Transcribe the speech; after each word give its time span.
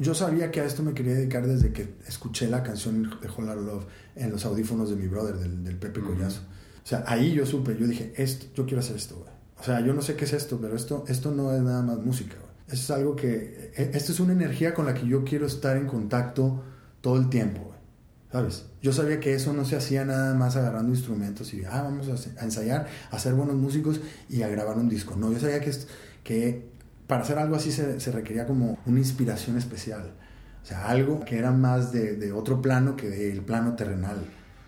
yo 0.00 0.14
sabía 0.14 0.50
que 0.50 0.62
a 0.62 0.64
esto 0.64 0.82
me 0.82 0.94
quería 0.94 1.14
dedicar 1.14 1.46
desde 1.46 1.72
que 1.72 1.94
escuché 2.08 2.48
la 2.48 2.62
canción 2.62 3.02
de 3.02 3.28
Whole 3.28 3.48
Lotta 3.48 3.60
Love 3.60 3.84
en 4.16 4.30
los 4.30 4.46
audífonos 4.46 4.88
de 4.88 4.96
mi 4.96 5.06
brother, 5.06 5.36
del, 5.36 5.76
Pepe 5.76 6.00
Collazo. 6.00 6.40
O 6.82 6.86
sea, 6.86 7.04
ahí 7.06 7.34
yo 7.34 7.44
supe, 7.44 7.76
yo 7.78 7.86
dije, 7.86 8.14
esto, 8.16 8.46
yo 8.54 8.64
quiero 8.64 8.80
hacer 8.80 8.96
esto, 8.96 9.16
güey. 9.16 9.30
O 9.58 9.62
sea, 9.62 9.80
yo 9.80 9.92
no 9.92 10.00
sé 10.00 10.16
qué 10.16 10.24
es 10.24 10.32
esto, 10.32 10.58
pero 10.58 10.74
esto, 10.74 11.04
esto 11.06 11.30
no 11.32 11.52
es 11.52 11.60
nada 11.60 11.82
más 11.82 11.98
música, 11.98 12.36
güey. 12.40 12.50
Es 12.68 12.90
algo 12.90 13.14
que, 13.14 13.72
e, 13.76 13.90
esto 13.92 14.12
es 14.12 14.20
una 14.20 14.32
energía 14.32 14.72
con 14.72 14.86
la 14.86 14.94
que 14.94 15.06
yo 15.06 15.22
quiero 15.22 15.46
estar 15.46 15.76
en 15.76 15.86
contacto 15.86 16.62
todo 17.02 17.18
el 17.18 17.28
tiempo, 17.28 17.60
güey. 17.60 17.78
¿Sabes? 18.32 18.64
Yo 18.80 18.94
sabía 18.94 19.20
que 19.20 19.34
eso 19.34 19.52
no 19.52 19.66
se 19.66 19.76
hacía 19.76 20.06
nada 20.06 20.34
más 20.34 20.56
agarrando 20.56 20.92
instrumentos 20.92 21.52
y, 21.52 21.64
ah, 21.64 21.82
vamos 21.82 22.08
a, 22.08 22.44
ensayar, 22.44 22.86
a 23.10 23.18
ser 23.18 23.34
buenos 23.34 23.56
músicos 23.56 24.00
y 24.30 24.42
a 24.42 24.48
grabar 24.48 24.78
un 24.78 24.88
disco. 24.88 25.14
No, 25.16 25.30
yo 25.30 25.40
sabía 25.40 25.60
que, 25.60 25.72
que 26.24 26.69
para 27.10 27.22
hacer 27.22 27.38
algo 27.38 27.56
así 27.56 27.72
se, 27.72 27.98
se 27.98 28.12
requería 28.12 28.46
como 28.46 28.78
una 28.86 29.00
inspiración 29.00 29.58
especial. 29.58 30.12
O 30.62 30.66
sea, 30.66 30.88
algo 30.88 31.24
que 31.24 31.36
era 31.36 31.50
más 31.50 31.90
de, 31.90 32.14
de 32.14 32.30
otro 32.30 32.62
plano 32.62 32.94
que 32.94 33.10
del 33.10 33.42
plano 33.42 33.74
terrenal. 33.74 34.18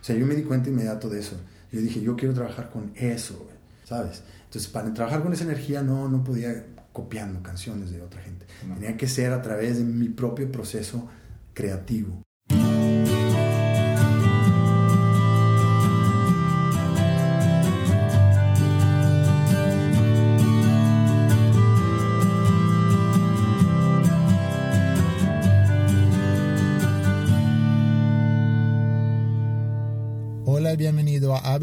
O 0.01 0.05
sea, 0.05 0.17
yo 0.17 0.27
me 0.27 0.35
di 0.35 0.43
cuenta 0.43 0.69
inmediato 0.69 1.09
de 1.09 1.21
eso. 1.21 1.41
Yo 1.71 1.81
dije, 1.81 2.01
yo 2.01 2.17
quiero 2.17 2.35
trabajar 2.35 2.69
con 2.71 2.91
eso, 2.97 3.49
¿sabes? 3.85 4.25
Entonces, 4.47 4.69
para 4.69 4.93
trabajar 4.93 5.23
con 5.23 5.33
esa 5.33 5.45
energía 5.45 5.83
no, 5.83 6.09
no 6.09 6.25
podía 6.25 6.67
copiando 6.93 7.41
canciones 7.45 7.93
de 7.93 8.03
otra 8.03 8.21
gente. 8.21 8.45
Tenía 8.75 8.97
que 8.97 9.07
ser 9.07 9.33
a 9.33 9.41
través 9.41 9.79
de 9.79 9.85
mi 9.85 10.09
propio 10.09 10.51
proceso 10.51 11.09
creativo. 11.55 12.23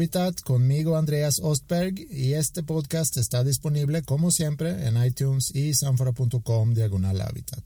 Habitat 0.00 0.40
conmigo 0.40 0.96
Andreas 0.96 1.40
Ostberg 1.42 1.94
y 2.10 2.32
este 2.32 2.62
podcast 2.62 3.18
está 3.18 3.44
disponible 3.44 4.00
como 4.00 4.30
siempre 4.30 4.86
en 4.86 4.96
iTunes 5.04 5.54
y 5.54 5.74
sanfora.com 5.74 6.72
diagonal 6.72 7.20
Habitat. 7.20 7.62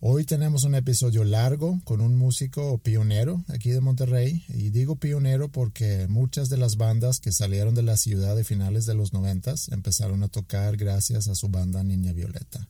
Hoy 0.00 0.24
tenemos 0.24 0.64
un 0.64 0.76
episodio 0.76 1.24
largo 1.24 1.78
con 1.84 2.00
un 2.00 2.16
músico 2.16 2.78
pionero 2.78 3.44
aquí 3.48 3.68
de 3.68 3.82
Monterrey 3.82 4.42
y 4.48 4.70
digo 4.70 4.96
pionero 4.96 5.50
porque 5.50 6.06
muchas 6.08 6.48
de 6.48 6.56
las 6.56 6.78
bandas 6.78 7.20
que 7.20 7.32
salieron 7.32 7.74
de 7.74 7.82
la 7.82 7.98
ciudad 7.98 8.34
de 8.34 8.44
finales 8.44 8.86
de 8.86 8.94
los 8.94 9.12
noventas 9.12 9.68
empezaron 9.68 10.22
a 10.22 10.28
tocar 10.28 10.78
gracias 10.78 11.28
a 11.28 11.34
su 11.34 11.50
banda 11.50 11.84
Niña 11.84 12.14
Violeta. 12.14 12.66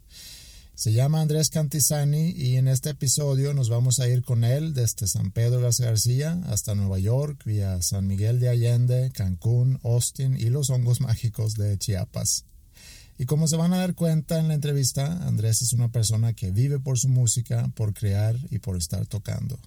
Se 0.82 0.92
llama 0.92 1.20
Andrés 1.20 1.48
Cantisani 1.48 2.30
y 2.30 2.56
en 2.56 2.66
este 2.66 2.90
episodio 2.90 3.54
nos 3.54 3.68
vamos 3.68 4.00
a 4.00 4.08
ir 4.08 4.24
con 4.24 4.42
él 4.42 4.74
desde 4.74 5.06
San 5.06 5.30
Pedro 5.30 5.60
García 5.60 6.40
hasta 6.46 6.74
Nueva 6.74 6.98
York, 6.98 7.44
vía 7.44 7.80
San 7.82 8.08
Miguel 8.08 8.40
de 8.40 8.48
Allende, 8.48 9.12
Cancún, 9.14 9.78
Austin 9.84 10.36
y 10.36 10.50
los 10.50 10.70
hongos 10.70 11.00
mágicos 11.00 11.54
de 11.54 11.78
Chiapas. 11.78 12.46
Y 13.16 13.26
como 13.26 13.46
se 13.46 13.54
van 13.54 13.72
a 13.72 13.76
dar 13.76 13.94
cuenta 13.94 14.40
en 14.40 14.48
la 14.48 14.54
entrevista, 14.54 15.24
Andrés 15.24 15.62
es 15.62 15.72
una 15.72 15.92
persona 15.92 16.32
que 16.32 16.50
vive 16.50 16.80
por 16.80 16.98
su 16.98 17.08
música, 17.08 17.70
por 17.76 17.94
crear 17.94 18.36
y 18.50 18.58
por 18.58 18.76
estar 18.76 19.06
tocando. 19.06 19.60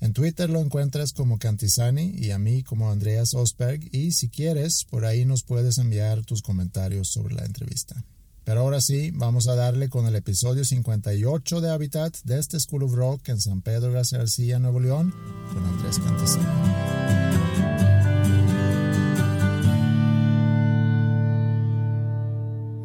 En 0.00 0.14
Twitter 0.14 0.48
lo 0.48 0.60
encuentras 0.62 1.12
como 1.12 1.38
Cantisani 1.38 2.14
y 2.16 2.30
a 2.30 2.38
mí 2.38 2.62
como 2.62 2.90
Andreas 2.90 3.34
Osberg 3.34 3.94
y 3.94 4.12
si 4.12 4.30
quieres, 4.30 4.86
por 4.88 5.04
ahí 5.04 5.26
nos 5.26 5.42
puedes 5.42 5.76
enviar 5.76 6.24
tus 6.24 6.40
comentarios 6.40 7.10
sobre 7.10 7.34
la 7.34 7.44
entrevista. 7.44 8.02
Pero 8.50 8.62
ahora 8.62 8.80
sí, 8.80 9.12
vamos 9.14 9.46
a 9.46 9.54
darle 9.54 9.88
con 9.88 10.08
el 10.08 10.16
episodio 10.16 10.64
58 10.64 11.60
de 11.60 11.70
Habitat 11.70 12.16
de 12.24 12.40
este 12.40 12.58
School 12.58 12.82
of 12.82 12.94
Rock 12.94 13.28
en 13.28 13.40
San 13.40 13.62
Pedro 13.62 13.92
García, 13.92 14.58
Nuevo 14.58 14.80
León, 14.80 15.14
con 15.54 15.64
Andrés 15.64 16.00
Cantesano. 16.00 16.48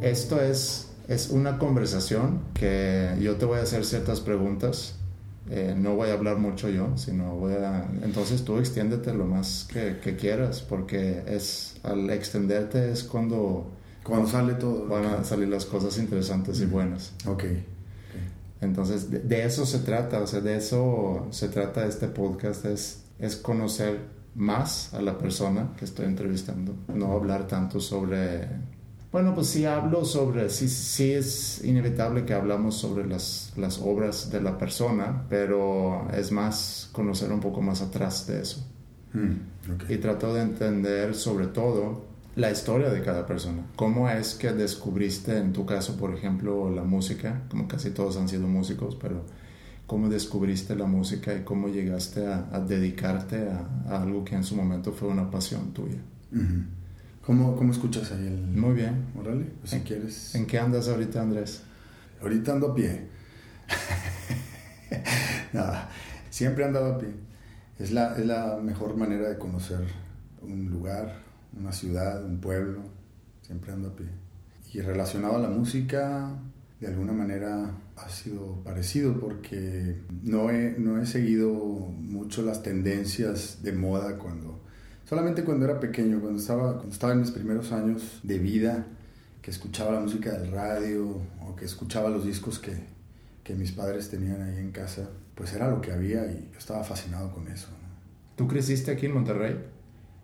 Esto 0.03 0.39
es, 0.39 0.89
es 1.07 1.31
una 1.31 1.57
conversación 1.57 2.41
que 2.53 3.17
yo 3.19 3.37
te 3.37 3.45
voy 3.45 3.57
a 3.57 3.63
hacer 3.63 3.85
ciertas 3.85 4.19
preguntas. 4.19 4.93
Eh, 5.49 5.73
no 5.75 5.95
voy 5.95 6.09
a 6.09 6.13
hablar 6.13 6.37
mucho 6.37 6.69
yo, 6.69 6.95
sino 6.95 7.37
voy 7.37 7.53
a... 7.53 7.89
Entonces 8.03 8.45
tú 8.45 8.59
extiéndete 8.59 9.15
lo 9.15 9.25
más 9.25 9.67
que, 9.73 9.97
que 9.97 10.15
quieras, 10.15 10.61
porque 10.61 11.23
es 11.25 11.77
al 11.81 12.07
extenderte 12.11 12.91
es 12.91 13.03
cuando 13.03 13.71
cuando 14.05 14.27
sale 14.27 14.53
todo. 14.53 14.87
Van 14.87 15.05
a 15.05 15.23
salir 15.23 15.49
las 15.49 15.65
cosas 15.65 15.97
interesantes 15.97 16.61
y 16.61 16.65
buenas. 16.65 17.13
Ok. 17.27 17.43
Entonces, 18.61 19.09
de, 19.11 19.45
eso 19.45 19.65
se 19.65 19.79
trata, 19.79 20.21
o 20.21 20.27
sea, 20.27 20.41
de 20.41 20.57
eso 20.57 21.27
se 21.31 21.49
trata 21.49 21.85
este 21.85 22.07
podcast, 22.07 22.65
es, 22.65 23.03
es 23.19 23.35
conocer 23.35 23.99
más 24.33 24.93
a 24.93 25.01
la 25.01 25.17
persona 25.17 25.73
que 25.77 25.85
estoy 25.85 26.05
entrevistando, 26.05 26.73
no 26.93 27.11
hablar 27.11 27.47
tanto 27.47 27.79
sobre... 27.79 28.47
Bueno, 29.11 29.33
pues 29.33 29.47
sí 29.47 29.65
hablo 29.65 30.03
sobre, 30.03 30.49
sí, 30.49 30.67
sí 30.67 31.11
es 31.11 31.63
inevitable 31.63 32.25
que 32.25 32.33
hablamos 32.33 32.75
sobre 32.75 33.05
las, 33.05 33.53
las 33.55 33.79
obras 33.79 34.29
de 34.31 34.41
la 34.41 34.57
persona, 34.57 35.25
pero 35.29 36.07
es 36.11 36.31
más 36.31 36.89
conocer 36.91 37.31
un 37.31 37.39
poco 37.39 37.61
más 37.61 37.81
atrás 37.81 38.25
de 38.27 38.41
eso. 38.41 38.65
Mm, 39.13 39.91
y 39.91 39.97
trato 39.97 40.33
de 40.33 40.41
entender 40.41 41.15
sobre 41.15 41.47
todo 41.47 42.14
la 42.35 42.51
historia 42.51 42.89
de 42.89 43.01
cada 43.01 43.25
persona. 43.25 43.63
¿Cómo 43.75 44.09
es 44.09 44.35
que 44.35 44.51
descubriste, 44.51 45.37
en 45.37 45.53
tu 45.53 45.65
caso, 45.65 45.95
por 45.97 46.13
ejemplo, 46.13 46.69
la 46.69 46.83
música? 46.83 47.43
Como 47.49 47.67
casi 47.67 47.91
todos 47.91 48.17
han 48.17 48.27
sido 48.27 48.47
músicos, 48.47 48.95
pero 48.95 49.23
¿cómo 49.87 50.09
descubriste 50.09 50.75
la 50.75 50.85
música 50.85 51.33
y 51.33 51.43
cómo 51.43 51.69
llegaste 51.69 52.27
a, 52.27 52.59
dedicarte 52.59 53.47
a, 53.49 54.01
algo 54.01 54.25
que 54.25 54.35
en 54.35 54.43
su 54.43 54.55
momento 54.55 54.91
fue 54.91 55.07
una 55.07 55.31
pasión 55.31 55.73
tuya? 55.73 55.99
¿Cómo, 57.25 57.55
¿Cómo, 57.55 57.71
escuchas 57.71 58.11
ahí 58.11 58.27
el... 58.27 58.37
Muy 58.37 58.73
bien. 58.73 59.05
Órale, 59.17 59.45
pues 59.61 59.71
si 59.71 59.79
quieres... 59.79 60.35
¿En 60.35 60.45
qué 60.45 60.59
andas 60.59 60.89
ahorita, 60.89 61.21
Andrés? 61.21 61.63
Ahorita 62.21 62.51
ando 62.51 62.71
a 62.71 62.75
pie. 62.75 63.07
Nada, 65.53 65.89
siempre 66.29 66.63
he 66.63 66.67
andado 66.67 66.95
a 66.95 66.99
pie. 66.99 67.09
Es 67.79 67.91
la, 67.91 68.15
es 68.17 68.25
la 68.25 68.59
mejor 68.61 68.95
manera 68.95 69.29
de 69.29 69.37
conocer 69.37 69.79
un 70.41 70.69
lugar, 70.69 71.24
una 71.57 71.71
ciudad, 71.71 72.23
un 72.23 72.39
pueblo, 72.39 72.81
siempre 73.41 73.71
ando 73.71 73.89
a 73.89 73.95
pie. 73.95 74.07
Y 74.73 74.81
relacionado 74.81 75.37
a 75.37 75.39
la 75.39 75.49
música, 75.49 76.31
de 76.79 76.87
alguna 76.87 77.13
manera 77.13 77.71
ha 77.95 78.09
sido 78.09 78.61
parecido 78.63 79.19
porque 79.19 80.01
no 80.23 80.49
he, 80.49 80.75
no 80.77 81.01
he 81.01 81.05
seguido 81.05 81.53
mucho 81.53 82.41
las 82.41 82.61
tendencias 82.61 83.63
de 83.63 83.71
moda 83.71 84.17
cuando, 84.17 84.59
solamente 85.05 85.43
cuando 85.43 85.65
era 85.65 85.79
pequeño, 85.79 86.19
cuando 86.19 86.39
estaba, 86.39 86.73
cuando 86.73 86.91
estaba 86.91 87.13
en 87.13 87.21
mis 87.21 87.31
primeros 87.31 87.71
años 87.71 88.19
de 88.23 88.39
vida, 88.39 88.85
que 89.41 89.51
escuchaba 89.51 89.93
la 89.93 89.99
música 89.99 90.31
del 90.31 90.51
radio 90.51 91.21
o 91.41 91.55
que 91.55 91.65
escuchaba 91.65 92.09
los 92.09 92.25
discos 92.25 92.59
que, 92.59 92.73
que 93.43 93.53
mis 93.53 93.71
padres 93.71 94.09
tenían 94.09 94.41
ahí 94.41 94.57
en 94.57 94.71
casa, 94.71 95.07
pues 95.35 95.53
era 95.53 95.69
lo 95.69 95.81
que 95.81 95.91
había 95.91 96.25
y 96.25 96.49
yo 96.51 96.57
estaba 96.57 96.83
fascinado 96.83 97.31
con 97.31 97.47
eso. 97.47 97.67
¿Tú 98.35 98.47
creciste 98.47 98.91
aquí 98.91 99.05
en 99.05 99.13
Monterrey? 99.13 99.55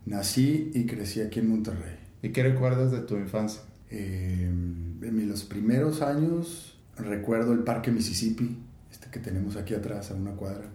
Nací 0.05 0.71
y 0.73 0.85
crecí 0.85 1.21
aquí 1.21 1.39
en 1.39 1.49
Monterrey. 1.49 1.95
¿Y 2.23 2.29
qué 2.29 2.43
recuerdas 2.43 2.91
de 2.91 2.99
tu 2.99 3.17
infancia? 3.17 3.61
Eh, 3.89 4.49
en 4.49 5.29
los 5.29 5.43
primeros 5.43 6.01
años 6.01 6.77
recuerdo 6.97 7.53
el 7.53 7.59
Parque 7.59 7.91
Mississippi, 7.91 8.57
este 8.91 9.09
que 9.09 9.19
tenemos 9.19 9.55
aquí 9.55 9.73
atrás 9.73 10.11
a 10.11 10.15
una 10.15 10.31
cuadra. 10.31 10.69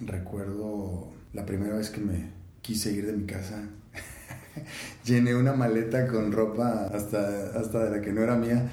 Recuerdo 0.00 1.12
la 1.32 1.44
primera 1.44 1.76
vez 1.76 1.90
que 1.90 2.00
me 2.00 2.30
quise 2.62 2.92
ir 2.92 3.06
de 3.06 3.12
mi 3.12 3.24
casa. 3.24 3.62
Llené 5.04 5.34
una 5.34 5.52
maleta 5.52 6.06
con 6.06 6.32
ropa 6.32 6.90
hasta, 6.92 7.58
hasta 7.58 7.84
de 7.84 7.90
la 7.90 8.02
que 8.02 8.12
no 8.12 8.22
era 8.22 8.36
mía 8.36 8.70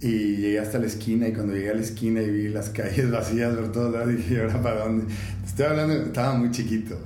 y 0.00 0.36
llegué 0.36 0.60
hasta 0.60 0.78
la 0.78 0.86
esquina 0.86 1.26
y 1.26 1.32
cuando 1.32 1.54
llegué 1.54 1.70
a 1.70 1.74
la 1.74 1.80
esquina 1.80 2.22
y 2.22 2.30
vi 2.30 2.48
las 2.48 2.70
calles 2.70 3.10
vacías 3.10 3.54
por 3.56 3.72
todos 3.72 3.92
lados 3.92 4.08
dije, 4.16 4.40
¿ahora 4.40 4.62
para 4.62 4.84
dónde? 4.84 5.12
Estoy 5.44 5.66
hablando, 5.66 5.94
estaba 5.94 6.34
muy 6.34 6.52
chiquito 6.52 6.98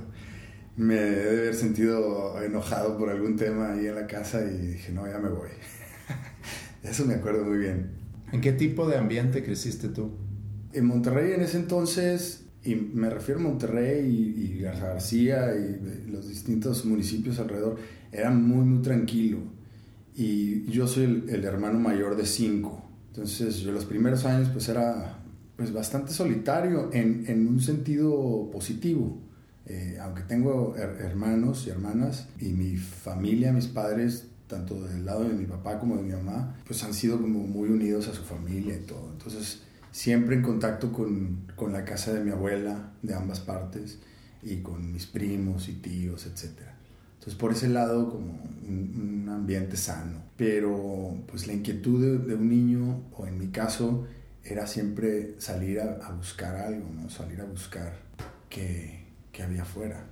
me 0.75 0.95
debe 0.95 1.41
haber 1.41 1.55
sentido 1.55 2.41
enojado 2.41 2.97
por 2.97 3.09
algún 3.09 3.35
tema 3.35 3.73
ahí 3.73 3.85
en 3.87 3.95
la 3.95 4.07
casa 4.07 4.43
y 4.43 4.67
dije, 4.67 4.91
no, 4.91 5.07
ya 5.07 5.19
me 5.19 5.29
voy. 5.29 5.49
Eso 6.83 7.05
me 7.05 7.15
acuerdo 7.15 7.45
muy 7.45 7.59
bien. 7.59 7.91
¿En 8.31 8.41
qué 8.41 8.51
tipo 8.51 8.87
de 8.87 8.97
ambiente 8.97 9.43
creciste 9.43 9.89
tú? 9.89 10.11
En 10.73 10.85
Monterrey 10.85 11.33
en 11.33 11.41
ese 11.41 11.57
entonces, 11.57 12.45
y 12.63 12.75
me 12.75 13.09
refiero 13.09 13.39
a 13.39 13.43
Monterrey 13.43 14.07
y, 14.07 14.53
y 14.55 14.59
García 14.59 15.53
y 15.55 16.09
los 16.09 16.27
distintos 16.27 16.85
municipios 16.85 17.39
alrededor, 17.39 17.77
era 18.11 18.31
muy, 18.31 18.65
muy 18.65 18.81
tranquilo. 18.81 19.39
Y 20.15 20.65
yo 20.71 20.87
soy 20.87 21.03
el, 21.27 21.43
hermano 21.43 21.79
mayor 21.79 22.15
de 22.15 22.25
cinco. 22.25 22.83
Entonces, 23.09 23.57
yo 23.57 23.71
los 23.71 23.85
primeros 23.85 24.25
años 24.25 24.49
pues 24.49 24.67
era 24.69 25.19
pues 25.55 25.71
bastante 25.71 26.11
solitario 26.11 26.89
en, 26.93 27.25
en 27.27 27.47
un 27.47 27.61
sentido 27.61 28.49
positivo 28.51 29.21
eh, 29.65 29.97
aunque 30.01 30.23
tengo 30.23 30.75
hermanos 30.75 31.65
y 31.67 31.69
hermanas 31.69 32.27
y 32.39 32.49
mi 32.49 32.77
familia, 32.77 33.53
mis 33.53 33.67
padres, 33.67 34.27
tanto 34.47 34.81
del 34.83 35.05
lado 35.05 35.23
de 35.23 35.33
mi 35.33 35.45
papá 35.45 35.79
como 35.79 35.95
de 35.95 36.03
mi 36.03 36.11
mamá, 36.11 36.55
pues 36.65 36.83
han 36.83 36.93
sido 36.93 37.21
como 37.21 37.39
muy 37.39 37.69
unidos 37.69 38.07
a 38.07 38.13
su 38.13 38.23
familia 38.23 38.75
y 38.75 38.81
todo. 38.81 39.09
Entonces 39.11 39.61
siempre 39.93 40.35
en 40.35 40.41
contacto 40.41 40.91
con, 40.91 41.51
con, 41.55 41.71
la 41.71 41.85
casa 41.85 42.11
de 42.11 42.23
mi 42.23 42.31
abuela, 42.31 42.91
de 43.01 43.13
ambas 43.13 43.39
partes, 43.39 43.99
y 44.41 44.57
con 44.57 44.91
mis 44.91 45.05
primos 45.05 45.69
y 45.69 45.73
tíos, 45.73 46.25
etc. 46.25 46.49
Entonces, 47.13 47.35
por 47.35 47.53
ese 47.53 47.69
lado, 47.69 48.09
como 48.09 48.33
un, 48.67 49.29
ambiente 49.29 49.77
sano. 49.77 50.21
Pero, 50.35 51.15
pues 51.27 51.47
la 51.47 51.53
inquietud 51.53 52.19
de, 52.27 52.35
un 52.35 52.49
niño, 52.49 53.03
o 53.15 53.25
en 53.25 53.37
mi 53.37 53.47
caso, 53.47 54.05
era 54.43 54.67
siempre 54.67 55.35
salir 55.39 55.79
a, 55.79 56.11
buscar 56.11 56.55
algo, 56.55 56.89
¿no? 56.93 57.09
Salir 57.09 57.39
a 57.39 57.45
buscar 57.45 57.93
qué, 58.49 59.02
qué 59.33 59.43
había 59.43 59.63
afuera. 59.63 60.05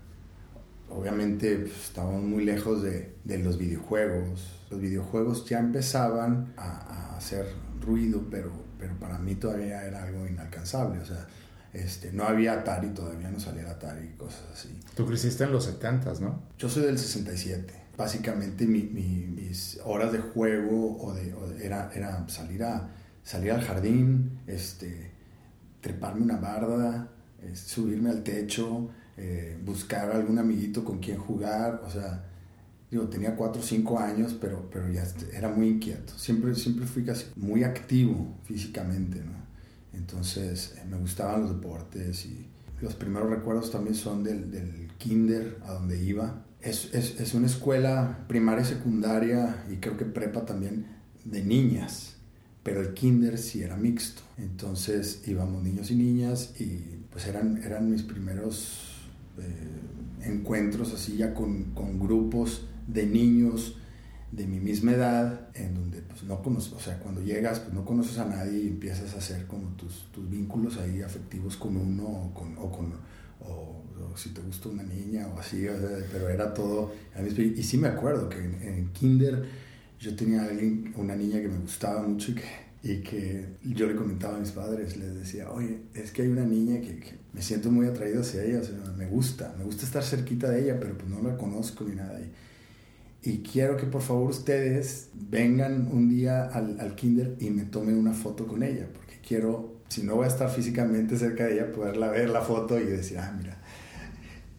Obviamente 0.90 1.56
pues, 1.56 1.86
estábamos 1.86 2.24
muy 2.24 2.44
lejos 2.44 2.84
de, 2.84 3.16
de, 3.24 3.38
los 3.38 3.58
videojuegos. 3.58 4.60
Los 4.70 4.82
videojuegos 4.82 5.46
ya 5.46 5.60
empezaban 5.60 6.54
a, 6.58 7.14
a 7.14 7.18
hacer 7.18 7.46
ruido, 7.80 8.28
pero 8.30 8.52
pero 8.82 8.96
para 8.96 9.20
mí 9.20 9.36
todavía 9.36 9.86
era 9.86 10.04
algo 10.04 10.28
inalcanzable, 10.28 11.00
o 11.00 11.06
sea, 11.06 11.28
este, 11.72 12.12
no 12.12 12.24
había 12.24 12.54
Atari, 12.54 12.90
todavía 12.90 13.30
no 13.30 13.40
salía 13.40 13.70
Atari 13.70 14.08
y 14.08 14.18
cosas 14.18 14.44
así. 14.52 14.78
Tú 14.96 15.06
creciste 15.06 15.44
en 15.44 15.52
los 15.52 15.66
70, 15.66 16.14
¿no? 16.20 16.42
Yo 16.58 16.68
soy 16.68 16.84
del 16.84 16.98
67. 16.98 17.72
Básicamente 17.96 18.66
mi, 18.66 18.82
mis 18.82 19.80
horas 19.86 20.12
de 20.12 20.18
juego 20.18 20.98
o 21.00 21.14
de, 21.14 21.34
era, 21.64 21.92
era 21.94 22.28
salir, 22.28 22.64
a, 22.64 22.90
salir 23.24 23.52
al 23.52 23.62
jardín, 23.62 24.40
este, 24.48 25.12
treparme 25.80 26.24
una 26.24 26.38
barda, 26.38 27.10
subirme 27.54 28.10
al 28.10 28.24
techo, 28.24 28.90
eh, 29.22 29.58
buscar 29.64 30.12
algún 30.12 30.40
amiguito 30.40 30.84
con 30.84 31.00
quien 31.00 31.18
jugar, 31.18 31.82
o 31.86 31.90
sea, 31.90 32.26
Digo, 32.92 33.08
tenía 33.08 33.38
4 33.38 33.62
o 33.62 33.64
5 33.64 34.00
años, 34.00 34.36
pero, 34.40 34.70
pero 34.70 34.92
ya 34.92 35.08
era 35.34 35.48
muy 35.48 35.70
inquieto. 35.70 36.12
Siempre, 36.18 36.54
siempre 36.56 36.86
fui 36.86 37.06
casi 37.06 37.26
muy 37.38 37.64
activo 37.64 38.36
físicamente, 38.44 39.22
¿no? 39.24 39.32
Entonces 39.94 40.76
eh, 40.78 40.84
me 40.90 40.98
gustaban 40.98 41.42
los 41.42 41.52
deportes 41.52 42.26
y 42.26 42.48
los 42.82 42.94
primeros 42.96 43.30
recuerdos 43.30 43.72
también 43.72 43.96
son 43.96 44.24
del, 44.26 44.52
del 44.52 44.92
kinder 44.98 45.58
a 45.64 45.72
donde 45.72 46.04
iba. 46.04 46.44
Es, 46.60 46.94
es, 46.94 47.20
es, 47.22 47.34
una 47.34 47.48
escuela 47.48 48.26
primaria, 48.28 48.66
secundaria 48.66 49.64
y 49.72 49.78
creo 49.78 49.96
que 49.96 50.06
prepa 50.06 50.46
también 50.46 50.86
de 51.24 51.44
niñas, 51.44 52.18
pero 52.62 52.82
el 52.82 52.94
kinder 52.94 53.38
sí 53.38 53.64
era 53.64 53.78
mixto. 53.78 54.22
Entonces 54.38 55.24
íbamos 55.28 55.64
niños 55.64 55.92
y 55.92 55.96
niñas 55.96 56.60
y 56.60 57.00
pues 57.10 57.26
eran, 57.26 57.64
eran 57.64 57.90
mis 57.90 58.04
primeros 58.04 58.91
eh, 59.40 60.28
encuentros 60.30 60.94
así 60.94 61.18
ya 61.18 61.34
con, 61.34 61.72
con 61.74 62.00
grupos 62.00 62.68
de 62.88 63.06
niños 63.06 63.76
de 64.32 64.48
mi 64.48 64.60
misma 64.60 64.94
edad, 64.94 65.50
en 65.54 65.76
donde 65.76 66.02
pues, 66.02 66.24
no 66.24 66.42
conoces, 66.42 66.72
o 66.74 66.80
sea, 66.80 66.98
cuando 67.00 67.22
llegas, 67.22 67.60
pues 67.60 67.74
no 67.74 67.84
conoces 67.84 68.18
a 68.18 68.26
nadie 68.26 68.64
y 68.64 68.68
empiezas 68.70 69.14
a 69.14 69.18
hacer 69.18 69.46
como 69.46 69.68
tus, 69.76 70.10
tus 70.12 70.30
vínculos 70.30 70.78
ahí 70.78 71.02
afectivos 71.02 71.58
con 71.58 71.76
uno 71.76 72.04
o 72.04 72.34
con, 72.34 72.58
o, 72.58 72.72
con, 72.72 72.94
o, 73.42 73.84
si 74.16 74.30
te 74.30 74.42
gusta 74.42 74.70
una 74.70 74.84
niña 74.84 75.28
o 75.28 75.40
así, 75.40 75.68
pero 76.12 76.30
era 76.30 76.54
todo, 76.54 76.94
y 77.38 77.64
sí 77.64 77.78
me 77.78 77.90
acuerdo 77.90 78.30
que 78.30 78.38
en, 78.38 78.90
kinder 78.94 79.46
yo 80.00 80.16
tenía 80.16 80.44
alguien, 80.44 80.94
una 80.98 81.16
niña 81.16 81.42
que 81.42 81.48
me 81.48 81.60
gustaba 81.60 82.02
mucho 82.08 82.32
y 82.32 82.36
que, 82.36 82.71
y 82.84 83.02
que 83.02 83.46
yo 83.64 83.88
le 83.88 83.96
comentaba 83.96 84.38
a 84.38 84.40
mis 84.40 84.52
padres, 84.52 84.98
les 84.98 85.14
decía, 85.14 85.52
oye, 85.52 85.82
es 85.94 86.12
que 86.12 86.24
hay 86.24 86.30
una 86.30 86.46
niña 86.46 86.82
que, 86.82 87.20
me 87.34 87.42
siento 87.42 87.72
muy 87.72 87.86
atraído 87.86 88.22
hacia 88.22 88.44
ella, 88.44 88.62
me 88.98 89.06
gusta, 89.06 89.56
me 89.58 89.64
gusta 89.64 89.86
estar 89.86 90.04
cerquita 90.04 90.50
de 90.50 90.64
ella, 90.64 90.80
pero 90.80 90.98
pues 90.98 91.10
no 91.10 91.22
la 91.22 91.38
conozco 91.38 91.86
ni 91.86 91.96
nada. 91.96 92.20
Y, 92.20 93.30
y 93.30 93.44
quiero 93.44 93.78
que 93.78 93.86
por 93.86 94.02
favor 94.02 94.32
ustedes 94.32 95.10
vengan 95.14 95.88
un 95.92 96.10
día 96.10 96.46
al, 96.46 96.80
al, 96.80 96.96
kinder 96.96 97.36
y 97.40 97.52
me 97.52 97.64
tomen 97.64 97.96
una 97.96 98.14
foto 98.14 98.48
con 98.48 98.64
ella, 98.64 98.88
porque 98.92 99.16
quiero, 99.26 99.76
si 99.88 100.02
no 100.04 100.16
voy 100.16 100.26
a 100.26 100.30
estar 100.30 100.50
físicamente 100.50 101.16
cerca 101.18 101.46
de 101.46 101.54
ella, 101.54 101.72
poderla 101.72 102.10
ver 102.10 102.30
la 102.30 102.42
foto 102.42 102.80
y 102.80 102.86
decir, 102.86 103.20
ah, 103.20 103.34
mira. 103.38 103.58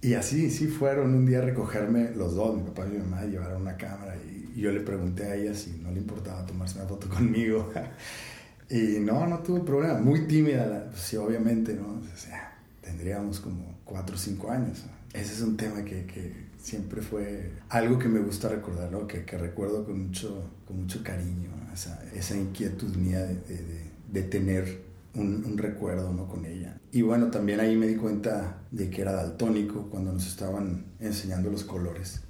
Y 0.01 0.15
así, 0.15 0.51
sí 0.51 0.67
fueron 0.67 1.15
un 1.15 1.27
día 1.27 1.39
a 1.39 1.43
recogerme 1.43 2.11
los 2.17 2.35
dos, 2.35 2.57
mi 2.57 2.63
papá 2.63 2.87
y 2.87 2.93
mi 2.93 2.99
mamá, 2.99 3.25
llevaron 3.25 3.63
una 3.63 3.77
cámara 3.77 4.17
y, 4.17 4.32
yo 4.61 4.71
le 4.73 4.81
pregunté 4.81 5.25
a 5.25 5.35
ella 5.35 5.55
si 5.55 5.71
no 5.83 5.91
le 5.91 5.99
importaba 5.99 6.45
tomarse 6.47 6.79
una 6.79 6.89
foto 6.89 7.09
conmigo. 7.09 7.73
y 8.71 9.01
no, 9.01 9.27
no 9.27 9.39
tuve 9.41 9.61
problema, 9.61 9.99
muy 9.99 10.27
tímida, 10.27 10.89
pues 10.91 11.03
sí, 11.03 11.17
obviamente, 11.17 11.75
¿no? 11.75 11.89
O 11.89 12.17
sea, 12.17 12.59
tendríamos 12.81 13.41
como 13.41 13.79
cuatro 13.85 14.17
o 14.17 14.19
cinco 14.19 14.51
años. 14.51 14.85
Ese 15.13 15.35
es 15.35 15.41
un 15.43 15.57
tema 15.57 15.85
que, 15.85 16.07
que 16.07 16.33
siempre 16.63 17.03
fue 17.03 17.51
algo 17.69 17.99
que 17.99 18.09
me 18.09 18.21
gusta 18.21 18.49
recordar, 18.49 18.91
¿no? 18.91 19.07
que, 19.07 19.25
que 19.25 19.37
recuerdo 19.37 19.85
con 19.85 20.07
mucho, 20.07 20.51
con 20.67 20.81
mucho 20.81 21.03
cariño, 21.03 21.51
esa, 21.73 22.03
esa 22.15 22.37
inquietud 22.37 22.95
mía 22.97 23.21
de, 23.21 23.35
de, 23.35 23.91
de 24.11 24.23
tener 24.23 24.83
un, 25.15 25.45
un, 25.45 25.59
recuerdo 25.59 26.13
¿no? 26.13 26.27
con 26.29 26.47
ella. 26.47 26.79
Y 26.93 27.03
bueno, 27.03 27.31
también 27.31 27.61
ahí 27.61 27.77
me 27.77 27.87
di 27.87 27.97
cuenta 27.97 28.63
de 28.71 28.89
que 28.89 29.03
era 29.03 29.13
daltónico 29.13 29.89
cuando 29.91 30.13
nos 30.13 30.27
estaban 30.27 30.87
enseñando 31.01 31.51
los 31.51 31.65
colores. 31.65 32.23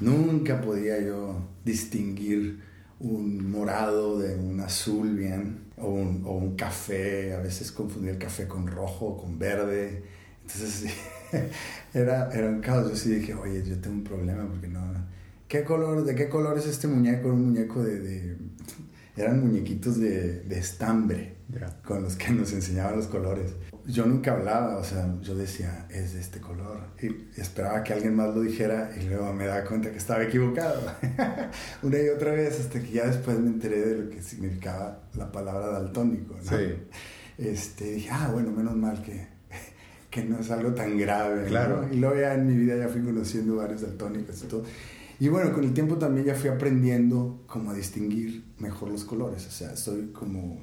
Nunca 0.00 0.60
podía 0.60 1.00
yo 1.00 1.36
distinguir 1.64 2.60
un 3.00 3.50
morado 3.50 4.18
de 4.18 4.36
un 4.36 4.60
azul 4.60 5.16
bien, 5.16 5.62
o 5.76 5.88
un, 5.88 6.22
o 6.24 6.32
un 6.32 6.54
café, 6.56 7.34
a 7.34 7.40
veces 7.40 7.72
confundía 7.72 8.12
el 8.12 8.18
café 8.18 8.46
con 8.46 8.66
rojo 8.66 9.16
con 9.16 9.38
verde. 9.38 10.04
Entonces 10.42 10.92
era, 11.94 12.30
era 12.32 12.48
un 12.48 12.60
caos. 12.60 12.90
Yo 12.90 12.96
sí 12.96 13.10
dije, 13.10 13.34
oye, 13.34 13.62
yo 13.64 13.78
tengo 13.80 13.96
un 13.96 14.04
problema 14.04 14.46
porque 14.48 14.68
no... 14.68 14.80
¿Qué 15.48 15.64
color, 15.64 16.04
¿De 16.04 16.14
qué 16.14 16.28
color 16.28 16.56
es 16.56 16.66
este 16.66 16.88
muñeco? 16.88 17.28
un 17.28 17.48
muñeco 17.48 17.82
de... 17.82 18.36
eran 19.16 19.40
muñequitos 19.40 19.98
de, 19.98 20.40
de 20.40 20.58
estambre 20.58 21.36
con 21.84 22.02
los 22.02 22.16
que 22.16 22.30
nos 22.30 22.52
enseñaban 22.52 22.96
los 22.96 23.06
colores. 23.06 23.52
Yo 23.86 24.06
nunca 24.06 24.32
hablaba, 24.32 24.76
o 24.76 24.84
sea, 24.84 25.12
yo 25.22 25.34
decía, 25.34 25.86
es 25.90 26.14
de 26.14 26.20
este 26.20 26.40
color. 26.40 26.80
Y 27.00 27.40
esperaba 27.40 27.82
que 27.82 27.92
alguien 27.92 28.14
más 28.14 28.34
lo 28.34 28.42
dijera 28.42 28.92
y 29.00 29.04
luego 29.08 29.32
me 29.32 29.46
daba 29.46 29.64
cuenta 29.64 29.90
que 29.90 29.98
estaba 29.98 30.22
equivocado. 30.22 30.80
Una 31.82 31.98
y 31.98 32.08
otra 32.08 32.32
vez 32.32 32.60
hasta 32.60 32.80
que 32.80 32.90
ya 32.90 33.06
después 33.06 33.38
me 33.38 33.48
enteré 33.48 33.80
de 33.80 34.02
lo 34.02 34.10
que 34.10 34.22
significaba 34.22 35.00
la 35.14 35.32
palabra 35.32 35.68
daltónico. 35.68 36.34
¿no? 36.36 36.50
Sí. 36.50 36.74
Este, 37.38 37.94
dije, 37.94 38.10
ah, 38.12 38.30
bueno, 38.32 38.50
menos 38.50 38.76
mal 38.76 39.02
que 39.02 39.32
que 40.12 40.22
no 40.22 40.38
es 40.38 40.50
algo 40.50 40.72
tan 40.74 40.98
grave. 40.98 41.46
Claro. 41.46 41.88
Y 41.90 41.96
luego 41.96 42.14
ya 42.16 42.34
en 42.34 42.46
mi 42.46 42.54
vida 42.54 42.76
ya 42.76 42.88
fui 42.88 43.02
conociendo 43.02 43.56
varios 43.56 43.80
daltónicos 43.80 44.44
y 44.44 44.46
todo. 44.46 44.62
Y 45.18 45.28
bueno, 45.28 45.52
con 45.52 45.64
el 45.64 45.72
tiempo 45.72 45.96
también 45.96 46.26
ya 46.26 46.34
fui 46.34 46.50
aprendiendo 46.50 47.42
cómo 47.46 47.70
a 47.70 47.74
distinguir 47.74 48.44
mejor 48.58 48.90
los 48.90 49.04
colores. 49.04 49.46
O 49.46 49.50
sea, 49.50 49.74
soy 49.74 50.10
como, 50.12 50.60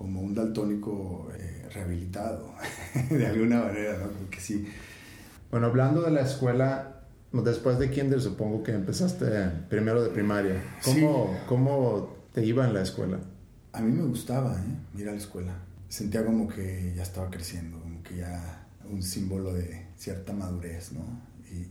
como 0.00 0.22
un 0.22 0.34
daltónico 0.34 1.28
eh, 1.38 1.68
rehabilitado, 1.74 2.54
de 3.10 3.26
alguna 3.26 3.64
manera, 3.64 3.98
¿no? 3.98 4.08
Porque 4.08 4.40
sí. 4.40 4.66
Bueno, 5.50 5.66
hablando 5.66 6.00
de 6.00 6.10
la 6.10 6.22
escuela, 6.22 7.02
después 7.32 7.78
de 7.78 7.90
kinder 7.90 8.18
supongo 8.18 8.62
que 8.62 8.72
empezaste 8.72 9.26
primero 9.68 10.02
de 10.02 10.08
primaria. 10.08 10.54
¿Cómo, 10.82 11.36
¿cómo 11.46 12.16
te 12.32 12.42
iba 12.42 12.66
en 12.66 12.72
la 12.72 12.80
escuela? 12.80 13.18
A 13.74 13.82
mí 13.82 13.92
me 13.92 14.04
gustaba 14.04 14.54
¿eh? 14.54 15.00
ir 15.02 15.06
a 15.10 15.12
la 15.12 15.18
escuela. 15.18 15.52
Sentía 15.90 16.24
como 16.24 16.48
que 16.48 16.94
ya 16.96 17.02
estaba 17.02 17.28
creciendo, 17.28 17.78
como 17.78 18.02
que 18.02 18.16
ya 18.16 18.68
un 18.90 19.02
símbolo 19.02 19.52
de 19.52 19.86
cierta 19.98 20.32
madurez, 20.32 20.92
¿no? 20.92 21.04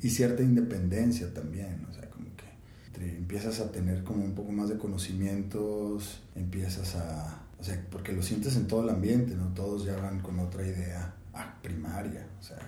Y, 0.04 0.10
cierta 0.12 0.44
independencia 0.44 1.34
también, 1.34 1.84
o 1.90 1.94
sea, 1.94 2.08
como 2.12 2.28
que 2.36 3.18
empiezas 3.18 3.60
a 3.60 3.72
tener 3.72 4.04
como 4.04 4.24
un 4.24 4.36
poco 4.36 4.52
más 4.52 4.70
de 4.70 4.78
conocimientos, 4.78 6.22
empiezas 6.36 6.96
a, 6.96 7.49
o 7.60 7.64
sea, 7.64 7.84
porque 7.90 8.14
lo 8.14 8.22
sientes 8.22 8.56
en 8.56 8.68
todo 8.68 8.84
el 8.84 8.90
ambiente, 8.90 9.36
¿no? 9.36 9.54
Todos 9.54 9.86
ya 9.86 9.96
van 9.98 10.22
con 10.22 10.40
otra 10.40 10.66
idea 10.66 11.14
a 11.34 11.62
primaria, 11.62 12.28
o 12.40 12.44
sea, 12.44 12.60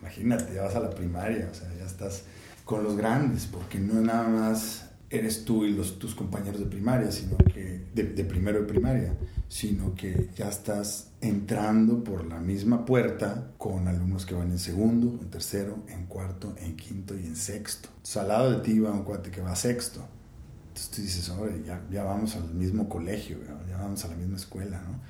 imagínate, 0.00 0.54
ya 0.54 0.62
vas 0.62 0.74
a 0.74 0.80
la 0.80 0.90
primaria, 0.90 1.48
o 1.50 1.54
sea, 1.54 1.72
ya 1.76 1.86
estás 1.86 2.24
con 2.64 2.82
los 2.82 2.96
grandes, 2.96 3.46
porque 3.46 3.78
no 3.78 4.00
nada 4.00 4.28
más 4.28 4.86
eres 5.08 5.44
tú 5.44 5.64
y 5.64 5.72
los, 5.72 5.98
tus 5.98 6.14
compañeros 6.14 6.60
de 6.60 6.66
primaria, 6.66 7.12
sino 7.12 7.36
que 7.36 7.86
de, 7.94 8.24
primero 8.24 8.60
de 8.60 8.64
primaria, 8.64 9.14
sino 9.48 9.94
que 9.94 10.30
ya 10.36 10.48
estás 10.48 11.10
entrando 11.20 12.02
por 12.02 12.26
la 12.26 12.40
misma 12.40 12.84
puerta 12.84 13.52
con 13.56 13.86
alumnos 13.86 14.26
que 14.26 14.34
van 14.34 14.50
en 14.50 14.58
segundo, 14.58 15.18
en 15.20 15.30
tercero, 15.30 15.78
en 15.88 16.06
cuarto, 16.06 16.54
en 16.58 16.76
quinto 16.76 17.16
y 17.16 17.24
en 17.24 17.36
sexto. 17.36 17.88
Entonces, 17.88 18.16
al 18.16 18.28
lado 18.28 18.50
de 18.50 18.58
ti 18.58 18.78
va 18.80 18.90
un 18.90 19.04
cuate 19.04 19.30
que 19.30 19.40
va 19.40 19.52
a 19.52 19.56
sexto. 19.56 20.04
Entonces 20.76 20.90
tú 20.90 21.00
dices, 21.00 21.28
hombre, 21.30 21.62
ya, 21.64 21.80
ya 21.90 22.04
vamos 22.04 22.36
al 22.36 22.52
mismo 22.52 22.86
colegio, 22.86 23.38
ya 23.66 23.78
vamos 23.78 24.04
a 24.04 24.08
la 24.08 24.16
misma 24.16 24.36
escuela, 24.36 24.82
¿no? 24.82 25.00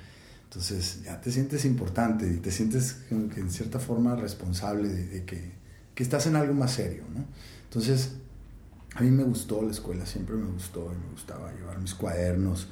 Entonces 0.45 1.03
ya 1.03 1.19
te 1.19 1.29
sientes 1.29 1.65
importante 1.65 2.25
y 2.25 2.37
te 2.37 2.51
sientes 2.51 2.99
que 3.09 3.41
en 3.41 3.51
cierta 3.51 3.77
forma 3.77 4.15
responsable 4.15 4.87
de, 4.87 5.07
de 5.07 5.25
que, 5.25 5.51
que 5.93 6.03
estás 6.03 6.25
en 6.27 6.37
algo 6.37 6.53
más 6.53 6.71
serio, 6.71 7.03
¿no? 7.13 7.25
Entonces 7.65 8.13
a 8.95 9.01
mí 9.01 9.11
me 9.11 9.23
gustó 9.23 9.61
la 9.61 9.71
escuela, 9.71 10.05
siempre 10.05 10.37
me 10.37 10.49
gustó 10.49 10.89
y 10.93 11.05
me 11.05 11.11
gustaba 11.11 11.51
llevar 11.51 11.79
mis 11.79 11.93
cuadernos 11.95 12.69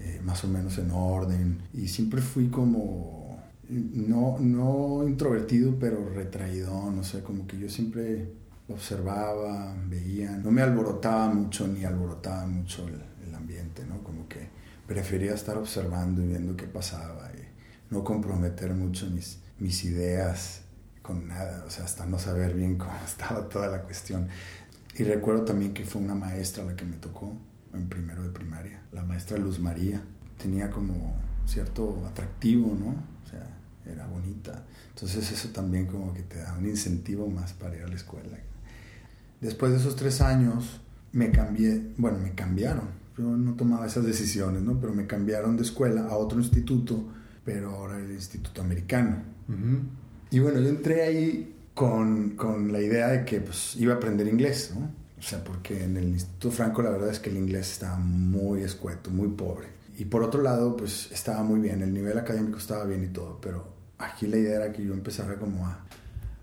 eh, 0.00 0.20
más 0.22 0.44
o 0.44 0.48
menos 0.48 0.76
en 0.76 0.90
orden 0.90 1.62
y 1.72 1.88
siempre 1.88 2.20
fui 2.20 2.48
como, 2.48 3.42
no, 3.70 4.38
no 4.38 5.08
introvertido, 5.08 5.78
pero 5.80 6.10
retraído, 6.10 6.90
no 6.90 7.04
sé, 7.04 7.22
como 7.22 7.46
que 7.46 7.58
yo 7.58 7.70
siempre 7.70 8.34
observaba, 8.68 9.74
veía, 9.86 10.30
no 10.32 10.50
me 10.50 10.62
alborotaba 10.62 11.28
mucho 11.32 11.66
ni 11.68 11.84
alborotaba 11.84 12.46
mucho 12.46 12.86
el, 12.88 13.34
ambiente, 13.34 13.84
¿no? 13.84 14.02
Como 14.04 14.28
que 14.28 14.48
prefería 14.86 15.34
estar 15.34 15.58
observando 15.58 16.22
y 16.22 16.28
viendo 16.28 16.56
qué 16.56 16.66
pasaba 16.66 17.30
y 17.34 17.92
no 17.92 18.04
comprometer 18.04 18.72
mucho 18.74 19.10
mis, 19.10 19.40
mis 19.58 19.84
ideas 19.84 20.62
con 21.02 21.26
nada, 21.26 21.64
o 21.66 21.70
sea, 21.70 21.84
hasta 21.84 22.06
no 22.06 22.18
saber 22.18 22.54
bien 22.54 22.78
cómo 22.78 22.92
estaba 23.04 23.48
toda 23.48 23.66
la 23.66 23.82
cuestión. 23.82 24.28
Y 24.96 25.02
recuerdo 25.02 25.44
también 25.44 25.74
que 25.74 25.84
fue 25.84 26.00
una 26.00 26.14
maestra 26.14 26.64
la 26.64 26.76
que 26.76 26.84
me 26.84 26.96
tocó 26.96 27.36
en 27.74 27.88
primero 27.88 28.22
de 28.22 28.30
primaria, 28.30 28.80
la 28.92 29.02
maestra 29.02 29.36
Luz 29.36 29.58
María. 29.58 30.00
Tenía 30.40 30.70
como 30.70 31.16
cierto 31.44 32.06
atractivo, 32.06 32.74
¿no? 32.78 32.90
O 32.90 33.28
sea, 33.28 33.46
era 33.84 34.06
bonita. 34.06 34.62
Entonces 34.90 35.30
eso 35.32 35.48
también 35.48 35.86
como 35.86 36.14
que 36.14 36.22
te 36.22 36.38
da 36.38 36.54
un 36.54 36.66
incentivo 36.66 37.28
más 37.28 37.52
para 37.52 37.76
ir 37.76 37.82
a 37.82 37.88
la 37.88 37.96
escuela. 37.96 38.38
Después 39.44 39.72
de 39.72 39.78
esos 39.78 39.94
tres 39.94 40.22
años 40.22 40.80
me 41.12 41.30
cambié, 41.30 41.90
bueno, 41.98 42.18
me 42.18 42.32
cambiaron. 42.32 42.88
Yo 43.18 43.24
no 43.24 43.52
tomaba 43.52 43.86
esas 43.86 44.06
decisiones, 44.06 44.62
¿no? 44.62 44.80
Pero 44.80 44.94
me 44.94 45.06
cambiaron 45.06 45.58
de 45.58 45.64
escuela 45.64 46.06
a 46.08 46.16
otro 46.16 46.38
instituto, 46.40 47.04
pero 47.44 47.68
ahora 47.70 47.98
el 47.98 48.10
Instituto 48.10 48.62
Americano. 48.62 49.18
Y 50.30 50.38
bueno, 50.38 50.60
yo 50.60 50.70
entré 50.70 51.02
ahí 51.02 51.54
con, 51.74 52.30
con, 52.30 52.72
la 52.72 52.80
idea 52.80 53.08
de 53.08 53.26
que 53.26 53.42
pues, 53.42 53.76
iba 53.76 53.92
a 53.92 53.96
aprender 53.98 54.26
inglés, 54.26 54.72
¿no? 54.74 54.90
O 55.18 55.22
sea, 55.22 55.44
porque 55.44 55.84
en 55.84 55.98
el 55.98 56.08
Instituto 56.08 56.50
Franco 56.50 56.80
la 56.80 56.88
verdad 56.88 57.10
es 57.10 57.18
que 57.18 57.28
el 57.28 57.36
inglés 57.36 57.70
estaba 57.70 57.98
muy 57.98 58.62
escueto, 58.62 59.10
muy 59.10 59.28
pobre. 59.28 59.68
Y 59.98 60.06
por 60.06 60.22
otro 60.22 60.40
lado, 60.40 60.74
pues 60.74 61.12
estaba 61.12 61.42
muy 61.42 61.60
bien, 61.60 61.82
el 61.82 61.92
nivel 61.92 62.16
académico 62.16 62.56
estaba 62.56 62.84
bien 62.84 63.04
y 63.04 63.08
todo, 63.08 63.38
pero 63.42 63.68
aquí 63.98 64.26
la 64.26 64.38
idea 64.38 64.56
era 64.56 64.72
que 64.72 64.82
yo 64.82 64.94
empezara 64.94 65.36
como 65.36 65.66
a, 65.66 65.84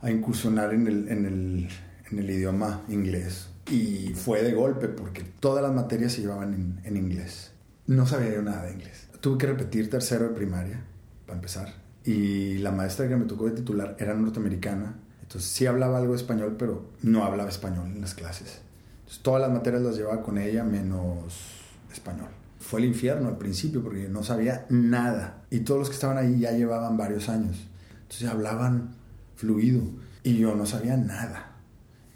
a 0.01 0.11
incursionar 0.11 0.71
en 0.73 0.87
el, 0.87 1.09
en, 1.09 1.25
el, 1.25 1.67
en 2.11 2.19
el, 2.19 2.29
idioma 2.29 2.81
inglés. 2.89 3.47
Y 3.69 4.13
fue 4.15 4.43
de 4.43 4.53
golpe 4.53 4.87
porque 4.87 5.23
todas 5.23 5.63
las 5.63 5.73
materias 5.73 6.13
se 6.13 6.21
llevaban 6.21 6.53
en, 6.53 6.79
en 6.83 6.97
inglés. 6.97 7.51
No 7.87 8.05
sabía 8.05 8.33
yo 8.33 8.41
nada 8.41 8.63
de 8.63 8.73
inglés. 8.73 9.07
Tuve 9.19 9.37
que 9.37 9.47
repetir 9.47 9.89
tercero 9.89 10.29
de 10.29 10.35
primaria, 10.35 10.83
para 11.25 11.37
empezar. 11.37 11.73
Y 12.03 12.57
la 12.57 12.71
maestra 12.71 13.07
que 13.07 13.15
me 13.15 13.25
tocó 13.25 13.45
de 13.45 13.51
titular 13.51 13.95
era 13.99 14.13
norteamericana. 14.13 14.95
Entonces 15.21 15.49
sí 15.49 15.65
hablaba 15.65 15.99
algo 15.99 16.13
de 16.13 16.17
español, 16.17 16.55
pero 16.57 16.89
no 17.03 17.23
hablaba 17.23 17.49
español 17.49 17.87
en 17.87 18.01
las 18.01 18.15
clases. 18.15 18.61
Entonces 18.99 19.23
todas 19.23 19.41
las 19.41 19.51
materias 19.51 19.81
las 19.83 19.95
llevaba 19.95 20.21
con 20.23 20.37
ella 20.37 20.63
menos 20.63 21.35
español 21.91 22.29
fue 22.61 22.79
el 22.79 22.85
infierno 22.85 23.27
al 23.27 23.37
principio 23.37 23.83
porque 23.83 24.07
no 24.07 24.23
sabía 24.23 24.65
nada. 24.69 25.43
Y 25.49 25.61
todos 25.61 25.79
los 25.79 25.89
que 25.89 25.95
estaban 25.95 26.17
ahí 26.17 26.39
ya 26.39 26.51
llevaban 26.51 26.95
varios 26.95 27.27
años. 27.27 27.67
Entonces 28.03 28.29
hablaban 28.29 28.95
fluido 29.35 29.81
y 30.23 30.37
yo 30.37 30.55
no 30.55 30.65
sabía 30.65 30.95
nada. 30.95 31.50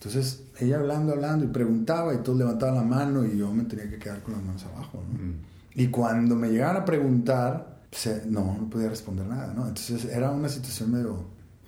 Entonces 0.05 0.43
ella 0.59 0.77
hablando, 0.77 1.13
hablando 1.13 1.45
y 1.45 1.47
preguntaba 1.47 2.13
y 2.13 2.17
todos 2.17 2.37
levantaban 2.37 2.75
la 2.75 2.83
mano 2.83 3.25
y 3.25 3.37
yo 3.37 3.51
me 3.51 3.63
tenía 3.63 3.89
que 3.89 3.97
quedar 3.97 4.21
con 4.21 4.35
las 4.35 4.43
manos 4.43 4.63
abajo. 4.65 5.01
Mm. 5.01 5.79
Y 5.81 5.87
cuando 5.87 6.35
me 6.35 6.49
llegaban 6.49 6.77
a 6.77 6.85
preguntar, 6.85 7.79
no, 8.27 8.55
no 8.59 8.69
podía 8.69 8.89
responder 8.89 9.25
nada. 9.25 9.53
¿no? 9.53 9.67
Entonces 9.67 10.05
era 10.05 10.29
una 10.29 10.47
situación 10.47 10.91
medio 10.91 11.25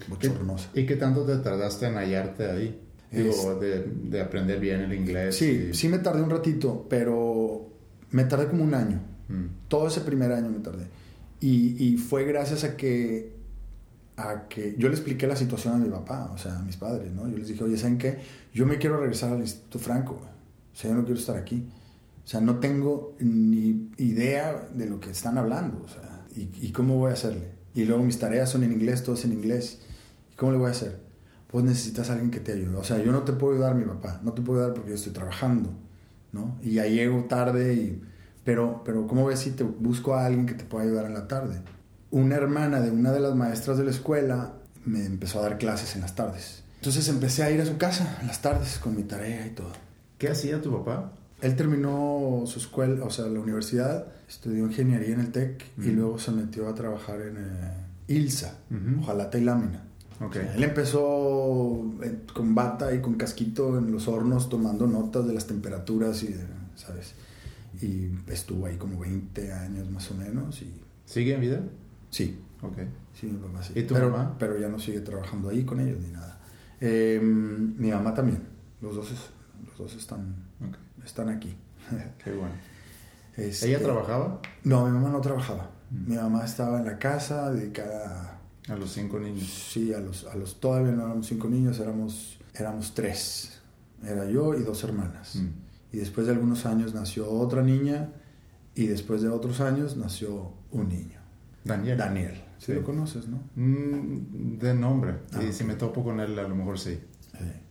bochornosa. 0.08 0.70
¿Y 0.76 0.86
qué 0.86 0.96
tanto 0.98 1.24
te 1.24 1.38
tardaste 1.38 1.88
en 1.88 1.96
hallarte 1.96 2.52
ahí? 2.52 2.84
de, 3.10 3.90
de, 4.04 4.22
aprender 4.22 4.60
bien 4.60 4.82
el 4.82 4.94
inglés. 4.94 5.36
Sí, 5.36 5.74
sí 5.74 5.88
me 5.88 5.98
tardé 6.00 6.22
un 6.22 6.30
ratito, 6.30 6.86
pero 6.90 7.70
me 8.12 8.26
tardé 8.26 8.50
como 8.50 8.66
un 8.66 8.74
año. 8.74 9.00
Mm. 9.30 9.68
Todo 9.70 9.88
ese 9.88 10.02
primer 10.02 10.32
año 10.32 10.50
me 10.50 10.60
tardé. 10.60 10.86
Y, 11.40 11.84
y, 11.84 11.98
fue 11.98 12.26
gracias 12.26 12.64
a 12.66 12.76
que, 12.76 13.37
a 14.18 14.48
que 14.48 14.76
yo 14.78 14.90
le 14.90 14.96
expliqué 14.96 15.28
la 15.28 15.36
situación 15.36 15.76
a 15.76 15.78
mi 15.78 15.90
papá, 15.90 16.32
o 16.34 16.38
sea, 16.38 16.58
a 16.58 16.62
mis 16.64 16.76
padres, 16.76 17.14
¿no? 17.14 17.30
Yo 17.30 17.38
les 17.38 17.48
dije, 17.48 17.64
oye, 17.64 17.78
¿saben 17.78 17.98
qué? 17.98 18.18
Yo 18.54 18.66
me 18.66 18.78
quiero 18.78 19.00
regresar 19.00 19.32
al 19.32 19.40
Instituto 19.40 19.80
Franco, 19.80 20.14
o 20.14 20.76
sea, 20.76 20.90
yo 20.90 20.98
no 20.98 21.06
quiero 21.06 21.20
estar 21.20 21.38
aquí. 21.38 21.68
O 22.26 22.28
sea, 22.28 22.42
no 22.42 22.60
tengo 22.60 23.16
ni 23.20 23.90
idea 23.98 24.68
de 24.74 24.90
lo 24.90 25.00
que 25.00 25.12
están 25.12 25.38
hablando, 25.38 25.82
o 25.86 25.88
sea, 25.88 26.26
¿y, 26.36 26.50
y 26.68 26.72
cómo 26.74 26.98
voy 26.98 27.12
a 27.12 27.14
hacerle? 27.14 27.52
Y 27.74 27.86
luego 27.86 28.04
mis 28.04 28.20
tareas 28.20 28.50
son 28.50 28.64
en 28.64 28.74
inglés, 28.74 29.04
todo 29.04 29.16
es 29.16 29.24
en 29.24 29.32
inglés. 29.32 29.80
¿Y 30.34 30.36
cómo 30.36 30.52
le 30.52 30.58
voy 30.58 30.68
a 30.68 30.72
hacer? 30.72 31.00
Pues 31.48 31.64
necesitas 31.64 32.10
a 32.10 32.14
alguien 32.14 32.32
que 32.32 32.42
te 32.42 32.52
ayude. 32.52 32.76
O 32.76 32.84
sea, 32.84 33.02
yo 33.02 33.12
no 33.14 33.22
te 33.22 33.32
puedo 33.34 33.54
ayudar, 33.54 33.76
mi 33.76 33.86
papá, 33.86 34.20
no 34.24 34.34
te 34.34 34.42
puedo 34.42 34.60
ayudar 34.60 34.74
porque 34.74 34.90
yo 34.90 34.96
estoy 34.96 35.14
trabajando 35.14 35.72
¿no? 36.32 36.58
Y 36.62 36.74
ya 36.74 36.86
llego 36.86 37.24
tarde, 37.26 37.74
y, 37.74 38.04
pero, 38.44 38.82
pero 38.84 39.08
¿cómo 39.08 39.26
ves 39.26 39.40
si 39.40 39.52
te 39.52 39.64
busco 39.64 40.16
a 40.16 40.26
alguien 40.26 40.46
que 40.46 40.54
te 40.54 40.64
pueda 40.64 40.86
ayudar 40.86 41.06
en 41.06 41.14
la 41.14 41.28
tarde? 41.28 41.62
Una 42.12 42.36
hermana 42.36 42.80
de 42.80 42.92
una 42.92 43.12
de 43.12 43.20
las 43.20 43.36
maestras 43.36 43.78
de 43.78 43.84
la 43.84 43.92
escuela 43.92 44.54
me 44.86 45.06
empezó 45.06 45.40
a 45.40 45.44
dar 45.44 45.58
clases 45.58 45.96
en 45.96 46.02
las 46.02 46.16
tardes. 46.16 46.64
Entonces 46.76 47.08
empecé 47.10 47.44
a 47.44 47.52
ir 47.52 47.60
a 47.62 47.66
su 47.66 47.78
casa 47.78 48.18
en 48.22 48.28
las 48.28 48.42
tardes 48.42 48.78
con 48.78 48.96
mi 48.96 49.04
tarea 49.04 49.46
y 49.46 49.50
todo. 49.50 49.72
¿Qué 50.18 50.30
hacía 50.30 50.62
tu 50.62 50.72
papá? 50.72 51.12
Él 51.42 51.56
terminó 51.56 52.44
su 52.46 52.60
escuela, 52.60 53.04
o 53.04 53.10
sea, 53.10 53.26
la 53.26 53.40
universidad, 53.40 54.08
estudió 54.28 54.66
ingeniería 54.66 55.14
en 55.14 55.20
el 55.20 55.32
TEC 55.32 55.66
y 55.78 55.90
luego 55.92 56.18
se 56.18 56.32
metió 56.32 56.68
a 56.68 56.74
trabajar 56.74 57.22
en 57.22 57.38
eh, 57.38 58.16
ILSA, 58.16 58.56
ojalá 59.02 59.30
y 59.34 59.42
lámina. 59.42 59.84
Okay. 60.20 60.50
él 60.56 60.64
empezó 60.64 61.94
eh, 62.02 62.22
con 62.34 62.56
bata 62.56 62.92
y 62.92 63.02
con 63.02 63.14
casquito 63.16 63.78
en 63.78 63.92
los 63.92 64.08
hornos 64.08 64.50
tomando 64.50 64.88
notas 64.88 65.28
de 65.28 65.34
las 65.34 65.46
temperaturas 65.46 66.24
y, 66.24 66.36
¿sabes? 66.76 67.14
Y 67.84 68.10
estuvo 68.32 68.66
ahí 68.66 68.78
como 68.78 69.00
20 69.00 69.54
años 69.54 69.92
más 69.92 70.10
o 70.10 70.16
menos. 70.16 70.60
Y... 70.64 70.74
¿Sigue 71.06 71.36
en 71.36 71.42
vida? 71.42 71.62
Sí. 72.10 72.40
Ok. 72.62 72.78
Sí, 73.14 73.28
mi 73.28 73.38
papá 73.38 73.64
sí. 73.64 73.74
¿Y 73.76 73.84
tu 73.84 73.94
pero, 73.94 74.10
mamá? 74.10 74.36
Pero 74.38 74.58
ya 74.58 74.68
no 74.68 74.80
sigue 74.80 75.02
trabajando 75.02 75.50
ahí 75.50 75.64
con 75.64 75.80
ellos 75.80 76.00
ni 76.00 76.12
nada. 76.12 76.40
Eh, 76.80 77.20
mi 77.22 77.90
mamá 77.92 78.14
también. 78.14 78.42
Los 78.82 78.96
dos, 78.96 79.12
los 79.66 79.78
dos 79.78 79.96
están, 79.96 80.36
están 81.04 81.30
aquí. 81.30 81.56
Qué 82.24 82.32
bueno. 82.32 82.54
Este, 83.36 83.70
¿Ella 83.70 83.80
trabajaba? 83.80 84.42
No, 84.64 84.86
mi 84.86 84.92
mamá 84.92 85.10
no 85.10 85.22
trabajaba. 85.22 85.72
Mm. 85.92 86.10
Mi 86.10 86.16
mamá 86.16 86.46
estaba 86.46 86.80
en 86.80 86.86
la 86.86 86.98
casa 86.98 87.52
dedicada 87.52 88.40
a 88.68 88.76
los 88.76 88.92
cinco 88.92 89.20
niños. 89.20 89.48
Sí, 89.48 89.94
a 89.94 90.00
los, 90.00 90.26
a 90.26 90.36
los 90.36 90.60
todavía 90.60 90.92
no 90.92 91.06
éramos 91.06 91.28
cinco 91.28 91.48
niños, 91.48 91.80
éramos, 91.80 92.40
éramos 92.54 92.94
tres. 92.94 93.60
Era 94.04 94.26
yo 94.26 94.54
y 94.56 94.64
dos 94.64 94.84
hermanas. 94.84 95.36
Mm. 95.36 95.96
Y 95.96 95.98
después 95.98 96.28
de 96.28 96.34
algunos 96.34 96.66
años 96.66 96.94
nació 96.94 97.30
otra 97.30 97.62
niña 97.62 98.10
y 98.76 98.88
después 98.88 99.22
de 99.22 99.30
otros 99.30 99.62
años 99.62 99.98
nació 99.98 100.52
un 100.72 100.90
niño. 100.90 101.17
Daniel. 101.68 101.98
Daniel. 101.98 102.44
Sí, 102.58 102.74
lo 102.74 102.84
conoces, 102.84 103.28
¿no? 103.28 103.44
Mm, 103.56 104.58
de 104.58 104.74
nombre. 104.74 105.16
Ah, 105.34 105.44
y 105.44 105.54
si 105.54 105.64
me 105.64 105.76
topo 105.76 106.04
con 106.04 106.20
él, 106.20 106.38
a 106.40 106.44
lo 106.44 106.56
mejor 106.56 106.80
sí. 106.80 107.00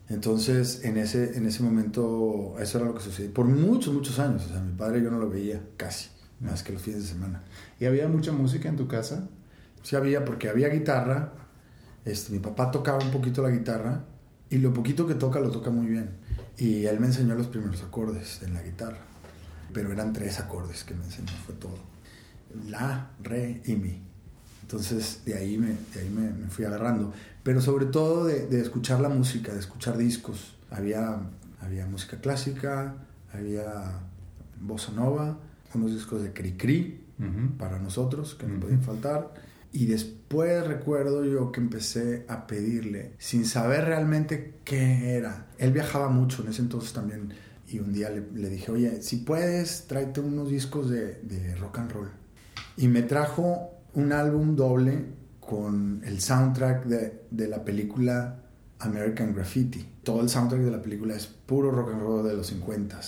Entonces, 0.08 0.84
en 0.84 0.96
ese, 0.98 1.36
en 1.36 1.46
ese 1.46 1.64
momento, 1.64 2.54
eso 2.60 2.78
era 2.78 2.86
lo 2.86 2.94
que 2.94 3.02
sucedió. 3.02 3.32
Por 3.34 3.46
muchos, 3.46 3.92
muchos 3.92 4.18
años. 4.20 4.46
O 4.46 4.48
sea, 4.48 4.60
mi 4.60 4.72
padre 4.72 5.02
yo 5.02 5.10
no 5.10 5.18
lo 5.18 5.28
veía 5.28 5.60
casi, 5.76 6.10
más 6.40 6.62
que 6.62 6.72
los 6.72 6.82
fines 6.82 7.02
de 7.02 7.08
semana. 7.08 7.42
¿Y 7.80 7.86
había 7.86 8.06
mucha 8.06 8.30
música 8.30 8.68
en 8.68 8.76
tu 8.76 8.86
casa? 8.86 9.28
sí 9.82 9.94
había, 9.94 10.24
porque 10.24 10.48
había 10.48 10.68
guitarra. 10.68 11.32
Este, 12.04 12.32
mi 12.32 12.38
papá 12.38 12.70
tocaba 12.70 12.98
un 12.98 13.10
poquito 13.10 13.42
la 13.42 13.50
guitarra 13.50 14.04
y 14.50 14.58
lo 14.58 14.72
poquito 14.72 15.06
que 15.06 15.14
toca 15.14 15.40
lo 15.40 15.50
toca 15.50 15.70
muy 15.70 15.86
bien. 15.86 16.10
Y 16.56 16.86
él 16.86 17.00
me 17.00 17.06
enseñó 17.06 17.34
los 17.34 17.48
primeros 17.48 17.82
acordes 17.82 18.42
en 18.42 18.54
la 18.54 18.62
guitarra. 18.62 18.98
Pero 19.72 19.92
eran 19.92 20.12
tres 20.12 20.38
acordes 20.38 20.84
que 20.84 20.94
me 20.94 21.04
enseñó, 21.04 21.32
fue 21.44 21.54
todo. 21.56 21.78
La, 22.68 23.10
re 23.22 23.62
y 23.64 23.76
mi. 23.76 24.02
Entonces 24.62 25.22
de 25.24 25.34
ahí 25.34 25.58
me, 25.58 25.68
de 25.94 26.00
ahí 26.00 26.10
me, 26.10 26.48
fui 26.48 26.64
agarrando. 26.64 27.12
Pero 27.42 27.60
sobre 27.60 27.86
todo 27.86 28.24
de, 28.24 28.46
de, 28.46 28.60
escuchar 28.60 29.00
la 29.00 29.08
música, 29.08 29.52
de 29.52 29.60
escuchar 29.60 29.96
discos. 29.96 30.56
Había, 30.70 31.20
había 31.60 31.86
música 31.86 32.20
clásica, 32.20 32.94
había 33.32 34.00
bossa 34.60 34.92
nova, 34.92 35.38
unos 35.74 35.92
discos 35.92 36.22
de 36.22 36.32
Cri 36.32 36.52
Cri 36.52 37.02
para 37.56 37.78
nosotros 37.78 38.34
que 38.34 38.46
no 38.46 38.60
podían 38.60 38.82
faltar 38.82 39.32
y 39.76 39.84
después 39.84 40.66
recuerdo 40.66 41.22
yo 41.24 41.52
que 41.52 41.60
empecé 41.60 42.24
a 42.28 42.46
pedirle, 42.46 43.12
sin 43.18 43.44
saber 43.44 43.84
realmente 43.84 44.54
qué 44.64 45.10
era. 45.10 45.48
Él 45.58 45.70
viajaba 45.72 46.08
mucho 46.08 46.42
en 46.42 46.48
ese 46.48 46.62
entonces 46.62 46.94
también. 46.94 47.34
Y 47.68 47.80
un 47.80 47.92
día 47.92 48.08
le, 48.08 48.48
dije, 48.48 48.70
oye, 48.72 49.02
si 49.02 49.16
puedes, 49.16 49.86
tráete 49.86 50.20
unos 50.20 50.48
discos 50.48 50.88
de, 50.88 51.20
de 51.22 51.54
rock 51.56 51.78
and 51.78 51.92
roll. 51.92 52.08
Y 52.76 52.88
me 52.88 53.02
trajo 53.02 53.70
un 53.94 54.12
álbum 54.12 54.54
doble 54.56 55.04
con 55.40 56.02
el 56.04 56.20
soundtrack 56.20 56.84
de, 56.86 57.22
de, 57.30 57.48
la 57.48 57.64
película 57.64 58.42
American 58.80 59.34
Graffiti. 59.34 59.86
Todo 60.02 60.20
el 60.20 60.28
soundtrack 60.28 60.60
de 60.62 60.70
la 60.70 60.82
película 60.82 61.14
es 61.14 61.26
puro 61.26 61.70
rock 61.70 61.92
and 61.92 62.02
roll 62.02 62.26
de 62.26 62.34
los 62.34 62.48
50 62.48 63.00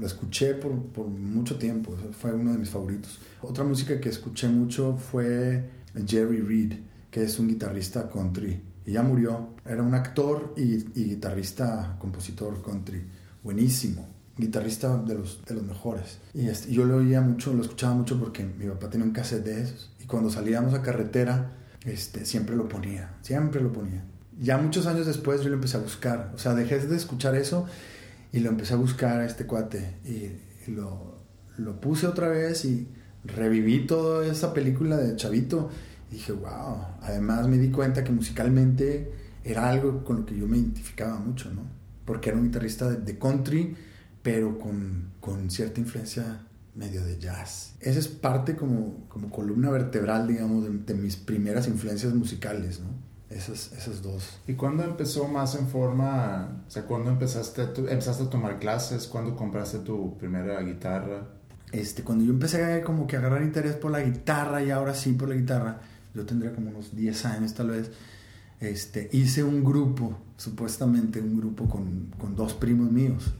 Lo 0.00 0.06
escuché 0.06 0.54
por, 0.54 0.72
por 0.86 1.06
mucho 1.06 1.58
tiempo, 1.58 1.94
fue 2.12 2.32
uno 2.32 2.52
de 2.52 2.58
mis 2.58 2.70
favoritos. 2.70 3.18
Otra 3.42 3.64
música 3.64 4.00
que 4.00 4.08
escuché 4.08 4.48
mucho 4.48 4.96
fue 4.96 5.68
Jerry 6.06 6.40
Reed, 6.40 6.72
que 7.10 7.24
es 7.24 7.38
un 7.38 7.48
guitarrista 7.48 8.08
country. 8.08 8.60
Y 8.86 8.92
ya 8.92 9.02
murió. 9.02 9.50
Era 9.64 9.82
un 9.82 9.94
actor 9.94 10.54
y, 10.56 10.78
guitarrista, 10.94 11.96
compositor 11.98 12.62
country. 12.62 13.04
Buenísimo. 13.42 14.08
Guitarrista 14.36 14.96
de 14.96 15.14
los, 15.14 15.44
de 15.44 15.54
los 15.54 15.64
mejores. 15.64 16.18
Y 16.34 16.46
yo 16.72 16.84
lo 16.84 16.96
oía 16.96 17.20
mucho, 17.20 17.52
lo 17.52 17.62
escuchaba 17.62 17.94
mucho 17.94 18.18
porque 18.18 18.44
mi 18.44 18.66
papá 18.66 18.88
tenía 18.88 19.06
un 19.06 19.12
cassette 19.12 19.44
de 19.44 19.62
esos. 19.62 19.90
Y 20.00 20.04
cuando 20.04 20.30
salíamos 20.30 20.74
a 20.74 20.82
carretera, 20.82 21.52
este, 21.84 22.24
siempre 22.24 22.56
lo 22.56 22.68
ponía. 22.68 23.14
Siempre 23.22 23.60
lo 23.60 23.72
ponía. 23.72 24.04
Ya 24.40 24.58
muchos 24.58 24.86
años 24.86 25.06
después 25.06 25.42
yo 25.42 25.48
lo 25.48 25.56
empecé 25.56 25.76
a 25.76 25.80
buscar. 25.80 26.32
O 26.34 26.38
sea, 26.38 26.54
dejé 26.54 26.78
de 26.78 26.96
escuchar 26.96 27.34
eso 27.34 27.66
y 28.32 28.40
lo 28.40 28.48
empecé 28.48 28.74
a 28.74 28.78
buscar 28.78 29.20
a 29.20 29.26
este 29.26 29.46
cuate. 29.46 29.96
Y, 30.04 30.50
lo, 30.70 31.18
lo 31.58 31.80
puse 31.80 32.06
otra 32.06 32.28
vez 32.28 32.64
y 32.64 32.86
reviví 33.24 33.86
toda 33.86 34.24
esa 34.26 34.54
película 34.54 34.96
de 34.96 35.16
Chavito 35.16 35.70
y 36.10 36.14
dije, 36.14 36.32
wow. 36.32 36.78
Además 37.02 37.48
me 37.48 37.58
di 37.58 37.70
cuenta 37.70 38.04
que 38.04 38.12
musicalmente 38.12 39.10
era 39.44 39.68
algo 39.68 40.04
con 40.04 40.20
lo 40.20 40.26
que 40.26 40.36
yo 40.36 40.46
me 40.46 40.58
identificaba 40.58 41.16
mucho, 41.18 41.50
¿no? 41.52 41.62
Porque 42.04 42.30
era 42.30 42.38
un 42.38 42.44
guitarrista 42.44 42.90
de, 42.90 43.18
country, 43.18 43.74
pero 44.22 44.58
con, 44.58 45.12
con, 45.20 45.50
cierta 45.50 45.80
influencia 45.80 46.46
medio 46.74 47.04
de 47.04 47.18
jazz. 47.18 47.74
Esa 47.80 47.98
es 47.98 48.08
parte 48.08 48.56
como, 48.56 49.06
como 49.08 49.30
columna 49.30 49.70
vertebral, 49.70 50.28
digamos, 50.28 50.64
de, 50.86 50.94
mis 50.94 51.16
primeras 51.16 51.68
influencias 51.68 52.14
musicales, 52.14 52.80
¿no? 52.80 52.88
Esas, 53.28 53.72
esas 53.72 54.02
dos. 54.02 54.38
¿Y 54.46 54.54
cuándo 54.54 54.84
empezó 54.84 55.26
más 55.26 55.54
en 55.54 55.66
forma? 55.66 56.64
O 56.66 56.70
sea, 56.70 56.84
¿cuándo 56.84 57.10
empezaste, 57.10 57.62
empezaste 57.62 58.24
a 58.24 58.30
tomar 58.30 58.58
clases? 58.58 59.06
¿Cuándo 59.06 59.34
compraste 59.34 59.78
tu 59.78 60.18
primera 60.18 60.60
guitarra? 60.60 61.28
Este, 61.72 62.02
cuando 62.02 62.24
yo 62.24 62.32
empecé 62.32 62.62
a 62.62 62.84
como 62.84 63.06
que 63.06 63.16
agarrar 63.16 63.42
interés 63.42 63.74
por 63.74 63.90
la 63.90 64.02
guitarra 64.02 64.62
y 64.62 64.70
ahora 64.70 64.94
sí 64.94 65.12
por 65.12 65.30
la 65.30 65.34
guitarra, 65.34 65.80
yo 66.14 66.26
tendría 66.26 66.54
como 66.54 66.68
unos 66.68 66.94
10 66.94 67.24
años 67.24 67.54
tal 67.54 67.70
vez, 67.70 67.90
este, 68.60 69.08
hice 69.12 69.42
un 69.42 69.64
grupo, 69.64 70.18
supuestamente 70.36 71.20
un 71.20 71.38
grupo 71.38 71.68
con, 71.68 72.12
con, 72.18 72.36
dos 72.36 72.52
primos 72.52 72.92
míos. 72.92 73.32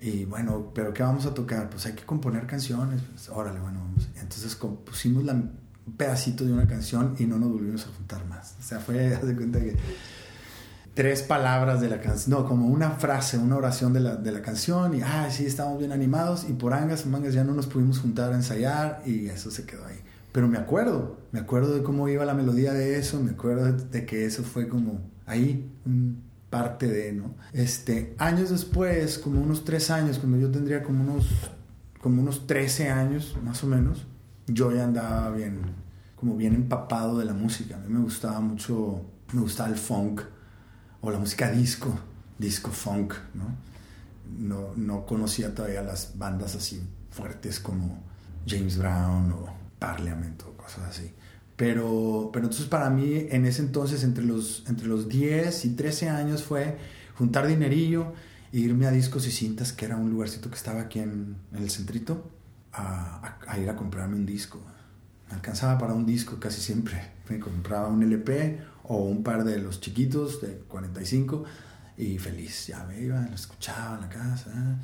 Y 0.00 0.24
bueno, 0.24 0.70
¿pero 0.74 0.94
qué 0.94 1.02
vamos 1.02 1.26
a 1.26 1.34
tocar? 1.34 1.68
Pues 1.68 1.86
hay 1.86 1.92
que 1.92 2.04
componer 2.04 2.46
canciones. 2.46 3.02
Pues, 3.02 3.28
órale, 3.28 3.60
bueno. 3.60 3.80
Entonces 4.20 4.56
compusimos 4.56 5.24
la, 5.24 5.34
un 5.34 5.96
pedacito 5.96 6.44
de 6.44 6.52
una 6.52 6.66
canción 6.66 7.14
y 7.18 7.24
no 7.24 7.38
nos 7.38 7.52
volvimos 7.52 7.86
a 7.86 7.90
juntar 7.96 8.24
más. 8.26 8.56
O 8.60 8.62
sea, 8.62 8.80
fue, 8.80 9.14
haz 9.14 9.26
de 9.26 9.36
cuenta 9.36 9.60
que 9.60 9.76
tres 10.94 11.22
palabras 11.22 11.80
de 11.80 11.88
la 11.88 12.00
canción, 12.00 12.38
no, 12.38 12.46
como 12.46 12.66
una 12.66 12.90
frase, 12.90 13.38
una 13.38 13.56
oración 13.56 13.92
de 13.92 14.00
la, 14.00 14.16
de 14.16 14.32
la 14.32 14.42
canción 14.42 14.94
y, 14.94 15.02
ah, 15.02 15.28
sí, 15.30 15.46
estábamos 15.46 15.78
bien 15.78 15.92
animados 15.92 16.46
y 16.48 16.52
por 16.52 16.74
angas 16.74 17.06
o 17.06 17.08
mangas 17.08 17.32
ya 17.32 17.44
no 17.44 17.54
nos 17.54 17.66
pudimos 17.66 18.00
juntar 18.00 18.32
a 18.32 18.36
ensayar 18.36 19.02
y 19.06 19.26
eso 19.26 19.50
se 19.50 19.64
quedó 19.64 19.86
ahí. 19.86 20.00
Pero 20.32 20.48
me 20.48 20.58
acuerdo, 20.58 21.18
me 21.32 21.40
acuerdo 21.40 21.74
de 21.74 21.82
cómo 21.82 22.08
iba 22.08 22.24
la 22.24 22.34
melodía 22.34 22.72
de 22.72 22.98
eso, 22.98 23.20
me 23.20 23.32
acuerdo 23.32 23.72
de, 23.72 24.06
que 24.06 24.24
eso 24.24 24.42
fue 24.44 24.68
como 24.68 25.00
ahí, 25.26 25.70
parte 26.50 26.88
de, 26.88 27.12
¿no? 27.12 27.34
Este, 27.52 28.14
años 28.18 28.50
después, 28.50 29.18
como 29.18 29.40
unos 29.40 29.64
tres 29.64 29.90
años, 29.90 30.18
cuando 30.18 30.36
yo 30.36 30.50
tendría 30.50 30.82
como 30.82 31.02
unos, 31.02 31.26
como 32.02 32.20
unos 32.20 32.46
13 32.46 32.90
años, 32.90 33.36
más 33.42 33.62
o 33.62 33.66
menos, 33.66 34.06
yo 34.46 34.72
ya 34.72 34.84
andaba 34.84 35.30
bien, 35.30 35.60
como 36.16 36.36
bien 36.36 36.54
empapado 36.54 37.18
de 37.18 37.24
la 37.24 37.34
música. 37.34 37.76
A 37.76 37.78
mí 37.78 37.88
me 37.88 38.00
gustaba 38.00 38.40
mucho, 38.40 39.04
me 39.32 39.40
gustaba 39.40 39.68
el 39.68 39.76
funk 39.76 40.22
o 41.00 41.10
la 41.10 41.18
música 41.18 41.50
disco, 41.50 41.96
disco 42.38 42.70
funk, 42.70 43.14
¿no? 43.34 43.44
No, 44.38 44.74
no 44.76 45.06
conocía 45.06 45.54
todavía 45.54 45.82
las 45.82 46.16
bandas 46.16 46.54
así 46.54 46.80
fuertes 47.10 47.58
como 47.58 48.02
James 48.46 48.78
Brown 48.78 49.32
o 49.32 49.46
Parliament 49.78 50.42
o 50.42 50.56
cosas 50.56 50.84
así. 50.88 51.12
Pero, 51.60 52.30
pero 52.32 52.46
entonces 52.46 52.68
para 52.68 52.88
mí 52.88 53.26
en 53.28 53.44
ese 53.44 53.60
entonces, 53.60 54.02
entre 54.02 54.24
los, 54.24 54.64
entre 54.66 54.86
los 54.86 55.10
10 55.10 55.66
y 55.66 55.76
13 55.76 56.08
años, 56.08 56.42
fue 56.42 56.78
juntar 57.18 57.46
dinerillo 57.46 58.14
e 58.50 58.60
irme 58.60 58.86
a 58.86 58.90
Discos 58.90 59.26
y 59.26 59.30
Cintas, 59.30 59.74
que 59.74 59.84
era 59.84 59.98
un 59.98 60.08
lugarcito 60.08 60.48
que 60.48 60.56
estaba 60.56 60.80
aquí 60.80 61.00
en, 61.00 61.36
el 61.52 61.68
centrito, 61.68 62.30
a, 62.72 63.36
ir 63.60 63.68
a 63.68 63.76
comprarme 63.76 64.16
un 64.16 64.24
disco. 64.24 64.58
Me 65.28 65.34
alcanzaba 65.34 65.76
para 65.76 65.92
un 65.92 66.06
disco 66.06 66.40
casi 66.40 66.62
siempre. 66.62 66.98
Me 67.28 67.38
compraba 67.38 67.88
un 67.88 68.02
LP 68.04 68.58
o 68.84 69.04
un 69.04 69.22
par 69.22 69.44
de 69.44 69.58
los 69.58 69.82
chiquitos 69.82 70.40
de 70.40 70.62
45 70.66 71.44
y 71.98 72.16
feliz. 72.16 72.68
Ya 72.68 72.84
me 72.84 73.02
iba, 73.02 73.20
lo 73.20 73.34
escuchaba 73.34 73.96
en 73.96 74.00
la 74.00 74.08
casa. 74.08 74.78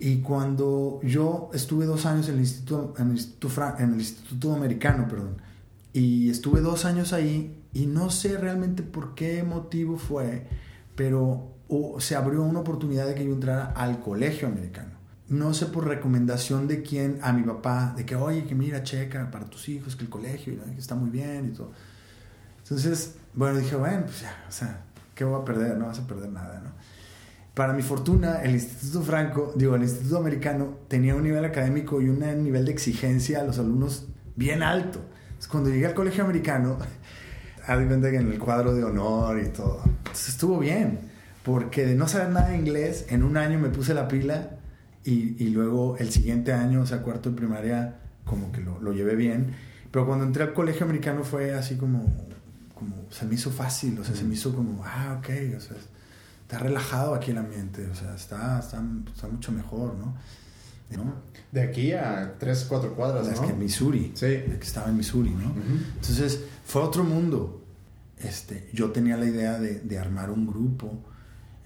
Y 0.00 0.22
cuando 0.22 1.00
yo 1.02 1.50
estuve 1.52 1.84
dos 1.84 2.06
años 2.06 2.30
en 2.30 2.36
el 2.36 2.40
Instituto, 2.40 2.94
en 2.96 3.08
el 3.08 3.16
Instituto, 3.18 3.74
en 3.78 3.92
el 3.92 4.00
Instituto 4.00 4.54
Americano, 4.54 5.06
perdón, 5.06 5.41
y 5.92 6.30
estuve 6.30 6.60
dos 6.60 6.84
años 6.84 7.12
ahí 7.12 7.64
y 7.72 7.86
no 7.86 8.10
sé 8.10 8.38
realmente 8.38 8.82
por 8.82 9.14
qué 9.14 9.42
motivo 9.42 9.98
fue, 9.98 10.46
pero 10.96 11.52
se 11.98 12.16
abrió 12.16 12.42
una 12.42 12.60
oportunidad 12.60 13.06
de 13.06 13.14
que 13.14 13.24
yo 13.24 13.32
entrara 13.32 13.72
al 13.72 14.00
colegio 14.00 14.48
americano. 14.48 14.90
No 15.28 15.54
sé 15.54 15.66
por 15.66 15.86
recomendación 15.86 16.68
de 16.68 16.82
quién, 16.82 17.18
a 17.22 17.32
mi 17.32 17.42
papá, 17.42 17.94
de 17.96 18.04
que, 18.04 18.16
oye, 18.16 18.44
que 18.44 18.54
mira, 18.54 18.82
checa 18.82 19.30
para 19.30 19.46
tus 19.46 19.68
hijos, 19.68 19.96
que 19.96 20.04
el 20.04 20.10
colegio 20.10 20.54
está 20.76 20.94
muy 20.94 21.08
bien 21.08 21.50
y 21.52 21.56
todo. 21.56 21.72
Entonces, 22.58 23.14
bueno, 23.32 23.58
dije, 23.58 23.76
bueno, 23.76 24.04
pues 24.04 24.20
ya, 24.20 24.44
o 24.46 24.52
sea, 24.52 24.84
¿qué 25.14 25.24
voy 25.24 25.40
a 25.40 25.44
perder? 25.44 25.78
No 25.78 25.86
vas 25.86 25.98
a 25.98 26.06
perder 26.06 26.30
nada, 26.30 26.60
¿no? 26.62 26.70
Para 27.54 27.72
mi 27.72 27.82
fortuna, 27.82 28.42
el 28.42 28.52
Instituto 28.52 29.02
Franco, 29.02 29.52
digo, 29.56 29.74
el 29.74 29.82
Instituto 29.82 30.18
Americano 30.18 30.78
tenía 30.88 31.14
un 31.14 31.22
nivel 31.22 31.44
académico 31.44 32.00
y 32.00 32.08
un 32.08 32.20
nivel 32.42 32.64
de 32.64 32.72
exigencia 32.72 33.40
a 33.40 33.44
los 33.44 33.58
alumnos 33.58 34.08
bien 34.36 34.62
alto. 34.62 35.00
Entonces, 35.42 35.50
cuando 35.50 35.70
llegué 35.70 35.86
al 35.86 35.94
colegio 35.94 36.22
americano, 36.22 36.78
haz 37.66 37.86
cuenta 37.86 38.10
que 38.12 38.16
en 38.18 38.30
el 38.30 38.38
cuadro 38.38 38.74
de 38.74 38.84
honor 38.84 39.40
y 39.40 39.48
todo. 39.48 39.82
Entonces 39.84 40.28
estuvo 40.28 40.60
bien, 40.60 41.00
porque 41.42 41.84
de 41.84 41.96
no 41.96 42.06
saber 42.06 42.28
nada 42.28 42.50
de 42.50 42.58
inglés, 42.58 43.06
en 43.08 43.24
un 43.24 43.36
año 43.36 43.58
me 43.58 43.68
puse 43.68 43.92
la 43.92 44.06
pila 44.06 44.50
y, 45.04 45.42
y 45.42 45.48
luego 45.48 45.96
el 45.98 46.12
siguiente 46.12 46.52
año, 46.52 46.82
o 46.82 46.86
sea, 46.86 47.02
cuarto 47.02 47.30
de 47.30 47.36
primaria, 47.36 47.98
como 48.24 48.52
que 48.52 48.60
lo, 48.60 48.80
lo, 48.80 48.92
llevé 48.92 49.16
bien. 49.16 49.54
Pero 49.90 50.06
cuando 50.06 50.24
entré 50.24 50.44
al 50.44 50.52
colegio 50.52 50.86
americano 50.86 51.24
fue 51.24 51.52
así 51.54 51.76
como, 51.76 52.04
como 52.72 52.94
se 53.10 53.26
me 53.26 53.34
hizo 53.34 53.50
fácil, 53.50 53.98
o 53.98 54.04
sea, 54.04 54.14
se 54.14 54.22
me 54.22 54.34
hizo 54.34 54.54
como, 54.54 54.84
ah, 54.84 55.18
ok, 55.18 55.28
o 55.56 55.60
sea 55.60 55.76
está 56.42 56.58
relajado 56.58 57.14
aquí 57.14 57.30
el 57.30 57.38
ambiente, 57.38 57.88
o 57.88 57.94
sea, 57.94 58.14
está, 58.14 58.58
está, 58.58 58.82
está 59.06 59.26
mucho 59.26 59.52
mejor, 59.52 59.94
¿no? 59.94 60.14
¿No? 60.96 61.22
De 61.50 61.62
aquí 61.62 61.92
a 61.92 62.36
tres, 62.38 62.66
cuatro 62.68 62.94
cuadras, 62.94 63.26
¿no? 63.26 63.32
Es 63.32 63.40
que 63.40 63.52
Missouri, 63.52 64.12
sí. 64.14 64.26
que 64.26 64.58
estaba 64.60 64.88
en 64.88 64.96
Missouri, 64.96 65.30
¿no? 65.30 65.54
Entonces, 65.94 66.44
fue 66.64 66.82
otro 66.82 67.04
mundo. 67.04 67.62
Este, 68.18 68.68
yo 68.72 68.90
tenía 68.90 69.16
la 69.16 69.26
idea 69.26 69.58
de, 69.58 69.80
de 69.80 69.98
armar 69.98 70.30
un 70.30 70.46
grupo, 70.46 71.02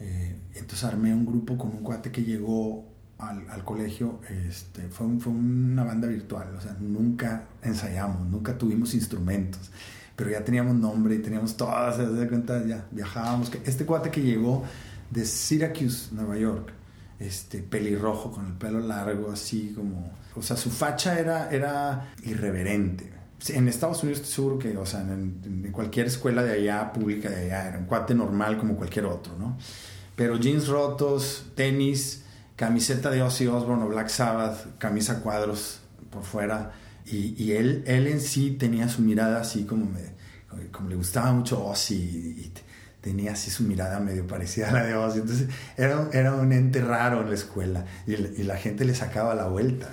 eh, 0.01 0.37
entonces 0.55 0.85
armé 0.85 1.13
un 1.13 1.27
grupo 1.27 1.59
con 1.59 1.71
un 1.71 1.83
cuate 1.83 2.11
que 2.11 2.23
llegó 2.25 2.87
al, 3.19 3.49
al 3.51 3.63
colegio, 3.63 4.21
este, 4.49 4.89
fue, 4.89 5.07
fue 5.21 5.33
una 5.33 5.85
banda 5.85 6.09
virtual, 6.09 6.55
o 6.57 6.61
sea, 6.61 6.75
nunca 6.81 7.45
ensayamos, 7.63 8.27
nunca 8.29 8.57
tuvimos 8.57 8.95
instrumentos 8.95 9.71
pero 10.17 10.31
ya 10.31 10.43
teníamos 10.43 10.75
nombre 10.75 11.15
y 11.15 11.19
teníamos 11.19 11.57
todas, 11.57 11.97
se 11.97 12.29
cuenta, 12.29 12.65
ya 12.65 12.87
viajábamos. 12.91 13.53
Este 13.67 13.85
cuate 13.85 14.11
que 14.11 14.23
llegó 14.23 14.65
de 15.11 15.25
Syracuse, 15.27 16.15
Nueva 16.15 16.39
York, 16.39 16.73
este 17.19 17.63
pelirrojo 17.63 18.31
con 18.31 18.47
el 18.47 18.53
pelo 18.53 18.81
largo, 18.81 19.31
así 19.31 19.73
como, 19.75 20.13
o 20.35 20.43
sea, 20.43 20.57
su 20.57 20.71
facha 20.71 21.19
era, 21.19 21.51
era 21.51 22.13
irreverente. 22.25 23.13
En 23.49 23.69
Estados 23.69 24.03
Unidos 24.03 24.21
estoy 24.21 24.35
seguro 24.35 24.59
que, 24.59 24.77
o 24.77 24.87
sea, 24.87 25.01
en, 25.01 25.71
cualquier 25.73 26.07
escuela 26.07 26.43
de 26.43 26.53
allá, 26.53 26.93
pública 26.93 27.31
de 27.31 27.47
allá, 27.47 27.69
era 27.69 27.79
un 27.79 27.85
cuate 27.85 28.15
normal 28.15 28.59
como 28.59 28.77
cualquier 28.77 29.07
otro, 29.07 29.37
¿no? 29.39 29.57
Pero 30.15 30.39
jeans 30.39 30.69
rotos, 30.69 31.47
tenis, 31.55 32.25
camiseta 32.57 33.11
de 33.11 33.23
Ozzy 33.23 33.47
Osbourne 33.47 33.85
o 33.85 33.89
Black 33.89 34.09
Sabbath, 34.09 34.79
camisa 34.79 35.21
cuadros 35.21 35.81
por 36.11 36.25
fuera, 36.25 36.73
y, 37.05 37.53
él, 37.53 37.85
él 37.87 38.09
en 38.09 38.21
sí 38.21 38.51
tenía 38.51 38.89
su 38.89 39.01
mirada 39.01 39.41
así 39.41 39.65
como, 39.65 39.87
me, 39.87 40.01
como 40.73 40.89
le 40.89 40.97
gustaba 40.97 41.33
mucho 41.33 41.65
Ozzy 41.65 41.95
y, 41.95 42.53
tenía 43.07 43.35
así 43.35 43.53
su 43.53 43.63
mirada 43.63 44.01
medio 44.01 44.27
parecida 44.27 44.71
a 44.71 44.73
la 44.73 44.83
de 44.85 44.97
Ozzy. 44.97 45.21
Entonces 45.21 45.49
era, 45.77 46.09
era 46.13 46.35
un 46.35 46.53
ente 46.53 46.81
raro 46.81 47.21
en 47.21 47.29
la 47.29 47.37
escuela 47.37 47.85
y, 48.05 48.17
la 48.17 48.57
gente 48.57 48.85
le 48.85 48.97
sacaba 48.97 49.33
la 49.37 49.47
vuelta. 49.47 49.91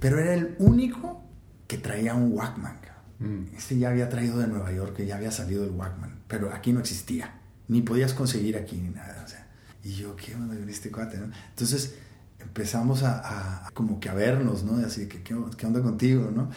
Pero 0.00 0.18
era 0.18 0.34
el 0.34 0.56
único 0.58 1.22
que 1.68 1.78
traía 1.78 2.14
un 2.14 2.32
Walkman. 2.32 2.80
Mm. 3.20 3.56
Este 3.56 3.78
ya 3.78 3.90
había 3.90 4.08
traído 4.08 4.38
de 4.38 4.48
Nueva 4.48 4.72
York, 4.72 4.96
que 4.96 5.06
ya 5.06 5.14
había 5.14 5.30
salido 5.30 5.62
el 5.62 5.70
Walkman, 5.70 6.22
pero 6.26 6.52
aquí 6.52 6.72
no 6.72 6.80
existía. 6.80 7.32
Ni 7.68 7.82
podías 7.82 8.12
conseguir 8.12 8.56
aquí 8.56 8.74
ni 8.74 8.88
nada. 8.88 9.22
O 9.24 9.28
sea, 9.28 9.46
y 9.84 9.92
yo, 9.92 10.16
¿qué 10.16 10.34
onda 10.34 10.56
con 10.56 10.68
este 10.68 10.90
cuate? 10.90 11.20
Entonces 11.50 11.94
empezamos 12.40 13.04
a, 13.04 13.70
como 13.72 14.00
que 14.00 14.08
a 14.08 14.14
vernos, 14.14 14.64
¿no? 14.64 14.84
Así 14.84 15.06
que, 15.06 15.22
¿qué, 15.22 15.34
onda 15.34 15.80
contigo, 15.80 16.32
no? 16.34 16.50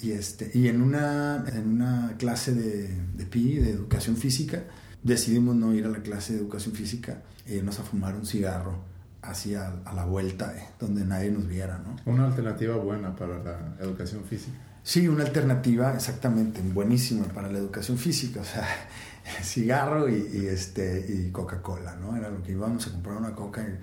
Y, 0.00 0.12
este, 0.12 0.52
y 0.54 0.68
en, 0.68 0.80
una, 0.80 1.44
en 1.48 1.68
una 1.68 2.14
clase 2.18 2.54
de, 2.54 2.86
de 3.16 3.26
PI, 3.26 3.56
de 3.56 3.70
educación 3.70 4.16
física, 4.16 4.62
decidimos 5.02 5.56
no 5.56 5.74
ir 5.74 5.86
a 5.86 5.88
la 5.88 6.02
clase 6.02 6.34
de 6.34 6.40
educación 6.40 6.74
física 6.74 7.22
e 7.46 7.56
irnos 7.56 7.78
a 7.78 7.82
fumar 7.82 8.14
un 8.14 8.26
cigarro 8.26 8.78
así 9.22 9.54
a, 9.54 9.82
la 9.94 10.04
vuelta, 10.04 10.54
eh, 10.56 10.68
donde 10.78 11.04
nadie 11.04 11.30
nos 11.30 11.46
viera, 11.46 11.78
¿no? 11.78 11.96
Una 12.10 12.26
alternativa 12.26 12.76
buena 12.76 13.14
para 13.14 13.42
la 13.42 13.76
educación 13.80 14.24
física. 14.24 14.56
Sí, 14.82 15.06
una 15.08 15.24
alternativa 15.24 15.92
exactamente 15.94 16.62
buenísima 16.62 17.26
para 17.26 17.50
la 17.50 17.58
educación 17.58 17.98
física, 17.98 18.40
o 18.40 18.44
sea, 18.44 18.66
cigarro 19.42 20.08
y, 20.08 20.46
este, 20.46 21.04
y 21.08 21.30
Coca-Cola, 21.30 21.96
¿no? 21.96 22.16
Era 22.16 22.30
lo 22.30 22.42
que 22.42 22.52
íbamos 22.52 22.86
a 22.86 22.92
comprar 22.92 23.16
una 23.16 23.34
coca 23.34 23.62
y 23.62 23.78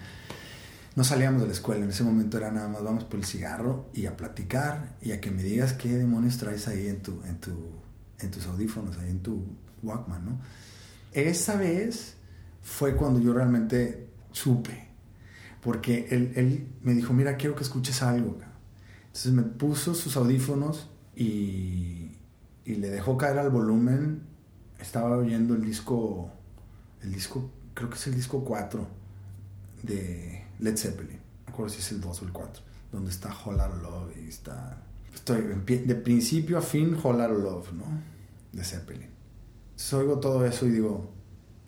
no 0.96 1.04
salíamos 1.04 1.42
de 1.42 1.48
la 1.48 1.54
escuela, 1.54 1.84
en 1.84 1.92
ese 1.92 2.04
momento 2.04 2.38
era 2.38 2.52
nada 2.52 2.70
más 2.70 2.82
vamos 2.82 3.04
por 3.04 3.20
el 3.20 3.26
cigarro 3.26 3.90
y 3.94 4.06
a 4.06 4.16
platicar 4.16 4.96
y 5.02 5.12
a 5.12 5.20
que 5.20 5.30
me 5.30 5.44
digas 5.44 5.74
qué 5.74 5.96
demonios 5.96 6.38
traes 6.38 6.68
ahí 6.68 6.88
en, 6.88 7.02
tu, 7.02 7.22
en, 7.26 7.38
tu, 7.40 7.52
en 8.20 8.32
tus 8.32 8.48
audífonos, 8.48 8.98
ahí 8.98 9.10
en 9.10 9.22
tu 9.22 9.46
Walkman, 9.84 10.26
¿no? 10.26 10.40
Esa 11.16 11.56
vez 11.56 12.18
fue 12.62 12.98
cuando 12.98 13.22
yo 13.22 13.34
realmente 13.34 14.10
supe, 14.34 14.90
porque 15.62 16.08
él, 16.12 16.34
él 16.36 16.68
me 16.82 16.94
dijo, 16.94 17.14
mira, 17.14 17.38
quiero 17.38 17.56
que 17.56 17.64
escuches 17.64 18.02
algo. 18.02 18.38
Entonces 19.06 19.32
me 19.32 19.44
puso 19.44 19.96
sus 19.96 20.18
audífonos 20.18 20.90
y, 21.16 22.12
y 22.66 22.76
le 22.76 22.90
dejó 22.90 23.18
caer 23.18 23.40
al 23.40 23.50
volumen. 23.50 24.24
Estaba 24.78 25.16
oyendo 25.16 25.54
el 25.54 25.64
disco, 25.64 26.30
el 27.02 27.14
disco, 27.14 27.50
creo 27.74 27.90
que 27.90 27.96
es 27.96 28.08
el 28.08 28.16
disco 28.16 28.44
4 28.44 28.86
de 29.84 30.44
Led 30.60 30.78
Zeppelin. 30.78 31.20
No 31.48 31.54
acuerdo 31.54 31.74
si 31.74 31.80
es 31.80 31.92
el 31.94 32.02
2 32.02 32.22
o 32.24 32.26
el 32.26 32.32
4, 32.34 32.64
donde 32.92 33.10
está 33.10 33.30
Lotta 33.30 33.70
Love 33.70 34.18
y 34.22 34.28
está... 34.28 34.82
Estoy 35.14 35.44
de 35.66 35.96
principio 35.96 36.58
a 36.58 36.62
fin 36.62 36.92
Lotta 36.92 37.30
Love, 37.30 37.72
¿no? 37.72 37.86
De 38.52 38.66
Zeppelin. 38.66 39.15
Oigo 39.94 40.20
todo 40.20 40.46
eso 40.46 40.66
y 40.66 40.72
digo, 40.72 41.14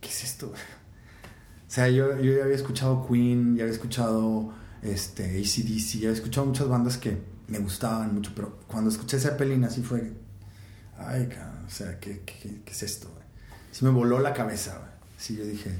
¿qué 0.01 0.09
es 0.09 0.23
esto? 0.23 0.47
O 0.47 1.69
sea, 1.69 1.89
yo, 1.89 2.17
yo 2.19 2.37
ya 2.37 2.43
había 2.43 2.55
escuchado 2.55 3.05
Queen, 3.07 3.55
ya 3.55 3.63
había 3.63 3.73
escuchado 3.73 4.53
este, 4.81 5.23
ACDC, 5.23 5.99
ya 5.99 6.07
había 6.07 6.11
escuchado 6.13 6.47
muchas 6.47 6.67
bandas 6.67 6.97
que 6.97 7.17
me 7.47 7.59
gustaban 7.59 8.13
mucho, 8.13 8.31
pero 8.35 8.59
cuando 8.67 8.89
escuché 8.89 9.19
Zeppelin 9.19 9.63
así 9.63 9.81
fue, 9.81 10.13
ay, 10.97 11.27
cabrón, 11.27 11.65
o 11.65 11.69
sea, 11.69 11.99
¿qué, 11.99 12.21
qué, 12.25 12.61
qué 12.63 12.71
es 12.71 12.83
esto? 12.83 13.09
Sí 13.71 13.85
me 13.85 13.91
voló 13.91 14.19
la 14.19 14.33
cabeza, 14.33 14.77
güey. 14.77 14.91
Sí, 15.17 15.35
yo 15.35 15.45
dije, 15.45 15.71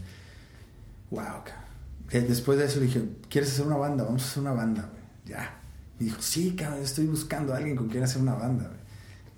wow, 1.09 1.43
cabrón. 1.43 2.27
Después 2.27 2.57
de 2.59 2.65
eso 2.65 2.79
dije, 2.79 3.03
¿quieres 3.29 3.51
hacer 3.51 3.65
una 3.65 3.77
banda? 3.77 4.03
Vamos 4.03 4.23
a 4.23 4.25
hacer 4.27 4.41
una 4.41 4.53
banda, 4.53 4.89
güey. 4.91 5.03
Ya. 5.25 5.59
Y 5.99 6.05
dijo, 6.05 6.21
sí, 6.21 6.55
cabrón, 6.55 6.83
estoy 6.83 7.07
buscando 7.07 7.53
a 7.53 7.57
alguien 7.57 7.75
con 7.75 7.89
quien 7.89 8.03
hacer 8.03 8.21
una 8.21 8.35
banda, 8.35 8.65
güey. 8.65 8.79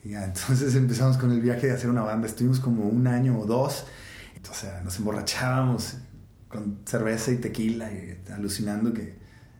Y 0.03 0.09
ya, 0.11 0.25
entonces 0.25 0.75
empezamos 0.75 1.17
con 1.17 1.31
el 1.31 1.41
viaje 1.41 1.67
de 1.67 1.73
hacer 1.73 1.89
una 1.89 2.01
banda. 2.01 2.27
Estuvimos 2.27 2.59
como 2.59 2.87
un 2.87 3.07
año 3.07 3.37
o 3.39 3.45
dos. 3.45 3.85
Entonces 4.35 4.69
nos 4.83 4.97
emborrachábamos 4.97 5.97
con 6.47 6.79
cerveza 6.85 7.31
y 7.31 7.37
tequila 7.37 7.91
y 7.91 8.19
alucinando 8.31 8.93
que 8.93 9.17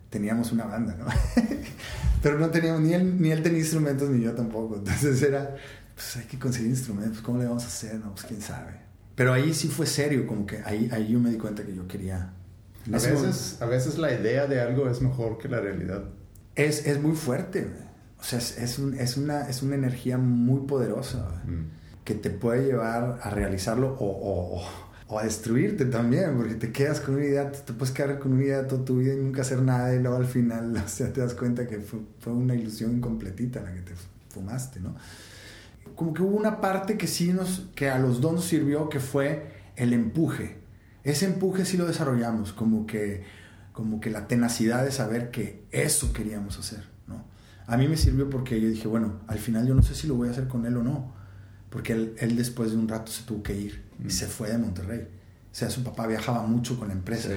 teníamos 0.09 0.51
una 0.51 0.65
banda, 0.65 0.95
¿no? 0.97 1.05
Pero 2.23 2.39
no 2.39 2.49
teníamos, 2.49 2.81
ni 2.81 2.93
él, 2.93 3.21
ni 3.21 3.31
él 3.31 3.43
tenía 3.43 3.59
instrumentos 3.59 4.09
ni 4.09 4.23
yo 4.23 4.33
tampoco. 4.33 4.77
Entonces 4.77 5.21
era, 5.21 5.55
pues 5.93 6.17
hay 6.17 6.25
que 6.25 6.39
conseguir 6.39 6.69
instrumentos, 6.69 7.21
¿cómo 7.21 7.37
le 7.37 7.45
vamos 7.45 7.63
a 7.63 7.67
hacer? 7.67 7.95
No, 7.99 8.11
pues 8.13 8.25
quién 8.25 8.41
sabe. 8.41 8.73
Pero 9.15 9.33
ahí 9.33 9.53
sí 9.53 9.67
fue 9.67 9.85
serio, 9.85 10.25
como 10.25 10.45
que 10.45 10.61
ahí, 10.63 10.89
ahí 10.91 11.11
yo 11.11 11.19
me 11.19 11.29
di 11.29 11.37
cuenta 11.37 11.63
que 11.63 11.75
yo 11.75 11.87
quería... 11.87 12.33
A 12.87 12.91
veces, 12.91 13.57
a 13.61 13.65
veces 13.65 13.97
la 13.97 14.11
idea 14.11 14.47
de 14.47 14.61
algo 14.61 14.89
es 14.89 15.01
mejor 15.01 15.37
que 15.37 15.47
la 15.47 15.59
realidad. 15.59 16.05
Es, 16.55 16.87
es 16.87 16.99
muy 17.01 17.15
fuerte, 17.15 17.69
o 18.19 18.23
sea, 18.23 18.39
es, 18.39 18.57
es, 18.57 18.79
un, 18.79 18.95
es, 18.95 19.17
una, 19.17 19.47
es 19.49 19.63
una 19.63 19.75
energía 19.75 20.17
muy 20.17 20.67
poderosa 20.67 21.41
mm. 21.45 22.03
que 22.03 22.15
te 22.15 22.29
puede 22.29 22.65
llevar 22.65 23.19
a 23.21 23.29
realizarlo 23.29 23.95
o, 23.99 24.05
o, 24.05 24.61
o, 25.07 25.19
a 25.19 25.23
destruirte 25.23 25.85
también, 25.85 26.35
porque 26.35 26.55
te 26.55 26.71
quedas 26.71 26.99
con 26.99 27.15
una 27.15 27.25
idea, 27.25 27.51
te, 27.51 27.73
puedes 27.73 27.93
quedar 27.93 28.19
con 28.19 28.33
una 28.33 28.43
idea 28.43 28.67
toda 28.67 28.83
tu 28.83 28.97
vida 28.97 29.13
y 29.13 29.17
nunca 29.17 29.41
hacer 29.41 29.61
nada 29.61 29.95
y 29.95 29.99
luego 29.99 30.17
al 30.17 30.25
final 30.25 30.75
o 30.85 30.87
sea, 30.87 31.13
te 31.13 31.21
das 31.21 31.33
cuenta 31.33 31.65
que 31.67 31.79
fue, 31.79 31.99
fue 32.19 32.33
una 32.33 32.55
ilusión 32.55 32.97
incompletita 32.97 33.61
la 33.61 33.73
que 33.73 33.81
te 33.81 33.93
fumaste, 34.29 34.79
¿no? 34.79 34.95
Como 35.95 36.13
que 36.13 36.21
hubo 36.21 36.37
una 36.37 36.61
parte 36.61 36.97
que 36.97 37.07
sí 37.07 37.33
nos, 37.33 37.67
que 37.75 37.89
a 37.89 37.99
los 37.99 38.21
dos 38.21 38.33
nos 38.33 38.45
sirvió, 38.45 38.89
que 38.89 38.99
fue 38.99 39.51
el 39.75 39.93
empuje. 39.93 40.59
Ese 41.03 41.25
empuje 41.25 41.65
sí 41.65 41.77
lo 41.77 41.85
desarrollamos, 41.85 42.53
como 42.53 42.85
que, 42.85 43.23
como 43.73 43.99
que 43.99 44.09
la 44.09 44.27
tenacidad 44.27 44.83
de 44.85 44.91
saber 44.91 45.31
que 45.31 45.65
eso 45.71 46.13
queríamos 46.13 46.57
hacer. 46.59 46.98
A 47.69 47.77
mí 47.77 47.87
me 47.87 47.97
sirvió 47.97 48.29
porque 48.29 48.59
yo 48.59 48.67
dije, 48.67 48.87
bueno, 48.87 49.19
al 49.27 49.37
final 49.37 49.67
yo 49.67 49.75
no 49.75 49.83
sé 49.83 49.93
si 49.93 50.07
lo 50.07 50.15
voy 50.15 50.27
a 50.27 50.31
hacer 50.31 50.47
con 50.47 50.65
él 50.65 50.75
o 50.77 50.83
no, 50.83 51.13
porque 51.69 51.93
él, 51.93 52.35
después 52.35 52.71
de 52.71 52.77
un 52.77 52.87
rato 52.87 53.11
se 53.11 53.23
tuvo 53.23 53.43
que 53.43 53.55
ir 53.55 53.83
y 53.99 54.07
mm. 54.07 54.09
se 54.09 54.25
fue 54.25 54.49
de 54.49 54.57
Monterrey. 54.57 55.01
O 55.01 55.55
sea, 55.55 55.69
su 55.69 55.83
papá 55.83 56.07
viajaba 56.07 56.41
mucho 56.47 56.79
con 56.79 56.87
la 56.87 56.95
empresa. 56.95 57.29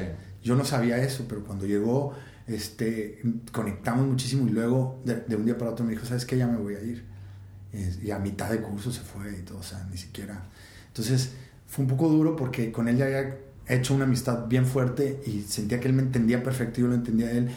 Yo 0.43 0.57
no 0.57 0.65
sabía 0.65 0.97
eso, 0.99 1.27
pero 1.29 1.45
cuando 1.45 1.67
llegó, 1.67 2.15
este, 2.47 3.21
conectamos 3.53 4.07
muchísimo 4.07 4.49
y 4.49 4.51
luego 4.51 5.03
de, 5.05 5.37
un 5.37 5.45
día 5.45 5.59
para 5.59 5.71
otro 5.71 5.85
me 5.85 5.93
dijo, 5.93 6.07
¿sabes 6.07 6.25
qué? 6.25 6.39
Ya 6.39 6.47
me 6.47 6.57
voy 6.57 6.77
a 6.77 6.83
ir. 6.83 7.05
Y 8.03 8.11
a 8.11 8.19
mitad 8.19 8.51
de 8.51 8.61
curso 8.61 8.91
se 8.91 9.01
fue 9.01 9.39
y 9.39 9.43
todo, 9.43 9.59
o 9.59 9.63
sea, 9.63 9.87
ni 9.91 9.99
siquiera. 9.99 10.45
Entonces 10.89 11.33
fue 11.67 11.85
un 11.85 11.91
poco 11.91 12.09
duro 12.09 12.37
porque 12.37 12.73
con 12.73 12.89
él 12.89 12.97
ya 12.97 13.05
había 13.05 13.37
hecho 13.69 13.95
una 13.95 14.05
amistad 14.05 14.47
bien 14.47 14.65
fuerte 14.65 15.23
y 15.27 15.43
sentía 15.43 15.79
que 15.79 15.89
él 15.89 15.95
me 15.95 16.03
entendía 16.03 16.43
perfecto 16.43 16.81
y 16.81 16.83
yo 16.85 16.89
lo 16.89 16.95
entendía 16.95 17.29
a 17.29 17.33
él 17.33 17.51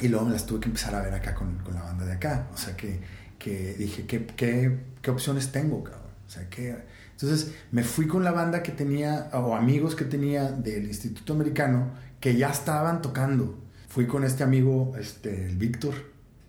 y 0.00 0.08
luego 0.08 0.26
me 0.26 0.32
las 0.32 0.46
tuve 0.46 0.60
que 0.60 0.66
empezar 0.66 0.94
a 0.94 1.02
ver 1.02 1.14
acá 1.14 1.34
con, 1.34 1.58
con 1.58 1.74
la 1.74 1.82
banda 1.82 2.04
de 2.04 2.12
acá. 2.12 2.48
O 2.52 2.56
sea, 2.56 2.76
que, 2.76 3.00
que 3.38 3.74
dije, 3.74 4.06
¿qué, 4.06 4.26
¿qué, 4.26 4.78
qué, 5.00 5.10
opciones 5.10 5.52
tengo, 5.52 5.84
cabrón? 5.84 6.10
O 6.26 6.30
sea, 6.30 6.48
que... 6.48 6.76
Entonces 7.12 7.52
me 7.70 7.84
fui 7.84 8.08
con 8.08 8.24
la 8.24 8.32
banda 8.32 8.62
que 8.62 8.72
tenía, 8.72 9.30
o 9.34 9.54
amigos 9.54 9.94
que 9.94 10.04
tenía 10.04 10.50
del 10.50 10.86
Instituto 10.86 11.34
Americano, 11.34 11.92
que 12.18 12.36
ya 12.36 12.50
estaban 12.50 13.02
tocando. 13.02 13.56
Fui 13.88 14.06
con 14.06 14.24
este 14.24 14.42
amigo, 14.42 14.94
este, 14.98 15.46
el 15.46 15.56
Víctor, 15.56 15.94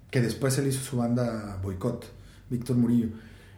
que 0.09 0.21
después 0.21 0.57
él 0.57 0.67
hizo 0.67 0.81
su 0.81 0.97
banda 0.97 1.59
Boicot, 1.61 2.11
Víctor 2.49 2.77
Murillo. 2.77 3.09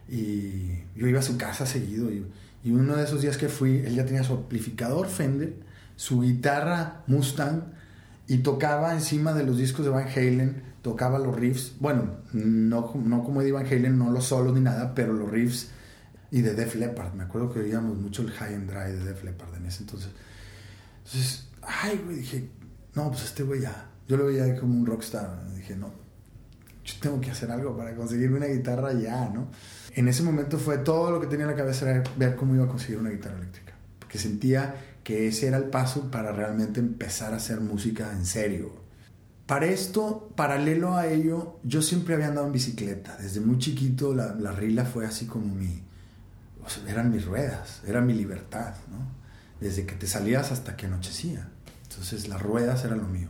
Y 0.10 0.84
yo 0.96 1.08
iba 1.08 1.20
a 1.20 1.24
su 1.24 1.38
casa 1.38 1.66
seguido. 1.66 2.12
Y, 2.12 2.26
y 2.66 2.72
uno 2.72 2.98
de 2.98 3.06
esos 3.06 3.22
días 3.22 3.38
que 3.38 3.48
fui, 3.48 3.78
él 3.86 3.96
ya 3.96 4.06
tenía 4.06 4.24
su 4.24 4.34
amplificador 4.34 5.08
Fender, 5.08 5.54
su 5.96 6.22
guitarra 6.22 7.04
Mustang, 7.08 7.77
y 8.28 8.40
tocaba 8.40 8.94
encima 8.94 9.34
de 9.34 9.44
los 9.44 9.58
discos 9.58 9.86
de 9.86 9.92
Van 9.92 10.08
Halen, 10.08 10.64
tocaba 10.82 11.20
los 11.20 11.36
riffs, 11.36 11.74
bueno, 11.80 12.18
no, 12.34 12.94
no 12.96 13.24
como 13.24 13.42
de 13.42 13.52
Van 13.52 13.66
Halen, 13.66 13.98
no 13.98 14.12
los 14.12 14.26
solos 14.26 14.54
ni 14.54 14.62
nada, 14.62 14.94
pero 14.94 15.14
los 15.14 15.30
riffs 15.30 15.70
y 16.32 16.42
de 16.42 16.54
Def 16.54 16.76
Leppard. 16.76 17.14
Me 17.14 17.24
acuerdo 17.24 17.52
que 17.54 17.60
oíamos 17.60 17.98
mucho 17.98 18.22
el 18.22 18.32
High 18.32 18.56
and 18.56 18.70
Dry 18.70 18.92
de 18.92 19.06
Def 19.06 19.24
Leppard 19.24 19.56
en 19.56 19.66
ese 19.66 19.84
entonces. 19.84 20.10
Entonces, 21.06 21.48
ay, 21.62 22.02
güey, 22.04 22.18
dije, 22.18 22.50
no, 22.96 23.10
pues 23.10 23.24
este 23.24 23.44
güey 23.44 23.62
ya, 23.62 23.90
yo 24.08 24.18
lo 24.18 24.26
veía 24.26 24.60
como 24.60 24.78
un 24.78 24.86
rockstar. 24.86 25.48
Dije, 25.56 25.76
no, 25.76 25.92
yo 26.84 26.94
tengo 27.02 27.22
que 27.22 27.32
hacer 27.32 27.52
algo 27.52 27.78
para 27.78 27.96
conseguir 27.96 28.32
una 28.32 28.48
guitarra 28.48 28.94
ya, 28.94 29.30
¿no? 29.30 29.50
En 29.94 30.08
ese 30.08 30.24
momento 30.24 30.58
fue 30.58 30.78
todo 30.80 31.12
lo 31.12 31.20
que 31.20 31.28
tenía 31.28 31.46
en 31.46 31.52
la 31.52 31.58
cabeza 31.58 31.90
era 31.90 32.04
ver 32.18 32.36
cómo 32.36 32.56
iba 32.56 32.66
a 32.66 32.68
conseguir 32.68 33.00
una 33.00 33.10
guitarra 33.10 33.38
eléctrica. 33.38 33.74
Porque 34.00 34.20
sentía 34.20 34.76
que 35.08 35.26
ese 35.30 35.48
era 35.48 35.56
el 35.56 35.70
paso 35.70 36.12
para 36.12 36.34
realmente 36.34 36.82
empezar 36.82 37.34
a 37.34 37.38
hacer 37.38 37.62
música 37.62 38.12
en 38.12 38.26
serio. 38.26 38.74
Para 39.46 39.68
esto, 39.68 40.34
paralelo 40.36 40.98
a 40.98 41.08
ello, 41.08 41.62
yo 41.64 41.82
siempre 41.82 42.14
había 42.14 42.28
andado 42.28 42.48
en 42.48 42.52
bicicleta. 42.52 43.16
Desde 43.16 43.40
muy 43.40 43.58
chiquito 43.58 44.14
la, 44.14 44.36
la 44.36 44.52
rila 44.52 44.84
fue 44.84 45.06
así 45.06 45.26
como 45.26 45.46
mi... 45.56 45.82
O 46.62 46.90
eran 46.90 47.10
mis 47.10 47.24
ruedas, 47.24 47.82
era 47.88 48.02
mi 48.02 48.12
libertad, 48.12 48.74
¿no? 48.92 48.98
Desde 49.62 49.86
que 49.86 49.96
te 49.96 50.08
salías 50.08 50.52
hasta 50.52 50.76
que 50.76 50.88
anochecía. 50.88 51.48
Entonces 51.84 52.28
las 52.28 52.42
ruedas 52.42 52.84
eran 52.84 52.98
lo 52.98 53.08
mío. 53.08 53.30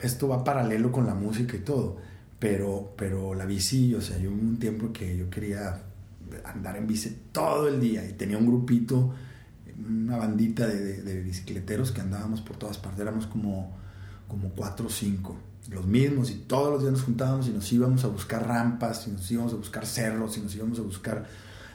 Esto 0.00 0.28
va 0.28 0.44
paralelo 0.44 0.92
con 0.92 1.06
la 1.06 1.14
música 1.14 1.58
y 1.58 1.60
todo. 1.60 1.98
Pero, 2.38 2.94
pero 2.96 3.34
la 3.34 3.44
bici, 3.44 3.94
o 3.94 4.00
sea, 4.00 4.16
yo 4.16 4.30
un 4.30 4.58
tiempo 4.58 4.94
que 4.94 5.14
yo 5.14 5.28
quería 5.28 5.78
andar 6.44 6.78
en 6.78 6.86
bici 6.86 7.24
todo 7.32 7.68
el 7.68 7.80
día 7.82 8.02
y 8.08 8.14
tenía 8.14 8.38
un 8.38 8.46
grupito 8.46 9.12
una 9.86 10.16
bandita 10.16 10.66
de, 10.66 11.22
bicicleteros 11.22 11.92
que 11.92 12.00
andábamos 12.00 12.40
por 12.40 12.56
todas 12.56 12.78
partes, 12.78 13.00
éramos 13.00 13.26
como, 13.26 13.76
como 14.28 14.50
cuatro 14.50 14.86
o 14.86 14.90
cinco, 14.90 15.36
los 15.70 15.86
mismos, 15.86 16.30
y 16.30 16.34
todos 16.34 16.72
los 16.72 16.82
días 16.82 16.92
nos 16.92 17.02
juntábamos 17.02 17.46
y 17.48 17.50
nos 17.50 17.72
íbamos 17.72 18.04
a 18.04 18.08
buscar 18.08 18.46
rampas, 18.46 19.06
y 19.06 19.12
nos 19.12 19.30
íbamos 19.30 19.52
a 19.52 19.56
buscar 19.56 19.86
cerros, 19.86 20.36
y 20.38 20.40
nos 20.40 20.54
íbamos 20.54 20.78
a 20.78 20.82
buscar 20.82 21.26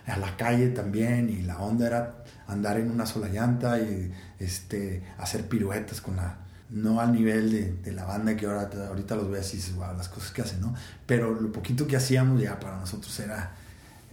a 0.06 0.18
la 0.18 0.38
calle 0.38 0.70
también, 0.70 1.30
y 1.30 1.44
la 1.44 1.58
onda 1.60 1.88
era 1.88 2.24
andar 2.48 2.80
en 2.80 2.90
una 2.90 3.06
sola 3.06 3.28
llanta 3.28 3.80
y 3.80 4.12
este, 4.40 5.04
hacer 5.18 5.48
piruetas 5.48 6.00
con 6.02 6.16
la, 6.16 6.38
no 6.70 7.00
al 7.00 7.14
nivel 7.14 7.82
de, 7.84 7.92
la 7.92 8.06
banda 8.06 8.36
que 8.36 8.46
ahora, 8.46 8.70
ahorita 8.88 9.16
los 9.16 9.30
ves 9.30 9.54
y 9.54 9.58
dices, 9.58 9.76
wow, 9.76 9.96
las 9.96 10.10
cosas 10.10 10.32
que 10.32 10.42
hacen, 10.42 10.62
¿no? 10.62 10.74
Pero 11.06 11.40
lo 11.40 11.52
poquito 11.52 11.88
que 11.88 11.96
hacíamos 11.96 12.42
ya 12.42 12.60
para 12.60 12.78
nosotros 12.80 13.18
era, 13.20 13.54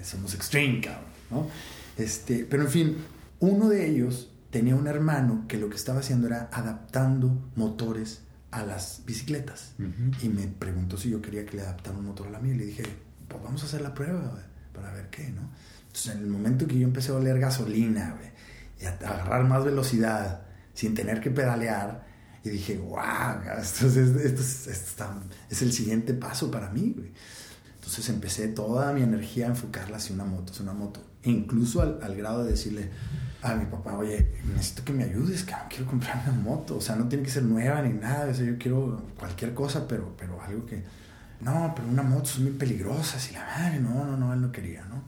somos 0.03 0.35
extreme, 0.35 0.81
cabrón, 0.81 1.05
¿no? 1.31 1.47
Este, 1.97 2.47
pero 2.49 2.65
en 2.65 2.69
fin, 2.69 2.97
uno 3.45 3.69
de 3.69 3.89
ellos 3.89 4.31
tenía 4.51 4.77
un 4.77 4.87
hermano 4.87 5.45
que 5.49 5.59
lo 5.59 5.69
que 5.69 5.77
estaba 5.77 6.01
haciendo 6.01 6.27
era 6.27 6.49
adaptando 6.53 7.51
motores 7.57 8.23
a 8.51 8.65
las 8.65 9.03
bicicletas. 9.05 9.75
Y 10.23 10.29
me 10.29 10.47
preguntó 10.47 10.97
si 10.97 11.11
yo 11.11 11.21
quería 11.21 11.45
que 11.45 11.57
le 11.57 11.63
adaptara 11.63 11.99
un 11.99 12.07
motor 12.07 12.29
a 12.29 12.31
la 12.31 12.39
mía. 12.39 12.55
Y 12.55 12.59
le 12.59 12.67
dije, 12.67 12.85
pues 13.29 13.43
vamos 13.43 13.63
a 13.63 13.67
hacer 13.67 13.81
la 13.81 13.93
prueba 13.95 14.33
para 14.73 14.93
ver 14.93 15.11
qué, 15.11 15.29
¿no? 15.31 15.51
Entonces, 15.87 16.15
en 16.15 16.23
el 16.23 16.27
momento 16.29 16.67
que 16.67 16.79
yo 16.79 16.87
empecé 16.87 17.13
a 17.13 17.17
oler 17.17 17.39
gasolina 17.39 18.17
y 18.81 18.85
a 18.85 18.91
agarrar 18.91 19.45
más 19.45 19.65
velocidad 19.65 20.43
sin 20.73 20.95
tener 20.95 21.21
que 21.21 21.31
pedalear, 21.31 22.05
y 22.45 22.51
dije, 22.51 22.77
wow, 22.77 23.01
esto, 23.59 23.87
es, 23.87 23.97
esto, 23.97 25.05
es, 25.51 25.63
el 25.63 25.73
siguiente 25.73 26.13
paso 26.13 26.51
para 26.51 26.69
mí. 26.71 26.95
Entonces 27.77 28.09
empecé 28.11 28.49
toda 28.49 28.93
mi 28.93 29.03
energía 29.03 29.47
a 29.47 29.49
enfocarla 29.51 29.97
hacia 29.97 30.15
una 30.15 30.25
moto, 30.25 30.53
hacia 30.53 30.63
una 30.63 30.75
moto. 30.75 31.01
E 31.25 31.31
incluso 31.31 31.83
al, 31.83 31.99
al 32.03 32.15
grado 32.15 32.45
de 32.45 32.53
decirle, 32.53 32.91
a 33.45 33.55
mi 33.55 33.67
papá, 33.67 33.97
oye, 33.99 34.27
necesito 34.55 34.85
que 34.85 34.93
me 34.95 35.05
ayudes, 35.05 35.45
cabrón, 35.45 35.69
quiero 35.69 35.87
comprar 35.87 36.23
una 36.27 36.33
moto, 36.33 36.79
o 36.79 36.81
sea, 36.81 36.97
no 36.97 37.09
tiene 37.09 37.25
que 37.25 37.31
ser 37.31 37.43
nueva 37.43 37.83
ni 37.83 37.93
nada, 37.93 38.31
o 38.31 38.35
sea, 38.35 38.45
yo 38.47 38.57
quiero 38.57 39.03
cualquier 39.19 39.53
cosa, 39.53 39.87
pero, 39.87 40.15
pero 40.19 40.41
algo 40.41 40.65
que, 40.65 40.83
no, 41.43 41.73
pero 41.77 41.87
una 41.89 42.03
moto 42.03 42.25
son 42.25 42.45
muy 42.45 42.53
peligrosas 42.53 43.31
y 43.31 43.35
la 43.35 43.45
madre, 43.45 43.81
no, 43.81 44.07
no, 44.07 44.17
no, 44.17 44.33
él 44.33 44.41
no 44.41 44.51
quería, 44.51 44.85
¿no? 44.87 45.03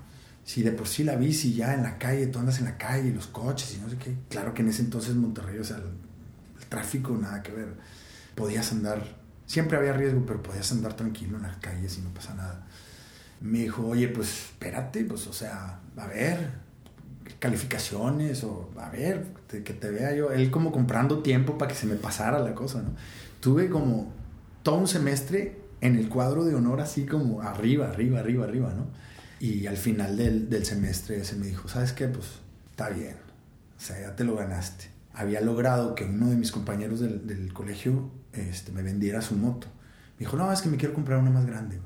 Si 0.44 0.62
de 0.62 0.70
por 0.72 0.86
sí 0.86 1.02
la 1.02 1.16
bici 1.16 1.54
ya 1.54 1.72
en 1.72 1.82
la 1.82 1.96
calle, 1.96 2.26
tú 2.26 2.38
andas 2.38 2.58
en 2.58 2.66
la 2.66 2.76
calle 2.76 3.10
los 3.12 3.26
coches 3.26 3.74
y 3.74 3.80
no 3.80 3.88
sé 3.88 3.96
qué, 3.96 4.14
claro 4.28 4.52
que 4.52 4.60
en 4.60 4.68
ese 4.68 4.82
entonces 4.82 5.14
Monterrey, 5.14 5.58
o 5.58 5.64
sea, 5.64 5.78
el, 5.78 6.06
tráfico 6.68 7.16
nada 7.16 7.42
que 7.42 7.52
ver, 7.52 7.74
podías 8.34 8.72
andar 8.72 9.02
Siempre 9.46 9.76
había 9.76 9.92
riesgo, 9.92 10.26
pero 10.26 10.42
podías 10.42 10.72
andar 10.72 10.94
tranquilo 10.94 11.36
en 11.36 11.44
las 11.44 11.56
calles 11.58 11.96
y 11.98 12.00
no 12.00 12.10
pasa 12.10 12.34
nada. 12.34 12.66
Me 13.40 13.60
dijo, 13.60 13.86
oye, 13.86 14.08
pues 14.08 14.28
espérate, 14.50 15.04
pues 15.04 15.26
o 15.26 15.32
sea, 15.32 15.80
a 15.96 16.06
ver, 16.06 16.50
calificaciones 17.38 18.44
o 18.44 18.70
a 18.78 18.90
ver, 18.90 19.26
que 19.48 19.60
te 19.60 19.90
vea 19.90 20.14
yo. 20.14 20.32
Él 20.32 20.50
como 20.50 20.72
comprando 20.72 21.22
tiempo 21.22 21.58
para 21.58 21.70
que 21.70 21.76
se 21.76 21.86
me 21.86 21.96
pasara 21.96 22.38
la 22.38 22.54
cosa, 22.54 22.82
¿no? 22.82 22.90
Tuve 23.40 23.68
como 23.68 24.12
todo 24.62 24.76
un 24.76 24.88
semestre 24.88 25.58
en 25.80 25.96
el 25.96 26.08
cuadro 26.08 26.44
de 26.44 26.54
honor 26.54 26.80
así 26.80 27.06
como 27.06 27.42
arriba, 27.42 27.88
arriba, 27.88 28.20
arriba, 28.20 28.44
arriba, 28.44 28.74
¿no? 28.74 28.86
Y 29.38 29.66
al 29.66 29.76
final 29.76 30.16
del, 30.16 30.48
del 30.48 30.64
semestre 30.64 31.22
se 31.24 31.36
me 31.36 31.46
dijo, 31.46 31.68
¿sabes 31.68 31.92
qué? 31.92 32.08
Pues 32.08 32.26
está 32.70 32.88
bien, 32.88 33.16
o 33.76 33.80
sea, 33.80 34.00
ya 34.00 34.16
te 34.16 34.24
lo 34.24 34.36
ganaste. 34.36 34.86
Había 35.12 35.40
logrado 35.40 35.94
que 35.94 36.04
uno 36.04 36.30
de 36.30 36.36
mis 36.36 36.52
compañeros 36.52 37.00
del, 37.00 37.26
del 37.26 37.52
colegio 37.52 38.10
este, 38.32 38.72
me 38.72 38.82
vendiera 38.82 39.22
su 39.22 39.36
moto. 39.36 39.66
Me 40.18 40.26
dijo, 40.26 40.36
no, 40.36 40.50
es 40.52 40.62
que 40.62 40.68
me 40.68 40.76
quiero 40.76 40.94
comprar 40.94 41.18
una 41.18 41.30
más 41.30 41.46
grande. 41.46 41.78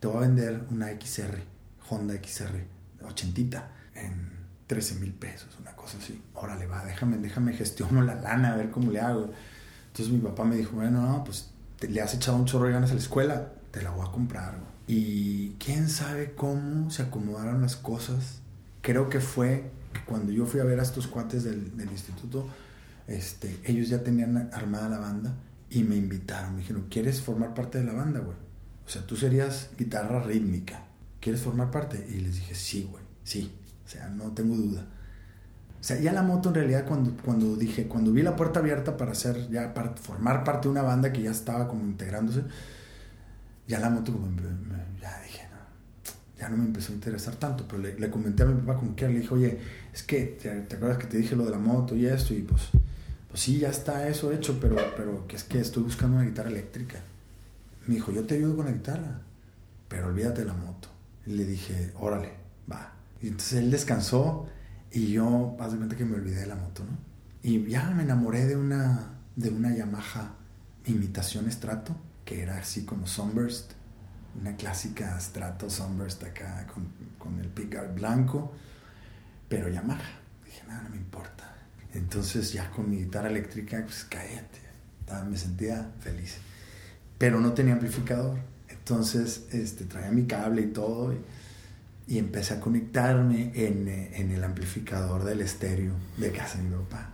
Te 0.00 0.06
voy 0.06 0.16
a 0.18 0.20
vender 0.20 0.66
una 0.70 0.88
XR, 0.88 1.38
Honda 1.88 2.14
XR, 2.14 2.64
ochentita, 3.04 3.70
en 3.94 4.30
13 4.66 4.96
mil 4.96 5.12
pesos, 5.12 5.48
una 5.60 5.74
cosa 5.74 5.98
así. 5.98 6.22
Órale, 6.34 6.66
va, 6.66 6.84
déjame, 6.84 7.18
déjame 7.18 7.52
gestiono 7.52 8.02
la 8.02 8.14
lana, 8.14 8.52
a 8.52 8.56
ver 8.56 8.70
cómo 8.70 8.90
le 8.90 9.00
hago. 9.00 9.30
Entonces 9.88 10.12
mi 10.12 10.20
papá 10.20 10.44
me 10.44 10.56
dijo, 10.56 10.76
bueno, 10.76 11.00
no, 11.00 11.24
pues 11.24 11.50
le 11.80 12.00
has 12.00 12.14
echado 12.14 12.36
un 12.36 12.44
chorro 12.44 12.66
de 12.66 12.72
ganas 12.72 12.90
a 12.90 12.94
la 12.94 13.00
escuela, 13.00 13.52
te 13.70 13.82
la 13.82 13.90
voy 13.90 14.06
a 14.06 14.10
comprar. 14.10 14.58
Y 14.86 15.50
quién 15.58 15.88
sabe 15.88 16.34
cómo 16.34 16.90
se 16.90 17.02
acomodaron 17.02 17.62
las 17.62 17.76
cosas. 17.76 18.40
Creo 18.82 19.08
que 19.08 19.20
fue 19.20 19.70
que 19.92 20.00
cuando 20.04 20.32
yo 20.32 20.46
fui 20.46 20.60
a 20.60 20.64
ver 20.64 20.78
a 20.78 20.82
estos 20.82 21.06
cuates 21.06 21.44
del, 21.44 21.76
del 21.76 21.90
instituto, 21.90 22.46
este, 23.06 23.58
ellos 23.64 23.88
ya 23.88 24.02
tenían 24.02 24.50
armada 24.52 24.88
la 24.88 24.98
banda 24.98 25.34
y 25.70 25.82
me 25.84 25.96
invitaron. 25.96 26.54
Me 26.54 26.60
dijeron, 26.60 26.86
¿quieres 26.90 27.20
formar 27.20 27.54
parte 27.54 27.78
de 27.78 27.84
la 27.84 27.92
banda, 27.92 28.20
güey? 28.20 28.36
O 28.86 28.88
sea, 28.88 29.02
tú 29.06 29.16
serías 29.16 29.70
guitarra 29.76 30.22
rítmica. 30.22 30.84
¿Quieres 31.20 31.42
formar 31.42 31.70
parte? 31.70 32.06
Y 32.08 32.20
les 32.20 32.36
dije, 32.36 32.54
sí, 32.54 32.88
güey, 32.90 33.02
sí. 33.24 33.52
O 33.84 33.88
sea, 33.88 34.08
no 34.08 34.32
tengo 34.32 34.56
duda. 34.56 34.86
O 35.80 35.84
sea, 35.84 36.00
ya 36.00 36.12
la 36.12 36.22
moto 36.22 36.48
en 36.48 36.54
realidad 36.56 36.84
cuando, 36.86 37.16
cuando 37.24 37.56
dije, 37.56 37.86
cuando 37.86 38.12
vi 38.12 38.22
la 38.22 38.34
puerta 38.34 38.60
abierta 38.60 38.96
para 38.96 39.12
hacer, 39.12 39.48
ya 39.50 39.72
para 39.74 39.90
formar 39.90 40.42
parte 40.42 40.68
de 40.68 40.72
una 40.72 40.82
banda 40.82 41.12
que 41.12 41.22
ya 41.22 41.30
estaba 41.30 41.68
como 41.68 41.84
integrándose, 41.84 42.42
ya 43.68 43.78
la 43.78 43.90
moto 43.90 44.12
como, 44.12 44.28
ya 45.00 45.20
dije, 45.22 45.42
no, 45.50 46.40
ya 46.40 46.48
no 46.48 46.56
me 46.56 46.64
empezó 46.64 46.92
a 46.92 46.96
interesar 46.96 47.36
tanto, 47.36 47.66
pero 47.68 47.82
le, 47.82 47.98
le 47.98 48.10
comenté 48.10 48.42
a 48.42 48.46
mi 48.46 48.60
papá 48.60 48.78
como 48.78 48.96
que 48.96 49.06
le 49.06 49.20
dije, 49.20 49.34
oye, 49.34 49.60
es 49.92 50.02
que, 50.02 50.38
¿te, 50.40 50.60
¿te, 50.62 50.76
acuerdas 50.76 50.98
que 50.98 51.06
te 51.06 51.18
dije 51.18 51.36
lo 51.36 51.44
de 51.44 51.52
la 51.52 51.58
moto 51.58 51.94
y 51.94 52.06
esto? 52.06 52.34
Y 52.34 52.42
pues, 52.42 52.62
pues 53.28 53.40
sí, 53.40 53.58
ya 53.58 53.68
está 53.68 54.08
eso 54.08 54.32
hecho, 54.32 54.58
pero, 54.60 54.76
pero 54.96 55.26
que 55.28 55.36
es 55.36 55.44
que 55.44 55.60
estoy 55.60 55.84
buscando 55.84 56.16
una 56.16 56.26
guitarra 56.26 56.50
eléctrica. 56.50 56.98
Me 57.86 57.94
dijo, 57.94 58.12
yo 58.12 58.24
te 58.24 58.34
ayudo 58.34 58.56
con 58.56 58.66
la 58.66 58.72
guitarra, 58.72 59.20
pero 59.88 60.08
olvídate 60.08 60.42
de 60.42 60.48
la 60.48 60.54
moto. 60.54 60.88
Le 61.26 61.44
dije, 61.44 61.92
órale, 61.98 62.32
va. 62.70 62.92
Y 63.22 63.28
entonces 63.28 63.60
él 63.60 63.70
descansó 63.70 64.48
y 64.90 65.12
yo, 65.12 65.56
haz 65.60 65.74
que 65.96 66.04
me 66.04 66.16
olvidé 66.16 66.40
de 66.40 66.46
la 66.46 66.56
moto, 66.56 66.84
¿no? 66.84 66.96
Y 67.42 67.64
ya 67.66 67.90
me 67.90 68.02
enamoré 68.02 68.46
de 68.46 68.56
una, 68.56 69.10
de 69.36 69.50
una 69.50 69.74
Yamaha 69.74 70.34
imitación 70.86 71.50
Strato, 71.50 71.96
que 72.24 72.42
era 72.42 72.58
así 72.58 72.84
como 72.84 73.06
Sunburst, 73.06 73.72
una 74.40 74.56
clásica 74.56 75.18
Strato 75.20 75.70
Sunburst 75.70 76.22
acá 76.24 76.66
con, 76.72 76.88
con 77.18 77.38
el 77.38 77.48
pickguard 77.48 77.94
blanco, 77.94 78.52
pero 79.48 79.68
Yamaha. 79.68 80.20
Dije, 80.44 80.62
nada, 80.66 80.82
no 80.82 80.90
me 80.90 80.96
importa. 80.96 81.54
Entonces 81.94 82.52
ya 82.52 82.70
con 82.70 82.90
mi 82.90 82.98
guitarra 82.98 83.28
eléctrica, 83.28 83.80
pues 83.84 84.04
cállate, 84.04 84.60
me 85.28 85.36
sentía 85.36 85.90
feliz. 86.00 86.38
Pero 87.18 87.40
no 87.40 87.52
tenía 87.52 87.74
amplificador. 87.74 88.38
Entonces 88.68 89.46
este, 89.52 89.84
traía 89.84 90.10
mi 90.10 90.26
cable 90.26 90.62
y 90.62 90.66
todo. 90.66 91.12
Y, 92.08 92.18
empecé 92.18 92.54
a 92.54 92.60
conectarme 92.60 93.50
en, 93.54 93.88
en, 93.88 94.30
el 94.30 94.44
amplificador 94.44 95.24
del 95.24 95.40
estéreo 95.40 95.92
de 96.16 96.30
casa 96.30 96.58
de 96.58 96.64
mi 96.64 96.76
papá. 96.76 97.10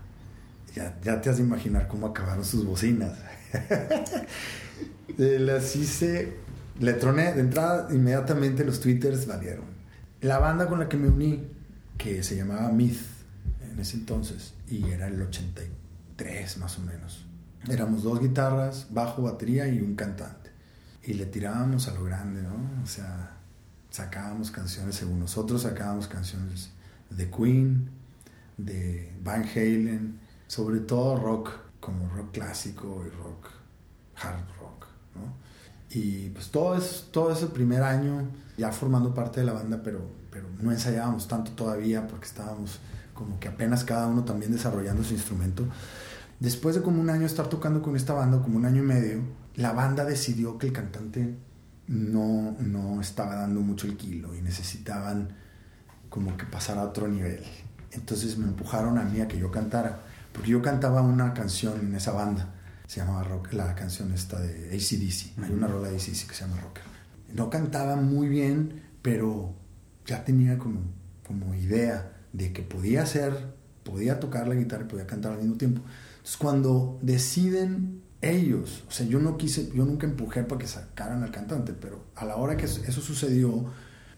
Ya, 0.74 0.98
ya 1.02 1.20
te 1.20 1.30
has 1.30 1.38
de 1.38 1.42
imaginar 1.42 1.88
cómo 1.88 2.08
acabaron 2.08 2.44
sus 2.44 2.66
bocinas. 2.66 3.16
Las 5.16 5.76
hice, 5.76 6.34
le 6.80 6.92
troné 6.94 7.32
de 7.32 7.40
entrada, 7.40 7.88
inmediatamente 7.90 8.64
los 8.64 8.80
twitters 8.80 9.26
valieron. 9.26 9.64
La 10.20 10.38
banda 10.38 10.68
con 10.68 10.78
la 10.78 10.88
que 10.88 10.96
me 10.96 11.08
uní, 11.08 11.46
que 11.98 12.22
se 12.22 12.36
llamaba 12.36 12.70
Myth 12.70 13.00
en 13.70 13.78
ese 13.78 13.96
entonces, 13.96 14.54
y 14.68 14.90
era 14.90 15.08
el 15.08 15.20
83 15.20 16.58
más 16.58 16.78
o 16.78 16.82
menos. 16.82 17.26
Éramos 17.68 18.02
dos 18.02 18.20
guitarras, 18.20 18.88
bajo, 18.90 19.22
batería 19.22 19.68
y 19.68 19.80
un 19.80 19.94
cantante. 19.94 20.50
Y 21.04 21.14
le 21.14 21.26
tirábamos 21.26 21.88
a 21.88 21.94
lo 21.94 22.04
grande, 22.04 22.42
¿no? 22.42 22.82
O 22.82 22.86
sea, 22.86 23.36
sacábamos 23.90 24.50
canciones 24.50 24.96
según 24.96 25.20
nosotros, 25.20 25.62
sacábamos 25.62 26.08
canciones 26.08 26.70
de 27.10 27.30
Queen, 27.30 27.90
de 28.56 29.12
Van 29.22 29.44
Halen, 29.44 30.18
sobre 30.46 30.80
todo 30.80 31.16
rock, 31.16 31.50
como 31.80 32.08
rock 32.08 32.32
clásico 32.32 33.04
y 33.06 33.10
rock, 33.10 33.48
hard 34.16 34.46
rock, 34.60 34.86
¿no? 35.14 35.34
Y 35.90 36.30
pues 36.30 36.50
todo, 36.50 36.76
eso, 36.76 37.06
todo 37.10 37.32
ese 37.32 37.46
primer 37.46 37.82
año 37.82 38.28
ya 38.56 38.72
formando 38.72 39.14
parte 39.14 39.40
de 39.40 39.46
la 39.46 39.52
banda, 39.52 39.82
pero, 39.82 40.00
pero 40.30 40.48
no 40.60 40.72
ensayábamos 40.72 41.28
tanto 41.28 41.52
todavía 41.52 42.06
porque 42.06 42.26
estábamos 42.26 42.78
como 43.14 43.38
que 43.38 43.48
apenas 43.48 43.84
cada 43.84 44.06
uno 44.06 44.24
también 44.24 44.52
desarrollando 44.52 45.04
su 45.04 45.14
instrumento. 45.14 45.64
Después 46.42 46.74
de 46.74 46.82
como 46.82 47.00
un 47.00 47.08
año 47.08 47.24
estar 47.24 47.46
tocando 47.46 47.82
con 47.82 47.94
esta 47.94 48.14
banda, 48.14 48.42
como 48.42 48.56
un 48.56 48.64
año 48.64 48.82
y 48.82 48.86
medio, 48.86 49.22
la 49.54 49.70
banda 49.70 50.04
decidió 50.04 50.58
que 50.58 50.66
el 50.66 50.72
cantante 50.72 51.36
no, 51.86 52.56
no 52.58 53.00
estaba 53.00 53.36
dando 53.36 53.60
mucho 53.60 53.86
el 53.86 53.96
kilo 53.96 54.34
y 54.34 54.42
necesitaban 54.42 55.36
como 56.08 56.36
que 56.36 56.44
pasar 56.44 56.78
a 56.78 56.82
otro 56.82 57.06
nivel. 57.06 57.44
Entonces 57.92 58.38
me 58.38 58.46
empujaron 58.46 58.98
a 58.98 59.04
mí 59.04 59.20
a 59.20 59.28
que 59.28 59.38
yo 59.38 59.52
cantara, 59.52 60.00
porque 60.32 60.50
yo 60.50 60.60
cantaba 60.60 61.00
una 61.02 61.32
canción 61.32 61.78
en 61.78 61.94
esa 61.94 62.10
banda, 62.10 62.52
se 62.88 62.98
llamaba 62.98 63.22
Rock, 63.22 63.52
la 63.52 63.76
canción 63.76 64.12
esta 64.12 64.40
de 64.40 64.66
ACDC, 64.70 65.44
hay 65.44 65.52
una 65.52 65.68
rola 65.68 65.90
de 65.90 65.94
ACDC 65.94 66.26
que 66.26 66.34
se 66.34 66.44
llama 66.44 66.60
Rocker. 66.60 66.82
No 67.36 67.50
cantaba 67.50 67.94
muy 67.94 68.26
bien, 68.26 68.82
pero 69.00 69.54
ya 70.06 70.24
tenía 70.24 70.58
como, 70.58 70.80
como 71.24 71.54
idea 71.54 72.14
de 72.32 72.52
que 72.52 72.62
podía 72.62 73.04
hacer, 73.04 73.54
podía 73.84 74.18
tocar 74.18 74.48
la 74.48 74.56
guitarra 74.56 74.82
y 74.82 74.88
podía 74.88 75.06
cantar 75.06 75.34
al 75.34 75.38
mismo 75.38 75.56
tiempo. 75.56 75.82
Entonces 76.22 76.36
cuando 76.36 77.00
deciden 77.02 78.00
ellos, 78.20 78.84
o 78.88 78.92
sea, 78.92 79.04
yo 79.06 79.18
no 79.18 79.36
quise, 79.36 79.72
yo 79.74 79.84
nunca 79.84 80.06
empujé 80.06 80.44
para 80.44 80.60
que 80.60 80.68
sacaran 80.68 81.24
al 81.24 81.32
cantante, 81.32 81.72
pero 81.72 82.04
a 82.14 82.24
la 82.24 82.36
hora 82.36 82.56
que 82.56 82.66
eso 82.66 83.00
sucedió, 83.00 83.64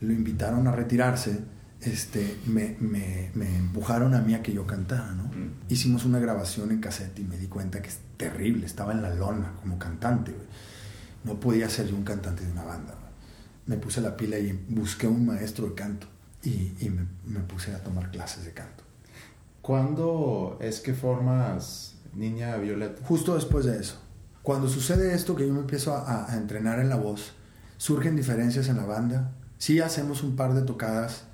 lo 0.01 0.13
invitaron 0.13 0.67
a 0.69 0.73
retirarse, 0.73 1.41
este, 1.81 2.39
me, 2.45 2.77
me, 2.79 3.31
me 3.33 3.57
empujaron 3.57 4.15
a 4.15 4.21
mí 4.21 4.35
a 4.35 4.43
que 4.43 4.53
yo 4.53 4.67
cantara, 4.67 5.13
¿no? 5.13 5.25
Mm. 5.25 5.53
Hicimos 5.71 6.05
una 6.05 6.19
grabación 6.19 6.73
en 6.73 6.81
cassette 6.81 7.19
y 7.21 7.25
me 7.25 7.39
di 7.39 7.47
cuenta 7.47 7.81
que 7.81 7.89
es 7.89 8.01
terrible, 8.19 8.67
estaba 8.67 8.93
en 8.93 9.01
la 9.01 9.15
lona 9.15 9.55
como 9.63 9.79
cantante, 9.79 10.35
no 11.25 11.41
podía 11.41 11.71
ser 11.71 11.89
yo 11.89 11.97
un 11.97 12.05
cantante 12.05 12.45
de 12.45 12.53
una 12.53 12.65
banda. 12.65 12.93
Güey. 13.01 13.13
Me 13.65 13.77
puse 13.79 14.03
la 14.03 14.15
pila 14.15 14.39
y 14.39 14.53
busqué 14.69 15.07
un 15.07 15.25
maestro 15.25 15.69
de 15.69 15.75
canto 15.75 16.07
y, 16.43 16.75
y 16.81 16.91
me, 16.91 17.07
me 17.25 17.41
puse 17.41 17.75
a 17.75 17.83
tomar 17.83 18.11
clases 18.11 18.45
de 18.45 18.53
canto. 18.53 18.85
¿Cuándo 19.63 20.59
es 20.61 20.81
que 20.81 20.93
formas 20.93 21.94
Niña 22.17 22.57
Violeta. 22.57 23.03
Justo 23.05 23.35
después 23.35 23.65
de 23.65 23.79
eso. 23.79 24.01
Cuando 24.43 24.69
sucede 24.69 25.15
esto, 25.15 25.35
que 25.35 25.47
yo 25.47 25.55
me 25.55 25.61
empiezo 25.61 25.97
a, 25.97 26.29
entrenar 26.37 26.79
en 26.79 26.91
la 26.91 26.97
voz, 26.97 27.33
surgen 27.79 28.15
diferencias 28.15 28.69
en 28.69 28.77
la 28.77 28.85
banda. 28.85 29.33
Sí 29.57 29.81
hacemos 29.81 30.23
un 30.23 30.37
par 30.37 30.53
de 30.53 30.63
tocadas, 30.63 31.25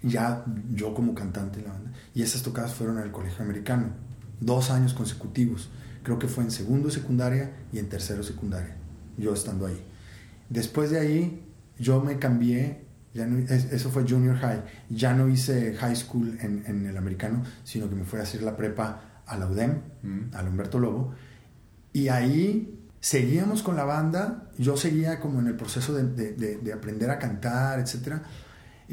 ya 0.00 0.44
yo 0.72 0.94
como 0.94 1.14
cantante 1.14 1.58
en 1.58 1.66
la 1.66 1.72
banda, 1.72 1.92
y 2.14 2.22
esas 2.22 2.42
tocadas 2.42 2.72
fueron 2.72 2.98
en 2.98 3.04
el 3.04 3.10
colegio 3.10 3.42
americano, 3.42 3.88
dos 4.40 4.70
años 4.70 4.94
consecutivos. 4.94 5.70
Creo 6.04 6.18
que 6.20 6.28
fue 6.28 6.44
en 6.44 6.52
segundo 6.52 6.90
secundaria 6.90 7.52
y 7.72 7.78
en 7.78 7.88
tercero 7.88 8.22
secundaria, 8.22 8.76
yo 9.18 9.34
estando 9.34 9.66
ahí. 9.66 9.84
Después 10.48 10.90
de 10.90 11.00
ahí, 11.00 11.44
yo 11.78 12.00
me 12.00 12.20
cambié, 12.20 12.84
ya 13.12 13.26
no, 13.26 13.38
eso 13.38 13.90
fue 13.90 14.04
junior 14.08 14.36
high, 14.36 14.62
ya 14.88 15.14
no 15.14 15.28
hice 15.28 15.74
high 15.74 15.96
school 15.96 16.38
en, 16.40 16.62
en 16.66 16.86
el 16.86 16.96
americano, 16.96 17.42
sino 17.64 17.88
que 17.88 17.96
me 17.96 18.04
fui 18.04 18.20
a 18.20 18.22
hacer 18.22 18.42
la 18.42 18.56
prepa 18.56 19.11
a 19.26 19.36
la 19.36 19.46
UDEM, 19.46 19.80
mm. 20.02 20.34
al 20.34 20.48
Humberto 20.48 20.78
Lobo, 20.78 21.14
y 21.92 22.08
ahí 22.08 22.78
seguíamos 23.00 23.62
con 23.62 23.76
la 23.76 23.84
banda, 23.84 24.50
yo 24.58 24.76
seguía 24.76 25.20
como 25.20 25.40
en 25.40 25.48
el 25.48 25.56
proceso 25.56 25.92
de, 25.92 26.04
de, 26.32 26.56
de 26.58 26.72
aprender 26.72 27.10
a 27.10 27.18
cantar, 27.18 27.80
etc. 27.80 28.22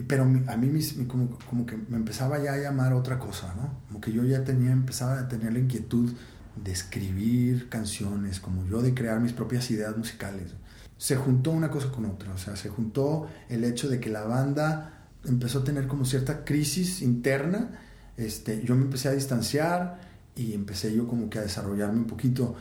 Pero 0.08 0.24
a 0.24 0.58
mí 0.58 1.06
como, 1.08 1.38
como, 1.50 1.66
que 1.66 1.78
me 1.78 1.98
empezaba 1.98 2.40
ya 2.40 2.54
a 2.54 2.58
llamar 2.58 2.94
otra 2.94 3.20
cosa, 3.20 3.54
¿no? 3.56 3.82
Como 3.88 4.02
que 4.02 4.12
yo 4.12 4.24
ya 4.24 4.44
tenía, 4.44 4.72
empezaba 4.72 5.20
a 5.20 5.28
tener 5.28 5.54
la 5.54 5.60
inquietud 5.60 6.12
de 6.56 6.72
escribir 6.72 7.70
canciones, 7.70 8.40
como 8.40 8.66
yo 8.66 8.82
de 8.82 8.94
crear 8.94 9.20
mis 9.20 9.34
propias 9.34 9.70
ideas 9.72 9.96
musicales. 9.96 10.54
Se 10.98 11.16
juntó 11.16 11.52
una 11.52 11.70
cosa 11.70 11.92
con 11.92 12.06
otra, 12.06 12.34
o 12.34 12.38
sea, 12.38 12.56
se 12.56 12.70
juntó 12.70 13.30
el 13.48 13.64
hecho 13.64 13.90
de 13.90 14.00
que 14.00 14.10
la 14.10 14.24
banda 14.24 15.08
empezó 15.24 15.60
a 15.60 15.64
tener 15.64 15.88
como 15.88 16.06
cierta 16.06 16.44
crisis 16.44 17.02
interna, 17.02 17.80
este, 18.18 18.64
yo 18.64 18.76
me 18.76 18.84
empecé 18.84 19.10
a 19.10 19.12
distanciar, 19.12 20.09
y 20.40 20.54
empecé 20.54 20.96
yo 20.96 21.06
como 21.06 21.30
que 21.30 21.38
a 21.40 21.42
desarrollarme 21.42 22.00
un 22.00 22.08
poquito. 22.08 22.56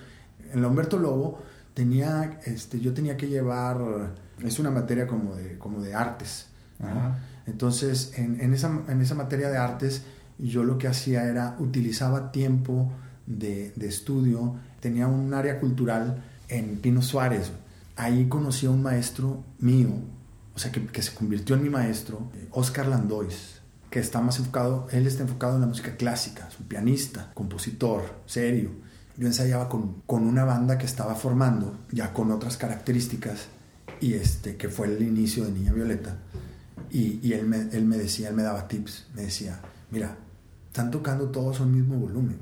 En 0.53 0.61
la 0.63 0.69
Humberto 0.69 0.99
Lobo 0.99 1.41
tenía, 1.75 2.41
este, 2.45 2.81
yo 2.81 2.93
tenía 2.93 3.17
que 3.17 3.29
llevar, 3.29 3.79
es 4.43 4.59
una 4.59 4.71
materia 4.71 5.07
como 5.07 5.37
de, 5.37 5.57
como 5.59 5.81
de 5.81 5.95
artes. 5.95 6.47
Entonces, 7.47 8.13
en, 8.17 8.41
en, 8.41 8.53
esa, 8.53 8.83
en 8.89 9.01
esa 9.01 9.15
materia 9.15 9.49
de 9.49 9.59
artes, 9.59 10.03
yo 10.39 10.65
lo 10.65 10.77
que 10.77 10.89
hacía 10.89 11.25
era, 11.25 11.57
utilizaba 11.61 12.33
tiempo 12.33 12.91
de, 13.27 13.73
de 13.77 13.87
estudio, 13.87 14.57
tenía 14.81 15.07
un 15.07 15.33
área 15.33 15.61
cultural 15.61 16.23
en 16.49 16.79
Pino 16.79 17.01
Suárez. 17.01 17.53
Ahí 17.95 18.27
conocí 18.29 18.67
a 18.67 18.71
un 18.71 18.83
maestro 18.83 19.45
mío, 19.61 19.91
o 20.55 20.59
sea, 20.59 20.73
que, 20.73 20.85
que 20.87 21.03
se 21.03 21.15
convirtió 21.15 21.55
en 21.55 21.63
mi 21.63 21.71
maestro, 21.71 22.29
Oscar 22.51 22.89
Landois, 22.89 23.58
que 23.91 24.01
está 24.01 24.21
más 24.21 24.39
enfocado, 24.39 24.87
él 24.93 25.07
está 25.07 25.23
enfocado 25.23 25.55
en 25.55 25.63
la 25.63 25.67
música 25.67 25.97
clásica, 25.97 26.49
es 26.49 26.59
un 26.61 26.67
pianista, 26.67 27.31
compositor, 27.35 28.03
serio. 28.27 28.71
Yo 29.17 29.27
ensayaba 29.27 29.69
con, 29.69 30.03
con 30.07 30.27
una 30.27 30.45
banda 30.45 30.79
que 30.79 30.87
estaba 30.87 31.15
formando, 31.15 31.77
ya 31.91 32.13
con 32.13 32.31
otras 32.31 32.57
características, 32.57 33.49
y 34.01 34.15
este, 34.15 34.57
que 34.57 34.69
fue 34.69 34.87
el 34.87 35.03
inicio 35.03 35.45
de 35.45 35.53
Niña 35.53 35.73
Violeta. 35.73 36.17
Y, 36.91 37.19
y 37.23 37.33
él, 37.33 37.47
me, 37.47 37.69
él 37.73 37.85
me 37.85 37.97
decía, 37.97 38.29
él 38.29 38.35
me 38.35 38.43
daba 38.43 38.69
tips, 38.69 39.07
me 39.15 39.23
decía, 39.23 39.61
mira, 39.91 40.17
están 40.69 40.91
tocando 40.91 41.31
todos 41.31 41.61
al 41.61 41.69
mismo 41.69 41.97
volumen. 41.97 42.39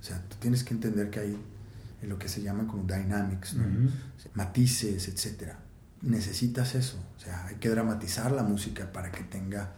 O 0.00 0.04
sea, 0.04 0.22
tú 0.28 0.36
tienes 0.38 0.64
que 0.64 0.74
entender 0.74 1.10
que 1.10 1.20
hay 1.20 1.38
en 2.02 2.08
lo 2.08 2.18
que 2.18 2.28
se 2.28 2.42
llama 2.42 2.66
como 2.66 2.84
dynamics, 2.84 3.56
matices, 4.34 5.08
etc. 5.08 5.54
Necesitas 6.02 6.74
eso, 6.74 6.98
o 7.16 7.20
sea, 7.20 7.46
hay 7.46 7.56
que 7.56 7.68
dramatizar 7.68 8.30
la 8.30 8.42
música 8.42 8.92
para 8.92 9.10
que 9.10 9.24
tenga, 9.24 9.72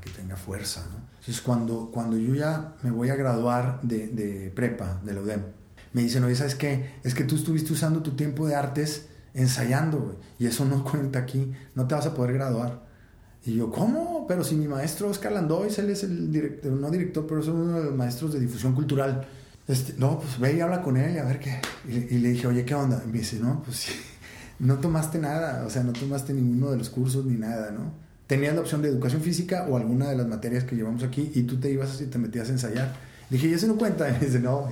que 0.00 0.10
tenga 0.10 0.36
fuerza. 0.36 0.86
¿no? 0.90 0.96
Entonces, 1.18 1.40
cuando, 1.40 1.90
cuando 1.92 2.16
yo 2.16 2.34
ya 2.34 2.74
me 2.82 2.90
voy 2.90 3.10
a 3.10 3.16
graduar 3.16 3.80
de, 3.82 4.08
de 4.08 4.50
prepa, 4.50 5.00
de 5.04 5.14
la 5.14 5.20
UDEM, 5.20 5.42
me 5.92 6.02
dicen, 6.02 6.24
oye, 6.24 6.34
¿sabes 6.34 6.54
qué? 6.54 6.94
Es 7.02 7.14
que 7.14 7.24
tú 7.24 7.36
estuviste 7.36 7.72
usando 7.72 8.02
tu 8.02 8.12
tiempo 8.12 8.46
de 8.46 8.54
artes 8.54 9.06
ensayando, 9.34 10.18
y 10.38 10.46
eso 10.46 10.64
no 10.64 10.84
cuenta 10.90 11.20
aquí, 11.20 11.52
no 11.74 11.86
te 11.86 11.94
vas 11.94 12.06
a 12.06 12.14
poder 12.14 12.34
graduar. 12.34 12.88
Y 13.44 13.54
yo, 13.54 13.70
¿cómo? 13.70 14.26
Pero 14.28 14.44
si 14.44 14.54
mi 14.54 14.68
maestro 14.68 15.08
Oscar 15.08 15.32
Landois, 15.32 15.78
él 15.78 15.90
es 15.90 16.04
el 16.04 16.30
director, 16.30 16.72
no 16.72 16.90
director, 16.90 17.26
pero 17.26 17.40
es 17.40 17.48
uno 17.48 17.78
de 17.78 17.84
los 17.84 17.94
maestros 17.94 18.34
de 18.34 18.40
difusión 18.40 18.74
cultural. 18.74 19.26
Este, 19.66 19.94
no, 19.96 20.18
pues 20.18 20.38
ve 20.38 20.56
y 20.56 20.60
habla 20.60 20.82
con 20.82 20.96
él 20.96 21.14
y 21.14 21.18
a 21.18 21.24
ver 21.24 21.40
qué. 21.40 21.60
Y, 21.88 22.18
le 22.18 22.30
dije, 22.30 22.46
oye, 22.46 22.64
¿qué 22.64 22.74
onda? 22.74 23.02
Me 23.06 23.18
dice, 23.18 23.38
no, 23.40 23.62
pues 23.62 23.86
no 24.58 24.78
tomaste 24.78 25.18
nada, 25.18 25.64
o 25.66 25.70
sea, 25.70 25.82
no 25.82 25.92
tomaste 25.92 26.34
ninguno 26.34 26.70
de 26.70 26.76
los 26.76 26.90
cursos 26.90 27.24
ni 27.24 27.38
nada, 27.38 27.70
¿no? 27.70 27.92
Tenías 28.30 28.54
la 28.54 28.60
opción 28.60 28.80
de 28.80 28.88
educación 28.88 29.22
física 29.22 29.66
o 29.68 29.76
alguna 29.76 30.08
de 30.08 30.16
las 30.16 30.28
materias 30.28 30.62
que 30.62 30.76
llevamos 30.76 31.02
aquí 31.02 31.32
y 31.34 31.42
tú 31.42 31.58
te 31.58 31.68
ibas 31.68 31.90
así, 31.90 32.06
te 32.06 32.16
metías 32.16 32.48
a 32.48 32.52
ensayar. 32.52 32.94
Dije, 33.28 33.48
¿y 33.48 33.54
eso 33.54 33.66
no 33.66 33.74
cuenta? 33.74 34.08
Y 34.22 34.24
dice, 34.24 34.38
no. 34.38 34.66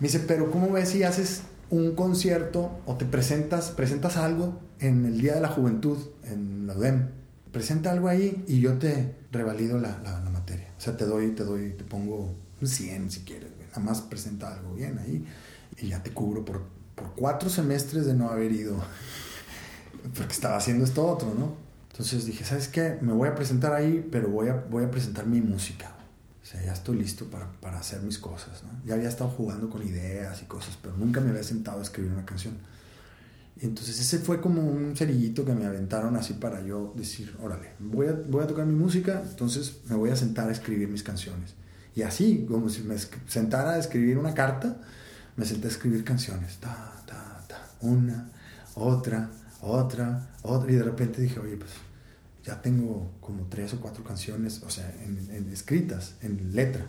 Me 0.00 0.08
dice, 0.08 0.20
pero 0.20 0.50
¿cómo 0.50 0.72
ves 0.72 0.88
si 0.88 1.02
haces 1.02 1.42
un 1.68 1.94
concierto 1.94 2.80
o 2.86 2.94
te 2.94 3.04
presentas, 3.04 3.72
presentas 3.72 4.16
algo 4.16 4.58
en 4.80 5.04
el 5.04 5.20
Día 5.20 5.34
de 5.34 5.42
la 5.42 5.48
Juventud, 5.48 5.98
en 6.24 6.66
la 6.66 6.78
UDEM? 6.78 7.10
Presenta 7.52 7.90
algo 7.90 8.08
ahí 8.08 8.42
y 8.48 8.60
yo 8.60 8.78
te 8.78 9.16
revalido 9.32 9.78
la, 9.78 10.00
la, 10.02 10.20
la 10.24 10.30
materia. 10.30 10.68
O 10.78 10.80
sea, 10.80 10.96
te 10.96 11.04
doy, 11.04 11.32
te 11.32 11.44
doy, 11.44 11.72
te 11.72 11.84
pongo 11.84 12.34
un 12.58 12.66
100 12.66 13.10
si 13.10 13.20
quieres 13.20 13.50
nada 13.68 13.80
más 13.80 14.00
presenta 14.00 14.50
algo 14.50 14.72
bien 14.72 14.98
ahí 14.98 15.26
y 15.76 15.88
ya 15.88 16.02
te 16.02 16.10
cubro 16.10 16.42
por, 16.42 16.62
por 16.94 17.14
cuatro 17.14 17.50
semestres 17.50 18.06
de 18.06 18.14
no 18.14 18.30
haber 18.30 18.50
ido, 18.50 18.76
porque 20.16 20.32
estaba 20.32 20.56
haciendo 20.56 20.86
esto 20.86 21.06
otro, 21.06 21.34
¿no? 21.34 21.67
Entonces 21.98 22.26
dije, 22.26 22.44
¿sabes 22.44 22.68
qué? 22.68 22.96
Me 23.00 23.12
voy 23.12 23.28
a 23.28 23.34
presentar 23.34 23.72
ahí, 23.72 24.06
pero 24.12 24.28
voy 24.28 24.46
a, 24.46 24.54
voy 24.54 24.84
a 24.84 24.90
presentar 24.90 25.26
mi 25.26 25.40
música. 25.40 25.90
O 26.40 26.46
sea, 26.46 26.64
ya 26.64 26.72
estoy 26.72 26.96
listo 26.96 27.24
para, 27.24 27.50
para 27.60 27.80
hacer 27.80 28.02
mis 28.02 28.18
cosas, 28.18 28.62
¿no? 28.62 28.70
Ya 28.86 28.94
había 28.94 29.08
estado 29.08 29.30
jugando 29.30 29.68
con 29.68 29.82
ideas 29.82 30.40
y 30.40 30.44
cosas, 30.44 30.78
pero 30.80 30.96
nunca 30.96 31.20
me 31.20 31.30
había 31.30 31.42
sentado 31.42 31.80
a 31.80 31.82
escribir 31.82 32.12
una 32.12 32.24
canción. 32.24 32.54
Y 33.60 33.66
entonces 33.66 33.98
ese 33.98 34.20
fue 34.20 34.40
como 34.40 34.62
un 34.62 34.94
cerillito 34.94 35.44
que 35.44 35.52
me 35.54 35.66
aventaron 35.66 36.14
así 36.14 36.34
para 36.34 36.62
yo 36.62 36.94
decir, 36.96 37.34
órale, 37.42 37.72
voy 37.80 38.06
a, 38.06 38.12
voy 38.12 38.44
a 38.44 38.46
tocar 38.46 38.64
mi 38.64 38.76
música, 38.76 39.20
entonces 39.28 39.78
me 39.88 39.96
voy 39.96 40.10
a 40.10 40.16
sentar 40.16 40.48
a 40.48 40.52
escribir 40.52 40.86
mis 40.86 41.02
canciones. 41.02 41.54
Y 41.96 42.02
así, 42.02 42.46
como 42.48 42.68
si 42.68 42.82
me 42.82 42.94
sentara 43.26 43.72
a 43.72 43.78
escribir 43.78 44.18
una 44.18 44.34
carta, 44.34 44.80
me 45.34 45.44
senté 45.44 45.66
a 45.66 45.70
escribir 45.72 46.04
canciones. 46.04 46.58
Ta, 46.58 47.02
ta, 47.06 47.42
ta. 47.48 47.70
Una, 47.80 48.30
otra, 48.76 49.28
otra, 49.60 50.30
otra. 50.42 50.70
Y 50.70 50.74
de 50.74 50.82
repente 50.82 51.20
dije, 51.20 51.38
oye, 51.40 51.56
pues 51.56 51.70
ya 52.44 52.60
tengo 52.62 53.12
como 53.20 53.44
tres 53.44 53.74
o 53.74 53.80
cuatro 53.80 54.04
canciones, 54.04 54.62
o 54.62 54.70
sea, 54.70 54.90
en, 55.04 55.48
escritas, 55.52 56.14
en 56.22 56.54
letra. 56.54 56.86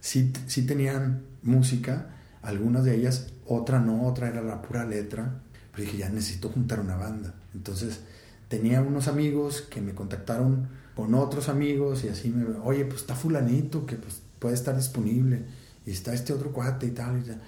Sí, 0.00 0.32
sí 0.46 0.66
tenían 0.66 1.22
música, 1.42 2.14
algunas 2.42 2.84
de 2.84 2.96
ellas, 2.96 3.28
otra 3.46 3.78
no, 3.78 4.06
otra 4.06 4.28
era 4.28 4.42
la 4.42 4.62
pura 4.62 4.84
letra. 4.84 5.40
Pero 5.72 5.84
dije, 5.84 5.98
ya 5.98 6.08
necesito 6.08 6.48
juntar 6.48 6.80
una 6.80 6.96
banda. 6.96 7.34
Entonces 7.54 8.00
tenía 8.48 8.80
unos 8.80 9.08
amigos 9.08 9.62
que 9.62 9.80
me 9.80 9.94
contactaron 9.94 10.68
con 10.96 11.14
otros 11.14 11.48
amigos 11.48 12.04
y 12.04 12.08
así 12.08 12.30
me, 12.30 12.44
oye, 12.58 12.84
pues 12.84 13.02
está 13.02 13.14
fulanito 13.14 13.86
que 13.86 13.96
pues 13.96 14.22
puede 14.38 14.54
estar 14.54 14.76
disponible 14.76 15.44
y 15.86 15.92
está 15.92 16.12
este 16.12 16.32
otro 16.32 16.52
cuate 16.52 16.86
y 16.86 16.90
tal. 16.90 17.20
Y 17.20 17.24
ya. 17.26 17.40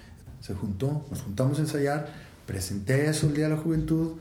Se 0.43 0.53
juntó, 0.53 1.05
nos 1.09 1.21
juntamos 1.21 1.57
a 1.57 1.61
ensayar, 1.61 2.09
presenté 2.45 3.07
eso 3.09 3.27
el 3.27 3.33
Día 3.33 3.45
de 3.45 3.55
la 3.55 3.61
Juventud, 3.61 4.17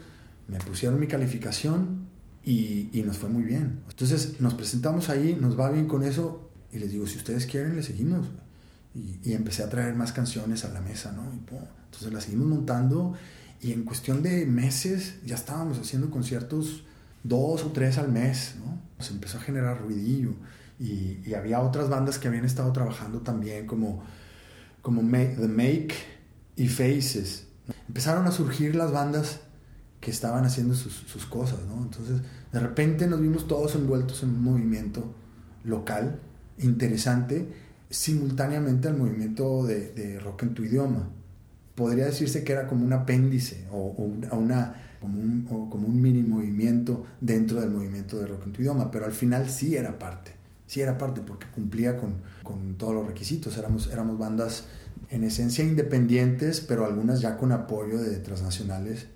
me 0.48 0.58
pusieron 0.58 0.98
mi 1.00 1.06
calificación 1.06 2.08
y, 2.44 2.88
y 2.92 3.02
nos 3.02 3.18
fue 3.18 3.28
muy 3.28 3.42
bien. 3.42 3.80
Entonces 3.88 4.40
nos 4.40 4.54
presentamos 4.54 5.08
ahí, 5.08 5.36
nos 5.40 5.58
va 5.58 5.70
bien 5.70 5.86
con 5.86 6.02
eso 6.02 6.50
y 6.72 6.78
les 6.78 6.90
digo, 6.90 7.06
si 7.06 7.18
ustedes 7.18 7.46
quieren, 7.46 7.76
le 7.76 7.82
seguimos. 7.82 8.26
Y, 8.94 9.30
y, 9.30 9.32
empecé 9.32 9.62
a 9.62 9.70
traer 9.70 9.94
más 9.94 10.12
canciones 10.12 10.66
a 10.66 10.68
la 10.68 10.82
mesa, 10.82 11.12
¿no? 11.12 11.22
Y, 11.34 11.38
pum, 11.38 11.60
entonces 11.86 12.12
las 12.12 12.24
seguimos 12.24 12.46
montando 12.46 13.14
y 13.62 13.72
en 13.72 13.84
cuestión 13.84 14.22
de 14.22 14.44
meses 14.44 15.14
ya 15.24 15.34
estábamos 15.34 15.78
haciendo 15.78 16.10
conciertos 16.10 16.84
dos 17.22 17.64
o 17.64 17.72
tres 17.72 17.96
al 17.96 18.10
mes, 18.10 18.56
¿no? 18.58 18.80
Se 19.02 19.12
empezó 19.12 19.38
a 19.38 19.40
generar 19.40 19.80
ruidillo 19.80 20.34
y, 20.78 21.20
y 21.24 21.34
había 21.34 21.60
otras 21.60 21.88
bandas 21.88 22.18
que 22.18 22.28
habían 22.28 22.44
estado 22.44 22.72
trabajando 22.72 23.20
también 23.20 23.66
como, 23.66 24.02
como 24.82 25.00
The 25.00 25.48
Make 25.48 25.94
y 26.56 26.68
Faces. 26.68 27.46
Empezaron 27.88 28.26
a 28.26 28.32
surgir 28.32 28.74
las 28.74 28.92
bandas 28.92 29.40
que 30.02 30.10
estaban 30.10 30.44
haciendo 30.44 30.74
sus, 30.74 30.92
sus, 30.92 31.24
cosas, 31.26 31.60
¿no? 31.68 31.80
Entonces, 31.80 32.20
de 32.52 32.58
repente 32.58 33.06
nos 33.06 33.20
vimos 33.20 33.46
todos 33.46 33.76
envueltos 33.76 34.24
en 34.24 34.30
un 34.30 34.42
movimiento 34.42 35.14
local, 35.62 36.18
interesante, 36.58 37.46
simultáneamente 37.88 38.88
al 38.88 38.98
movimiento 38.98 39.64
de, 39.64 39.92
de 39.92 40.18
rock 40.18 40.42
en 40.42 40.54
tu 40.54 40.64
idioma. 40.64 41.08
Podría 41.76 42.06
decirse 42.06 42.42
que 42.42 42.52
era 42.52 42.66
como 42.66 42.84
un 42.84 42.92
apéndice 42.92 43.64
o, 43.70 43.94
o 43.96 44.36
una 44.36 44.74
como 45.00 45.20
un, 45.20 45.42
como 45.70 45.86
un 45.86 46.02
mini 46.02 46.22
movimiento 46.22 47.06
dentro 47.20 47.60
del 47.60 47.70
movimiento 47.70 48.18
de 48.18 48.26
rock 48.26 48.46
en 48.46 48.52
tu 48.52 48.62
idioma, 48.62 48.90
pero 48.90 49.04
al 49.04 49.12
final 49.12 49.48
sí 49.48 49.76
era 49.76 50.00
parte, 50.00 50.32
sí 50.66 50.80
era 50.80 50.98
parte 50.98 51.20
porque 51.20 51.46
cumplía 51.46 51.96
con, 51.96 52.14
con 52.42 52.74
todos 52.74 52.94
los 52.94 53.06
requisitos, 53.06 53.56
éramos, 53.56 53.88
éramos 53.92 54.18
bandas 54.18 54.64
en 55.10 55.22
esencia 55.22 55.64
independientes, 55.64 56.60
pero 56.60 56.86
algunas 56.86 57.20
ya 57.20 57.36
con 57.36 57.52
apoyo 57.52 58.00
de 58.00 58.16
transnacionales 58.18 59.06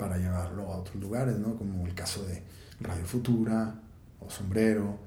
para 0.00 0.16
llevarlo 0.16 0.72
a 0.72 0.78
otros 0.78 0.96
lugares, 0.96 1.38
¿no? 1.38 1.56
como 1.56 1.86
el 1.86 1.94
caso 1.94 2.24
de 2.24 2.42
Radio 2.80 3.04
Futura 3.04 3.74
o 4.18 4.30
Sombrero, 4.30 4.98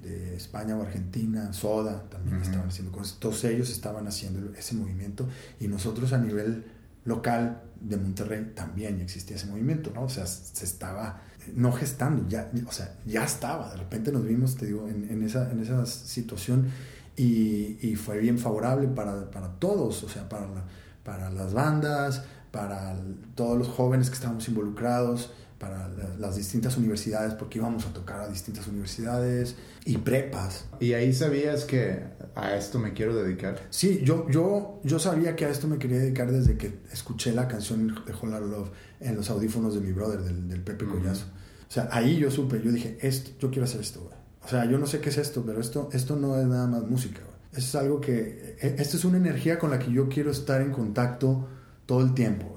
de 0.00 0.36
España 0.36 0.76
o 0.76 0.82
Argentina, 0.82 1.52
Soda, 1.52 2.08
también 2.08 2.36
uh 2.36 2.38
-huh. 2.38 2.44
estaban 2.44 2.68
haciendo 2.68 2.92
cosas. 2.92 3.18
Todos 3.18 3.42
ellos 3.44 3.68
estaban 3.70 4.06
haciendo 4.06 4.54
ese 4.56 4.76
movimiento 4.76 5.28
y 5.58 5.66
nosotros 5.66 6.12
a 6.12 6.18
nivel 6.18 6.64
local 7.04 7.60
de 7.80 7.96
Monterrey 7.96 8.52
también 8.54 9.00
existía 9.00 9.34
ese 9.34 9.46
movimiento, 9.46 9.90
¿no? 9.92 10.02
O 10.04 10.08
sea, 10.08 10.26
se 10.26 10.64
estaba 10.64 11.22
no 11.56 11.72
gestando, 11.72 12.28
ya, 12.28 12.48
o 12.68 12.72
sea, 12.72 12.94
ya 13.04 13.24
estaba. 13.24 13.70
De 13.72 13.78
repente 13.78 14.12
nos 14.12 14.24
vimos, 14.24 14.56
te 14.56 14.66
digo, 14.66 14.88
en, 14.88 15.10
en 15.10 15.24
esa, 15.24 15.50
en 15.50 15.58
esa 15.60 15.84
situación 15.86 16.68
y, 17.16 17.78
y 17.80 17.96
fue 17.96 18.18
bien 18.18 18.38
favorable 18.38 18.86
para, 18.86 19.28
para 19.30 19.48
todos, 19.58 20.04
o 20.04 20.08
sea, 20.08 20.28
para, 20.28 20.46
la, 20.46 20.64
para 21.02 21.30
las 21.30 21.52
bandas, 21.52 22.22
para 22.50 22.96
todos 23.34 23.58
los 23.58 23.68
jóvenes 23.68 24.08
que 24.08 24.14
estábamos 24.14 24.48
involucrados, 24.48 25.32
para 25.60 25.90
las 26.18 26.36
distintas 26.36 26.78
universidades, 26.78 27.34
porque 27.34 27.58
íbamos 27.58 27.84
a 27.84 27.92
tocar 27.92 28.20
a 28.20 28.28
distintas 28.28 28.66
universidades 28.66 29.56
y 29.84 29.98
prepas. 29.98 30.64
¿Y 30.80 30.94
ahí 30.94 31.12
sabías 31.12 31.66
que 31.66 32.02
a 32.34 32.56
esto 32.56 32.78
me 32.78 32.94
quiero 32.94 33.14
dedicar? 33.14 33.60
Sí, 33.68 34.00
yo, 34.02 34.26
yo, 34.30 34.80
yo 34.84 34.98
sabía 34.98 35.36
que 35.36 35.44
a 35.44 35.50
esto 35.50 35.68
me 35.68 35.78
quería 35.78 35.98
dedicar 35.98 36.32
desde 36.32 36.56
que 36.56 36.80
escuché 36.90 37.32
la 37.32 37.46
canción 37.46 37.88
de 37.88 38.12
Whole 38.14 38.40
Love 38.40 38.70
en 39.00 39.16
los 39.16 39.28
audífonos 39.28 39.74
de 39.74 39.80
mi 39.80 39.92
brother, 39.92 40.22
del, 40.22 40.48
del 40.48 40.62
Pepe 40.62 40.86
uh 40.86 40.88
-huh. 40.88 40.92
Collazo. 40.92 41.26
O 41.68 41.72
sea, 41.72 41.90
ahí 41.92 42.16
yo 42.16 42.30
supe, 42.30 42.62
yo 42.64 42.72
dije, 42.72 42.96
esto, 43.02 43.32
yo 43.38 43.50
quiero 43.50 43.64
hacer 43.64 43.82
esto, 43.82 44.00
güey. 44.00 44.14
O 44.42 44.48
sea, 44.48 44.64
yo 44.64 44.78
no 44.78 44.86
sé 44.86 45.00
qué 45.00 45.10
es 45.10 45.18
esto, 45.18 45.44
pero 45.44 45.60
esto, 45.60 45.90
esto 45.92 46.16
no 46.16 46.40
es 46.40 46.46
nada 46.46 46.66
más 46.66 46.84
música, 46.84 47.20
güey. 47.20 47.36
Esto 47.52 47.60
es 47.60 47.74
algo 47.74 48.00
que, 48.00 48.56
esto 48.60 48.96
es 48.96 49.04
una 49.04 49.18
energía 49.18 49.58
con 49.58 49.70
la 49.70 49.78
que 49.78 49.92
yo 49.92 50.08
quiero 50.08 50.30
estar 50.30 50.62
en 50.62 50.72
contacto 50.72 51.46
todo 51.90 52.02
el 52.02 52.14
tiempo. 52.14 52.56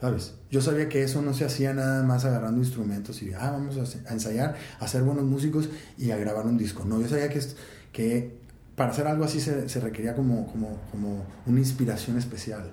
¿Sabes? 0.00 0.34
Yo 0.50 0.60
sabía 0.60 0.88
que 0.88 1.04
eso 1.04 1.22
no 1.22 1.32
se 1.32 1.44
hacía 1.44 1.72
nada 1.72 2.02
más 2.02 2.24
agarrando 2.24 2.58
instrumentos 2.58 3.22
y, 3.22 3.32
ah, 3.32 3.52
vamos 3.52 3.76
a, 3.76 4.12
ensayar, 4.12 4.56
a 4.80 4.88
ser 4.88 5.02
buenos 5.04 5.22
músicos 5.22 5.68
y 5.96 6.10
a 6.10 6.16
grabar 6.16 6.44
un 6.44 6.58
disco. 6.58 6.84
No, 6.84 7.00
yo 7.00 7.06
sabía 7.06 7.28
que, 7.28 7.40
que 7.92 8.36
para 8.74 8.90
hacer 8.90 9.06
algo 9.06 9.24
así 9.24 9.38
se, 9.38 9.80
requería 9.80 10.16
como, 10.16 10.48
como, 10.48 10.76
como 10.90 11.24
una 11.46 11.60
inspiración 11.60 12.18
especial. 12.18 12.72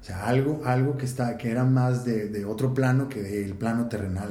O 0.00 0.04
sea, 0.04 0.26
algo, 0.26 0.62
algo 0.64 0.96
que, 0.96 1.04
está, 1.04 1.36
que 1.36 1.50
era 1.50 1.64
más 1.64 2.06
de, 2.06 2.30
de 2.30 2.46
otro 2.46 2.72
plano 2.72 3.10
que 3.10 3.22
del 3.22 3.52
plano 3.52 3.88
terrenal. 3.88 4.30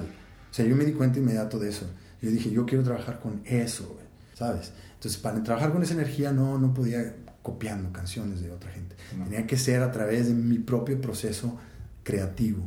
O 0.49 0.53
sea, 0.53 0.65
yo 0.65 0.75
me 0.75 0.85
di 0.85 0.93
cuenta 0.93 1.19
inmediato 1.19 1.59
de 1.59 1.69
eso. 1.69 1.85
Yo 2.19 2.31
dije, 2.31 2.49
yo 2.49 2.65
quiero 2.65 2.83
trabajar 2.83 3.19
con 3.19 3.43
eso, 3.45 3.87
güey, 3.93 4.07
¿sabes? 4.33 4.73
Entonces, 4.95 5.21
para 5.21 5.43
trabajar 5.43 5.71
con 5.71 5.83
esa 5.83 5.93
energía 5.93 6.31
no, 6.31 6.57
no 6.57 6.73
podía 6.73 7.13
copiando 7.41 7.91
canciones 7.91 8.41
de 8.41 8.51
otra 8.51 8.71
gente. 8.71 8.95
No. 9.17 9.25
Tenía 9.25 9.47
que 9.47 9.57
ser 9.57 9.81
a 9.81 9.91
través 9.91 10.27
de 10.27 10.33
mi 10.33 10.59
propio 10.59 10.99
proceso 10.99 11.57
creativo. 12.03 12.63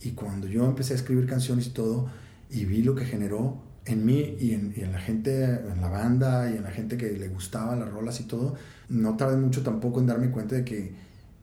Y 0.00 0.12
cuando 0.12 0.46
yo 0.46 0.64
empecé 0.64 0.94
a 0.94 0.96
escribir 0.96 1.26
canciones 1.26 1.66
y 1.66 1.70
todo, 1.70 2.10
y 2.50 2.64
vi 2.64 2.82
lo 2.82 2.94
que 2.94 3.04
generó 3.04 3.62
en 3.84 4.04
mí 4.04 4.36
y 4.38 4.52
en, 4.52 4.74
y 4.76 4.80
en 4.80 4.92
la 4.92 5.00
gente, 5.00 5.44
en 5.44 5.80
la 5.80 5.88
banda 5.88 6.50
y 6.50 6.56
en 6.56 6.62
la 6.62 6.70
gente 6.70 6.96
que 6.96 7.12
le 7.12 7.28
gustaba 7.28 7.74
las 7.76 7.90
rolas 7.90 8.20
y 8.20 8.24
todo, 8.24 8.54
no 8.88 9.16
tardé 9.16 9.36
mucho 9.36 9.62
tampoco 9.62 10.00
en 10.00 10.06
darme 10.06 10.30
cuenta 10.30 10.56
de 10.56 10.64
que 10.64 10.94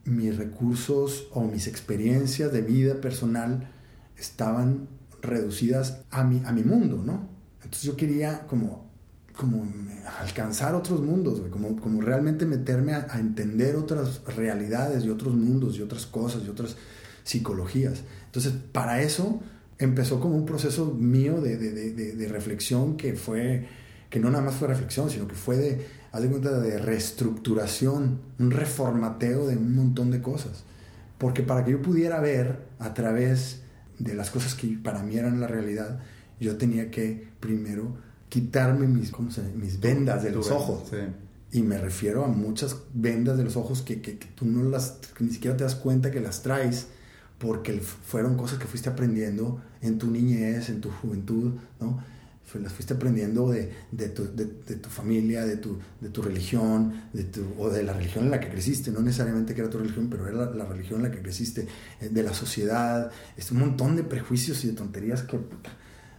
mis 0.06 0.38
recursos 0.38 1.28
o 1.34 1.44
mis 1.44 1.68
experiencias 1.68 2.52
de 2.52 2.62
vida 2.62 3.02
personal 3.02 3.70
estaban 4.18 4.88
reducidas 5.22 6.02
a 6.10 6.24
mi, 6.24 6.42
a 6.46 6.52
mi 6.52 6.64
mundo, 6.64 7.02
¿no? 7.06 7.28
Entonces 7.58 7.84
yo 7.84 7.96
quería 7.96 8.48
como, 8.48 8.89
como 9.40 9.66
alcanzar 10.20 10.76
otros 10.76 11.00
mundos, 11.00 11.42
como, 11.50 11.78
como 11.78 12.02
realmente 12.02 12.46
meterme 12.46 12.94
a, 12.94 13.08
a 13.10 13.20
entender 13.20 13.78
otras 13.78 14.22
realidades 14.36 15.06
y 15.06 15.10
otros 15.10 15.34
mundos 15.34 15.78
y 15.78 15.82
otras 15.82 16.06
cosas 16.06 16.44
y 16.46 16.50
otras 16.50 16.76
psicologías. 17.24 18.04
Entonces, 18.26 18.52
para 18.74 19.02
eso 19.02 19.40
empezó 19.78 20.20
como 20.20 20.36
un 20.36 20.46
proceso 20.46 20.94
mío 20.94 21.40
de, 21.40 21.56
de, 21.56 21.72
de, 21.72 22.16
de, 22.16 22.28
reflexión 22.28 22.98
que 22.98 23.14
fue, 23.14 23.66
que 24.10 24.20
no 24.20 24.30
nada 24.30 24.44
más 24.44 24.56
fue 24.56 24.68
reflexión, 24.68 25.10
sino 25.10 25.26
que 25.26 25.36
fue 25.36 25.56
de, 25.56 25.88
haz 26.12 26.22
de 26.22 26.28
cuenta, 26.28 26.60
de 26.60 26.78
reestructuración, 26.78 28.20
un 28.40 28.52
reformateo 28.52 29.48
de 29.48 29.56
un 29.56 29.74
montón 29.74 30.12
de 30.12 30.22
cosas. 30.22 30.66
Porque 31.18 31.44
para 31.44 31.64
que 31.64 31.72
yo 31.72 31.82
pudiera 31.82 32.20
ver 32.20 32.60
a 32.80 32.94
través 32.94 33.62
de 34.00 34.16
las 34.16 34.32
cosas 34.32 34.54
que 34.54 34.68
para 34.84 35.02
mí 35.02 35.18
eran 35.18 35.40
la 35.40 35.48
realidad, 35.48 36.02
yo 36.42 36.58
tenía 36.58 36.92
que 36.92 37.30
primero 37.40 38.09
quitarme 38.30 38.88
mis, 38.88 39.12
¿cómo 39.12 39.32
se 39.32 39.42
mis 39.42 39.80
vendas 39.80 40.24
de 40.24 40.32
los 40.32 40.52
ojos. 40.52 40.90
Sí. 40.90 40.98
Y 41.52 41.64
me 41.64 41.80
refiero 41.80 42.24
a 42.24 42.28
muchas 42.28 42.78
vendas 42.94 43.38
de 43.38 43.44
los 43.44 43.58
ojos 43.58 43.82
que, 43.82 44.02
que, 44.02 44.20
que 44.20 44.28
tú 44.28 44.46
no 44.46 44.64
las, 44.70 45.00
ni 45.20 45.32
siquiera 45.32 45.58
te 45.58 45.64
das 45.64 45.76
cuenta 45.76 46.12
que 46.12 46.22
las 46.22 46.44
traes 46.44 46.88
porque 47.40 47.80
fueron 47.80 48.38
cosas 48.38 48.60
que 48.60 48.66
fuiste 48.66 48.90
aprendiendo 48.90 49.62
en 49.82 49.98
tu 49.98 50.08
niñez, 50.12 50.70
en 50.70 50.82
tu 50.82 50.92
juventud, 50.92 51.54
¿no? 51.80 52.04
Las 52.56 52.74
fuiste 52.74 52.96
aprendiendo 52.96 53.52
de, 53.52 53.72
de, 53.92 54.10
tu, 54.10 54.24
de, 54.36 54.46
de 54.46 54.76
tu, 54.76 54.90
familia, 54.90 55.46
de 55.46 55.58
tu, 55.58 55.78
de 56.02 56.10
tu 56.10 56.24
religión, 56.24 57.04
de 57.14 57.26
tu, 57.26 57.44
o 57.60 57.70
de 57.70 57.84
la 57.84 57.94
religión 57.94 58.26
en 58.26 58.32
la 58.32 58.40
que 58.40 58.50
creciste, 58.50 58.90
no 58.90 59.02
necesariamente 59.02 59.54
que 59.54 59.62
era 59.62 59.70
tu 59.70 59.78
religión, 59.78 60.08
pero 60.10 60.28
era 60.28 60.46
la, 60.46 60.52
la 60.56 60.66
religión 60.66 61.00
en 61.00 61.10
la 61.10 61.12
que 61.12 61.22
creciste, 61.22 61.68
eh, 62.02 62.10
de 62.10 62.24
la 62.24 62.34
sociedad, 62.34 63.12
es 63.38 63.52
un 63.52 63.60
montón 63.60 63.96
de 63.96 64.04
prejuicios 64.04 64.64
y 64.64 64.70
de 64.70 64.74
tonterías 64.74 65.22
que, 65.22 65.38
o 65.38 65.42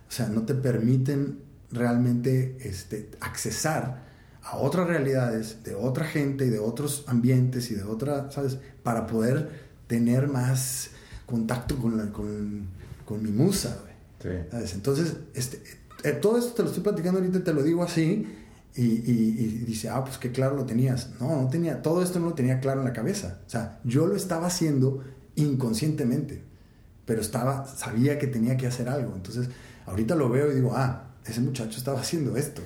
sea, 0.08 0.28
no 0.28 0.42
te 0.42 0.54
permiten 0.54 1.49
realmente 1.72 2.56
este, 2.60 3.10
accesar 3.20 4.08
a 4.42 4.56
otras 4.56 4.86
realidades, 4.86 5.62
de 5.64 5.74
otra 5.74 6.04
gente 6.04 6.46
y 6.46 6.50
de 6.50 6.58
otros 6.58 7.04
ambientes 7.06 7.70
y 7.70 7.74
de 7.74 7.82
otra, 7.82 8.30
¿sabes? 8.30 8.58
Para 8.82 9.06
poder 9.06 9.70
tener 9.86 10.28
más 10.28 10.90
contacto 11.26 11.76
con, 11.76 11.96
la, 11.96 12.12
con, 12.12 12.68
con, 13.04 13.22
mi 13.22 13.30
musa, 13.30 13.78
sí. 14.22 14.28
¿sabes? 14.50 14.74
Entonces, 14.74 15.16
este, 15.34 15.62
eh, 16.04 16.12
todo 16.12 16.38
esto 16.38 16.52
te 16.52 16.62
lo 16.62 16.68
estoy 16.68 16.82
platicando 16.82 17.20
ahorita, 17.20 17.44
te 17.44 17.52
lo 17.52 17.62
digo 17.62 17.82
así, 17.82 18.26
y, 18.74 18.82
y, 18.82 19.36
y, 19.38 19.46
dice, 19.66 19.88
ah, 19.88 20.04
pues 20.04 20.18
que 20.18 20.30
claro 20.30 20.56
lo 20.56 20.64
tenías. 20.64 21.10
No, 21.20 21.42
no 21.42 21.48
tenía, 21.48 21.82
todo 21.82 22.02
esto 22.02 22.20
no 22.20 22.26
lo 22.26 22.34
tenía 22.34 22.60
claro 22.60 22.80
en 22.80 22.86
la 22.86 22.92
cabeza. 22.92 23.40
O 23.46 23.50
sea, 23.50 23.80
yo 23.84 24.06
lo 24.06 24.14
estaba 24.14 24.46
haciendo 24.46 25.02
inconscientemente, 25.34 26.42
pero 27.04 27.20
estaba, 27.20 27.66
sabía 27.66 28.18
que 28.18 28.26
tenía 28.28 28.56
que 28.56 28.66
hacer 28.66 28.88
algo. 28.88 29.14
Entonces, 29.14 29.48
ahorita 29.86 30.14
lo 30.14 30.28
veo 30.28 30.50
y 30.50 30.54
digo, 30.54 30.72
ah, 30.74 31.09
ese 31.24 31.40
muchacho 31.40 31.78
estaba 31.78 32.00
haciendo 32.00 32.36
esto, 32.36 32.62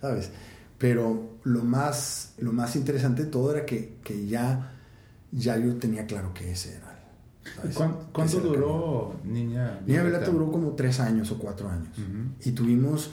¿sabes? 0.00 0.30
Pero 0.78 1.38
lo 1.44 1.62
más, 1.62 2.34
lo 2.38 2.52
más 2.52 2.76
interesante 2.76 3.24
de 3.24 3.30
todo 3.30 3.54
era 3.54 3.64
que, 3.64 3.96
que 4.04 4.26
ya, 4.26 4.72
ya 5.32 5.56
yo 5.56 5.76
tenía 5.76 6.06
claro 6.06 6.34
que 6.34 6.52
ese 6.52 6.76
era. 6.76 6.96
¿Cuánto, 7.74 8.08
cuánto 8.12 8.40
duró 8.40 9.14
Niña 9.24 9.80
Niña 9.86 10.02
Violeta 10.02 10.30
duró 10.30 10.50
como 10.50 10.72
tres 10.72 10.98
años 10.98 11.30
o 11.30 11.38
cuatro 11.38 11.68
años. 11.70 11.96
Uh 11.96 12.00
-huh. 12.00 12.48
Y 12.48 12.52
tuvimos 12.52 13.12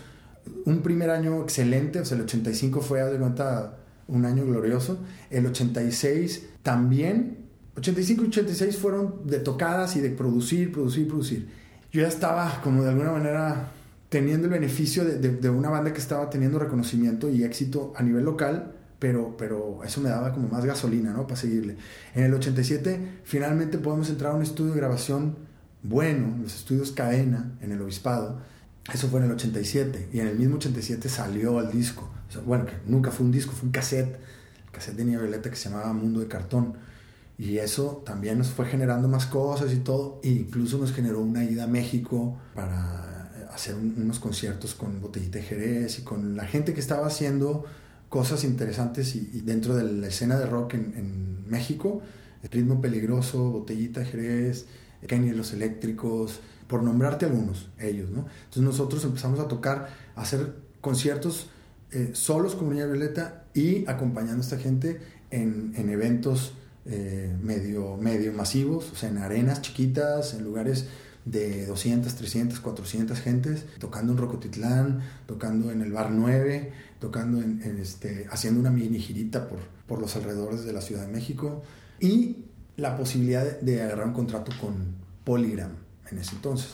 un 0.66 0.82
primer 0.82 1.10
año 1.10 1.42
excelente, 1.42 2.00
o 2.00 2.06
sea, 2.06 2.18
el 2.18 2.24
85 2.24 2.82
fue, 2.82 3.04
de 3.04 3.18
cuenta, 3.18 3.78
un 4.08 4.26
año 4.26 4.46
glorioso. 4.46 5.00
El 5.30 5.46
86 5.46 6.48
también. 6.62 7.38
85 7.78 8.24
y 8.24 8.28
86 8.28 8.78
fueron 8.78 9.26
de 9.26 9.40
tocadas 9.40 9.96
y 9.96 10.02
de 10.02 10.10
producir, 10.12 10.72
producir, 10.72 11.08
producir. 11.08 11.50
Yo 11.92 12.02
ya 12.02 12.08
estaba 12.08 12.62
como 12.62 12.84
de 12.84 12.90
alguna 12.90 13.12
manera 13.12 13.72
teniendo 14.14 14.46
el 14.46 14.54
beneficio 14.54 15.04
de, 15.04 15.18
de, 15.18 15.30
de 15.30 15.50
una 15.50 15.72
banda 15.72 15.92
que 15.92 16.00
estaba 16.00 16.30
teniendo 16.30 16.60
reconocimiento 16.60 17.32
y 17.32 17.44
éxito 17.44 17.94
a 17.96 18.04
nivel 18.04 18.24
local, 18.24 18.76
pero, 19.00 19.36
pero 19.38 19.84
eso 19.84 20.02
me 20.02 20.10
daba 20.10 20.32
como 20.34 20.50
más 20.50 20.64
gasolina, 20.66 21.12
¿no? 21.12 21.26
Para 21.26 21.36
seguirle. 21.36 21.78
En 22.14 22.26
el 22.26 22.34
87 22.36 23.22
finalmente 23.24 23.80
podemos 23.80 24.12
entrar 24.12 24.34
a 24.34 24.36
un 24.36 24.44
estudio 24.44 24.74
de 24.74 24.78
grabación 24.78 25.36
bueno, 25.82 26.38
los 26.44 26.54
estudios 26.54 26.92
Cadena, 26.92 27.58
en 27.60 27.72
el 27.72 27.82
Obispado. 27.82 28.40
Eso 28.94 29.08
fue 29.08 29.20
en 29.20 29.26
el 29.26 29.32
87 29.32 30.10
y 30.14 30.20
en 30.20 30.28
el 30.28 30.38
mismo 30.38 30.58
87 30.58 31.10
salió 31.10 31.60
el 31.60 31.72
disco. 31.72 32.08
O 32.30 32.32
sea, 32.32 32.42
bueno, 32.44 32.68
que 32.68 32.74
nunca 32.86 33.10
fue 33.10 33.26
un 33.26 33.32
disco, 33.32 33.52
fue 33.54 33.66
un 33.66 33.72
cassette, 33.72 34.14
el 34.66 34.72
cassette 34.72 34.96
de 34.96 35.06
Niña 35.06 35.22
Violeta 35.22 35.50
que 35.50 35.56
se 35.56 35.70
llamaba 35.70 35.92
Mundo 35.92 36.20
de 36.20 36.28
Cartón. 36.28 36.76
Y 37.40 37.58
eso 37.58 38.04
también 38.06 38.38
nos 38.38 38.52
fue 38.52 38.68
generando 38.68 39.08
más 39.08 39.26
cosas 39.26 39.74
y 39.74 39.78
todo. 39.78 40.22
E 40.24 40.30
incluso 40.30 40.78
nos 40.78 40.94
generó 40.94 41.20
una 41.20 41.44
ida 41.44 41.64
a 41.64 41.68
México 41.68 42.38
para 42.54 43.13
hacer 43.54 43.76
un, 43.76 43.96
unos 43.98 44.20
conciertos 44.20 44.74
con 44.76 45.02
Botellita 45.02 45.42
Jerez 45.42 46.00
y 46.00 46.02
con 46.04 46.36
la 46.36 46.46
gente 46.46 46.74
que 46.74 46.80
estaba 46.80 47.08
haciendo 47.08 47.66
cosas 48.14 48.44
interesantes 48.44 49.16
y, 49.16 49.42
dentro 49.42 49.76
de 49.76 49.92
la 49.92 50.08
escena 50.08 50.38
de 50.38 50.46
rock 50.46 50.76
en, 50.76 51.34
México, 51.48 52.02
el 52.44 52.50
ritmo 52.50 52.80
peligroso, 52.80 53.52
Botellita 53.52 54.06
Jerez, 54.06 54.66
Kenny 55.08 55.32
los 55.32 55.52
Eléctricos, 55.54 56.40
por 56.68 56.84
nombrarte 56.84 57.26
algunos, 57.26 57.70
ellos, 57.80 58.10
¿no? 58.12 58.28
Entonces 58.46 58.64
nosotros 58.64 59.04
empezamos 59.04 59.40
a 59.40 59.48
tocar, 59.48 59.90
a 60.16 60.22
hacer 60.22 60.54
conciertos 60.80 61.48
eh, 61.92 62.12
solos 62.14 62.56
con 62.56 62.70
Niña 62.70 62.86
Violeta 62.86 63.46
y 63.54 63.88
acompañando 63.88 64.42
a 64.42 64.46
esta 64.46 64.58
gente 64.58 65.00
en, 65.32 65.74
en 65.76 65.90
eventos 65.90 66.54
eh, 66.86 67.36
medio, 67.42 67.98
medio 67.98 68.34
masivos, 68.34 68.92
o 68.92 68.96
sea, 68.96 69.10
en 69.10 69.18
arenas 69.18 69.62
chiquitas, 69.62 70.34
en 70.34 70.44
lugares 70.44 70.88
de 71.26 71.66
200, 71.66 72.14
300, 72.16 72.60
400 72.60 73.20
gentes, 73.20 73.66
tocando 73.80 74.12
en 74.14 74.18
Rocotitlán, 74.18 75.02
tocando 75.26 75.72
en 75.72 75.82
el 75.82 75.92
Bar 75.92 76.12
9, 76.12 76.74
tocando 77.00 77.42
en, 77.42 77.62
en 77.64 77.80
este, 77.80 78.28
haciendo 78.30 78.60
una 78.60 78.70
mini 78.70 79.00
girita 79.00 79.48
por, 79.48 79.60
por 79.88 80.00
los 80.00 80.16
alrededores 80.16 80.66
de 80.66 80.74
la 80.74 80.82
Ciudad 80.82 81.06
de 81.06 81.12
México 81.12 81.64
y 82.00 82.46
la 82.78 82.98
posibilidad 82.98 83.44
de, 83.44 83.74
de 83.74 83.82
agarrar 83.82 84.08
un 84.08 84.14
contrato 84.14 84.52
con 84.60 84.96
Polygram 85.24 85.72
en 86.12 86.18
ese 86.18 86.36
entonces. 86.36 86.72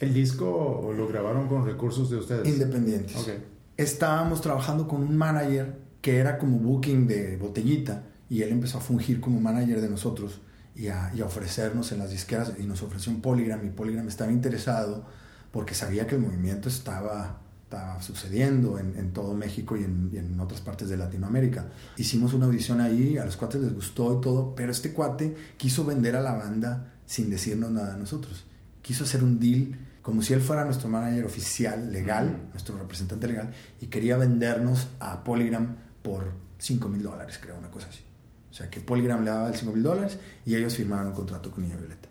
¿El 0.00 0.12
disco 0.12 0.92
lo 0.96 1.06
grabaron 1.06 1.46
con 1.46 1.64
recursos 1.64 2.10
de 2.10 2.16
ustedes? 2.16 2.48
Independientes. 2.48 3.16
Okay. 3.16 3.44
Estábamos 3.76 4.40
trabajando 4.40 4.88
con 4.88 5.02
un 5.02 5.16
manager 5.16 5.76
que 6.00 6.16
era 6.16 6.38
como 6.38 6.58
booking 6.58 7.06
de 7.06 7.36
botellita 7.36 8.02
y 8.28 8.42
él 8.42 8.50
empezó 8.50 8.78
a 8.78 8.80
fungir 8.80 9.20
como 9.20 9.40
manager 9.40 9.80
de 9.80 9.88
nosotros 9.88 10.40
y 10.74 10.88
a, 10.88 11.12
y 11.14 11.20
a, 11.20 11.26
ofrecernos 11.26 11.92
en 11.92 11.98
las 11.98 12.10
disqueras 12.10 12.52
y 12.58 12.64
nos 12.64 12.82
ofreció 12.82 13.12
un 13.12 13.20
Polygram 13.20 13.64
y 13.66 13.70
Polygram 13.70 14.08
estaba 14.08 14.32
interesado 14.32 15.04
porque 15.50 15.74
sabía 15.74 16.06
que 16.06 16.14
el 16.14 16.22
movimiento 16.22 16.68
estaba, 16.68 17.40
estaba 17.64 18.00
sucediendo 18.00 18.78
en, 18.78 18.96
en 18.96 19.12
todo 19.12 19.34
México 19.34 19.76
y 19.76 19.84
en, 19.84 20.10
y 20.12 20.18
en, 20.18 20.40
otras 20.40 20.60
partes 20.60 20.88
de 20.88 20.96
Latinoamérica. 20.96 21.66
Hicimos 21.96 22.32
una 22.32 22.46
audición 22.46 22.80
ahí, 22.80 23.18
a 23.18 23.24
los 23.24 23.36
cuates 23.36 23.60
les 23.60 23.74
gustó 23.74 24.18
y 24.18 24.20
todo, 24.22 24.54
pero 24.54 24.72
este 24.72 24.92
cuate 24.92 25.36
quiso 25.58 25.84
vender 25.84 26.16
a 26.16 26.20
la 26.20 26.32
banda 26.32 26.94
sin 27.06 27.28
decirnos 27.28 27.70
nada 27.70 27.94
a 27.94 27.96
nosotros. 27.98 28.46
Quiso 28.80 29.04
hacer 29.04 29.22
un 29.22 29.38
deal 29.38 29.78
como 30.02 30.20
si 30.20 30.32
él 30.32 30.40
fuera 30.40 30.64
nuestro 30.64 30.88
manager 30.88 31.24
oficial, 31.24 31.92
legal, 31.92 32.48
nuestro 32.50 32.76
representante 32.76 33.28
legal, 33.28 33.52
y 33.80 33.86
quería 33.86 34.16
vendernos 34.16 34.88
a 34.98 35.22
Polygram 35.22 35.76
por 36.02 36.32
5 36.58 36.88
mil 36.88 37.02
dólares, 37.02 37.38
creo, 37.40 37.56
una 37.56 37.70
cosa 37.70 37.86
así. 37.88 38.00
O 38.52 38.54
sea, 38.54 38.68
que 38.68 38.80
Polygram 38.80 39.24
le 39.24 39.30
daba 39.30 39.48
el 39.48 39.54
5 39.54 39.72
mil 39.72 39.82
dólares 39.82 40.18
y 40.44 40.54
ellos 40.54 40.76
firmaron 40.76 41.06
un 41.06 41.12
contrato 41.14 41.50
con 41.50 41.64
Niña 41.64 41.78
Violeta. 41.78 42.10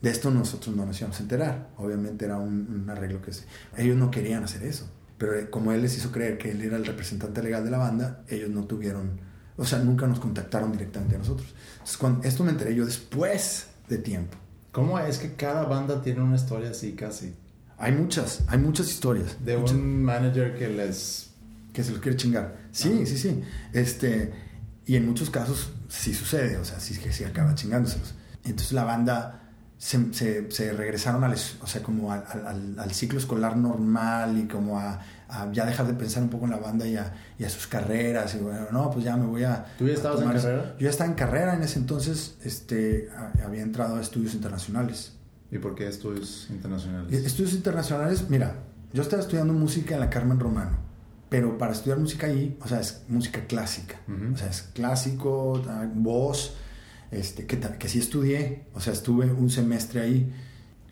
De 0.00 0.08
esto 0.08 0.30
nosotros 0.30 0.74
no 0.74 0.86
nos 0.86 0.98
íbamos 0.98 1.20
a 1.20 1.22
enterar. 1.22 1.68
Obviamente 1.76 2.24
era 2.24 2.38
un, 2.38 2.82
un 2.84 2.88
arreglo 2.88 3.20
que... 3.20 3.34
Se, 3.34 3.44
ellos 3.76 3.94
no 3.98 4.10
querían 4.10 4.42
hacer 4.42 4.62
eso. 4.62 4.88
Pero 5.18 5.50
como 5.50 5.72
él 5.72 5.82
les 5.82 5.94
hizo 5.98 6.10
creer 6.10 6.38
que 6.38 6.52
él 6.52 6.62
era 6.62 6.78
el 6.78 6.86
representante 6.86 7.42
legal 7.42 7.64
de 7.64 7.70
la 7.70 7.76
banda, 7.76 8.24
ellos 8.28 8.48
no 8.48 8.64
tuvieron... 8.64 9.20
O 9.58 9.64
sea, 9.66 9.80
nunca 9.80 10.06
nos 10.06 10.20
contactaron 10.20 10.72
directamente 10.72 11.16
a 11.16 11.18
nosotros. 11.18 11.54
Entonces, 11.72 11.96
cuando, 11.98 12.26
esto 12.26 12.44
me 12.44 12.52
enteré 12.52 12.74
yo 12.74 12.86
después 12.86 13.66
de 13.90 13.98
tiempo. 13.98 14.38
¿Cómo 14.72 14.98
es 14.98 15.18
que 15.18 15.34
cada 15.34 15.64
banda 15.64 16.00
tiene 16.00 16.22
una 16.22 16.36
historia 16.36 16.70
así 16.70 16.92
casi? 16.92 17.34
Hay 17.76 17.92
muchas, 17.92 18.44
hay 18.46 18.58
muchas 18.58 18.88
historias. 18.88 19.36
De 19.44 19.58
muchas, 19.58 19.76
un 19.76 20.02
manager 20.02 20.56
que 20.56 20.68
les... 20.68 21.28
Que 21.74 21.84
se 21.84 21.92
los 21.92 22.00
quiere 22.00 22.16
chingar. 22.16 22.56
Sí, 22.72 23.00
ah. 23.02 23.06
sí, 23.06 23.18
sí. 23.18 23.42
Este, 23.74 24.47
y 24.88 24.96
en 24.96 25.06
muchos 25.06 25.28
casos 25.28 25.68
sí 25.88 26.14
sucede, 26.14 26.56
o 26.56 26.64
sea, 26.64 26.80
sí 26.80 26.98
que 26.98 27.12
sí 27.12 27.22
acaba 27.22 27.54
chingándoselos. 27.54 28.14
Entonces 28.42 28.72
la 28.72 28.84
banda 28.84 29.42
se, 29.76 30.14
se, 30.14 30.50
se 30.50 30.72
regresaron 30.72 31.22
al, 31.24 31.34
o 31.34 31.66
sea, 31.66 31.82
como 31.82 32.10
al, 32.10 32.24
al, 32.26 32.78
al, 32.78 32.90
ciclo 32.92 33.18
escolar 33.18 33.58
normal 33.58 34.38
y 34.38 34.48
como 34.48 34.80
a, 34.80 34.98
a, 35.28 35.52
ya 35.52 35.66
dejar 35.66 35.86
de 35.86 35.92
pensar 35.92 36.22
un 36.22 36.30
poco 36.30 36.46
en 36.46 36.52
la 36.52 36.56
banda 36.56 36.86
y 36.86 36.96
a, 36.96 37.12
y 37.38 37.44
a 37.44 37.50
sus 37.50 37.66
carreras. 37.66 38.34
Y 38.34 38.38
bueno, 38.38 38.68
no, 38.72 38.90
pues 38.90 39.04
ya 39.04 39.14
me 39.18 39.26
voy 39.26 39.44
a... 39.44 39.66
¿Tú 39.76 39.86
ya 39.86 39.92
estabas 39.92 40.22
en 40.22 40.28
carrera? 40.30 40.74
Yo 40.78 40.84
ya 40.84 40.90
estaba 40.90 41.10
en 41.10 41.16
carrera 41.16 41.54
en 41.54 41.62
ese 41.62 41.78
entonces, 41.78 42.38
este, 42.42 43.10
había 43.44 43.60
entrado 43.60 43.96
a 43.96 44.00
estudios 44.00 44.32
internacionales. 44.32 45.12
¿Y 45.50 45.58
por 45.58 45.74
qué 45.74 45.86
estudios 45.86 46.48
internacionales? 46.48 47.12
Estudios 47.26 47.52
internacionales, 47.52 48.24
mira, 48.30 48.54
yo 48.94 49.02
estaba 49.02 49.20
estudiando 49.20 49.52
música 49.52 49.96
en 49.96 50.00
la 50.00 50.08
Carmen 50.08 50.40
Romano, 50.40 50.78
pero 51.28 51.58
para 51.58 51.72
estudiar 51.72 51.98
música 51.98 52.26
ahí, 52.26 52.56
o 52.62 52.68
sea, 52.68 52.80
es 52.80 53.02
música 53.08 53.46
clásica, 53.46 53.96
uh 54.08 54.12
-huh. 54.12 54.34
o 54.34 54.36
sea, 54.36 54.48
es 54.48 54.62
clásico, 54.62 55.62
voz, 55.94 56.56
este, 57.10 57.46
que, 57.46 57.58
que 57.58 57.88
sí 57.88 57.98
estudié, 57.98 58.64
o 58.74 58.80
sea, 58.80 58.92
estuve 58.92 59.32
un 59.32 59.50
semestre 59.50 60.00
ahí. 60.00 60.32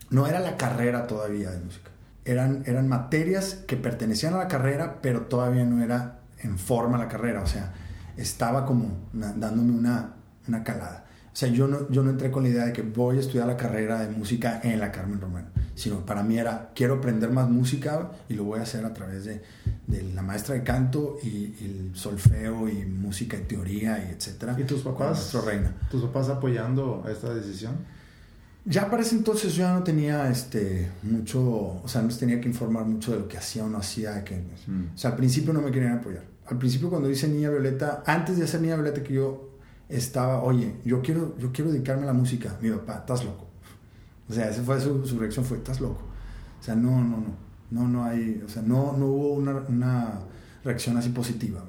No 0.09 0.25
era 0.27 0.39
la 0.39 0.55
carrera 0.55 1.07
todavía 1.07 1.51
de 1.51 1.59
música, 1.59 1.89
eran, 2.23 2.63
eran 2.65 2.87
materias 2.87 3.63
que 3.67 3.77
pertenecían 3.77 4.33
a 4.33 4.37
la 4.37 4.47
carrera, 4.47 4.99
pero 5.01 5.21
todavía 5.21 5.65
no 5.65 5.83
era 5.83 6.19
en 6.39 6.57
forma 6.57 6.97
la 6.97 7.07
carrera, 7.07 7.41
o 7.41 7.47
sea, 7.47 7.73
estaba 8.15 8.65
como 8.65 9.09
dándome 9.13 9.71
una, 9.71 10.13
una 10.47 10.63
calada. 10.63 11.06
O 11.37 11.39
sea, 11.39 11.49
yo 11.49 11.67
no, 11.67 11.87
yo 11.91 12.01
no 12.01 12.09
entré 12.09 12.31
con 12.31 12.41
la 12.41 12.49
idea 12.49 12.65
de 12.65 12.73
que 12.73 12.81
voy 12.81 13.17
a 13.17 13.19
estudiar 13.19 13.45
la 13.45 13.55
carrera 13.55 13.99
de 13.99 14.09
música 14.09 14.59
en 14.63 14.79
la 14.79 14.91
Carmen 14.91 15.21
Romano, 15.21 15.49
sino 15.75 16.03
para 16.03 16.23
mí 16.23 16.39
era, 16.39 16.71
quiero 16.73 16.95
aprender 16.95 17.29
más 17.29 17.47
música 17.47 18.09
y 18.27 18.33
lo 18.33 18.43
voy 18.43 18.59
a 18.59 18.63
hacer 18.63 18.83
a 18.83 18.91
través 18.91 19.25
de, 19.25 19.43
de 19.85 20.01
la 20.15 20.23
maestra 20.23 20.55
de 20.55 20.63
canto 20.63 21.19
y, 21.21 21.27
y, 21.27 21.89
el 21.91 21.95
solfeo 21.95 22.67
y 22.67 22.85
música 22.87 23.37
y 23.37 23.41
teoría 23.41 24.03
y 24.03 24.15
etcétera. 24.15 24.55
¿Y 24.57 24.63
tus 24.63 24.81
papás? 24.81 25.31
Reina. 25.45 25.75
¿Tus 25.91 26.01
papás 26.05 26.29
apoyando 26.29 27.05
esta 27.07 27.31
decisión? 27.31 27.75
Ya 28.65 28.89
para 28.89 29.03
ese 29.03 29.15
entonces 29.15 29.53
yo 29.53 29.61
ya 29.61 29.73
no 29.75 29.83
tenía 29.83 30.31
este, 30.31 30.89
mucho, 31.03 31.39
o 31.83 31.87
sea, 31.87 32.01
no 32.01 32.09
tenía 32.17 32.41
que 32.41 32.47
informar 32.47 32.85
mucho 32.85 33.11
de 33.11 33.19
lo 33.19 33.27
que 33.27 33.37
hacía 33.37 33.63
o 33.63 33.69
no 33.69 33.77
hacía. 33.77 34.23
Que, 34.23 34.37
mm. 34.37 34.95
O 34.95 34.97
sea, 34.97 35.11
al 35.11 35.15
principio 35.15 35.53
no 35.53 35.61
me 35.61 35.69
querían 35.69 35.99
apoyar. 35.99 36.23
Al 36.47 36.57
principio 36.57 36.89
cuando 36.89 37.11
hice 37.11 37.27
Niña 37.27 37.51
Violeta, 37.51 38.01
antes 38.07 38.39
de 38.39 38.45
hacer 38.45 38.59
Niña 38.59 38.73
Violeta 38.73 39.03
que 39.03 39.13
yo 39.13 39.56
estaba, 39.89 40.43
oye, 40.43 40.75
yo 40.83 41.01
quiero, 41.01 41.37
yo 41.37 41.51
quiero 41.51 41.71
dedicarme 41.71 42.03
a 42.03 42.07
la 42.07 42.13
música. 42.13 42.57
Mi 42.61 42.69
papá, 42.71 42.99
estás 42.99 43.23
loco. 43.23 43.47
O 44.29 44.33
sea, 44.33 44.49
esa 44.49 44.61
fue 44.63 44.79
su, 44.81 45.05
su, 45.05 45.17
reacción, 45.19 45.45
fue, 45.45 45.57
estás 45.57 45.79
loco. 45.79 46.01
O 46.59 46.63
sea, 46.63 46.75
no, 46.75 47.01
no, 47.01 47.17
no, 47.17 47.35
no, 47.71 47.87
no 47.87 48.03
hay, 48.03 48.43
o 48.45 48.49
sea, 48.49 48.61
no, 48.61 48.93
no 48.97 49.05
hubo 49.07 49.33
una, 49.33 49.63
una 49.69 50.19
reacción 50.63 50.97
así 50.97 51.09
positiva. 51.09 51.63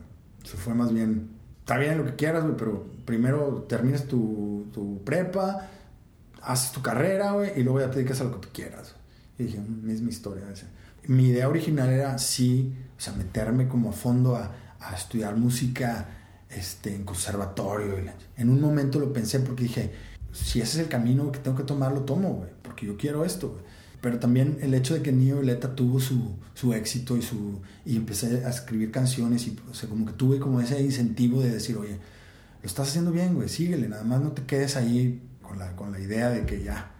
Eso 0.45 0.57
fue 0.57 0.75
más 0.75 0.93
bien, 0.93 1.31
está 1.61 1.79
bien 1.79 1.99
lo 1.99 2.05
que 2.05 2.17
quieras, 2.17 2.45
pero 2.57 2.87
primero 3.05 3.67
terminas 3.69 4.07
tu, 4.07 4.67
tu 4.73 5.05
prepa, 5.05 5.69
haces 6.43 6.73
tu 6.73 6.83
carrera, 6.83 7.33
güey, 7.33 7.53
y 7.57 7.63
luego 7.63 7.81
ya 7.81 7.91
te 7.91 7.97
dedicas 7.97 8.21
a 8.21 8.25
lo 8.25 8.33
que 8.33 8.47
tú 8.47 8.49
quieras. 8.53 8.97
Y 9.39 9.45
dije, 9.45 9.59
es 9.89 10.01
mi 10.01 10.11
historia. 10.11 10.45
Mi 11.07 11.29
idea 11.29 11.49
original 11.49 11.91
era 11.91 12.19
sí, 12.19 12.75
o 12.97 13.01
sea, 13.01 13.13
meterme 13.13 13.69
como 13.69 13.91
a 13.91 13.93
fondo 13.93 14.35
a, 14.35 14.51
a 14.81 14.95
estudiar 14.97 15.37
música 15.37 16.18
este, 16.51 16.95
en 16.95 17.05
conservatorio. 17.05 17.97
En 18.37 18.51
un 18.51 18.61
momento 18.61 18.99
lo 18.99 19.13
pensé 19.13 19.41
porque 19.41 19.65
dije, 19.65 19.93
si 20.33 20.61
ese 20.61 20.79
es 20.79 20.85
el 20.85 20.89
camino 20.89 21.31
que 21.33 21.39
tengo 21.39 21.57
que 21.57 21.65
tomar, 21.65 21.93
lo 21.93 22.03
tomo, 22.03 22.35
güey, 22.35 22.51
porque 22.63 22.87
yo 22.87 22.97
quiero 22.97 23.25
esto. 23.25 23.59
Pero 24.01 24.19
también 24.21 24.59
el 24.63 24.75
hecho 24.75 24.95
de 24.95 25.03
que 25.03 25.11
Niño 25.11 25.37
Violeta 25.37 25.75
tuvo 25.75 25.99
su, 25.99 26.37
su 26.55 26.73
éxito 26.73 27.17
y, 27.17 27.23
su, 27.23 27.61
y 27.85 27.97
empecé 27.97 28.45
a 28.45 28.51
escribir 28.51 28.93
canciones 28.93 29.47
y, 29.49 29.57
o 29.57 29.89
como 29.89 30.07
que 30.07 30.13
tuve 30.13 30.39
como 30.39 30.61
ese 30.61 30.81
incentivo 30.81 31.43
de 31.43 31.51
decir, 31.51 31.77
oye, 31.77 31.99
lo 32.63 32.67
estás 32.67 32.89
haciendo 32.89 33.11
bien, 33.11 33.35
güey, 33.35 33.49
síguele, 33.49 33.89
nada 33.89 34.05
más 34.05 34.21
no 34.21 34.31
te 34.33 34.43
quedes 34.43 34.77
ahí 34.77 35.21
con 35.43 35.59
la, 35.59 35.75
con 35.75 35.91
la 35.91 35.99
idea 35.99 36.31
de 36.31 36.47
que 36.47 36.63
ya. 36.63 36.93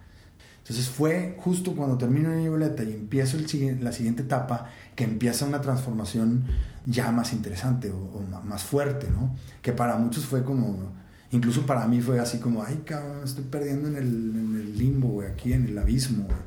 Entonces 0.59 0.89
fue 0.89 1.35
justo 1.39 1.73
cuando 1.73 1.97
termino 1.97 2.29
Niño 2.29 2.51
Violeta 2.51 2.83
y 2.83 2.91
empiezo 2.91 3.37
la 3.79 3.91
siguiente 3.91 4.23
etapa 4.23 4.69
que 4.99 5.05
empieza 5.05 5.45
una 5.45 5.61
transformación 5.61 6.43
ya 6.85 7.09
más 7.13 7.31
interesante 7.31 7.89
o, 7.89 8.21
más 8.43 8.63
fuerte, 8.63 9.07
¿no? 9.09 9.33
Que 9.61 9.71
para 9.71 9.95
muchos 9.95 10.25
fue 10.25 10.43
como, 10.43 10.91
incluso 11.31 11.65
para 11.65 11.87
mí 11.87 12.01
fue 12.01 12.19
así 12.19 12.39
como, 12.39 12.63
ay, 12.63 12.81
cabrón, 12.85 13.21
estoy 13.23 13.45
perdiendo 13.45 13.87
en 13.87 13.95
el, 13.95 14.03
en 14.03 14.55
el 14.59 14.77
limbo, 14.77 15.07
güey, 15.07 15.29
aquí 15.29 15.53
en 15.53 15.67
el 15.67 15.77
abismo, 15.77 16.25
güey. 16.25 16.37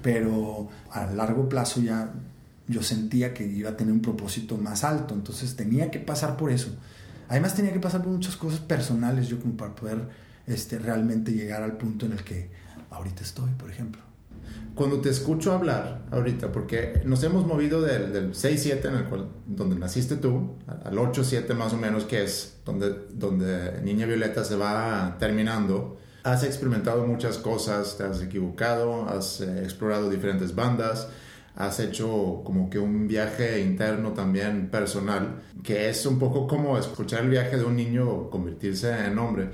Pero 0.00 0.68
a 0.92 1.06
largo 1.06 1.48
plazo 1.48 1.80
ya 1.80 2.12
yo 2.68 2.84
sentía 2.84 3.34
que 3.34 3.44
iba 3.44 3.70
a 3.70 3.76
tener 3.76 3.92
un 3.92 4.00
propósito 4.00 4.56
más 4.58 4.84
alto, 4.84 5.12
entonces 5.14 5.56
tenía 5.56 5.90
que 5.90 5.98
pasar 5.98 6.36
por 6.36 6.52
eso. 6.52 6.70
Además 7.28 7.56
tenía 7.56 7.72
que 7.72 7.80
pasar 7.80 8.04
por 8.04 8.12
muchas 8.12 8.36
cosas 8.36 8.60
personales 8.60 9.26
yo 9.26 9.40
como 9.40 9.56
para 9.56 9.74
poder 9.74 10.08
este, 10.46 10.78
realmente 10.78 11.32
llegar 11.32 11.64
al 11.64 11.76
punto 11.76 12.06
en 12.06 12.12
el 12.12 12.22
que 12.22 12.48
ahorita 12.90 13.24
estoy, 13.24 13.50
por 13.54 13.72
ejemplo 13.72 14.07
cuando 14.74 15.00
te 15.00 15.10
escucho 15.10 15.52
hablar 15.52 16.02
ahorita, 16.12 16.52
porque 16.52 17.02
nos 17.04 17.22
hemos 17.24 17.44
movido 17.44 17.82
del, 17.82 18.12
del 18.12 18.32
6-7, 18.32 18.84
en 18.86 18.94
el 18.94 19.04
cual, 19.04 19.26
donde 19.44 19.76
naciste 19.76 20.16
tú, 20.16 20.56
al 20.84 20.96
8-7 20.96 21.52
más 21.54 21.72
o 21.72 21.76
menos, 21.76 22.04
que 22.04 22.22
es 22.22 22.58
donde, 22.64 22.94
donde 23.12 23.80
Niña 23.82 24.06
Violeta 24.06 24.44
se 24.44 24.54
va 24.54 25.16
terminando, 25.18 25.98
has 26.22 26.44
experimentado 26.44 27.04
muchas 27.06 27.38
cosas, 27.38 27.96
te 27.96 28.04
has 28.04 28.22
equivocado, 28.22 29.08
has 29.08 29.40
eh, 29.40 29.62
explorado 29.64 30.08
diferentes 30.10 30.54
bandas, 30.54 31.08
has 31.56 31.80
hecho 31.80 32.42
como 32.44 32.70
que 32.70 32.78
un 32.78 33.08
viaje 33.08 33.60
interno 33.60 34.12
también 34.12 34.68
personal, 34.70 35.42
que 35.64 35.88
es 35.88 36.06
un 36.06 36.20
poco 36.20 36.46
como 36.46 36.78
escuchar 36.78 37.24
el 37.24 37.30
viaje 37.30 37.56
de 37.56 37.64
un 37.64 37.74
niño 37.74 38.30
convertirse 38.30 39.06
en 39.06 39.18
hombre. 39.18 39.50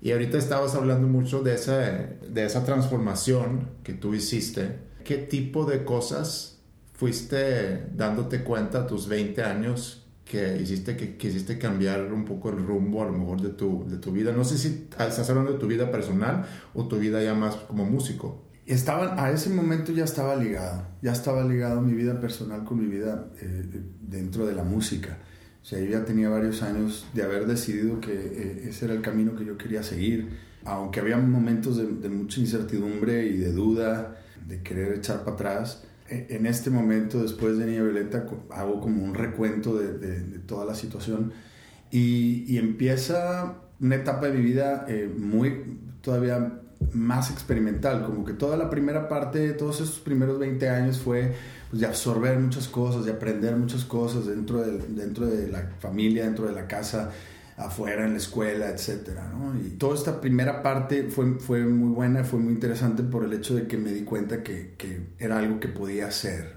Y 0.00 0.12
ahorita 0.12 0.36
estabas 0.36 0.74
hablando 0.74 1.08
mucho 1.08 1.42
de 1.42 1.54
esa, 1.54 1.78
de 1.78 2.44
esa 2.44 2.64
transformación 2.64 3.70
que 3.82 3.94
tú 3.94 4.14
hiciste. 4.14 4.80
¿Qué 5.04 5.16
tipo 5.16 5.64
de 5.64 5.84
cosas 5.84 6.60
fuiste 6.92 7.86
dándote 7.94 8.42
cuenta 8.44 8.80
a 8.80 8.86
tus 8.86 9.08
20 9.08 9.42
años 9.42 10.06
que 10.24 10.56
hiciste 10.60 10.96
que 10.96 11.16
quisiste 11.16 11.58
cambiar 11.58 12.12
un 12.12 12.24
poco 12.24 12.50
el 12.50 12.64
rumbo 12.64 13.02
a 13.02 13.06
lo 13.06 13.12
mejor 13.12 13.40
de 13.40 13.50
tu, 13.50 13.86
de 13.88 13.96
tu 13.96 14.12
vida? 14.12 14.32
No 14.32 14.44
sé 14.44 14.58
si 14.58 14.88
estás 14.90 15.28
hablando 15.30 15.52
de 15.52 15.58
tu 15.58 15.66
vida 15.66 15.90
personal 15.90 16.46
o 16.74 16.86
tu 16.86 16.98
vida 16.98 17.22
ya 17.22 17.34
más 17.34 17.56
como 17.56 17.84
músico. 17.84 18.44
Estaban, 18.66 19.18
a 19.18 19.30
ese 19.30 19.50
momento 19.50 19.92
ya 19.92 20.04
estaba 20.04 20.36
ligado, 20.36 20.86
ya 21.02 21.12
estaba 21.12 21.44
ligado 21.44 21.82
mi 21.82 21.92
vida 21.92 22.18
personal 22.18 22.64
con 22.64 22.78
mi 22.78 22.86
vida 22.86 23.28
eh, 23.40 23.62
dentro 24.00 24.46
de 24.46 24.54
la 24.54 24.64
música. 24.64 25.18
O 25.64 25.66
sea, 25.66 25.80
yo 25.80 25.86
ya 25.86 26.04
tenía 26.04 26.28
varios 26.28 26.62
años 26.62 27.06
de 27.14 27.22
haber 27.22 27.46
decidido 27.46 27.98
que 27.98 28.12
eh, 28.12 28.68
ese 28.68 28.84
era 28.84 28.92
el 28.92 29.00
camino 29.00 29.34
que 29.34 29.46
yo 29.46 29.56
quería 29.56 29.82
seguir, 29.82 30.28
aunque 30.66 31.00
había 31.00 31.16
momentos 31.16 31.78
de, 31.78 32.08
mucha 32.10 32.38
incertidumbre 32.40 33.24
y 33.28 33.38
de 33.38 33.50
duda, 33.50 34.18
de 34.46 34.62
querer 34.62 34.92
echar 34.92 35.20
para 35.24 35.32
atrás. 35.32 35.82
En 36.06 36.44
este 36.44 36.68
momento, 36.68 37.22
después 37.22 37.56
de 37.56 37.64
Niña 37.64 37.82
Violeta, 37.82 38.26
hago 38.50 38.78
como 38.82 39.02
un 39.02 39.14
recuento 39.14 39.74
de, 39.78 40.38
toda 40.40 40.66
la 40.66 40.74
situación 40.74 41.32
y, 41.90 42.58
empieza 42.58 43.54
una 43.80 43.94
etapa 43.94 44.26
de 44.26 44.36
mi 44.36 44.44
vida 44.44 44.84
eh, 44.86 45.10
muy 45.16 45.78
todavía 46.02 46.60
más 46.92 47.30
experimental, 47.30 48.04
como 48.04 48.26
que 48.26 48.34
toda 48.34 48.58
la 48.58 48.68
primera 48.68 49.08
parte, 49.08 49.52
todos 49.54 49.80
esos 49.80 50.00
primeros 50.00 50.38
20 50.38 50.68
años 50.68 51.00
fue 51.00 51.32
pues, 51.74 51.80
de 51.80 51.86
absorber 51.88 52.38
muchas 52.38 52.68
cosas, 52.68 53.04
de 53.04 53.10
aprender 53.10 53.56
muchas 53.56 53.84
cosas 53.84 54.26
dentro 54.26 54.60
de, 54.60 54.78
dentro 54.88 55.26
de 55.26 55.48
la 55.48 55.72
familia, 55.80 56.24
dentro 56.24 56.46
de 56.46 56.52
la 56.52 56.68
casa, 56.68 57.10
afuera, 57.56 58.04
en 58.04 58.12
la 58.12 58.18
escuela, 58.18 58.68
etc. 58.68 59.08
¿no? 59.32 59.58
Y 59.60 59.70
toda 59.70 59.96
esta 59.96 60.20
primera 60.20 60.62
parte 60.62 61.08
fue, 61.10 61.34
fue 61.40 61.64
muy 61.64 61.92
buena, 61.92 62.22
fue 62.22 62.38
muy 62.38 62.52
interesante 62.52 63.02
por 63.02 63.24
el 63.24 63.32
hecho 63.32 63.56
de 63.56 63.66
que 63.66 63.76
me 63.76 63.90
di 63.90 64.02
cuenta 64.02 64.44
que, 64.44 64.74
que 64.78 65.14
era 65.18 65.38
algo 65.38 65.58
que 65.58 65.66
podía 65.66 66.06
hacer. 66.06 66.54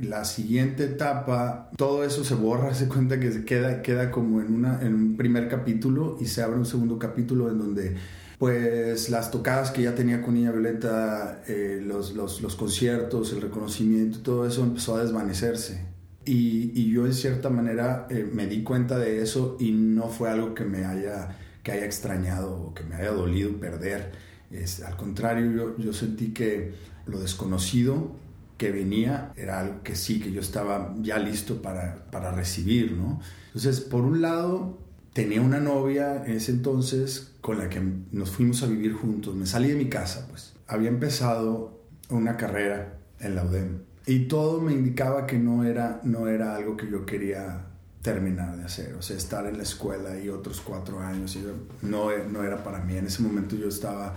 La 0.00 0.24
siguiente 0.24 0.84
etapa, 0.84 1.70
todo 1.76 2.02
eso 2.02 2.24
se 2.24 2.34
borra, 2.34 2.72
se 2.74 2.88
cuenta 2.88 3.20
que 3.20 3.32
se 3.32 3.44
queda, 3.44 3.82
queda 3.82 4.10
como 4.10 4.40
en, 4.40 4.54
una, 4.54 4.80
en 4.80 4.94
un 4.94 5.16
primer 5.18 5.48
capítulo 5.48 6.16
y 6.20 6.24
se 6.24 6.42
abre 6.42 6.56
un 6.56 6.66
segundo 6.66 6.98
capítulo 6.98 7.50
en 7.50 7.58
donde 7.58 7.96
pues 8.38 9.10
las 9.10 9.30
tocadas 9.30 9.70
que 9.70 9.82
ya 9.82 9.94
tenía 9.94 10.22
con 10.22 10.34
Niña 10.34 10.50
Violeta, 10.50 11.42
eh, 11.46 11.80
los, 11.84 12.14
los, 12.14 12.56
conciertos, 12.56 13.32
el 13.32 13.40
reconocimiento, 13.40 14.20
todo 14.20 14.46
eso 14.46 14.62
empezó 14.62 14.96
a 14.96 15.02
desvanecerse. 15.02 15.86
Y, 16.24 16.72
y 16.74 16.90
yo 16.90 17.04
de 17.04 17.12
cierta 17.12 17.50
manera 17.50 18.06
eh, 18.10 18.28
me 18.30 18.46
di 18.46 18.62
cuenta 18.62 18.98
de 18.98 19.22
eso 19.22 19.56
y 19.60 19.72
no 19.72 20.08
fue 20.08 20.30
algo 20.30 20.54
que 20.54 20.64
me 20.64 20.84
haya, 20.84 21.36
que 21.62 21.72
haya 21.72 21.84
extrañado 21.84 22.54
o 22.54 22.74
que 22.74 22.82
me 22.82 22.96
haya 22.96 23.12
dolido 23.12 23.52
perder. 23.60 24.12
Es, 24.50 24.82
al 24.82 24.96
contrario, 24.96 25.50
yo, 25.52 25.78
yo 25.78 25.92
sentí 25.92 26.32
que 26.32 26.72
lo 27.06 27.20
desconocido 27.20 28.16
que 28.56 28.70
venía 28.70 29.32
era 29.36 29.60
algo 29.60 29.82
que 29.82 29.94
sí, 29.96 30.20
que 30.20 30.32
yo 30.32 30.40
estaba 30.40 30.94
ya 31.02 31.18
listo 31.18 31.60
para, 31.60 32.06
para 32.10 32.32
recibir, 32.32 32.92
¿no? 32.92 33.20
Entonces, 33.48 33.80
por 33.80 34.02
un 34.02 34.22
lado, 34.22 34.78
tenía 35.12 35.40
una 35.40 35.60
novia 35.60 36.24
en 36.24 36.36
ese 36.36 36.52
entonces 36.52 37.33
con 37.44 37.58
la 37.58 37.68
que 37.68 37.78
nos 38.10 38.30
fuimos 38.30 38.62
a 38.62 38.66
vivir 38.66 38.94
juntos. 38.94 39.34
Me 39.34 39.44
salí 39.44 39.68
de 39.68 39.74
mi 39.74 39.90
casa, 39.90 40.26
pues. 40.30 40.54
Había 40.66 40.88
empezado 40.88 41.78
una 42.08 42.38
carrera 42.38 43.00
en 43.20 43.34
la 43.34 43.44
UDEM 43.44 43.80
y 44.06 44.20
todo 44.28 44.62
me 44.62 44.72
indicaba 44.72 45.26
que 45.26 45.38
no 45.38 45.62
era, 45.62 46.00
no 46.04 46.26
era 46.26 46.56
algo 46.56 46.74
que 46.74 46.90
yo 46.90 47.04
quería 47.04 47.66
terminar 48.00 48.56
de 48.56 48.64
hacer. 48.64 48.94
O 48.94 49.02
sea, 49.02 49.18
estar 49.18 49.44
en 49.44 49.58
la 49.58 49.62
escuela 49.62 50.18
y 50.18 50.30
otros 50.30 50.62
cuatro 50.62 51.00
años, 51.00 51.38
no, 51.82 52.08
no 52.32 52.44
era 52.44 52.64
para 52.64 52.78
mí. 52.78 52.96
En 52.96 53.08
ese 53.08 53.22
momento 53.22 53.56
yo 53.56 53.68
estaba 53.68 54.14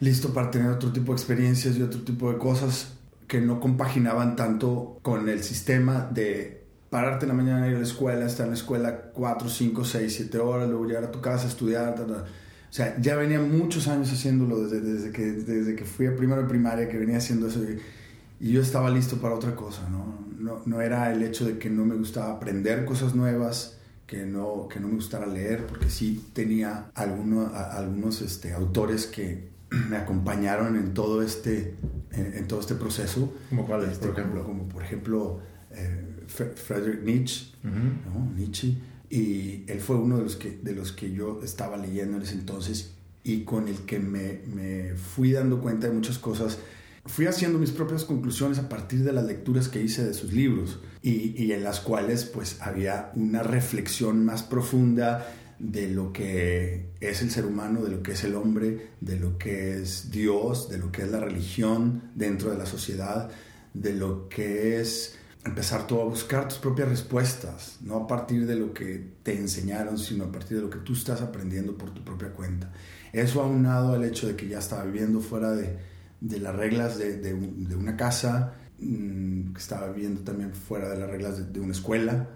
listo 0.00 0.34
para 0.34 0.50
tener 0.50 0.68
otro 0.68 0.92
tipo 0.92 1.12
de 1.12 1.16
experiencias 1.16 1.78
y 1.78 1.82
otro 1.82 2.02
tipo 2.02 2.30
de 2.30 2.36
cosas 2.36 2.98
que 3.28 3.40
no 3.40 3.60
compaginaban 3.60 4.36
tanto 4.36 4.98
con 5.00 5.26
el 5.26 5.42
sistema 5.42 6.06
de 6.12 6.59
pararte 6.90 7.24
en 7.24 7.28
la 7.28 7.34
mañana, 7.34 7.68
ir 7.68 7.76
a 7.76 7.78
la 7.78 7.84
escuela, 7.84 8.26
estar 8.26 8.44
en 8.44 8.50
la 8.50 8.56
escuela 8.56 9.00
4, 9.12 9.48
5, 9.48 9.84
6, 9.84 10.14
7 10.14 10.38
horas, 10.38 10.68
luego 10.68 10.84
llegar 10.84 11.04
a 11.04 11.10
tu 11.10 11.20
casa, 11.20 11.46
estudiar, 11.46 11.94
o 12.70 12.72
sea, 12.72 12.96
ya 13.00 13.16
venía 13.16 13.40
muchos 13.40 13.88
años 13.88 14.12
haciéndolo 14.12 14.60
desde, 14.62 14.80
desde, 14.80 15.10
que, 15.10 15.32
desde 15.32 15.74
que 15.74 15.84
fui 15.84 16.06
a 16.06 16.16
primero 16.16 16.42
de 16.42 16.48
primaria, 16.48 16.88
que 16.88 16.98
venía 16.98 17.16
haciendo 17.16 17.48
eso. 17.48 17.60
Y, 17.64 17.80
y, 18.46 18.52
yo 18.52 18.60
estaba 18.60 18.90
listo 18.90 19.16
para 19.16 19.34
otra 19.34 19.56
cosa, 19.56 19.88
¿no? 19.88 20.26
¿no? 20.38 20.62
No 20.66 20.80
era 20.80 21.12
el 21.12 21.22
hecho 21.22 21.44
de 21.44 21.58
que 21.58 21.68
no 21.68 21.84
me 21.84 21.96
gustaba 21.96 22.32
aprender 22.32 22.84
cosas 22.84 23.14
nuevas, 23.14 23.78
que 24.06 24.24
no, 24.24 24.68
que 24.68 24.80
no 24.80 24.88
me 24.88 24.94
gustara 24.94 25.26
leer, 25.26 25.66
porque 25.66 25.90
sí 25.90 26.30
tenía 26.32 26.90
alguno, 26.94 27.52
algunos 27.54 28.22
este, 28.22 28.52
autores 28.52 29.06
que 29.06 29.50
me 29.88 29.96
acompañaron 29.96 30.76
en 30.76 30.94
todo 30.94 31.22
este, 31.22 31.74
en, 32.12 32.46
todo 32.48 32.60
este 32.60 32.74
proceso. 32.74 33.32
¿Como 33.48 33.66
cuáles, 33.66 33.90
este, 33.90 34.08
por 34.08 34.18
ejemplo? 34.18 34.44
Como, 34.44 34.68
por 34.68 34.82
ejemplo 34.82 35.40
eh, 35.72 36.09
Friedrich 36.30 37.02
Nietzsche, 37.02 37.46
¿no? 37.62 38.32
Nietzsche 38.36 38.76
y 39.10 39.64
él 39.66 39.80
fue 39.80 39.96
uno 39.96 40.18
de 40.18 40.22
los 40.22 40.36
que, 40.36 40.60
de 40.62 40.72
los 40.72 40.92
que 40.92 41.12
yo 41.12 41.40
estaba 41.42 41.76
leyendo 41.76 42.16
en 42.16 42.22
ese 42.22 42.34
entonces 42.34 42.92
y 43.24 43.42
con 43.42 43.66
el 43.66 43.78
que 43.80 43.98
me, 43.98 44.40
me 44.46 44.94
fui 44.94 45.32
dando 45.32 45.60
cuenta 45.60 45.88
de 45.88 45.92
muchas 45.92 46.18
cosas. 46.18 46.58
Fui 47.04 47.26
haciendo 47.26 47.58
mis 47.58 47.72
propias 47.72 48.04
conclusiones 48.04 48.58
a 48.60 48.68
partir 48.68 49.02
de 49.02 49.12
las 49.12 49.24
lecturas 49.24 49.68
que 49.68 49.82
hice 49.82 50.04
de 50.04 50.14
sus 50.14 50.32
libros 50.32 50.78
y, 51.02 51.42
y 51.42 51.52
en 51.52 51.64
las 51.64 51.80
cuales 51.80 52.24
pues 52.24 52.62
había 52.62 53.10
una 53.16 53.42
reflexión 53.42 54.24
más 54.24 54.44
profunda 54.44 55.26
de 55.58 55.88
lo 55.88 56.12
que 56.12 56.90
es 57.00 57.20
el 57.20 57.30
ser 57.30 57.46
humano, 57.46 57.82
de 57.82 57.90
lo 57.90 58.02
que 58.02 58.12
es 58.12 58.22
el 58.22 58.36
hombre, 58.36 58.90
de 59.00 59.18
lo 59.18 59.38
que 59.38 59.82
es 59.82 60.10
Dios, 60.12 60.68
de 60.68 60.78
lo 60.78 60.92
que 60.92 61.02
es 61.02 61.10
la 61.10 61.20
religión 61.20 62.02
dentro 62.14 62.50
de 62.50 62.58
la 62.58 62.66
sociedad, 62.66 63.30
de 63.74 63.92
lo 63.92 64.28
que 64.28 64.80
es 64.80 65.18
empezar 65.44 65.86
tú 65.86 66.00
a 66.00 66.04
buscar 66.04 66.48
tus 66.48 66.58
propias 66.58 66.88
respuestas, 66.88 67.78
no 67.80 67.96
a 67.96 68.06
partir 68.06 68.46
de 68.46 68.56
lo 68.56 68.74
que 68.74 69.14
te 69.22 69.36
enseñaron, 69.36 69.98
sino 69.98 70.24
a 70.24 70.32
partir 70.32 70.58
de 70.58 70.62
lo 70.62 70.70
que 70.70 70.78
tú 70.78 70.92
estás 70.92 71.22
aprendiendo 71.22 71.76
por 71.78 71.92
tu 71.92 72.04
propia 72.04 72.32
cuenta. 72.32 72.70
Eso 73.12 73.42
aunado 73.42 73.94
al 73.94 74.04
hecho 74.04 74.26
de 74.26 74.36
que 74.36 74.48
ya 74.48 74.58
estaba 74.58 74.84
viviendo 74.84 75.20
fuera 75.20 75.52
de, 75.52 75.78
de 76.20 76.38
las 76.38 76.54
reglas 76.54 76.98
de, 76.98 77.16
de, 77.16 77.74
una 77.74 77.96
casa, 77.96 78.54
mmm, 78.78 79.52
que 79.52 79.58
estaba 79.58 79.88
viviendo 79.90 80.22
también 80.22 80.52
fuera 80.52 80.88
de 80.90 80.98
las 80.98 81.10
reglas 81.10 81.52
de, 81.52 81.60
una 81.60 81.72
escuela, 81.72 82.28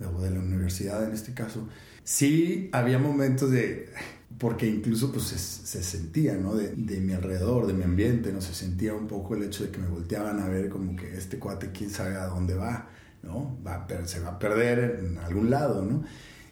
o 0.00 0.20
de 0.20 0.30
la 0.30 0.40
universidad 0.40 1.04
en 1.04 1.12
este 1.12 1.32
caso, 1.32 1.68
sí 2.04 2.68
había 2.72 2.98
momentos 2.98 3.50
de 3.50 3.90
porque 4.38 4.66
incluso 4.66 5.10
pues 5.12 5.24
se, 5.24 5.38
se 5.38 5.82
sentía, 5.82 6.34
¿no? 6.34 6.54
De, 6.54 6.72
de, 6.72 7.00
mi 7.00 7.12
alrededor, 7.14 7.66
de 7.66 7.72
mi 7.72 7.84
ambiente, 7.84 8.32
¿no? 8.32 8.40
Se 8.40 8.52
sentía 8.52 8.94
un 8.94 9.06
poco 9.06 9.34
el 9.34 9.44
hecho 9.44 9.64
de 9.64 9.70
que 9.70 9.78
me 9.78 9.88
volteaban 9.88 10.40
a 10.40 10.48
ver 10.48 10.68
como 10.68 10.94
que 10.94 11.16
este 11.16 11.38
cuate 11.38 11.70
quién 11.72 11.90
sabe 11.90 12.16
a 12.16 12.26
dónde 12.26 12.54
va, 12.54 12.88
¿no? 13.22 13.58
Va 13.66 13.86
a, 13.86 14.06
se 14.06 14.20
va 14.20 14.30
a 14.30 14.38
perder 14.38 15.00
en 15.04 15.18
algún 15.18 15.50
lado, 15.50 15.84
¿no? 15.84 16.04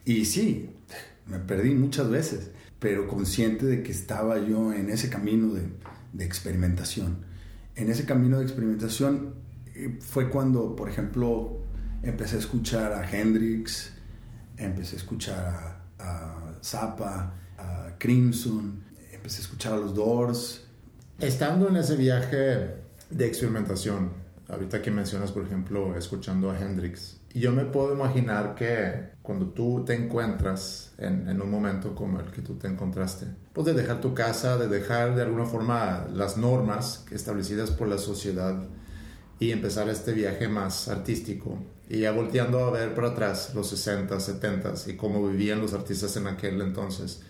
Y 0.04 0.24
sí, 0.24 0.70
me 1.26 1.38
perdí 1.38 1.74
muchas 1.74 2.08
veces, 2.08 2.50
pero 2.78 3.06
consciente 3.06 3.66
de 3.66 3.82
que 3.82 3.92
estaba 3.92 4.38
yo 4.38 4.72
en 4.72 4.88
ese 4.88 5.10
camino 5.10 5.52
de, 5.52 5.62
de 6.12 6.24
experimentación. 6.24 7.18
En 7.76 7.90
ese 7.90 8.06
camino 8.06 8.38
de 8.38 8.44
experimentación 8.44 9.34
eh, 9.74 9.98
fue 10.00 10.30
cuando, 10.30 10.74
por 10.74 10.88
ejemplo, 10.88 11.58
empecé 12.02 12.36
a 12.36 12.38
escuchar 12.38 12.92
a 12.92 13.10
Hendrix, 13.10 13.90
empecé 14.56 14.96
a 14.96 14.98
escuchar 14.98 15.84
a, 15.98 16.54
a 16.54 16.58
Zappa, 16.62 17.34
Crimson, 18.04 18.84
empecé 19.14 19.38
a 19.38 19.40
escuchar 19.44 19.72
a 19.72 19.76
los 19.78 19.94
Doors. 19.94 20.60
Estando 21.18 21.68
en 21.68 21.76
ese 21.76 21.96
viaje 21.96 22.74
de 23.08 23.26
experimentación, 23.26 24.10
ahorita 24.46 24.82
que 24.82 24.90
mencionas, 24.90 25.32
por 25.32 25.46
ejemplo, 25.46 25.96
escuchando 25.96 26.50
a 26.50 26.60
Hendrix, 26.60 27.18
yo 27.32 27.50
me 27.50 27.64
puedo 27.64 27.94
imaginar 27.94 28.56
que 28.56 29.14
cuando 29.22 29.46
tú 29.46 29.86
te 29.86 29.94
encuentras 29.94 30.92
en, 30.98 31.30
en, 31.30 31.40
un 31.40 31.50
momento 31.50 31.94
como 31.94 32.20
el 32.20 32.30
que 32.30 32.42
tú 32.42 32.56
te 32.56 32.66
encontraste, 32.66 33.24
pues 33.54 33.64
de 33.64 33.72
dejar 33.72 34.02
tu 34.02 34.12
casa, 34.12 34.58
de 34.58 34.68
dejar 34.68 35.16
de 35.16 35.22
alguna 35.22 35.46
forma 35.46 36.06
las 36.12 36.36
normas 36.36 37.06
establecidas 37.10 37.70
por 37.70 37.88
la 37.88 37.96
sociedad 37.96 38.64
y 39.38 39.50
empezar 39.50 39.88
este 39.88 40.12
viaje 40.12 40.46
más 40.46 40.88
artístico. 40.88 41.58
Y 41.88 42.00
ya 42.00 42.12
volteando 42.12 42.66
a 42.66 42.70
ver 42.70 42.94
para 42.94 43.08
atrás 43.08 43.52
los 43.54 43.70
60, 43.70 44.20
70 44.20 44.74
y 44.88 44.92
cómo 44.92 45.26
vivían 45.26 45.62
los 45.62 45.72
artistas 45.72 46.14
en 46.18 46.26
aquel 46.26 46.60
entonces 46.60 47.22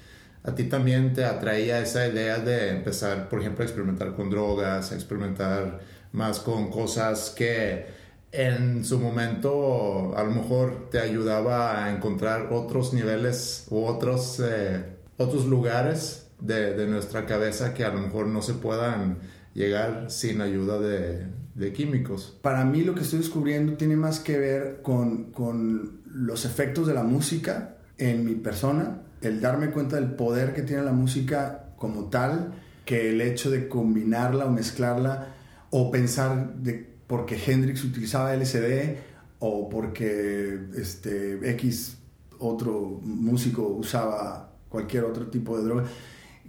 a 0.45 0.55
ti 0.55 0.65
también 0.65 1.15
te 1.15 1.25
atraía 1.25 1.81
esa 1.81 2.07
idea 2.07 2.39
de 2.39 2.69
empezar, 2.69 3.31
por 3.31 3.41
ejemplo, 3.41 3.65
a 3.65 3.67
experimentar 3.67 4.15
con 4.15 4.29
drogas, 4.29 4.93
a 4.93 4.95
experimentar 4.95 5.81
más 6.13 6.39
con 6.39 6.71
cosas 6.71 7.31
que 7.31 7.87
en 8.31 8.85
su 8.85 8.99
momento 8.99 10.15
a 10.17 10.23
lo 10.23 10.31
mejor 10.33 10.91
te 10.91 10.99
ayudaba 11.01 11.85
a 11.85 11.93
encontrar 11.93 12.53
otros 12.53 12.93
niveles 12.93 13.67
u 13.71 13.85
otros, 13.85 14.41
eh, 14.45 14.85
otros 15.17 15.47
lugares 15.47 16.27
de, 16.41 16.87
nuestra 16.89 17.25
cabeza 17.25 17.73
que 17.73 17.85
a 17.85 17.89
lo 17.89 18.01
mejor 18.01 18.27
no 18.27 18.43
se 18.43 18.53
puedan 18.53 19.19
llegar 19.55 20.11
sin 20.11 20.43
ayuda 20.43 20.79
de, 20.79 21.27
de 21.55 21.73
químicos. 21.73 22.37
Para 22.43 22.67
mí 22.67 22.83
lo 22.83 22.95
que 22.95 23.01
estoy 23.01 23.21
descubriendo 23.21 23.75
tiene 23.79 23.97
más 23.97 24.21
que 24.21 24.39
ver 24.39 24.83
con, 24.83 25.33
con 25.33 26.03
los 26.05 26.45
efectos 26.45 26.87
de 26.87 26.93
la 26.93 27.03
música 27.03 27.77
en 27.97 28.27
mi 28.27 28.35
persona 28.35 29.01
el 29.25 29.41
darme 29.41 29.71
cuenta 29.71 29.97
del 29.97 30.15
poder 30.15 30.55
que 30.55 30.63
tiene 30.63 30.83
la 30.83 30.93
música 30.93 31.71
como 31.77 32.05
tal, 32.05 32.53
que 32.85 33.11
el 33.11 33.21
hecho 33.21 33.51
de 33.51 33.69
combinarla 33.69 34.47
o 34.47 34.51
mezclarla 34.51 35.35
o 35.71 35.91
pensar 35.91 36.55
de 36.57 36.95
porque 37.07 37.39
Hendrix 37.47 37.85
utilizaba 37.85 38.35
LSD 38.35 38.97
o 39.41 39.69
porque 39.69 40.59
este 40.77 41.51
X 41.51 41.99
otro 42.39 43.01
músico 43.03 43.67
usaba 43.67 44.51
cualquier 44.69 45.05
otro 45.05 45.27
tipo 45.27 45.57
de 45.59 45.65
droga, 45.65 45.85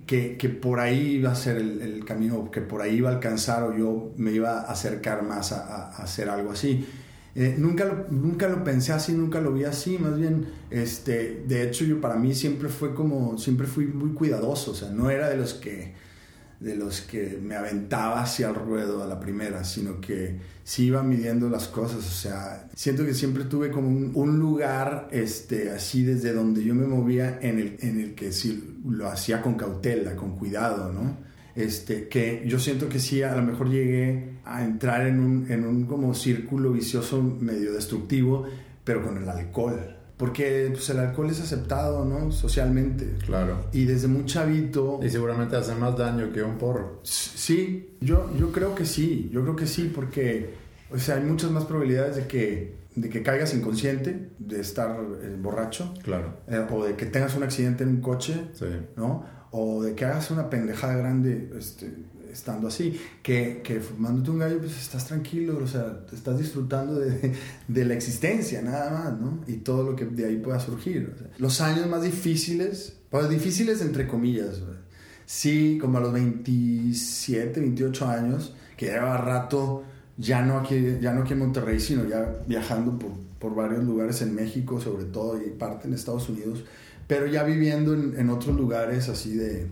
que, 0.06 0.38
que 0.38 0.50
por 0.50 0.80
ahí 0.80 1.16
iba 1.18 1.32
a 1.32 1.36
ser 1.36 1.58
el, 1.58 2.04
camino, 2.06 2.50
que 2.52 2.62
por 2.62 2.82
ahí 2.82 2.96
iba 2.96 3.10
a 3.10 3.14
alcanzar 3.14 3.64
o 3.64 3.78
yo 3.78 4.14
me 4.18 4.32
iba 4.32 4.62
a 4.62 4.72
acercar 4.72 5.24
más 5.24 5.52
a 5.52 5.90
hacer 5.98 6.30
algo 6.30 6.52
así. 6.52 6.86
Eh, 7.38 7.56
nunca, 7.58 7.84
lo, 7.84 8.08
nunca 8.10 8.48
lo 8.48 8.64
pensé 8.64 8.94
así, 8.94 9.12
nunca 9.12 9.42
lo 9.42 9.52
vi 9.52 9.66
así, 9.66 9.98
más 9.98 10.18
bien, 10.18 10.46
este, 10.70 11.44
de 11.46 11.64
hecho 11.64 11.84
yo 11.84 12.00
para 12.00 12.16
mí 12.16 12.34
siempre 12.34 12.70
fue 12.70 12.96
como, 12.96 13.38
siempre 13.38 13.68
fui 13.68 13.88
muy 13.88 14.12
cuidadoso, 14.12 14.72
o 14.72 14.74
sea, 14.74 14.90
no 14.90 15.10
era 15.10 15.28
de 15.28 15.36
los 15.36 15.54
que, 15.54 15.94
de 16.62 16.76
los 16.78 17.02
que 17.02 17.38
me 17.44 17.56
aventaba 17.56 18.22
hacia 18.22 18.48
el 18.48 18.56
ruedo 18.56 19.04
a 19.04 19.06
la 19.06 19.20
primera, 19.20 19.66
sino 19.66 20.00
que 20.00 20.38
sí 20.64 20.86
iba 20.86 21.04
midiendo 21.04 21.50
las 21.50 21.68
cosas, 21.68 21.98
o 21.98 22.10
sea, 22.10 22.70
siento 22.74 23.06
que 23.06 23.14
siempre 23.14 23.44
tuve 23.44 23.70
como 23.70 23.90
un, 23.90 24.40
lugar, 24.40 25.10
este, 25.12 25.72
así 25.72 26.04
desde 26.04 26.32
donde 26.32 26.64
yo 26.64 26.74
me 26.74 26.88
movía 26.88 27.38
en 27.42 27.60
el, 27.60 27.78
en 27.82 28.00
el 28.00 28.16
que 28.16 28.32
sí 28.32 28.80
lo 28.88 29.10
hacía 29.10 29.42
con 29.42 29.56
cautela, 29.56 30.16
con 30.16 30.38
cuidado, 30.38 30.94
¿no? 30.94 31.18
Este, 31.54 32.08
que 32.08 32.46
yo 32.48 32.60
siento 32.60 32.88
que 32.88 33.00
sí, 33.00 33.24
a 33.24 33.36
lo 33.36 33.42
mejor 33.42 33.70
llegué 33.70 34.35
a 34.46 34.64
entrar 34.64 35.06
en 35.08 35.20
un, 35.20 35.52
en 35.52 35.66
un 35.66 35.86
como 35.86 36.14
círculo 36.14 36.72
vicioso 36.72 37.22
medio 37.22 37.74
destructivo, 37.74 38.46
pero 38.84 39.04
con 39.04 39.18
el 39.18 39.28
alcohol. 39.28 39.96
Porque 40.18 40.70
pues, 40.72 40.90
el 40.92 41.00
alcohol 41.00 41.30
es 41.30 41.42
aceptado, 41.42 42.06
¿no? 42.06 42.32
Socialmente. 42.32 43.16
Claro. 43.26 43.66
Y 43.74 43.84
desde 43.86 44.08
muy 44.08 44.26
chavito... 44.26 45.00
Y 45.04 45.10
seguramente 45.10 45.58
hace 45.58 45.76
más 45.76 45.98
daño 45.98 46.32
que 46.32 46.42
un 46.42 46.58
porro. 46.58 47.02
Sí, 47.04 47.96
yo, 48.00 48.32
yo 48.38 48.52
creo 48.52 48.76
que 48.76 48.86
sí, 48.86 49.30
yo 49.34 49.42
creo 49.42 49.56
que 49.56 49.68
sí, 49.68 49.92
porque 49.94 50.54
o 50.90 50.98
sea, 50.98 51.16
hay 51.16 51.24
muchas 51.24 51.52
más 51.52 51.66
probabilidades 51.66 52.16
de 52.16 52.28
que, 52.28 52.76
de 52.96 53.10
que 53.10 53.24
caigas 53.24 53.54
inconsciente, 53.54 54.30
de 54.40 54.62
estar 54.62 54.98
eh, 55.22 55.36
borracho. 55.38 55.94
Claro. 56.04 56.38
Eh, 56.48 56.66
o 56.72 56.86
de 56.86 56.96
que 56.96 57.08
tengas 57.08 57.36
un 57.36 57.44
accidente 57.44 57.84
en 57.84 57.90
un 57.90 58.02
coche, 58.02 58.36
sí. 58.54 58.66
¿no? 58.96 59.36
o 59.58 59.84
de 59.84 59.96
que 59.96 60.04
hagas 60.04 60.32
una 60.32 60.50
pendejada 60.50 60.98
grande 60.98 61.50
este, 61.58 61.90
estando 62.36 62.68
así, 62.68 63.00
que, 63.24 63.62
que 63.64 63.80
fumándote 63.80 64.32
un 64.32 64.40
gallo, 64.40 64.60
pues 64.60 64.78
estás 64.78 65.08
tranquilo, 65.08 65.58
o 65.64 65.68
sea, 65.68 66.02
estás 66.12 66.38
disfrutando 66.38 67.00
de, 67.00 67.34
de, 67.68 67.86
la 67.86 67.94
existencia, 67.94 68.62
nada 68.62 68.92
más, 68.92 69.20
¿no? 69.20 69.40
Y 69.48 69.58
todo 69.58 69.84
lo 69.84 69.96
que 69.96 70.06
de 70.06 70.26
ahí 70.26 70.38
pueda 70.38 70.60
surgir. 70.60 71.14
Los 71.38 71.62
años 71.62 71.88
más 71.88 72.04
difíciles, 72.04 72.98
pues 73.10 73.30
difíciles 73.30 73.82
entre 73.82 74.08
comillas, 74.08 74.62
sí, 75.26 75.78
como 75.80 75.98
a 75.98 76.02
los 76.02 76.14
27, 76.14 77.60
28 77.60 78.08
años, 78.08 78.54
que 78.76 78.88
lleva 78.88 79.18
rato, 79.18 79.84
ya 80.18 80.42
no 80.42 80.58
aquí, 80.58 80.98
ya 81.02 81.14
no 81.14 81.22
aquí 81.22 81.34
en 81.34 81.40
Monterrey, 81.40 81.80
sino 81.80 82.06
ya 82.06 82.44
viajando 82.48 83.00
por, 83.00 83.12
por 83.40 83.56
varios 83.56 83.84
lugares 83.86 84.22
en 84.22 84.36
México, 84.36 84.82
sobre 84.82 85.06
todo, 85.06 85.42
y 85.42 85.52
parte 85.52 85.88
en 85.88 85.94
Estados 85.94 86.28
Unidos, 86.28 86.64
pero 87.08 87.28
ya 87.28 87.44
viviendo 87.44 87.94
en, 87.94 88.20
en, 88.20 88.30
otros 88.30 88.56
lugares 88.56 89.08
así 89.10 89.36
de, 89.36 89.68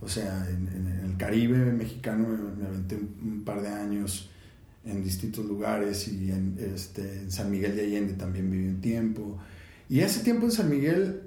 o 0.00 0.08
sea, 0.08 0.46
en, 0.48 0.86
el 1.04 1.16
Caribe 1.16 1.58
mexicano 1.72 2.28
me, 2.28 2.66
aventé 2.66 2.96
un 2.96 3.42
par 3.44 3.62
de 3.62 3.68
años 3.68 4.30
en 4.84 5.02
distintos 5.02 5.44
lugares 5.44 6.06
y 6.08 6.30
en, 6.30 6.56
este, 6.74 7.22
en 7.22 7.30
San 7.30 7.50
Miguel 7.50 7.74
de 7.76 7.82
Allende 7.82 8.14
también 8.14 8.50
viví 8.50 8.68
un 8.68 8.80
tiempo. 8.80 9.38
Y 9.88 10.00
ese 10.00 10.22
tiempo 10.22 10.46
en 10.46 10.52
San 10.52 10.70
Miguel, 10.70 11.22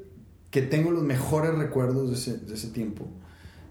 que 0.52 0.62
tengo 0.62 0.92
los 0.92 1.04
mejores 1.04 1.56
recuerdos 1.56 2.10
de 2.10 2.16
ese, 2.16 2.46
de 2.46 2.54
ese 2.54 2.70
tiempo, 2.70 3.08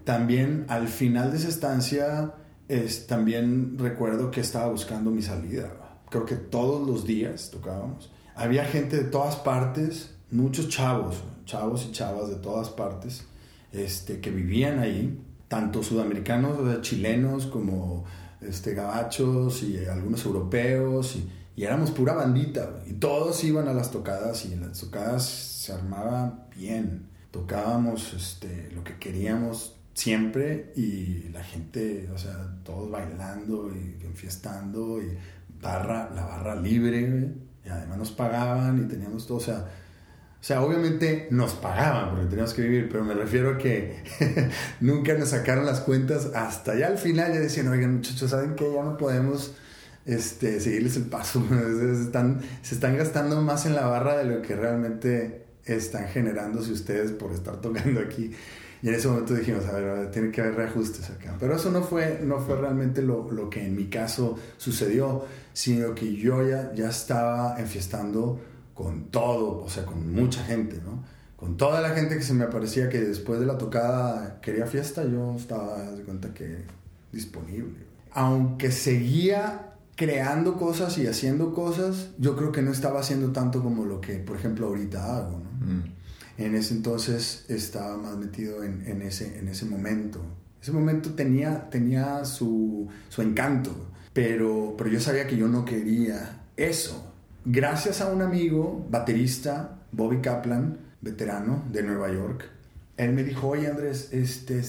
también 0.04 0.64
al 0.68 0.88
final 0.88 1.30
de 1.30 1.38
esa 1.38 1.48
estancia, 1.48 2.34
es, 2.68 3.06
también 3.06 3.78
recuerdo 3.78 4.30
que 4.30 4.40
estaba 4.40 4.68
buscando 4.70 5.10
mi 5.10 5.22
salida. 5.22 5.72
Creo 6.10 6.24
que 6.24 6.36
todos 6.36 6.86
los 6.86 7.06
días 7.06 7.50
tocábamos. 7.50 8.10
Había 8.34 8.64
gente 8.64 8.96
de 8.96 9.04
todas 9.04 9.36
partes, 9.36 10.14
muchos 10.30 10.68
chavos, 10.68 11.22
chavos 11.44 11.86
y 11.86 11.92
chavas 11.92 12.28
de 12.28 12.36
todas 12.36 12.68
partes, 12.68 13.24
este, 13.72 14.20
que 14.20 14.30
vivían 14.30 14.78
ahí, 14.78 15.18
tanto 15.48 15.82
sudamericanos, 15.82 16.82
chilenos, 16.82 17.46
como 17.46 18.04
este, 18.40 18.74
gabachos 18.74 19.62
y 19.62 19.84
algunos 19.86 20.24
europeos. 20.24 21.16
Y, 21.16 21.28
y 21.58 21.64
éramos 21.64 21.90
pura 21.90 22.12
bandita, 22.12 22.84
y 22.86 22.92
todos 22.92 23.42
iban 23.42 23.66
a 23.66 23.72
las 23.72 23.90
tocadas 23.90 24.46
y 24.46 24.52
en 24.52 24.60
las 24.60 24.78
tocadas 24.78 25.24
se 25.24 25.72
armaba 25.72 26.46
bien. 26.56 27.08
Tocábamos 27.32 28.14
este, 28.14 28.70
lo 28.76 28.84
que 28.84 28.96
queríamos 28.98 29.74
siempre 29.92 30.72
y 30.76 31.28
la 31.30 31.42
gente, 31.42 32.08
o 32.14 32.16
sea, 32.16 32.54
todos 32.62 32.88
bailando 32.88 33.72
y 33.74 34.06
enfiestando 34.06 35.02
y 35.02 35.18
barra, 35.60 36.08
la 36.14 36.24
barra 36.26 36.54
libre, 36.54 37.34
y 37.66 37.68
además 37.68 37.98
nos 37.98 38.12
pagaban 38.12 38.84
y 38.84 38.86
teníamos 38.86 39.26
todo, 39.26 39.38
o 39.38 39.40
sea, 39.40 39.66
o 40.40 40.44
sea, 40.44 40.62
obviamente 40.62 41.26
nos 41.32 41.54
pagaban 41.54 42.10
porque 42.10 42.26
teníamos 42.26 42.54
que 42.54 42.62
vivir, 42.62 42.88
pero 42.88 43.02
me 43.02 43.14
refiero 43.14 43.50
a 43.50 43.58
que 43.58 44.04
nunca 44.80 45.14
nos 45.14 45.30
sacaron 45.30 45.66
las 45.66 45.80
cuentas 45.80 46.30
hasta 46.32 46.76
ya 46.76 46.86
al 46.86 46.98
final 46.98 47.32
ya 47.32 47.40
decían, 47.40 47.66
oigan 47.66 47.96
muchachos, 47.96 48.30
¿saben 48.30 48.54
qué? 48.54 48.72
Ya 48.72 48.84
no 48.84 48.96
podemos 48.96 49.54
este, 50.06 50.60
seguirles 50.60 50.96
el 50.96 51.06
paso. 51.06 51.44
se, 51.50 52.02
están, 52.02 52.40
se 52.62 52.76
están 52.76 52.96
gastando 52.96 53.42
más 53.42 53.66
en 53.66 53.74
la 53.74 53.86
barra 53.86 54.16
de 54.16 54.24
lo 54.24 54.40
que 54.40 54.54
realmente 54.54 55.44
están 55.64 56.06
generándose 56.06 56.70
ustedes 56.72 57.10
por 57.10 57.32
estar 57.32 57.60
tocando 57.60 58.00
aquí. 58.00 58.32
Y 58.80 58.88
en 58.88 58.94
ese 58.94 59.08
momento 59.08 59.34
dijimos, 59.34 59.66
a 59.66 59.72
ver, 59.72 60.10
tiene 60.12 60.30
que 60.30 60.40
haber 60.40 60.54
reajustes 60.54 61.10
acá. 61.10 61.36
Pero 61.40 61.56
eso 61.56 61.72
no 61.72 61.82
fue, 61.82 62.20
no 62.22 62.38
fue 62.38 62.56
realmente 62.56 63.02
lo, 63.02 63.28
lo 63.32 63.50
que 63.50 63.66
en 63.66 63.74
mi 63.74 63.86
caso 63.86 64.38
sucedió, 64.56 65.24
sino 65.52 65.96
que 65.96 66.14
yo 66.14 66.48
ya, 66.48 66.72
ya 66.74 66.88
estaba 66.88 67.58
enfiestando 67.58 68.40
con 68.78 69.10
todo, 69.10 69.64
o 69.64 69.68
sea, 69.68 69.84
con 69.84 70.12
mucha 70.12 70.44
gente, 70.44 70.80
¿no? 70.84 71.02
Con 71.34 71.56
toda 71.56 71.80
la 71.80 71.90
gente 71.96 72.16
que 72.16 72.22
se 72.22 72.32
me 72.32 72.44
aparecía 72.44 72.88
que 72.88 73.00
después 73.00 73.40
de 73.40 73.46
la 73.46 73.58
tocada 73.58 74.40
quería 74.40 74.66
fiesta, 74.66 75.04
yo 75.04 75.34
estaba 75.34 75.82
de 75.90 76.04
cuenta 76.04 76.32
que 76.32 76.58
disponible. 77.10 77.80
Aunque 78.12 78.70
seguía 78.70 79.72
creando 79.96 80.56
cosas 80.56 80.96
y 80.96 81.08
haciendo 81.08 81.54
cosas, 81.54 82.10
yo 82.18 82.36
creo 82.36 82.52
que 82.52 82.62
no 82.62 82.70
estaba 82.70 83.00
haciendo 83.00 83.32
tanto 83.32 83.64
como 83.64 83.84
lo 83.84 84.00
que, 84.00 84.18
por 84.18 84.36
ejemplo, 84.36 84.68
ahorita 84.68 85.16
hago. 85.16 85.40
¿no? 85.40 85.66
Mm. 85.66 85.94
En 86.38 86.54
ese 86.54 86.74
entonces 86.74 87.46
estaba 87.48 87.96
más 87.96 88.16
metido 88.16 88.62
en, 88.62 88.86
en, 88.86 89.02
ese, 89.02 89.40
en 89.40 89.48
ese 89.48 89.64
momento. 89.64 90.20
Ese 90.62 90.70
momento 90.70 91.14
tenía, 91.14 91.68
tenía 91.68 92.24
su, 92.24 92.86
su 93.08 93.22
encanto, 93.22 93.72
pero, 94.12 94.76
pero 94.78 94.88
yo 94.88 95.00
sabía 95.00 95.26
que 95.26 95.36
yo 95.36 95.48
no 95.48 95.64
quería 95.64 96.44
eso. 96.56 97.07
Gracias 97.50 98.02
a 98.02 98.12
un 98.12 98.20
amigo, 98.20 98.86
baterista, 98.90 99.78
Bobby 99.90 100.18
Kaplan, 100.18 100.80
veterano 101.00 101.64
de 101.72 101.82
Nueva 101.82 102.12
York, 102.12 102.44
él 102.98 103.14
me 103.14 103.24
dijo, 103.24 103.48
oye 103.48 103.68
Andrés, 103.68 104.10
este, 104.12 104.60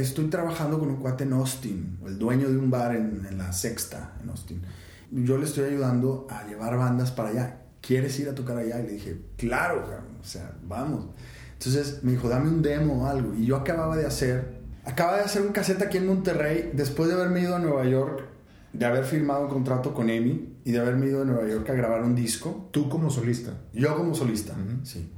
estoy 0.00 0.30
trabajando 0.30 0.78
con 0.78 0.88
un 0.88 0.96
cuate 0.96 1.24
en 1.24 1.34
Austin, 1.34 1.98
el 2.06 2.18
dueño 2.18 2.48
de 2.48 2.56
un 2.56 2.70
bar 2.70 2.96
en, 2.96 3.36
la 3.36 3.52
Sexta, 3.52 4.14
en 4.22 4.30
Austin. 4.30 4.62
Yo 5.10 5.36
le 5.36 5.44
estoy 5.44 5.64
ayudando 5.64 6.26
a 6.30 6.46
llevar 6.46 6.78
bandas 6.78 7.10
para 7.10 7.28
allá. 7.28 7.58
¿Quieres 7.82 8.18
ir 8.18 8.30
a 8.30 8.34
tocar 8.34 8.56
allá? 8.56 8.80
Y 8.80 8.86
le 8.86 8.92
dije, 8.92 9.20
claro, 9.36 9.84
o 10.18 10.24
sea, 10.24 10.54
vamos. 10.66 11.04
Entonces 11.52 12.02
me 12.02 12.12
dijo, 12.12 12.30
dame 12.30 12.48
un 12.48 12.62
demo 12.62 13.02
o 13.02 13.06
algo. 13.08 13.34
Y 13.34 13.44
yo 13.44 13.56
acababa 13.56 13.98
de 13.98 14.06
hacer, 14.06 14.62
acababa 14.86 15.18
de 15.18 15.24
hacer 15.24 15.42
un 15.42 15.52
cassette 15.52 15.82
aquí 15.82 15.98
en 15.98 16.06
Monterrey, 16.06 16.70
después 16.72 17.10
de 17.10 17.16
haberme 17.16 17.42
ido 17.42 17.56
a 17.56 17.58
Nueva 17.58 17.84
York, 17.84 18.29
de 18.72 18.86
haber 18.86 19.04
firmado 19.04 19.42
un 19.42 19.48
contrato 19.48 19.92
con 19.92 20.10
EMI 20.10 20.48
y 20.64 20.72
de 20.72 20.78
haberme 20.78 21.06
ido 21.06 21.22
a 21.22 21.24
Nueva 21.24 21.48
York 21.48 21.68
a 21.70 21.74
grabar 21.74 22.02
un 22.02 22.14
disco. 22.14 22.68
¿Tú 22.70 22.88
como 22.88 23.10
solista? 23.10 23.52
Yo 23.72 23.96
como 23.96 24.14
solista, 24.14 24.54
sí. 24.84 25.10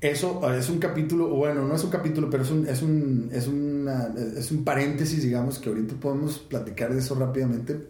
Eso 0.00 0.40
es 0.52 0.68
un 0.70 0.78
capítulo, 0.78 1.28
bueno, 1.28 1.66
no 1.66 1.74
es 1.74 1.82
un 1.82 1.90
capítulo, 1.90 2.30
pero 2.30 2.44
es 2.44 2.50
un, 2.50 2.68
es 2.68 2.82
un, 2.82 3.30
es 3.32 3.48
una, 3.48 4.14
es 4.36 4.52
un 4.52 4.62
paréntesis, 4.62 5.24
digamos, 5.24 5.58
que 5.58 5.68
ahorita 5.70 5.96
podemos 5.96 6.38
platicar 6.38 6.92
de 6.92 7.00
eso 7.00 7.16
rápidamente. 7.16 7.88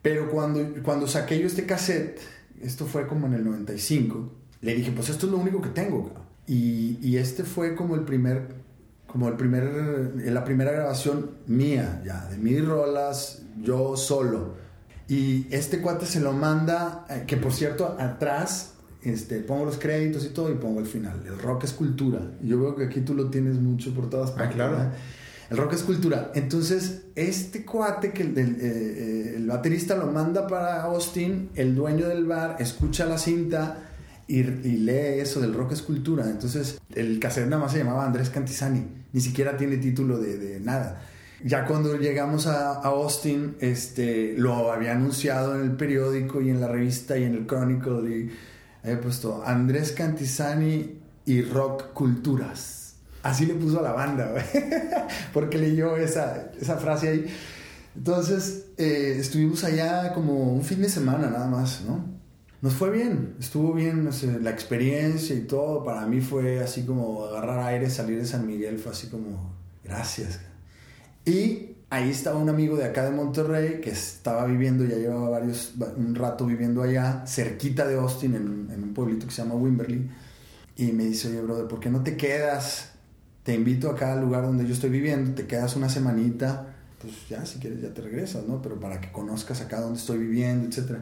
Pero 0.00 0.30
cuando, 0.30 0.66
cuando 0.82 1.06
saqué 1.06 1.38
yo 1.38 1.46
este 1.46 1.66
cassette, 1.66 2.20
esto 2.62 2.86
fue 2.86 3.06
como 3.06 3.26
en 3.26 3.34
el 3.34 3.44
95, 3.44 4.32
le 4.62 4.74
dije, 4.74 4.92
pues 4.92 5.10
esto 5.10 5.26
es 5.26 5.32
lo 5.32 5.38
único 5.38 5.60
que 5.60 5.68
tengo. 5.68 6.10
Y, 6.46 6.98
y 7.02 7.18
este 7.18 7.44
fue 7.44 7.74
como 7.74 7.96
el 7.96 8.02
primer, 8.02 8.54
como 9.06 9.28
el 9.28 9.34
primer, 9.34 10.14
la 10.24 10.44
primera 10.44 10.72
grabación 10.72 11.32
mía, 11.46 12.02
ya, 12.02 12.26
de 12.30 12.38
mis 12.38 12.64
rolas, 12.64 13.42
yo 13.62 13.96
solo. 13.96 14.54
Y 15.08 15.46
este 15.50 15.80
cuate 15.80 16.06
se 16.06 16.20
lo 16.20 16.32
manda, 16.32 17.04
eh, 17.10 17.24
que 17.26 17.36
por 17.36 17.52
cierto, 17.52 17.96
atrás 17.98 18.74
este, 19.02 19.40
pongo 19.40 19.64
los 19.64 19.78
créditos 19.78 20.24
y 20.24 20.28
todo 20.28 20.50
y 20.50 20.54
pongo 20.54 20.80
el 20.80 20.86
final. 20.86 21.22
El 21.26 21.38
rock 21.38 21.64
es 21.64 21.72
cultura. 21.72 22.20
Yo 22.42 22.60
veo 22.60 22.76
que 22.76 22.84
aquí 22.84 23.00
tú 23.00 23.14
lo 23.14 23.30
tienes 23.30 23.56
mucho 23.56 23.94
por 23.94 24.10
todas 24.10 24.30
ah, 24.30 24.36
partes. 24.36 24.54
claro. 24.54 24.90
El 25.50 25.56
rock 25.56 25.72
es 25.72 25.82
cultura. 25.82 26.30
Entonces, 26.34 27.06
este 27.16 27.64
cuate 27.64 28.12
que 28.12 28.22
el, 28.22 28.38
eh, 28.38 28.56
eh, 28.60 29.34
el, 29.36 29.46
baterista 29.48 29.96
lo 29.96 30.06
manda 30.06 30.46
para 30.46 30.84
Austin, 30.84 31.50
el 31.56 31.74
dueño 31.74 32.06
del 32.06 32.24
bar 32.24 32.56
escucha 32.60 33.04
la 33.04 33.18
cinta 33.18 33.78
y, 34.28 34.44
lee 34.44 35.18
eso 35.18 35.40
del 35.40 35.54
rock 35.54 35.72
es 35.72 35.82
cultura. 35.82 36.30
Entonces, 36.30 36.80
el 36.94 37.18
cassette 37.18 37.48
nada 37.48 37.62
más 37.62 37.72
se 37.72 37.78
llamaba 37.78 38.06
Andrés 38.06 38.30
Cantizani. 38.30 38.86
Ni 39.12 39.20
siquiera 39.20 39.56
tiene 39.56 39.78
título 39.78 40.18
de, 40.18 40.38
de 40.38 40.60
nada. 40.60 41.02
Ya 41.44 41.66
cuando 41.66 41.96
llegamos 41.96 42.46
a, 42.46 42.72
a, 42.72 42.88
Austin, 42.88 43.56
este, 43.60 44.34
lo 44.36 44.72
había 44.72 44.92
anunciado 44.92 45.54
en 45.54 45.62
el 45.62 45.72
periódico 45.72 46.40
y 46.40 46.50
en 46.50 46.60
la 46.60 46.68
revista 46.68 47.16
y 47.16 47.24
en 47.24 47.34
el 47.34 47.46
Chronicle 47.46 48.10
y 48.10 48.30
he 48.84 48.96
puesto 48.96 49.42
Andrés 49.44 49.92
Cantizani 49.92 50.98
y 51.26 51.42
Rock 51.42 51.92
Culturas. 51.92 52.94
Así 53.22 53.44
le 53.44 53.54
puso 53.54 53.80
a 53.80 53.82
la 53.82 53.92
banda, 53.92 54.34
porque 55.32 55.58
leyó 55.58 55.96
esa, 55.96 56.52
esa 56.58 56.76
frase 56.76 57.08
ahí. 57.08 57.26
Entonces, 57.94 58.66
eh, 58.78 59.16
estuvimos 59.18 59.62
allá 59.64 60.12
como 60.14 60.52
un 60.54 60.62
fin 60.62 60.80
de 60.80 60.88
semana 60.88 61.28
nada 61.28 61.46
más, 61.46 61.82
¿no? 61.86 62.04
Nos 62.62 62.74
fue 62.74 62.90
bien, 62.90 63.36
estuvo 63.38 63.72
bien, 63.72 64.04
no 64.04 64.12
sé, 64.12 64.38
la 64.40 64.50
experiencia 64.50 65.34
y 65.34 65.42
todo. 65.42 65.82
Para 65.82 66.06
mí 66.06 66.20
fue 66.20 66.60
así 66.60 66.84
como 66.84 67.24
agarrar 67.24 67.60
aire, 67.60 67.88
salir 67.90 68.18
de 68.18 68.26
San 68.26 68.46
Miguel, 68.46 68.78
fue 68.78 68.92
así 68.92 69.08
como, 69.08 69.54
gracias. 69.82 70.40
Y 71.24 71.76
ahí 71.90 72.10
estaba 72.10 72.38
un 72.38 72.48
amigo 72.48 72.76
de 72.76 72.84
acá 72.84 73.04
de 73.04 73.10
Monterrey 73.10 73.80
que 73.80 73.90
estaba 73.90 74.44
viviendo, 74.46 74.84
ya 74.84 74.96
llevaba 74.96 75.28
varios, 75.28 75.74
un 75.96 76.14
rato 76.14 76.46
viviendo 76.46 76.82
allá, 76.82 77.24
cerquita 77.26 77.86
de 77.86 77.96
Austin, 77.96 78.34
en, 78.34 78.70
en 78.72 78.82
un 78.82 78.94
pueblito 78.94 79.26
que 79.26 79.32
se 79.32 79.42
llama 79.42 79.54
Wimberley. 79.54 80.10
Y 80.76 80.92
me 80.92 81.04
dice, 81.04 81.28
oye, 81.28 81.42
brother, 81.42 81.66
¿por 81.66 81.80
qué 81.80 81.90
no 81.90 82.02
te 82.02 82.16
quedas? 82.16 82.92
Te 83.42 83.54
invito 83.54 83.90
acá 83.90 84.12
al 84.12 84.20
lugar 84.20 84.42
donde 84.42 84.66
yo 84.66 84.72
estoy 84.72 84.90
viviendo, 84.90 85.34
te 85.34 85.46
quedas 85.46 85.76
una 85.76 85.88
semanita, 85.88 86.74
pues 87.00 87.28
ya, 87.28 87.44
si 87.46 87.58
quieres, 87.58 87.80
ya 87.80 87.92
te 87.92 88.02
regresas, 88.02 88.46
¿no? 88.46 88.60
Pero 88.62 88.78
para 88.78 89.00
que 89.00 89.10
conozcas 89.10 89.60
acá 89.60 89.80
donde 89.80 89.98
estoy 89.98 90.18
viviendo, 90.18 90.68
etc. 90.68 90.98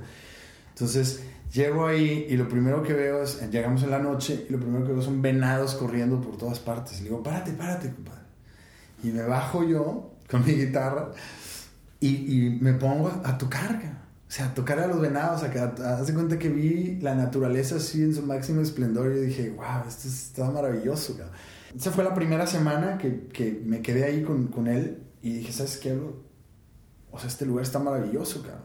Entonces, 0.71 1.23
llego 1.53 1.87
ahí 1.87 2.27
y 2.29 2.37
lo 2.37 2.49
primero 2.49 2.83
que 2.83 2.93
veo 2.93 3.23
es, 3.23 3.41
llegamos 3.51 3.83
en 3.83 3.91
la 3.91 3.99
noche 3.99 4.47
y 4.49 4.53
lo 4.53 4.61
primero 4.61 4.87
que 4.87 4.93
veo 4.93 5.03
son 5.03 5.21
venados 5.21 5.75
corriendo 5.75 6.21
por 6.21 6.37
todas 6.37 6.61
partes. 6.61 7.01
Y 7.01 7.05
le 7.05 7.11
digo, 7.11 7.23
párate, 7.23 7.53
párate, 7.53 7.93
compadre. 7.93 8.18
Y 9.03 9.09
me 9.09 9.23
bajo 9.23 9.65
yo 9.65 10.15
con 10.29 10.45
mi 10.45 10.53
guitarra 10.53 11.13
y, 12.01 12.59
me 12.61 12.75
pongo 12.75 13.09
a, 13.25 13.39
tocar, 13.39 13.81
o 14.29 14.31
sea, 14.31 14.47
a 14.47 14.55
tocar 14.55 14.79
a 14.79 14.87
los 14.87 15.01
venados, 15.01 15.43
a, 15.43 15.47
a, 15.47 15.99
hace 15.99 16.15
cuenta 16.15 16.39
que 16.39 16.49
vi 16.49 16.97
la 17.01 17.15
naturaleza 17.15 17.77
así 17.77 18.03
en 18.03 18.15
su 18.15 18.23
máximo 18.23 18.61
esplendor 18.61 19.13
y 19.13 19.21
dije, 19.27 19.51
wow, 19.51 19.89
esto 19.89 20.07
está 20.07 20.51
maravilloso. 20.51 21.17
Esa 21.75 21.91
fue 21.91 22.05
la 22.05 22.15
primera 22.15 22.47
semana 22.47 22.99
que, 22.99 23.27
que 23.27 23.61
me 23.65 23.83
quedé 23.83 24.05
ahí 24.05 24.23
con, 24.23 24.47
con, 24.47 24.69
él 24.69 25.03
y 25.23 25.33
dije, 25.35 25.53
¿sabes 25.53 25.79
qué? 25.79 25.99
O 27.11 27.19
sea, 27.19 27.29
este 27.29 27.47
lugar 27.47 27.65
está 27.65 27.81
maravilloso, 27.81 28.43
cabrón. 28.43 28.63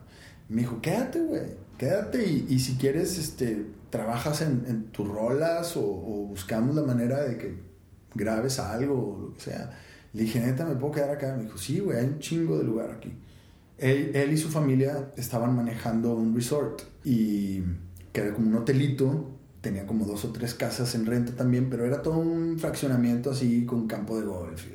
me 0.50 0.62
dijo, 0.62 0.80
quédate, 0.80 1.22
güey, 1.22 1.58
quédate 1.78 2.28
y, 2.28 2.46
y, 2.50 2.60
si 2.60 2.76
quieres, 2.76 3.18
este, 3.18 3.66
trabajas 3.90 4.42
en, 4.42 4.66
en 4.68 4.84
tus 4.92 5.08
rolas 5.08 5.76
o, 5.76 5.82
o 5.84 6.28
buscamos 6.28 6.76
la 6.76 6.84
manera 6.84 7.24
de 7.24 7.38
que 7.38 7.58
grabes 8.14 8.60
algo 8.60 8.94
o 8.94 9.22
lo 9.22 9.34
que 9.34 9.42
sea. 9.42 9.72
Le 10.14 10.24
dije, 10.24 10.40
neta, 10.40 10.66
¿me 10.66 10.76
puedo 10.76 10.94
quedar 10.94 11.10
acá? 11.10 11.36
Me 11.36 11.44
dijo, 11.44 11.58
sí, 11.58 11.80
güey, 11.80 11.98
hay 11.98 12.06
un 12.06 12.20
chingo 12.20 12.58
de 12.58 12.64
lugar 12.64 12.92
aquí. 12.92 13.12
Él, 13.78 14.12
él, 14.14 14.32
y 14.32 14.38
su 14.38 14.50
familia 14.50 15.12
estaban 15.18 15.56
manejando 15.56 16.16
un 16.16 16.36
resort 16.36 16.84
y 17.04 17.62
que 18.12 18.22
era 18.22 18.34
como 18.34 18.48
un 18.48 18.56
hotelito, 18.56 19.32
tenía 19.60 19.88
como 19.88 20.06
dos 20.06 20.24
o 20.26 20.32
tres 20.32 20.54
casas 20.54 20.94
en 20.94 21.06
renta 21.06 21.34
también, 21.34 21.70
pero 21.70 21.86
era 21.86 22.02
todo 22.02 22.20
un 22.20 22.60
fraccionamiento 22.60 23.32
así 23.32 23.66
con 23.66 23.88
campo 23.88 24.20
de 24.20 24.26
golf. 24.26 24.66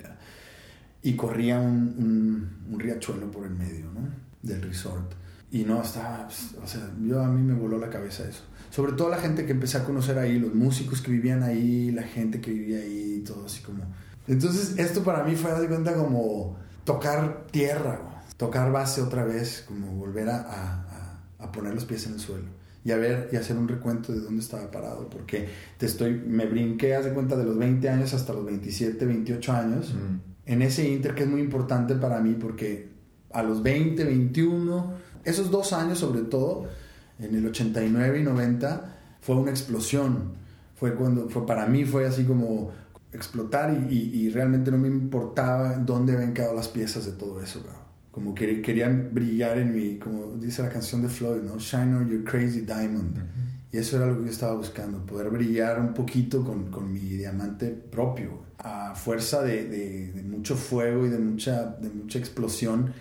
Y 1.03 1.14
corría 1.14 1.61
un, 1.61 2.57
un, 2.68 2.80
riachuelo 2.80 3.30
por 3.30 3.47
el 3.47 3.55
medio 3.55 3.86
¿no? 3.93 4.09
del 4.43 4.61
resort. 4.62 5.12
Y 5.53 5.62
no, 5.64 5.80
estaba, 5.80 6.26
pues, 6.26 6.55
o 6.62 6.66
sea, 6.66 6.91
yo 7.01 7.22
a 7.22 7.28
mí 7.28 7.41
me 7.41 7.55
voló 7.55 7.78
la 7.78 7.89
cabeza 7.89 8.28
eso. 8.28 8.43
Sobre 8.70 8.93
todo 8.93 9.09
la 9.09 9.18
gente 9.18 9.47
que 9.47 9.53
empecé 9.53 9.78
a 9.78 9.84
conocer 9.84 10.18
ahí, 10.18 10.39
los 10.39 10.55
músicos 10.55 11.01
que 11.01 11.12
vivían 11.12 11.43
ahí, 11.43 11.91
la 11.93 12.03
gente 12.03 12.41
que 12.41 12.51
vivía 12.51 12.80
ahí, 12.80 13.22
todo 13.26 13.47
así 13.47 13.62
como 13.62 13.84
Entonces, 14.29 14.79
esto 14.79 15.03
para 15.03 15.24
mí 15.24 15.35
fue, 15.35 15.59
de 15.59 15.66
cuenta, 15.66 15.95
como 15.95 16.57
tocar 16.85 17.47
tierra, 17.51 18.22
tocar 18.37 18.70
base 18.70 19.01
otra 19.01 19.24
vez, 19.24 19.64
como 19.66 19.93
volver 19.93 20.29
a, 20.29 20.41
a, 20.41 21.45
a, 21.45 21.53
poner 21.53 21.74
los 21.74 21.85
pies 21.87 22.07
en 22.07 22.14
el 22.14 22.20
suelo. 22.20 22.45
Y 22.85 22.93
a 22.93 22.97
ver 22.97 23.31
y 23.33 23.37
hacer 23.37 23.57
un 23.57 23.66
recuento 23.66 24.12
de 24.12 24.20
dónde 24.20 24.41
estaba 24.41 24.70
parado, 24.70 25.09
porque 25.09 25.49
te 25.79 25.87
estoy, 25.87 26.14
me 26.14 26.47
brinqué, 26.47 26.95
haz 26.95 27.07
de 27.07 27.12
cuenta, 27.12 27.37
de 27.37 27.45
los 27.45 27.59
20 27.59 27.89
años 27.89 28.14
hasta 28.14 28.33
los 28.33 28.45
27, 28.45 29.05
28 29.05 29.53
años, 29.53 29.95
en 30.47 30.62
ese 30.62 30.89
inter 30.89 31.14
que 31.14 31.24
es 31.24 31.29
muy 31.29 31.41
importante 31.41 31.95
para 31.97 32.20
mí, 32.20 32.35
porque 32.35 32.89
a 33.33 33.43
los 33.43 33.62
20, 33.62 34.05
21, 34.05 34.93
esos 35.24 35.51
dos 35.51 35.72
años 35.72 35.99
sobre 35.99 36.22
todo, 36.22 36.66
en 37.18 37.35
el 37.35 37.47
89 37.47 38.20
y 38.20 38.22
90, 38.22 38.97
fue 39.20 39.37
una 39.37 39.51
explosión. 39.51 40.37
Fue 40.76 40.95
cuando, 40.95 41.29
fue, 41.29 41.45
para 41.45 41.66
mí 41.66 41.85
fue 41.85 42.07
así 42.07 42.24
como 42.24 42.70
explotar 43.12 43.86
y, 43.90 43.94
y, 43.94 44.30
realmente 44.30 44.70
no 44.70 44.78
me 44.78 44.88
importaba 44.88 45.76
dónde 45.76 46.12
habían 46.12 46.34
quedado 46.34 46.54
las 46.54 46.68
piezas 46.68 47.06
de 47.06 47.12
todo 47.12 47.40
eso, 47.42 47.64
como 48.11 48.34
que 48.34 48.61
querían 48.61 49.11
brillar 49.12 49.59
en 49.59 49.74
mi, 49.74 49.98
como 49.98 50.34
dice 50.36 50.62
la 50.62 50.68
canción 50.68 51.02
de 51.02 51.09
Floyd, 51.09 51.42
¿no? 51.42 51.59
Shine 51.59 51.94
on 51.94 52.09
your 52.09 52.24
crazy 52.24 52.61
diamond. 52.61 53.18
Y 53.70 53.76
eso 53.76 53.96
era 53.96 54.06
lo 54.06 54.18
que 54.18 54.24
yo 54.24 54.30
estaba 54.30 54.54
buscando, 54.54 55.04
poder 55.04 55.28
brillar 55.28 55.78
un 55.78 55.92
poquito 55.92 56.42
con, 56.42 56.70
con 56.70 56.90
mi 56.90 57.00
diamante 57.00 57.68
propio, 57.68 58.42
a 58.59 58.94
fuerza 58.94 59.42
de, 59.42 59.68
de, 59.68 60.12
de, 60.12 60.22
mucho 60.22 60.56
fuego 60.56 61.06
y 61.06 61.11
de 61.11 61.18
mucha, 61.18 61.76
de 61.76 61.90
mucha 61.90 62.18
explosión, 62.18 62.92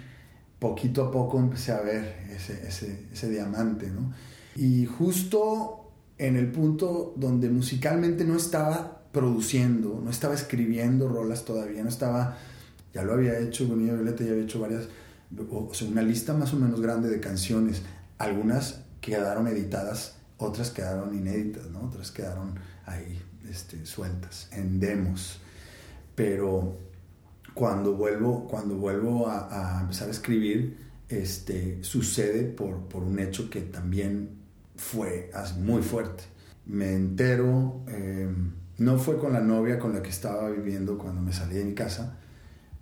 poquito 0.59 1.05
a 1.05 1.11
poco 1.11 1.39
empecé 1.39 1.71
a 1.71 1.81
ver 1.81 2.27
ese, 2.35 2.67
ese, 2.67 3.07
ese 3.11 3.29
diamante, 3.29 3.89
¿no? 3.89 4.13
Y 4.55 4.85
justo 4.85 5.91
en 6.17 6.35
el 6.35 6.51
punto 6.51 7.13
donde 7.15 7.49
musicalmente 7.49 8.25
no 8.25 8.35
estaba 8.35 8.96
produciendo, 9.17 9.99
no 10.03 10.11
estaba 10.11 10.35
escribiendo 10.35 11.09
rolas 11.09 11.43
todavía, 11.43 11.81
no 11.81 11.89
estaba, 11.89 12.37
ya 12.93 13.03
lo 13.03 13.13
había 13.13 13.39
hecho 13.39 13.67
con 13.67 13.83
Violeta, 13.83 14.23
ya 14.23 14.31
había 14.31 14.43
hecho 14.43 14.59
varias, 14.59 14.87
o 15.49 15.73
sea, 15.73 15.87
una 15.87 16.03
lista 16.03 16.33
más 16.33 16.53
o 16.53 16.57
menos 16.57 16.79
grande 16.81 17.09
de 17.09 17.19
canciones, 17.19 17.81
algunas 18.19 18.81
quedaron 19.01 19.47
editadas, 19.47 20.17
otras 20.37 20.69
quedaron 20.69 21.15
inéditas, 21.15 21.65
¿no? 21.71 21.81
Otras 21.81 22.11
quedaron 22.11 22.53
ahí 22.85 23.19
este, 23.49 23.87
sueltas, 23.87 24.49
en 24.51 24.79
demos, 24.79 25.39
pero 26.13 26.77
cuando 27.55 27.95
vuelvo, 27.95 28.47
cuando 28.47 28.75
vuelvo 28.75 29.27
a, 29.27 29.79
empezar 29.81 30.09
a 30.09 30.11
escribir, 30.11 30.77
este, 31.09 31.83
sucede 31.83 32.43
por, 32.43 32.87
por, 32.87 33.01
un 33.01 33.17
hecho 33.17 33.49
que 33.49 33.61
también 33.61 34.29
fue 34.75 35.31
muy 35.57 35.81
fuerte. 35.81 36.23
Me 36.67 36.93
entero, 36.93 37.81
em, 37.87 38.51
no 38.77 38.97
fue 38.97 39.17
con 39.17 39.33
la 39.33 39.41
novia 39.41 39.79
con 39.79 39.93
la 39.93 40.01
que 40.01 40.09
estaba 40.09 40.49
viviendo 40.49 40.97
cuando 40.97 41.21
me 41.21 41.33
salí 41.33 41.55
de 41.55 41.65
mi 41.65 41.73
casa, 41.73 42.17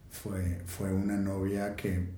fue, 0.09 0.61
fue 0.65 0.93
una 0.93 1.17
novia 1.17 1.75
que 1.75 2.09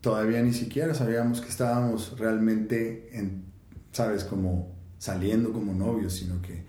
todavía 0.00 0.42
ni 0.42 0.52
siquiera 0.52 0.94
sabíamos 0.94 1.40
que 1.40 1.48
estábamos 1.48 2.18
realmente, 2.18 3.16
en, 3.16 3.44
sabes, 3.92 4.24
como 4.24 4.74
saliendo 4.98 5.52
como 5.52 5.72
novios, 5.72 6.14
sino 6.14 6.40
que 6.42 6.64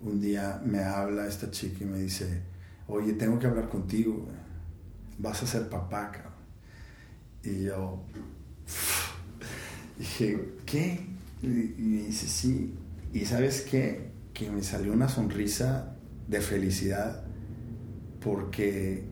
un 0.00 0.20
día 0.20 0.60
me 0.64 0.80
habla 0.80 1.26
esta 1.26 1.50
chica 1.50 1.84
y 1.84 1.86
me 1.86 1.98
dice, 1.98 2.42
oye, 2.88 3.12
tengo 3.14 3.38
que 3.38 3.46
hablar 3.46 3.68
contigo, 3.68 4.26
vas 5.18 5.42
a 5.42 5.46
ser 5.46 5.68
papá, 5.68 6.10
cabrón. 6.10 6.32
Y 7.44 7.64
yo 7.64 8.02
dije, 9.98 10.54
¿qué? 10.64 11.06
Y 11.42 11.46
me 11.46 12.02
dice, 12.04 12.26
sí. 12.26 12.74
Y 13.12 13.24
sabes 13.24 13.62
qué? 13.62 14.11
Que 14.44 14.50
me 14.50 14.62
salió 14.62 14.92
una 14.92 15.08
sonrisa 15.08 15.94
de 16.28 16.40
felicidad 16.40 17.24
porque 18.20 19.04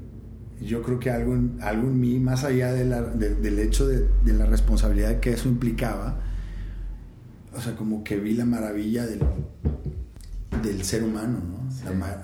yo 0.60 0.82
creo 0.82 0.98
que 0.98 1.10
algo 1.10 1.34
en, 1.34 1.58
algo 1.60 1.88
en 1.88 2.00
mí, 2.00 2.18
más 2.18 2.44
allá 2.44 2.72
de 2.72 2.84
del 2.84 3.58
hecho 3.58 3.86
de, 3.86 4.06
de, 4.24 4.32
la 4.32 4.46
responsabilidad 4.46 5.20
que 5.20 5.32
eso 5.32 5.48
implicaba, 5.48 6.20
o 7.54 7.60
sea, 7.60 7.74
como 7.76 8.04
que 8.04 8.18
vi 8.18 8.34
la 8.34 8.44
maravilla 8.44 9.06
del, 9.06 9.20
del 10.62 10.84
ser 10.84 11.02
humano, 11.02 11.38
¿no? 11.38 11.60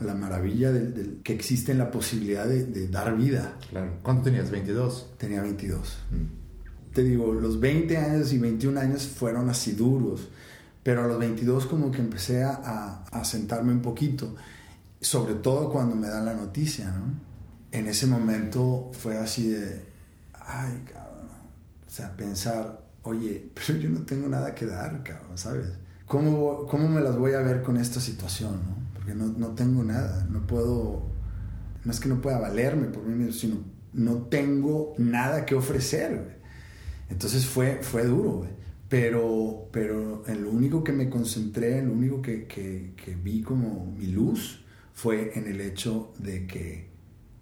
La, 0.04 0.14
maravilla 0.14 0.70
del, 0.70 1.20
que 1.22 1.32
existe 1.32 1.72
en 1.72 1.78
la 1.78 1.90
posibilidad 1.90 2.46
de, 2.46 2.88
dar 2.88 3.16
vida. 3.16 3.56
Claro. 3.70 3.98
¿Cuánto 4.02 4.24
tenías? 4.24 4.52
¿22? 4.52 5.16
Tenía 5.16 5.42
22. 5.42 5.98
Mm. 6.10 6.94
Te 6.94 7.02
digo, 7.02 7.32
los 7.32 7.60
20 7.60 7.96
años 7.96 8.32
y 8.32 8.38
21 8.38 8.78
años 8.78 9.06
fueron 9.06 9.48
así 9.48 9.72
duros, 9.72 10.28
pero 10.86 11.02
a 11.02 11.08
los 11.08 11.18
22 11.18 11.66
como 11.66 11.90
que 11.90 11.98
empecé 11.98 12.44
a, 12.44 13.02
a 13.10 13.24
sentarme 13.24 13.72
un 13.72 13.82
poquito, 13.82 14.36
sobre 15.00 15.34
todo 15.34 15.68
cuando 15.68 15.96
me 15.96 16.06
dan 16.06 16.24
la 16.24 16.34
noticia, 16.34 16.92
¿no? 16.92 17.12
En 17.72 17.88
ese 17.88 18.06
momento 18.06 18.92
fue 18.92 19.18
así 19.18 19.48
de, 19.48 19.84
ay, 20.32 20.84
cabrón, 20.84 21.28
o 21.84 21.90
sea, 21.90 22.16
pensar, 22.16 22.84
oye, 23.02 23.50
pero 23.66 23.80
yo 23.80 23.90
no 23.90 24.02
tengo 24.02 24.28
nada 24.28 24.54
que 24.54 24.64
dar, 24.64 25.02
cabrón, 25.02 25.36
¿sabes? 25.36 25.66
¿cómo, 26.06 26.68
¿cómo 26.68 26.88
me 26.88 27.00
las 27.00 27.18
voy 27.18 27.32
a 27.32 27.40
ver 27.40 27.64
con 27.64 27.78
esta 27.78 28.00
situación? 28.00 28.52
¿no? 28.52 28.76
Porque 28.94 29.12
no, 29.12 29.26
no 29.26 29.56
tengo 29.56 29.82
nada, 29.82 30.24
no 30.30 30.46
puedo, 30.46 31.02
no 31.84 31.90
es 31.90 31.98
que 31.98 32.08
no 32.08 32.20
pueda 32.20 32.38
valerme 32.38 32.86
por 32.86 33.02
mí 33.02 33.16
mismo, 33.16 33.32
sino 33.32 33.56
no 33.92 34.18
tengo 34.28 34.94
nada 34.98 35.46
que 35.46 35.56
ofrecer. 35.56 36.38
Entonces 37.10 37.44
fue, 37.44 37.80
fue 37.82 38.04
duro, 38.04 38.46
pero, 38.88 39.68
pero 39.72 40.22
en 40.26 40.44
lo 40.44 40.50
único 40.50 40.84
que 40.84 40.92
me 40.92 41.10
concentré, 41.10 41.78
en 41.78 41.88
lo 41.88 41.92
único 41.92 42.22
que, 42.22 42.46
que, 42.46 42.92
que 42.96 43.14
vi 43.14 43.42
como 43.42 43.94
mi 43.98 44.06
luz 44.06 44.64
fue 44.94 45.38
en 45.38 45.46
el 45.46 45.60
hecho 45.60 46.12
de 46.18 46.46
que 46.46 46.88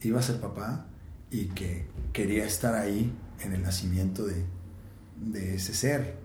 iba 0.03 0.20
a 0.20 0.22
ser 0.22 0.40
papá 0.40 0.86
y 1.30 1.47
que 1.47 1.86
quería 2.12 2.45
estar 2.45 2.74
ahí 2.74 3.12
en 3.45 3.53
el 3.53 3.62
nacimiento 3.62 4.24
de, 4.26 4.45
de 5.16 5.57
ese 5.57 5.74
ser. 5.74 6.16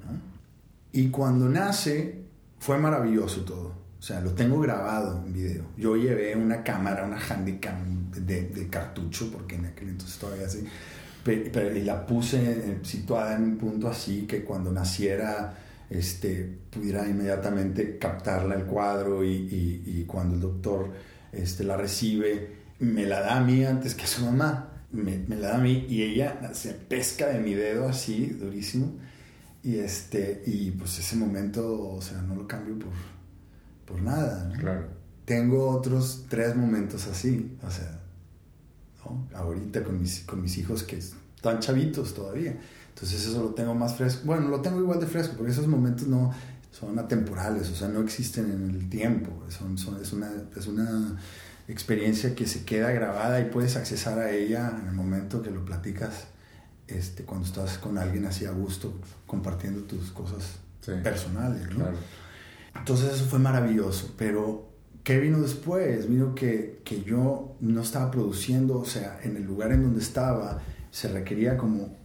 Y 0.91 1.09
cuando 1.09 1.49
nace, 1.49 2.23
fue 2.59 2.77
maravilloso 2.77 3.43
todo. 3.43 3.79
O 3.99 4.01
sea, 4.01 4.21
lo 4.21 4.33
tengo 4.33 4.59
grabado 4.59 5.23
en 5.25 5.33
video. 5.33 5.65
Yo 5.77 5.97
llevé 5.97 6.35
una 6.35 6.63
cámara, 6.63 7.05
una 7.05 7.19
handicam 7.19 8.11
de, 8.11 8.43
de 8.43 8.67
cartucho, 8.69 9.29
porque 9.31 9.55
en 9.55 9.65
aquel 9.65 9.89
entonces 9.89 10.17
todavía 10.17 10.45
así, 10.45 10.63
pero, 11.37 11.75
y 11.75 11.81
la 11.81 12.05
puse 12.05 12.79
situada 12.83 13.35
en 13.35 13.43
un 13.43 13.57
punto 13.57 13.87
así 13.87 14.25
que 14.27 14.43
cuando 14.43 14.71
naciera 14.71 15.57
este, 15.89 16.59
pudiera 16.69 17.07
inmediatamente 17.07 17.97
captarla 17.97 18.55
el 18.55 18.65
cuadro 18.65 19.23
y, 19.23 19.29
y, 19.29 19.83
y, 19.85 20.03
cuando 20.05 20.35
el 20.35 20.41
doctor 20.41 20.91
este, 21.31 21.63
la 21.63 21.77
recibe, 21.77 22.59
me 22.79 23.05
la 23.05 23.21
da 23.21 23.37
a 23.37 23.41
mí 23.41 23.65
antes 23.65 23.95
que 23.95 24.03
a 24.03 24.07
su 24.07 24.25
mamá. 24.25 24.65
Me, 24.91 25.19
me 25.27 25.35
la 25.35 25.49
da 25.49 25.55
a 25.57 25.61
mí 25.61 25.85
y 25.87 26.01
ella 26.01 26.51
se 26.53 26.73
pesca 26.73 27.27
de 27.27 27.39
mi 27.39 27.53
dedo 27.53 27.87
así, 27.87 28.25
durísimo 28.25 28.93
y, 29.63 29.79
este, 29.79 30.41
y 30.45 30.71
pues 30.71 30.99
ese 30.99 31.15
momento, 31.15 31.91
o 31.91 32.01
sea, 32.01 32.21
no 32.21 32.35
lo 32.35 32.47
cambio 32.47 32.79
por, 32.79 32.93
por 33.85 34.01
nada. 34.01 34.51
Claro. 34.57 34.87
Tengo 35.25 35.69
otros 35.69 36.25
tres 36.29 36.55
momentos 36.55 37.07
así, 37.07 37.57
o 37.61 37.69
sea, 37.69 37.99
¿no? 39.05 39.27
ahorita 39.37 39.83
con 39.83 39.99
mis, 39.99 40.21
con 40.21 40.41
mis 40.41 40.57
hijos 40.57 40.83
que 40.83 40.97
están 40.97 41.59
chavitos 41.59 42.13
todavía. 42.13 42.57
Entonces 42.89 43.27
eso 43.27 43.41
lo 43.41 43.49
tengo 43.49 43.73
más 43.73 43.95
fresco. 43.95 44.21
Bueno, 44.25 44.49
lo 44.49 44.61
tengo 44.61 44.79
igual 44.79 44.99
de 44.99 45.07
fresco, 45.07 45.35
porque 45.37 45.51
esos 45.51 45.67
momentos 45.67 46.07
no 46.07 46.33
son 46.71 46.97
atemporales, 46.99 47.69
o 47.69 47.75
sea, 47.75 47.87
no 47.87 48.01
existen 48.01 48.51
en 48.51 48.69
el 48.69 48.89
tiempo. 48.89 49.31
Son, 49.49 49.77
son, 49.77 50.01
es, 50.01 50.13
una, 50.13 50.31
es 50.55 50.67
una 50.67 51.17
experiencia 51.67 52.35
que 52.35 52.47
se 52.47 52.65
queda 52.65 52.91
grabada 52.91 53.39
y 53.39 53.45
puedes 53.45 53.75
accesar 53.75 54.19
a 54.19 54.31
ella 54.31 54.77
en 54.81 54.87
el 54.87 54.93
momento 54.93 55.41
que 55.41 55.51
lo 55.51 55.63
platicas 55.63 56.25
este, 56.87 57.23
cuando 57.23 57.45
estás 57.45 57.77
con 57.77 57.97
alguien 57.97 58.25
así 58.25 58.45
a 58.45 58.51
gusto, 58.51 58.93
compartiendo 59.27 59.81
tus 59.83 60.11
cosas 60.11 60.57
personales, 61.03 61.69
¿no? 61.77 61.85
Entonces 62.75 63.13
eso 63.13 63.25
fue 63.25 63.39
maravilloso, 63.39 64.13
pero 64.17 64.68
¿qué 65.03 65.19
vino 65.19 65.41
después? 65.41 66.07
Vino 66.07 66.35
que, 66.35 66.81
que 66.83 67.03
yo 67.03 67.55
no 67.59 67.81
estaba 67.81 68.11
produciendo, 68.11 68.79
o 68.79 68.85
sea, 68.85 69.19
en 69.23 69.37
el 69.37 69.43
lugar 69.43 69.71
en 69.71 69.83
donde 69.83 70.01
estaba 70.01 70.61
se 70.91 71.07
requería 71.07 71.57
como 71.57 71.97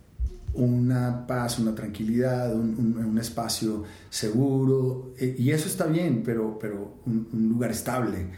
una 0.55 1.27
paz, 1.27 1.59
una 1.59 1.75
tranquilidad, 1.75 2.55
un, 2.55 2.97
un, 2.97 3.19
espacio 3.19 3.83
seguro, 4.09 5.13
e, 5.19 5.35
y 5.39 5.51
eso 5.51 5.67
está 5.67 5.87
bien, 5.87 6.23
pero, 6.25 6.59
pero 6.59 6.99
un, 7.07 7.49
lugar 7.49 7.73
estable. 7.73 8.29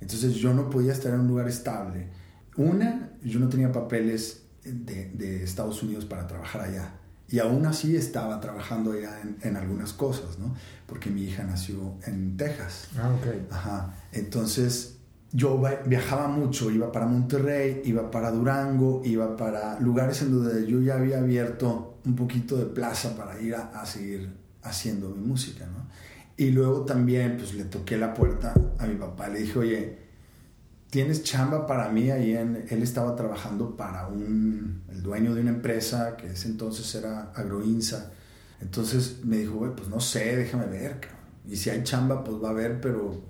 Entonces 0.00 0.34
yo 0.34 0.54
no 0.54 0.70
podía 0.70 0.92
estar 0.92 1.12
en 1.12 1.20
un 1.20 1.28
lugar 1.28 1.48
estable. 1.48 2.08
Una, 2.56 3.10
yo 3.24 3.40
no 3.40 3.48
tenía 3.48 3.72
papeles 3.72 4.42
de, 4.64 5.42
Estados 5.42 5.82
Unidos 5.82 6.04
para 6.04 6.26
trabajar 6.26 6.62
allá. 6.62 6.92
Y 7.28 7.38
aún 7.38 7.64
así 7.66 7.96
estaba 7.96 8.40
trabajando 8.40 8.92
allá 8.92 9.20
en, 9.42 9.56
algunas 9.56 9.92
cosas, 9.92 10.38
¿no? 10.38 10.54
Porque 10.86 11.10
mi 11.10 11.22
hija 11.24 11.42
nació 11.42 11.94
en 12.06 12.36
Texas. 12.36 12.88
Ah, 12.96 13.10
ok. 13.14 13.50
Ajá. 13.50 13.94
Entonces 14.12 14.98
yo 15.32 15.60
viajaba 15.86 16.28
mucho, 16.28 16.70
iba 16.70 16.92
para 16.92 17.06
Monterrey, 17.06 17.82
iba 17.86 18.08
para 18.10 18.30
Durango, 18.30 19.02
iba 19.04 19.36
para 19.36 19.80
lugares 19.80 20.22
en 20.22 20.30
donde 20.30 20.64
yo 20.66 20.80
ya 20.80 20.94
había 20.94 21.18
abierto 21.18 21.98
un 22.04 22.14
poquito 22.14 22.56
de 22.56 22.66
plaza 22.66 23.16
para 23.16 23.40
ir 23.40 23.56
a, 23.56 23.84
seguir 23.84 24.32
haciendo 24.62 25.08
mi 25.10 25.26
música, 25.26 25.66
¿no? 25.66 25.88
Y 26.36 26.50
luego 26.50 26.84
también, 26.84 27.36
pues 27.36 27.54
le 27.54 27.64
toqué 27.64 27.96
la 27.96 28.14
puerta 28.14 28.54
a 28.78 28.86
mi 28.86 28.94
papá, 28.94 29.28
le 29.28 29.40
dije, 29.40 29.58
oye, 29.58 29.98
tienes 30.94 31.24
chamba 31.24 31.66
para 31.66 31.88
mí 31.88 32.08
ahí 32.12 32.34
él 32.34 32.80
estaba 32.80 33.16
trabajando 33.16 33.76
para 33.76 34.06
un, 34.06 34.84
el 34.88 35.02
dueño 35.02 35.34
de 35.34 35.40
una 35.40 35.50
empresa 35.50 36.16
que 36.16 36.28
ese 36.28 36.46
entonces 36.46 36.94
era 36.94 37.32
Agroinsa. 37.34 38.12
Entonces 38.60 39.24
me 39.24 39.38
dijo, 39.38 39.54
güey, 39.54 39.74
pues 39.74 39.88
no 39.88 39.98
sé, 39.98 40.36
déjame 40.36 40.66
ver, 40.66 41.00
cabrón. 41.00 41.18
Y 41.48 41.56
si 41.56 41.68
hay 41.68 41.82
chamba, 41.82 42.22
pues 42.22 42.40
va 42.40 42.46
a 42.46 42.50
haber, 42.52 42.80
pero 42.80 43.20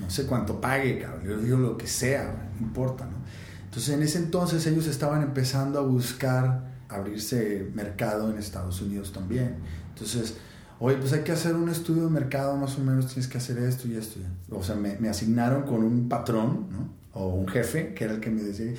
no 0.00 0.08
sé 0.08 0.24
cuánto 0.24 0.62
pague, 0.62 0.98
cabrón. 0.98 1.24
Yo 1.26 1.38
digo 1.40 1.58
lo 1.58 1.76
que 1.76 1.86
sea, 1.86 2.50
no 2.58 2.66
importa, 2.66 3.04
¿no? 3.04 3.18
Entonces 3.66 3.94
en 3.94 4.02
ese 4.02 4.16
entonces 4.16 4.66
ellos 4.66 4.86
estaban 4.86 5.20
empezando 5.20 5.80
a 5.80 5.82
buscar 5.82 6.72
abrirse 6.88 7.70
mercado 7.74 8.30
en 8.30 8.38
Estados 8.38 8.80
Unidos 8.80 9.12
también. 9.12 9.56
Entonces, 9.90 10.38
oye, 10.80 10.96
pues 10.96 11.12
hay 11.12 11.22
que 11.22 11.32
hacer 11.32 11.54
un 11.54 11.68
estudio 11.68 12.04
de 12.04 12.10
mercado, 12.10 12.56
más 12.56 12.78
o 12.78 12.80
menos 12.82 13.06
tienes 13.06 13.28
que 13.28 13.38
hacer 13.38 13.58
esto 13.58 13.88
y 13.88 13.96
esto. 13.96 14.20
O 14.50 14.62
sea, 14.62 14.74
me, 14.74 14.96
me 14.98 15.08
asignaron 15.08 15.62
con 15.62 15.84
un 15.84 16.08
patrón, 16.08 16.66
¿no? 16.70 16.88
O 17.12 17.28
un 17.28 17.46
jefe, 17.48 17.94
que 17.94 18.04
era 18.04 18.14
el 18.14 18.20
que 18.20 18.30
me 18.30 18.42
decía. 18.42 18.72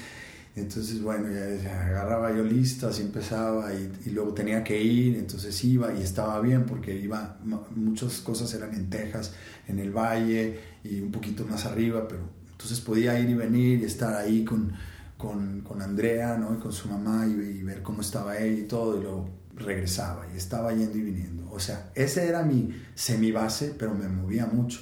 Entonces, 0.56 1.02
bueno, 1.02 1.28
ya, 1.30 1.86
agarraba 1.86 2.34
yo 2.34 2.42
listas 2.42 3.00
y 3.00 3.02
empezaba 3.02 3.74
y, 3.74 4.10
luego 4.12 4.34
tenía 4.34 4.64
que 4.64 4.82
ir, 4.82 5.18
entonces 5.18 5.62
iba 5.66 5.94
y 5.94 6.02
estaba 6.02 6.40
bien 6.40 6.66
porque 6.66 6.96
iba, 6.96 7.38
muchas 7.76 8.22
cosas 8.22 8.54
eran 8.54 8.74
en 8.74 8.90
Texas, 8.90 9.34
en 9.68 9.80
el 9.80 9.92
valle 9.92 10.58
y 10.82 11.02
un 11.02 11.12
poquito 11.12 11.46
más 11.46 11.66
arriba, 11.66 12.08
pero 12.08 12.22
entonces 12.52 12.80
podía 12.80 13.20
ir 13.20 13.30
y 13.30 13.34
venir 13.34 13.82
y 13.82 13.84
estar 13.84 14.14
ahí 14.16 14.46
con, 14.46 14.72
con, 15.18 15.60
con 15.60 15.82
Andrea, 15.82 16.38
¿no? 16.38 16.56
Y 16.56 16.60
con 16.60 16.72
su 16.72 16.88
mamá 16.88 17.28
y, 17.28 17.32
y, 17.32 17.64
ver 17.64 17.82
cómo 17.82 18.00
estaba 18.00 18.38
ella 18.38 18.62
y 18.62 18.66
todo, 18.66 18.98
y 18.98 19.02
luego 19.02 19.30
regresaba 19.56 20.28
y 20.34 20.38
estaba 20.38 20.74
yendo 20.74 20.98
y 20.98 21.02
viniendo. 21.02 21.50
O 21.52 21.60
sea, 21.60 21.92
ese 21.96 22.28
era 22.28 22.44
mi 22.44 22.84
semibase, 22.94 23.76
pero 23.78 23.94
me 23.94 24.08
movía 24.08 24.46
mucho. 24.46 24.82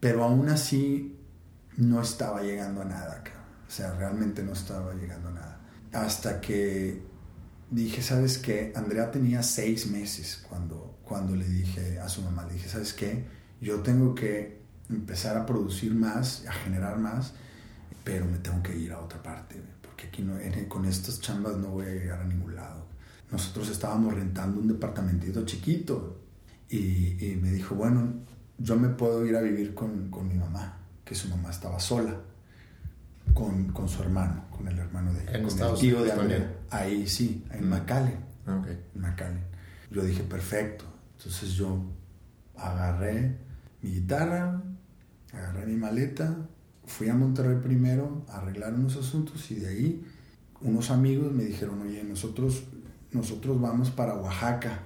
Pero 0.00 0.24
aún 0.24 0.48
así 0.48 1.18
no 1.76 2.00
estaba 2.00 2.42
llegando 2.42 2.82
a 2.82 2.84
nada, 2.84 3.22
cabrón. 3.22 3.44
O 3.66 3.70
sea, 3.70 3.94
realmente 3.94 4.42
no 4.42 4.52
estaba 4.52 4.94
llegando 4.94 5.28
a 5.28 5.32
nada. 5.32 5.60
Hasta 5.92 6.40
que 6.40 7.02
dije, 7.70 8.02
¿sabes 8.02 8.38
qué? 8.38 8.72
Andrea 8.74 9.10
tenía 9.10 9.42
seis 9.42 9.90
meses 9.90 10.44
cuando, 10.48 10.98
cuando 11.04 11.34
le 11.36 11.46
dije 11.46 11.98
a 11.98 12.08
su 12.08 12.22
mamá, 12.22 12.46
le 12.46 12.54
dije, 12.54 12.68
¿sabes 12.68 12.92
qué? 12.92 13.26
Yo 13.60 13.80
tengo 13.80 14.14
que 14.14 14.62
empezar 14.88 15.36
a 15.36 15.44
producir 15.44 15.94
más, 15.94 16.46
a 16.46 16.52
generar 16.52 16.98
más, 16.98 17.34
pero 18.04 18.24
me 18.24 18.38
tengo 18.38 18.62
que 18.62 18.76
ir 18.76 18.92
a 18.92 19.00
otra 19.00 19.22
parte, 19.22 19.60
porque 19.82 20.06
aquí 20.06 20.22
no, 20.22 20.38
con 20.68 20.84
estas 20.84 21.20
chambas 21.20 21.56
no 21.56 21.68
voy 21.68 21.86
a 21.86 21.90
llegar 21.90 22.20
a 22.20 22.24
ningún 22.24 22.54
lado. 22.54 22.77
Nosotros 23.30 23.68
estábamos 23.68 24.14
rentando 24.14 24.60
un 24.60 24.68
departamentito 24.68 25.44
chiquito 25.44 26.20
y, 26.68 27.22
y 27.24 27.36
me 27.40 27.50
dijo, 27.50 27.74
bueno, 27.74 28.14
yo 28.58 28.76
me 28.76 28.88
puedo 28.88 29.24
ir 29.26 29.36
a 29.36 29.40
vivir 29.42 29.74
con, 29.74 30.10
con 30.10 30.28
mi 30.28 30.34
mamá, 30.34 30.78
que 31.04 31.14
su 31.14 31.28
mamá 31.28 31.50
estaba 31.50 31.78
sola 31.78 32.16
con, 33.34 33.68
con, 33.72 33.88
su 33.88 34.02
hermano, 34.02 34.44
con 34.50 34.66
el 34.68 34.78
hermano 34.78 35.12
de 35.12 35.20
¿En 35.20 35.42
con 35.42 35.46
Estados 35.46 35.82
el 35.82 35.88
tío 35.90 36.02
de 36.02 36.12
Andrea. 36.12 36.56
Ahí 36.70 37.06
sí, 37.06 37.44
en 37.52 37.66
Mm. 37.66 37.70
McAllen. 37.70 38.18
Ah, 38.46 38.56
ok. 38.56 38.66
en 38.94 39.00
McAllen. 39.00 39.44
Yo 39.90 40.02
dije, 40.02 40.22
perfecto. 40.22 40.84
Entonces 41.18 41.52
yo 41.52 41.82
agarré 42.56 43.36
mi 43.82 43.90
guitarra, 43.92 44.62
agarré 45.32 45.66
mi 45.66 45.76
maleta, 45.76 46.36
fui 46.86 47.08
a 47.08 47.14
Monterrey 47.14 47.58
primero 47.62 48.24
a 48.28 48.38
arreglar 48.38 48.74
unos 48.74 48.96
asuntos 48.96 49.50
y 49.50 49.56
de 49.56 49.68
ahí 49.68 50.04
unos 50.60 50.90
amigos 50.90 51.32
me 51.32 51.44
dijeron, 51.44 51.80
oye, 51.82 52.02
nosotros, 52.02 52.64
nosotros 53.12 53.60
vamos 53.60 53.90
para 53.90 54.14
Oaxaca. 54.14 54.82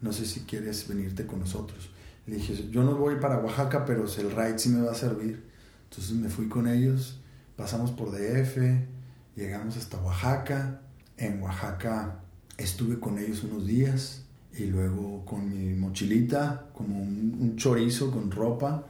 No 0.00 0.12
sé 0.12 0.26
si 0.26 0.40
quieres 0.40 0.86
venirte 0.86 1.26
con 1.26 1.40
nosotros. 1.40 1.90
Le 2.26 2.36
dije, 2.36 2.68
yo 2.70 2.82
no 2.82 2.94
voy 2.94 3.16
para 3.16 3.38
Oaxaca, 3.38 3.84
pero 3.84 4.04
el 4.04 4.30
ride 4.30 4.58
sí 4.58 4.68
me 4.68 4.82
va 4.82 4.92
a 4.92 4.94
servir. 4.94 5.44
Entonces 5.90 6.14
me 6.14 6.28
fui 6.28 6.48
con 6.48 6.68
ellos, 6.68 7.20
pasamos 7.56 7.90
por 7.90 8.10
DF, 8.10 8.58
llegamos 9.34 9.76
hasta 9.76 9.98
Oaxaca. 10.00 10.82
En 11.16 11.42
Oaxaca 11.42 12.20
estuve 12.58 13.00
con 13.00 13.18
ellos 13.18 13.42
unos 13.44 13.66
días 13.66 14.22
y 14.58 14.66
luego 14.66 15.24
con 15.24 15.48
mi 15.48 15.74
mochilita, 15.74 16.66
como 16.74 17.00
un, 17.00 17.56
chorizo 17.56 18.10
con 18.10 18.30
ropa, 18.30 18.86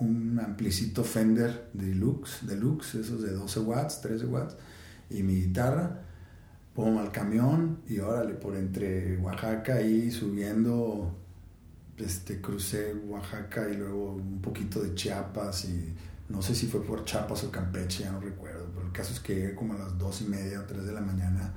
un 0.00 0.40
amplicito 0.40 1.04
Fender 1.04 1.68
Deluxe, 1.74 2.46
Deluxe, 2.46 2.96
esos 2.96 3.22
de 3.22 3.32
12 3.32 3.60
watts, 3.60 4.00
13 4.00 4.26
watts, 4.26 4.56
y 5.10 5.22
mi 5.22 5.34
guitarra, 5.42 6.02
pongo 6.74 7.00
al 7.00 7.12
camión 7.12 7.80
y 7.88 7.98
órale, 7.98 8.34
por 8.34 8.56
entre 8.56 9.16
Oaxaca 9.18 9.74
ahí 9.74 10.10
subiendo, 10.10 11.14
este, 11.98 12.40
crucé 12.40 12.94
Oaxaca 12.94 13.68
y 13.68 13.76
luego 13.76 14.14
un 14.14 14.40
poquito 14.40 14.80
de 14.80 14.94
Chiapas 14.94 15.66
y 15.66 15.94
no 16.28 16.40
sé 16.40 16.54
si 16.54 16.66
fue 16.66 16.82
por 16.82 17.04
Chiapas 17.04 17.44
o 17.44 17.50
Campeche, 17.50 18.04
ya 18.04 18.12
no 18.12 18.20
recuerdo, 18.20 18.68
pero 18.72 18.86
el 18.86 18.92
caso 18.92 19.12
es 19.12 19.20
que 19.20 19.34
llegué 19.34 19.54
como 19.54 19.74
a 19.74 19.78
las 19.78 19.98
dos 19.98 20.22
y 20.22 20.24
media 20.24 20.60
o 20.60 20.64
tres 20.64 20.84
de 20.86 20.92
la 20.92 21.00
mañana 21.00 21.54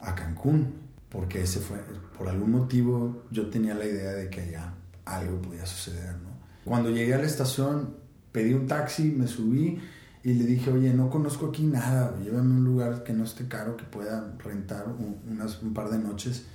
a 0.00 0.14
Cancún, 0.14 0.74
porque 1.08 1.42
ese 1.42 1.60
fue, 1.60 1.78
por 2.16 2.28
algún 2.28 2.52
motivo 2.52 3.24
yo 3.30 3.50
tenía 3.50 3.74
la 3.74 3.84
idea 3.84 4.12
de 4.12 4.30
que 4.30 4.40
allá 4.40 4.74
algo 5.04 5.42
podía 5.42 5.66
suceder, 5.66 6.14
¿no? 6.22 6.32
Cuando 6.64 6.90
llegué 6.90 7.14
a 7.14 7.18
la 7.18 7.26
estación, 7.26 7.96
pedí 8.30 8.54
un 8.54 8.68
taxi, 8.68 9.10
me 9.10 9.26
subí 9.26 9.80
y 10.24 10.34
le 10.34 10.44
dije, 10.44 10.70
oye, 10.70 10.92
no 10.94 11.10
conozco 11.10 11.46
aquí 11.46 11.64
nada, 11.64 12.16
llévame 12.22 12.54
a 12.54 12.56
un 12.58 12.64
lugar 12.64 13.02
que 13.02 13.12
no 13.12 13.24
esté 13.24 13.48
caro, 13.48 13.76
que 13.76 13.84
pueda 13.84 14.34
rentar 14.38 14.86
un, 14.88 15.18
unas, 15.28 15.60
un 15.62 15.74
par 15.74 15.90
de 15.90 15.98
noches, 15.98 16.46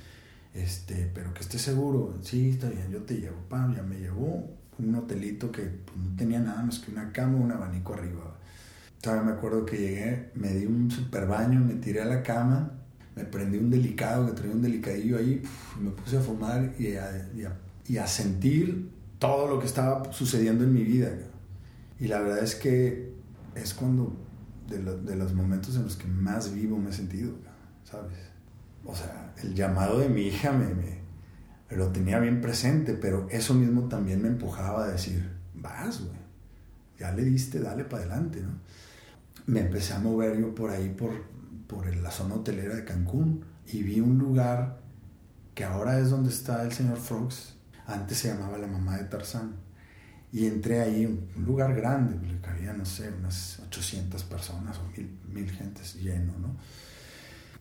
este, 0.54 1.12
pero 1.14 1.34
que 1.34 1.42
esté 1.42 1.60
seguro. 1.60 2.16
Sí, 2.22 2.52
está 2.52 2.70
bien, 2.70 2.90
yo 2.90 3.02
te 3.02 3.16
llevo, 3.16 3.38
pam, 3.50 3.76
ya 3.76 3.84
me 3.84 4.00
llevó 4.00 4.50
un 4.80 4.96
hotelito 4.96 5.52
que 5.52 5.64
pues, 5.64 5.98
no 5.98 6.16
tenía 6.16 6.40
nada 6.40 6.64
más 6.64 6.80
que 6.80 6.92
una 6.92 7.12
cama, 7.12 7.38
un 7.38 7.52
abanico 7.52 7.94
arriba. 7.94 8.38
Todavía 9.02 9.26
me 9.26 9.32
acuerdo 9.34 9.66
que 9.66 9.78
llegué, 9.78 10.32
me 10.36 10.54
di 10.54 10.66
un 10.66 10.90
super 10.90 11.28
baño, 11.28 11.60
me 11.60 11.76
tiré 11.76 12.02
a 12.02 12.06
la 12.06 12.24
cama, 12.24 12.72
me 13.16 13.26
prendí 13.26 13.58
un 13.58 13.70
delicado, 13.70 14.28
que 14.28 14.32
traía 14.34 14.54
un 14.54 14.62
delicadillo 14.62 15.18
ahí, 15.18 15.42
me 15.80 15.92
puse 15.92 16.18
a 16.18 16.22
fumar 16.22 16.74
y 16.80 16.96
a, 16.96 17.30
y, 17.36 17.44
a, 17.44 17.54
y 17.88 17.98
a 17.98 18.08
sentir 18.08 18.90
todo 19.20 19.48
lo 19.48 19.60
que 19.60 19.66
estaba 19.66 20.12
sucediendo 20.14 20.64
en 20.64 20.74
mi 20.74 20.84
vida. 20.84 21.12
Y 22.00 22.08
la 22.08 22.20
verdad 22.20 22.44
es 22.44 22.56
que 22.56 23.07
es 23.62 23.74
cuando, 23.74 24.16
de, 24.68 24.80
lo, 24.80 24.98
de, 24.98 25.16
los 25.16 25.34
momentos 25.34 25.76
en 25.76 25.84
los 25.84 25.96
que 25.96 26.08
más 26.08 26.54
vivo 26.54 26.78
me 26.78 26.90
he 26.90 26.94
sentido, 26.94 27.34
¿sabes? 27.84 28.18
O 28.86 28.96
sea, 28.96 29.34
el 29.44 29.54
llamado 29.54 30.00
de 30.00 30.10
mi 30.10 30.22
hija 30.22 30.52
me, 30.52 30.68
me, 30.74 31.02
lo 31.76 31.90
tenía 31.92 32.20
bien 32.20 32.42
presente, 32.42 32.94
pero 32.94 33.28
eso 33.30 33.54
mismo 33.54 33.88
también 33.90 34.22
me 34.22 34.30
empujaba 34.30 34.86
a 34.86 34.88
decir, 34.88 35.30
vas, 35.54 36.02
güey, 36.02 36.18
ya 37.00 37.12
le 37.12 37.24
diste, 37.24 37.60
dale 37.60 37.84
para 37.84 38.04
adelante, 38.04 38.42
¿no? 38.42 38.52
Me 39.46 39.62
empecé 39.62 39.94
a 39.94 40.00
mover 40.00 40.40
yo 40.40 40.54
por 40.56 40.70
ahí, 40.70 40.90
por, 40.90 41.12
por 41.68 41.94
la 41.96 42.12
zona 42.12 42.36
hotelera 42.36 42.76
de 42.76 42.86
Cancún, 42.86 43.46
y 43.66 43.84
vi 43.84 44.00
un 44.00 44.18
lugar 44.18 44.80
que 45.54 45.64
ahora 45.64 46.00
es 46.00 46.10
donde 46.10 46.30
está 46.30 46.64
el 46.64 46.72
señor 46.72 46.98
Frogs, 46.98 47.56
antes 47.88 48.18
se 48.20 48.28
llamaba 48.28 48.58
la 48.58 48.68
mamá 48.68 48.98
de 48.98 49.06
Tarzán. 49.06 49.67
Y 50.32 50.46
entré 50.46 50.82
ahí, 50.82 51.06
un 51.06 51.46
lugar 51.46 51.74
grande, 51.74 52.16
porque 52.16 52.50
había, 52.50 52.74
no 52.74 52.86
sé, 52.86 53.10
unas 53.18 53.60
800 53.68 54.24
personas 54.24 54.78
o 54.78 54.84
mil, 54.98 55.10
mil 55.34 55.50
gentes 55.50 55.96
lleno, 55.96 56.34
¿no? 56.40 56.56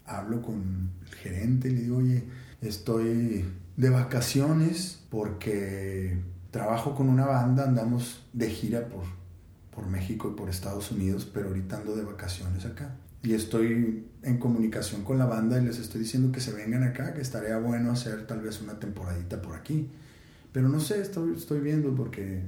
Hablo 0.05 0.43
con 0.43 0.91
el 1.05 1.15
gerente 1.15 1.71
le 1.71 1.83
digo, 1.83 1.99
oye, 1.99 2.25
estoy 2.61 3.45
de 3.77 3.91
vacaciones 3.91 5.01
porque 5.11 6.19
trabajo 6.51 6.95
con 6.95 7.09
una 7.09 7.27
banda, 7.27 7.65
andamos 7.65 8.25
de 8.33 8.51
gira 8.51 8.89
por, 8.89 9.05
por 9.75 9.87
México 9.87 10.31
y 10.33 10.37
por 10.37 10.49
Estados 10.49 10.91
Unidos, 10.91 11.29
pero 11.33 11.49
ahorita 11.49 11.77
ando 11.77 11.95
de 11.95 12.05
vacaciones 12.05 12.65
acá. 12.65 12.97
Y 13.23 13.35
estoy 13.35 14.07
en 14.23 14.39
comunicación 14.39 15.03
con 15.03 15.19
la 15.19 15.27
banda 15.27 15.61
y 15.61 15.65
les 15.65 15.79
estoy 15.79 16.01
diciendo 16.01 16.33
que 16.33 16.41
se 16.41 16.53
vengan 16.53 16.83
acá, 16.85 17.13
que 17.13 17.21
estaría 17.21 17.59
bueno 17.59 17.91
hacer 17.91 18.27
tal 18.27 18.41
vez 18.41 18.61
una 18.61 18.79
temporadita 18.79 19.43
por 19.43 19.55
aquí. 19.55 19.91
Pero 20.57 20.71
no 20.71 20.81
sé, 20.81 21.03
estoy, 21.03 21.35
estoy 21.37 21.61
viendo 21.61 21.95
porque, 21.95 22.41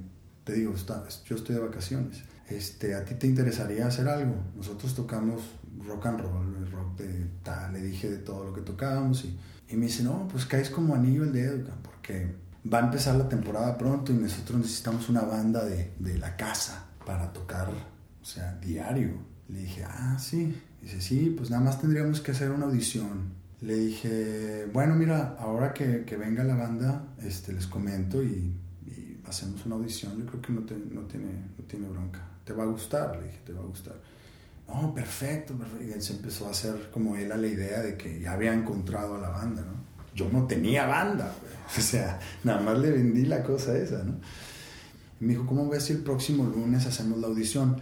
te 0.42 0.54
digo, 0.54 0.72
está, 0.74 1.04
yo 1.26 1.36
estoy 1.36 1.56
de 1.56 1.61
vacaciones. 1.61 2.22
Este, 2.48 2.94
¿A 2.94 3.04
ti 3.04 3.16
te 3.16 3.26
interesaría 3.26 3.86
hacer 3.86 4.09
algo? 4.09 4.34
Nosotros 4.56 4.94
tocamos 4.94 5.42
rock 5.86 6.06
and 6.06 6.20
roll, 6.20 6.70
rock 6.72 7.00
de 7.00 7.26
tal, 7.42 7.74
le 7.74 7.82
dije 7.82 8.09
de 8.09 8.16
todo 8.16 8.44
lo 8.44 8.54
que 8.54 8.62
tocábamos 8.62 9.26
y, 9.26 9.38
y 9.68 9.76
me 9.76 9.84
dice, 9.88 10.04
no, 10.04 10.26
pues 10.28 10.46
caes 10.46 10.70
como 10.70 10.94
anillo 10.94 11.22
el 11.22 11.34
dedo, 11.34 11.68
porque 11.82 12.34
va 12.72 12.78
a 12.78 12.84
empezar 12.84 13.14
la 13.14 13.28
temporada 13.28 13.76
pronto 13.76 14.11
y 14.11 14.14
nosotros 14.14 14.59
necesitamos 14.59 15.11
una 15.11 15.20
banda 15.20 15.62
de, 15.66 15.92
de 15.98 16.16
la 16.16 16.34
casa 16.34 16.86
para 17.04 17.30
tocar, 17.34 17.68
o 17.68 18.24
sea, 18.24 18.54
diario. 18.54 19.18
Le 19.50 19.59
dije, 19.59 19.84
ah, 19.84 20.16
sí. 20.18 20.59
Dice, 20.80 21.02
sí, 21.02 21.34
pues 21.36 21.50
nada 21.50 21.62
más 21.62 21.78
tendríamos 21.78 22.22
que 22.22 22.30
hacer 22.30 22.52
una 22.52 22.64
audición. 22.64 23.34
Le 23.61 23.74
dije, 23.74 24.66
bueno, 24.72 24.94
mira, 24.94 25.36
ahora 25.38 25.74
que, 25.74 26.04
que 26.04 26.16
venga 26.16 26.44
la 26.44 26.54
banda, 26.54 27.04
este, 27.22 27.52
les 27.52 27.66
comento 27.66 28.22
y, 28.22 28.54
hacemos 29.28 29.66
una 29.66 29.74
audición. 29.74 30.18
Yo 30.18 30.26
creo 30.26 30.40
que 30.40 30.52
no, 30.52 30.61
te, 30.62 30.74
no, 30.74 31.02
tiene, 31.02 31.30
no 31.59 31.64
tiene 31.64 31.88
bronca. 31.88 32.20
¿Te 32.44 32.52
va 32.52 32.62
a 32.62 32.66
gustar? 32.66 33.16
Le 33.16 33.26
dije, 33.26 33.40
te 33.44 33.52
va 33.52 33.61
a 33.61 33.66
gustar. 33.66 33.94
No, 34.68 34.94
perfecto, 34.94 35.54
perfecto. 35.54 35.84
Y 35.84 35.92
él 35.92 36.02
se 36.02 36.14
empezó 36.14 36.46
a 36.46 36.50
hacer 36.50 36.90
como 36.92 37.16
él 37.16 37.30
a 37.32 37.36
la 37.36 37.46
idea 37.46 37.80
de 37.80 37.96
que 37.96 38.20
ya 38.20 38.32
había 38.32 38.52
encontrado 38.52 39.16
a 39.16 39.18
la 39.18 39.30
banda, 39.30 39.62
¿no? 39.62 39.78
Yo 40.14 40.28
no 40.30 40.46
tenía 40.46 40.86
banda. 40.86 41.34
O 41.76 41.80
sea, 41.82 42.18
nada 42.44 42.62
más 42.62 42.78
le 42.78 42.90
vendí 42.90 43.26
la 43.26 43.42
cosa 43.42 43.76
esa, 43.76 44.02
¿no? 44.02 44.14
Y 45.20 45.24
me 45.26 45.32
dijo, 45.32 45.44
¿cómo 45.44 45.68
ves 45.68 45.84
si 45.84 45.92
el 45.92 45.98
próximo 45.98 46.44
lunes 46.44 46.86
hacemos 46.86 47.18
la 47.18 47.26
audición? 47.26 47.78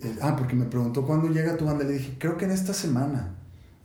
Eh, 0.00 0.16
ah, 0.22 0.36
porque 0.36 0.56
me 0.56 0.64
preguntó 0.64 1.04
cuándo 1.04 1.28
llega 1.28 1.58
tu 1.58 1.66
banda. 1.66 1.84
Le 1.84 1.94
dije, 1.94 2.16
creo 2.18 2.38
que 2.38 2.46
en 2.46 2.52
esta 2.52 2.72
semana. 2.72 3.34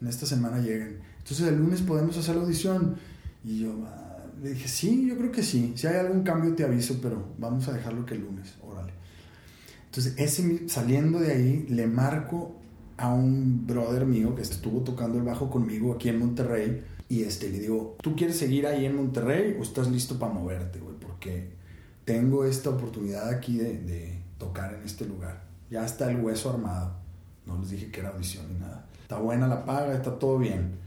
En 0.01 0.07
esta 0.07 0.25
semana 0.25 0.59
llegan. 0.59 0.99
Entonces 1.25 1.47
el 1.47 1.57
lunes 1.57 1.81
podemos 1.81 2.15
hacer 2.15 2.35
la 2.35 2.43
audición. 2.43 2.97
Y 3.43 3.61
yo 3.61 3.73
ah, 3.87 4.17
le 4.43 4.51
dije, 4.51 4.67
sí, 4.67 5.07
yo 5.07 5.17
creo 5.17 5.31
que 5.31 5.41
sí. 5.41 5.73
Si 5.75 5.87
hay 5.87 5.95
algún 5.95 6.21
cambio 6.21 6.53
te 6.53 6.63
aviso, 6.63 6.99
pero 7.01 7.33
vamos 7.39 7.67
a 7.67 7.73
dejarlo 7.73 8.05
que 8.05 8.13
el 8.13 8.21
lunes. 8.21 8.53
Órale. 8.61 8.93
Entonces, 9.87 10.13
ese, 10.17 10.69
saliendo 10.69 11.17
de 11.17 11.33
ahí, 11.33 11.65
le 11.67 11.87
marco 11.87 12.55
a 12.97 13.11
un 13.11 13.65
brother 13.65 14.05
mío 14.05 14.35
que 14.35 14.43
estuvo 14.43 14.81
tocando 14.81 15.17
el 15.17 15.23
bajo 15.23 15.49
conmigo 15.49 15.93
aquí 15.93 16.09
en 16.09 16.19
Monterrey. 16.19 16.83
Y 17.09 17.23
este, 17.23 17.49
le 17.49 17.59
digo, 17.59 17.97
¿tú 18.03 18.15
quieres 18.15 18.37
seguir 18.37 18.67
ahí 18.67 18.85
en 18.85 18.95
Monterrey 18.95 19.57
o 19.59 19.63
estás 19.63 19.89
listo 19.89 20.19
para 20.19 20.31
moverte, 20.31 20.77
güey? 20.79 20.95
Porque 20.99 21.49
tengo 22.03 22.45
esta 22.45 22.69
oportunidad 22.69 23.29
aquí 23.29 23.57
de, 23.57 23.79
de 23.79 24.21
tocar 24.37 24.75
en 24.75 24.83
este 24.83 25.05
lugar. 25.07 25.43
Ya 25.71 25.83
está 25.83 26.11
el 26.11 26.19
hueso 26.19 26.51
armado. 26.51 26.97
No 27.47 27.57
les 27.59 27.71
dije 27.71 27.89
que 27.89 28.01
era 28.01 28.09
audición 28.09 28.45
ni 28.53 28.59
nada. 28.59 28.85
Está 29.01 29.17
buena 29.17 29.47
la 29.47 29.65
paga, 29.65 29.95
está 29.95 30.19
todo 30.19 30.37
bien. 30.37 30.84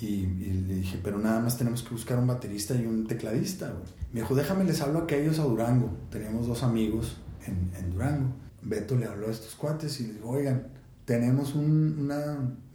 Y, 0.00 0.26
le 0.26 0.74
dije, 0.76 1.00
pero 1.02 1.18
nada 1.18 1.40
más 1.40 1.58
tenemos 1.58 1.82
que 1.82 1.90
buscar 1.90 2.18
un 2.18 2.28
baterista 2.28 2.74
y 2.74 2.86
un 2.86 3.06
tecladista. 3.06 3.70
Güey. 3.70 3.84
Me 4.12 4.20
dijo, 4.20 4.34
déjame 4.34 4.64
les 4.64 4.80
hablo 4.80 5.00
a 5.00 5.02
aquellos 5.02 5.38
a 5.38 5.42
Durango. 5.42 5.90
Teníamos 6.10 6.46
dos 6.46 6.62
amigos 6.62 7.16
en, 7.46 7.90
Durango. 7.90 8.32
Beto 8.62 8.96
le 8.96 9.06
habló 9.06 9.28
a 9.28 9.30
estos 9.30 9.54
cuates 9.54 10.00
y 10.00 10.06
le 10.06 10.14
dijo, 10.14 10.28
oigan, 10.28 10.68
tenemos 11.04 11.54
un, 11.54 12.12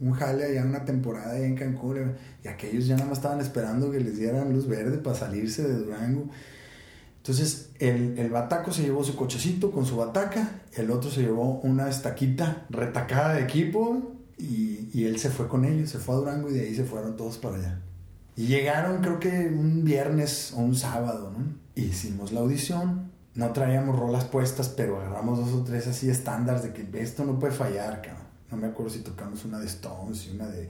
un 0.00 0.12
jale 0.12 0.44
allá, 0.44 0.64
una 0.64 0.84
temporada 0.84 1.32
ahí 1.32 1.44
en 1.44 1.54
Cancún. 1.54 2.14
Y 2.42 2.48
aquellos 2.48 2.86
ya 2.86 2.96
nada 2.96 3.08
más 3.08 3.18
estaban 3.18 3.40
esperando 3.40 3.90
que 3.90 4.00
les 4.00 4.18
dieran 4.18 4.52
luz 4.52 4.66
verde 4.66 4.98
para 4.98 5.16
salirse 5.16 5.66
de 5.66 5.76
Durango. 5.76 6.28
Entonces 7.18 7.70
el, 7.78 8.18
el, 8.18 8.28
bataco 8.28 8.70
se 8.70 8.82
llevó 8.82 9.02
su 9.02 9.16
cochecito 9.16 9.70
con 9.70 9.86
su 9.86 9.96
bataca, 9.96 10.60
el 10.74 10.90
otro 10.90 11.10
se 11.10 11.22
llevó 11.22 11.58
una 11.60 11.88
estaquita 11.88 12.66
retacada 12.68 13.34
de 13.34 13.44
equipo 13.44 14.13
y, 14.38 14.90
y, 14.92 15.04
él 15.04 15.18
se 15.18 15.30
fue 15.30 15.48
con 15.48 15.64
ellos, 15.64 15.90
se 15.90 15.98
fue 15.98 16.14
a 16.14 16.18
Durango 16.18 16.50
y 16.50 16.54
de 16.54 16.60
ahí 16.62 16.74
se 16.74 16.84
fueron 16.84 17.16
todos 17.16 17.38
para 17.38 17.56
allá. 17.56 17.80
Y 18.36 18.46
llegaron 18.46 19.00
creo 19.00 19.20
que 19.20 19.46
un 19.46 19.84
viernes 19.84 20.52
o 20.56 20.60
un 20.60 20.74
sábado, 20.74 21.32
¿no? 21.36 21.54
Hicimos 21.76 22.32
la 22.32 22.40
audición, 22.40 23.12
no 23.34 23.52
traíamos 23.52 23.98
rolas 23.98 24.24
puestas, 24.24 24.68
pero 24.68 25.00
agarramos 25.00 25.38
dos 25.38 25.52
o 25.52 25.64
tres 25.64 25.86
así 25.86 26.10
estándares 26.10 26.62
de 26.62 26.72
que 26.72 26.88
esto 27.00 27.24
no 27.24 27.38
puede 27.38 27.52
fallar, 27.52 28.02
cabrón. 28.02 28.24
No 28.50 28.56
me 28.56 28.66
acuerdo 28.68 28.92
si 28.92 29.00
tocamos 29.00 29.44
una 29.44 29.58
de 29.58 29.66
Stones 29.66 30.26
y 30.26 30.34
una 30.34 30.46
de... 30.46 30.68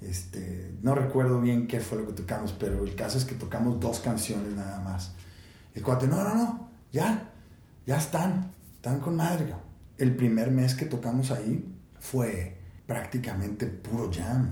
Este, 0.00 0.74
no 0.82 0.94
recuerdo 0.94 1.40
bien 1.40 1.66
qué 1.66 1.78
fue 1.78 1.98
lo 1.98 2.06
que 2.06 2.14
tocamos, 2.14 2.52
pero 2.58 2.82
el 2.84 2.94
caso 2.94 3.18
es 3.18 3.24
que 3.24 3.34
tocamos 3.34 3.78
dos 3.78 4.00
canciones 4.00 4.54
nada 4.54 4.80
más. 4.80 5.12
El 5.74 5.82
cuate, 5.82 6.08
no, 6.08 6.16
no, 6.24 6.34
no, 6.34 6.70
ya, 6.92 7.30
ya 7.86 7.98
están, 7.98 8.52
están 8.76 9.00
con 9.00 9.16
madre. 9.16 9.54
El 9.98 10.16
primer 10.16 10.50
mes 10.50 10.74
que 10.74 10.86
tocamos 10.86 11.30
ahí 11.30 11.64
fue 12.00 12.59
prácticamente 12.90 13.66
puro 13.66 14.10
jam. 14.12 14.50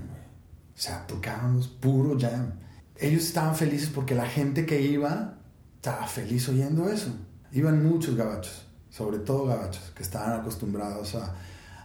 O 0.73 0.81
sea, 0.81 1.05
tocábamos 1.05 1.67
puro 1.67 2.17
jam. 2.17 2.53
Ellos 2.95 3.23
estaban 3.23 3.53
felices 3.53 3.89
porque 3.93 4.15
la 4.15 4.25
gente 4.25 4.65
que 4.65 4.81
iba 4.81 5.39
estaba 5.75 6.07
feliz 6.07 6.47
oyendo 6.47 6.89
eso. 6.89 7.13
Iban 7.51 7.85
muchos 7.85 8.15
gabachos, 8.15 8.65
sobre 8.89 9.19
todo 9.19 9.47
gabachos, 9.47 9.91
que 9.93 10.03
estaban 10.03 10.39
acostumbrados 10.39 11.15
a, 11.15 11.35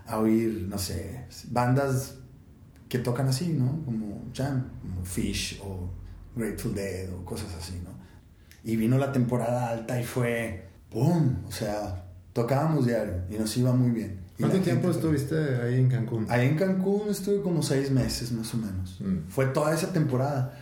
a 0.06 0.18
oír, 0.20 0.66
no 0.68 0.78
sé, 0.78 1.26
bandas 1.50 2.18
que 2.88 3.00
tocan 3.00 3.26
así, 3.26 3.48
¿no? 3.48 3.84
Como 3.84 4.30
jam, 4.32 4.70
como 4.80 5.04
Fish 5.04 5.60
o 5.60 5.90
Grateful 6.36 6.72
Dead 6.72 7.12
o 7.12 7.24
cosas 7.24 7.52
así, 7.58 7.82
¿no? 7.82 7.90
Y 8.62 8.76
vino 8.76 8.96
la 8.96 9.10
temporada 9.10 9.70
alta 9.70 10.00
y 10.00 10.04
fue 10.04 10.68
¡pum! 10.88 11.34
O 11.48 11.50
sea, 11.50 12.04
tocábamos 12.32 12.86
diario 12.86 13.24
y 13.28 13.38
nos 13.38 13.56
iba 13.56 13.72
muy 13.72 13.90
bien. 13.90 14.23
¿Cuánto 14.38 14.58
tiempo 14.58 14.90
estuviste 14.90 15.36
ahí 15.62 15.76
en 15.76 15.88
Cancún? 15.88 16.26
Ahí 16.28 16.48
en 16.48 16.56
Cancún 16.56 17.08
estuve 17.08 17.40
como 17.42 17.62
seis 17.62 17.90
meses 17.90 18.32
más 18.32 18.52
o 18.54 18.56
menos. 18.56 19.00
Mm. 19.00 19.28
Fue 19.28 19.46
toda 19.46 19.74
esa 19.74 19.92
temporada. 19.92 20.58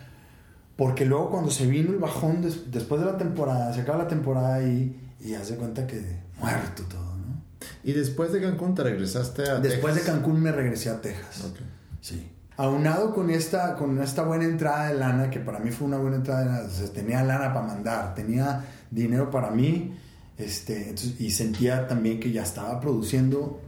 Porque 0.75 1.05
luego 1.05 1.29
cuando 1.29 1.51
se 1.51 1.67
vino 1.67 1.91
el 1.91 1.99
bajón 1.99 2.41
después 2.41 2.99
de 3.01 3.05
la 3.05 3.17
temporada, 3.17 3.73
se 3.73 3.81
acaba 3.81 3.99
la 3.99 4.07
temporada 4.07 4.55
ahí 4.55 4.99
y 5.19 5.35
haz 5.35 5.49
de 5.49 5.55
cuenta 5.55 5.85
que 5.85 6.01
muerto 6.39 6.83
todo, 6.89 7.15
¿no? 7.17 7.43
¿Y 7.83 7.93
después 7.93 8.31
de 8.33 8.41
Cancún 8.41 8.73
te 8.73 8.83
regresaste 8.83 9.49
a 9.49 9.59
Después 9.59 9.95
de 9.95 10.01
Cancún 10.01 10.41
me 10.41 10.51
regresé 10.51 10.89
a 10.89 10.99
Texas. 10.99 11.45
Okay. 11.51 11.65
Sí 12.01 12.29
aunado 12.57 13.13
con 13.13 13.29
esta, 13.29 13.75
con 13.75 14.01
esta 14.01 14.23
buena 14.23 14.45
entrada 14.45 14.87
de 14.87 14.95
lana, 14.95 15.29
que 15.29 15.39
para 15.39 15.59
mí 15.59 15.71
fue 15.71 15.87
una 15.87 15.97
buena 15.97 16.17
entrada 16.17 16.41
de 16.41 16.45
lana, 16.45 16.93
tenía 16.93 17.23
lana 17.23 17.53
para 17.53 17.65
mandar, 17.65 18.15
tenía 18.15 18.65
dinero 18.91 19.31
para 19.31 19.49
mí, 19.49 19.97
este, 20.37 20.93
y 21.19 21.31
sentía 21.31 21.87
también 21.87 22.19
que 22.19 22.31
ya 22.31 22.43
estaba 22.43 22.79
produciendo 22.79 23.61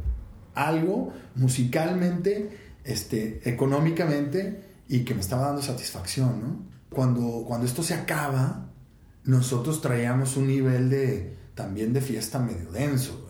algo 0.53 1.13
musicalmente, 1.35 2.49
este, 2.83 3.41
económicamente, 3.49 4.63
y 4.87 4.99
que 5.03 5.13
me 5.13 5.21
estaba 5.21 5.47
dando 5.47 5.61
satisfacción, 5.61 6.41
¿no? 6.41 6.75
Cuando, 6.89 7.43
cuando 7.47 7.65
esto 7.65 7.83
se 7.83 7.93
acaba, 7.93 8.67
nosotros 9.23 9.81
traíamos 9.81 10.37
un 10.37 10.47
nivel 10.47 10.89
de, 10.89 11.35
también 11.55 11.93
de 11.93 12.01
fiesta 12.01 12.39
medio 12.39 12.71
denso, 12.71 13.25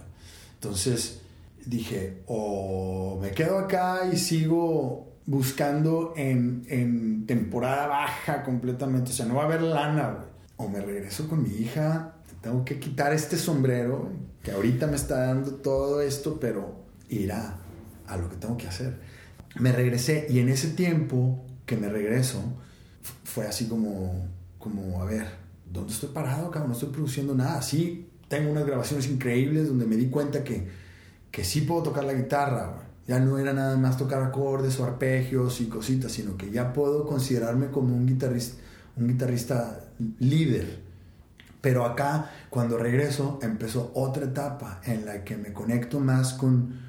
entonces 0.66 1.22
dije, 1.66 2.24
o 2.26 3.20
me 3.22 3.32
quedo 3.32 3.60
acá 3.60 4.10
y 4.12 4.18
sigo 4.18 5.14
buscando 5.28 6.14
en, 6.16 6.66
en, 6.70 7.28
temporada 7.28 7.88
baja 7.88 8.44
completamente. 8.44 9.12
O 9.12 9.14
sea, 9.14 9.28
no 9.28 9.36
va 9.36 9.44
a 9.44 9.46
haber 9.46 9.62
lana, 9.62 10.10
güey. 10.10 10.28
O 10.58 10.70
me 10.70 10.82
regreso 10.82 11.28
con 11.28 11.44
mi 11.44 11.50
hija, 11.50 12.15
tengo 12.46 12.64
que 12.64 12.80
quitar 12.80 13.12
este 13.12 13.38
sombrero, 13.38 14.12
que 14.44 14.52
ahorita 14.52 14.86
me 14.86 14.98
está 14.98 15.26
dando 15.26 15.56
todo 15.56 16.00
esto, 16.00 16.40
pero 16.40 16.76
irá 17.10 17.58
a 18.06 18.18
lo 18.18 18.30
que 18.30 18.36
tengo 18.36 18.56
que 18.56 18.68
hacer. 18.68 19.00
Me 19.56 19.72
regresé 19.72 20.28
y 20.30 20.38
en 20.38 20.50
ese 20.50 20.68
tiempo 20.68 21.44
que 21.66 21.76
me 21.76 21.90
regreso, 21.90 22.44
fue 23.24 23.48
así 23.48 23.68
como, 23.68 24.28
como, 24.60 25.02
a 25.02 25.06
ver, 25.06 25.26
¿dónde 25.66 25.92
estoy 25.92 26.10
parado, 26.10 26.52
cabrón? 26.52 26.70
No 26.70 26.74
estoy 26.76 26.90
produciendo 26.90 27.34
nada. 27.34 27.64
Sí, 27.64 28.12
tengo 28.28 28.52
unas 28.52 28.68
grabaciones 28.68 29.10
increíbles 29.10 29.68
donde 29.68 29.88
me 29.88 29.96
di 29.96 30.10
cuenta 30.10 30.44
que, 30.44 30.68
que 31.32 31.44
sí 31.44 31.62
puedo 31.62 31.82
tocar 31.82 32.04
la 32.04 32.14
guitarra, 32.14 32.84
ya 33.08 33.20
no 33.20 33.40
era 33.40 33.54
nada 33.54 33.76
más 33.76 33.98
tocar 33.98 34.22
acordes 34.22 34.80
o 34.80 34.86
arpegios 34.86 35.62
y 35.62 35.66
cositas, 35.66 36.12
sino 36.12 36.38
que 36.38 36.52
ya 36.52 36.74
puedo 36.74 37.08
considerarme 37.08 37.72
como 37.72 37.96
un 37.96 38.06
guitarrista, 38.06 38.62
un 38.98 39.08
guitarrista 39.08 39.90
líder. 40.20 40.85
Pero 41.66 41.84
acá, 41.84 42.30
cuando 42.52 42.78
regreso, 42.78 43.40
empezó 43.42 43.92
otra 43.96 44.26
etapa 44.26 44.82
en 44.84 45.04
la 45.04 45.24
que 45.24 45.36
me 45.36 45.52
conecto 45.52 46.00
más 46.00 46.34
con, 46.34 46.80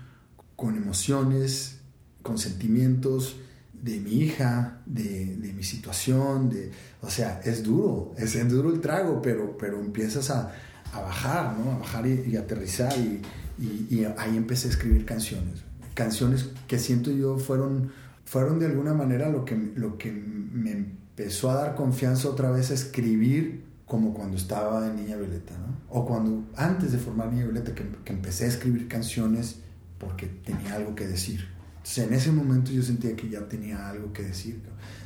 con 0.55 0.77
emociones, 0.77 1.79
con 2.23 2.37
sentimientos 2.37 3.39
de 3.73 4.01
mi 4.01 4.11
hija, 4.21 4.83
de, 4.85 5.37
de 5.37 5.55
mi 5.55 5.63
situación, 5.63 6.51
de, 6.51 6.71
o 7.01 7.09
sea, 7.09 7.41
es 7.43 7.63
duro, 7.63 8.13
es, 8.19 8.47
duro 8.51 8.71
el 8.71 8.83
trago, 8.83 9.23
pero, 9.23 9.57
pero 9.57 9.81
empiezas 9.81 10.29
a, 10.29 10.53
a 10.93 11.01
bajar, 11.01 11.57
¿no? 11.59 11.73
A 11.73 11.79
bajar 11.79 12.07
y, 12.07 12.37
aterrizar 12.37 12.93
y, 12.99 13.23
y 13.59 14.05
ahí 14.19 14.37
empecé 14.37 14.69
a 14.69 14.73
escribir 14.73 15.07
canciones 15.07 15.65
canciones 15.95 16.51
que 16.67 16.79
siento 16.79 17.11
yo 17.11 17.39
fueron, 17.39 17.93
fueron 18.27 18.59
de 18.59 18.67
alguna 18.67 18.93
manera 18.93 19.31
lo 19.31 19.47
que, 19.47 19.57
lo 19.77 19.97
que 19.97 20.13
me 20.13 20.73
empezó 20.73 21.51
a 21.51 21.55
dar 21.55 21.75
confianza 21.77 22.29
otra 22.29 22.51
vez 22.51 22.71
a 22.71 22.75
escribir 22.75 23.66
como 23.87 24.13
cuando 24.13 24.37
estaba 24.37 24.87
en 24.87 24.97
Niña 24.97 25.17
Violeta, 25.17 25.55
¿no? 25.57 25.77
O 25.89 26.05
cuando, 26.05 26.45
antes 26.57 26.93
de 26.93 26.99
formar 26.99 27.33
Niña 27.33 27.45
Violeta, 27.45 27.75
que, 27.75 27.85
que 28.05 28.13
empecé 28.13 28.45
a 28.45 28.49
escribir 28.49 28.89
canciones 28.89 29.61
porque 29.99 30.27
tenía 30.27 30.75
algo 30.75 30.95
que 30.95 31.07
decir. 31.07 31.47
Entonces, 31.77 32.05
en 32.05 32.15
ese 32.15 32.33
momento 32.33 32.73
yo 32.73 32.83
sentía 32.83 33.15
que 33.15 33.29
ya 33.29 33.49
tenía 33.49 33.89
algo 33.89 34.13
que 34.13 34.25
decir. 34.25 34.61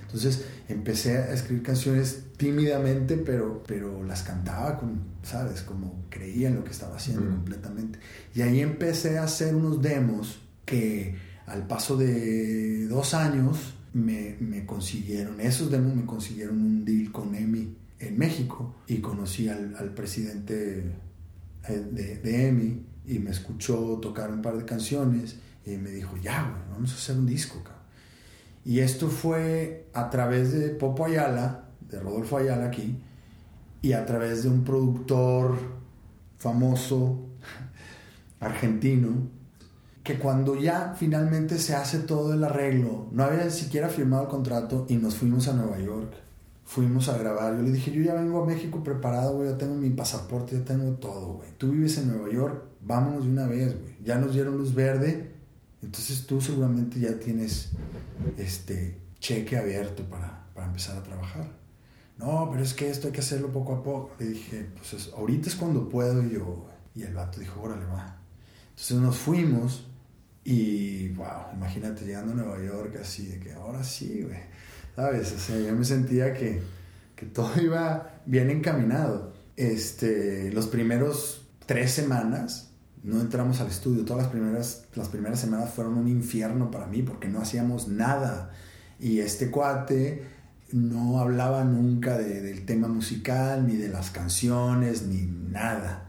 Entonces, 0.07 0.47
empecé 0.69 1.19
a 1.19 1.33
escribir 1.33 1.63
canciones 1.63 2.25
tímidamente, 2.39 3.19
pero, 3.19 3.63
pero 3.67 4.03
las 4.03 4.23
cantaba 4.23 4.79
con, 4.79 5.03
¿sabes? 5.23 5.61
Como 5.61 6.07
creía 6.09 6.49
en 6.49 6.57
lo 6.57 6.65
que 6.65 6.71
estaba 6.71 6.97
haciendo 6.97 7.31
completamente. 7.31 7.99
Y 8.35 8.41
ahí 8.41 8.61
empecé 8.61 9.19
a 9.19 9.25
hacer 9.25 9.55
unos 9.55 9.83
demos 9.83 10.41
que 10.65 11.17
al 11.47 11.67
paso 11.67 11.97
de 11.97 12.87
dos 12.89 13.13
años 13.13 13.75
me, 13.93 14.37
me, 14.41 14.65
consiguieron, 14.65 15.41
esos 15.41 15.71
demos 15.71 15.95
me 15.95 16.07
consiguieron 16.07 16.59
un 16.59 16.85
deal 16.85 17.13
con 17.13 17.35
EMI 17.35 17.77
en 18.01 18.19
México 18.19 18.75
y 18.87 18.99
conocí 18.99 19.49
al, 19.49 19.93
presidente 19.95 20.93
eh, 21.69 21.73
de, 21.93 22.17
de, 22.17 22.49
EMI 22.49 22.87
y 23.07 23.19
me 23.19 23.31
escuchó 23.31 23.99
tocar 24.01 24.33
un 24.33 24.43
par 24.43 24.57
de 24.57 24.65
canciones 24.65 25.37
y 25.65 25.77
me 25.77 25.91
dijo, 25.91 26.17
ya, 26.17 26.65
vamos 26.73 26.93
a 26.93 26.95
hacer 26.95 27.17
un 27.17 27.27
disco. 27.27 27.63
Y 28.65 28.81
esto 28.81 29.09
fue 29.09 29.89
a 29.93 30.11
través 30.11 30.53
de 30.53 30.71
Popo 30.71 31.05
Ayala, 31.05 31.69
de 31.89 32.01
Rodolfo 32.01 32.39
Ayala 32.39 32.67
aquí, 32.67 32.99
y 33.83 33.93
a 33.93 34.05
través 34.05 34.43
de 34.43 34.51
un 34.51 34.65
productor 34.65 35.57
famoso 36.39 37.27
argentino 38.41 39.29
que 40.03 40.19
cuando 40.19 40.57
ya 40.57 40.95
finalmente 40.97 41.59
se 41.59 41.75
hace 41.75 42.01
todo 42.01 42.33
el 42.33 42.43
arreglo, 42.43 43.09
no 43.13 43.25
había 43.25 43.51
siquiera 43.51 43.89
firmado 43.89 44.25
el 44.25 44.29
contrato 44.29 44.87
y 44.89 44.97
nos 44.97 45.15
fuimos 45.15 45.47
a 45.49 45.53
Nueva 45.53 45.79
York. 45.79 46.30
Fuimos 46.71 47.09
a 47.09 47.19
grabar. 47.19 47.57
Yo 47.57 47.63
le 47.63 47.73
dije, 47.73 47.91
yo 47.91 48.01
ya 48.01 48.15
vengo 48.15 48.45
a 48.45 48.47
México 48.47 48.85
preparado, 48.85 49.35
güey, 49.35 49.51
ya 49.51 49.59
tengo 49.59 49.75
mi 49.75 49.91
pasaporte, 49.91 50.57
ya 50.57 50.65
tengo 50.65 50.93
todo, 50.93 51.35
güey. 51.35 51.49
Tú 51.59 51.73
vives 51.73 51.99
en 51.99 52.07
Nueva 52.07 52.31
York, 52.33 52.63
vámonos 52.81 53.25
de 53.25 53.31
una 53.31 53.49
vez, 53.49 53.77
güey. 53.77 53.97
Ya 54.05 54.19
nos 54.19 54.35
dieron 54.35 54.57
luz 54.57 54.73
verde, 54.73 55.33
entonces 55.83 56.27
tú 56.27 56.41
seguramente 56.41 57.01
ya 57.01 57.19
tienes 57.19 57.71
este 58.39 58.97
cheque 59.19 59.59
abierto 59.59 60.05
para, 60.05 60.47
para 60.55 60.69
empezar 60.69 60.97
a 60.97 61.03
trabajar. 61.03 61.51
No, 62.17 62.49
pero 62.53 62.63
es 62.63 62.73
que 62.73 62.89
esto 62.89 63.09
hay 63.09 63.15
que 63.15 63.21
hacerlo 63.21 63.51
poco 63.51 63.75
a 63.75 63.83
poco. 63.83 64.13
Le 64.21 64.27
dije, 64.27 64.69
pues 64.77 65.11
ahorita 65.17 65.49
es 65.49 65.57
cuando 65.57 65.89
puedo 65.89 66.23
y 66.25 66.35
yo, 66.35 66.69
Y 66.95 67.03
el 67.03 67.15
vato 67.15 67.41
dijo, 67.41 67.63
órale, 67.63 67.85
va. 67.87 68.17
Entonces 68.69 68.97
nos 68.99 69.17
fuimos 69.17 69.89
y, 70.45 71.09
wow, 71.15 71.53
imagínate 71.53 72.05
llegando 72.05 72.33
a 72.33 72.37
Nueva 72.37 72.63
York 72.63 72.97
así, 73.01 73.27
de 73.27 73.41
que 73.41 73.55
ahora 73.55 73.83
sí, 73.83 74.23
güey 74.23 74.50
¿sabes? 74.97 75.33
O 75.33 75.39
sea, 75.39 75.59
yo 75.59 75.75
me 75.75 75.85
sentía 75.85 76.35
que, 76.35 76.63
que 77.17 77.27
todo 77.27 77.51
iba 77.61 78.21
bien 78.27 78.51
encaminado. 78.51 79.33
Este, 79.57 80.51
los 80.53 80.67
primeros 80.67 81.47
tres 81.67 81.93
semanas 81.93 82.71
no 83.03 83.21
entramos 83.21 83.61
al 83.61 83.69
estudio. 83.69 84.05
Todas 84.05 84.25
las 84.25 84.33
primeras, 84.33 84.85
las 84.95 85.09
primeras 85.09 85.41
semanas 85.41 85.71
fueron 85.73 85.97
un 85.97 86.09
infierno 86.09 86.71
para 86.71 86.87
mí 86.87 87.03
porque 87.03 87.29
no 87.29 87.41
hacíamos 87.41 87.89
nada. 87.89 88.51
Y 88.99 89.21
este 89.21 89.51
cuate 89.51 90.25
no 90.73 91.19
hablaba 91.19 91.65
nunca 91.65 92.19
de, 92.19 92.41
del 92.41 92.65
tema 92.65 92.89
musical, 92.89 93.67
ni 93.67 93.77
de 93.77 93.89
las 93.89 94.11
canciones, 94.11 95.03
ni 95.07 95.23
nada. 95.23 96.09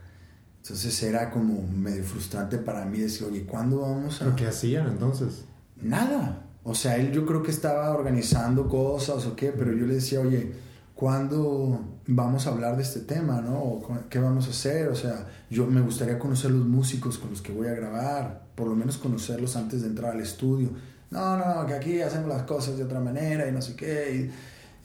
Entonces 0.61 1.01
era 1.01 1.31
como 1.31 1.67
medio 1.67 2.03
frustrante 2.03 2.57
para 2.57 2.85
mí 2.85 2.99
decir, 2.99 3.27
oye, 3.27 3.45
¿cuándo 3.45 3.81
vamos 3.81 4.21
a...? 4.21 4.25
¿Pero 4.25 4.35
qué 4.35 4.47
hacían 4.47 4.87
entonces? 4.87 5.45
Nada. 5.81 6.45
O 6.63 6.75
sea, 6.75 6.97
él 6.97 7.11
yo 7.11 7.25
creo 7.25 7.41
que 7.41 7.51
estaba 7.51 7.89
organizando 7.91 8.67
cosas 8.69 9.25
o 9.25 9.35
qué, 9.35 9.51
pero 9.51 9.73
yo 9.73 9.85
le 9.87 9.95
decía, 9.95 10.19
oye, 10.19 10.51
¿cuándo 10.93 11.81
vamos 12.05 12.45
a 12.45 12.51
hablar 12.51 12.75
de 12.77 12.83
este 12.83 12.99
tema, 12.99 13.41
no? 13.41 13.81
¿Qué 14.09 14.19
vamos 14.19 14.47
a 14.47 14.51
hacer? 14.51 14.89
O 14.89 14.95
sea, 14.95 15.27
yo 15.49 15.65
me 15.65 15.81
gustaría 15.81 16.19
conocer 16.19 16.51
los 16.51 16.67
músicos 16.67 17.17
con 17.17 17.31
los 17.31 17.41
que 17.41 17.51
voy 17.51 17.67
a 17.67 17.73
grabar, 17.73 18.43
por 18.53 18.67
lo 18.67 18.75
menos 18.75 18.97
conocerlos 18.97 19.55
antes 19.55 19.81
de 19.81 19.87
entrar 19.87 20.11
al 20.11 20.21
estudio. 20.21 20.69
No, 21.09 21.35
no, 21.35 21.65
que 21.65 21.73
aquí 21.73 22.01
hacemos 22.01 22.29
las 22.29 22.43
cosas 22.43 22.77
de 22.77 22.83
otra 22.83 22.99
manera 22.99 23.47
y 23.47 23.51
no 23.51 23.61
sé 23.61 23.75
qué. 23.75 24.29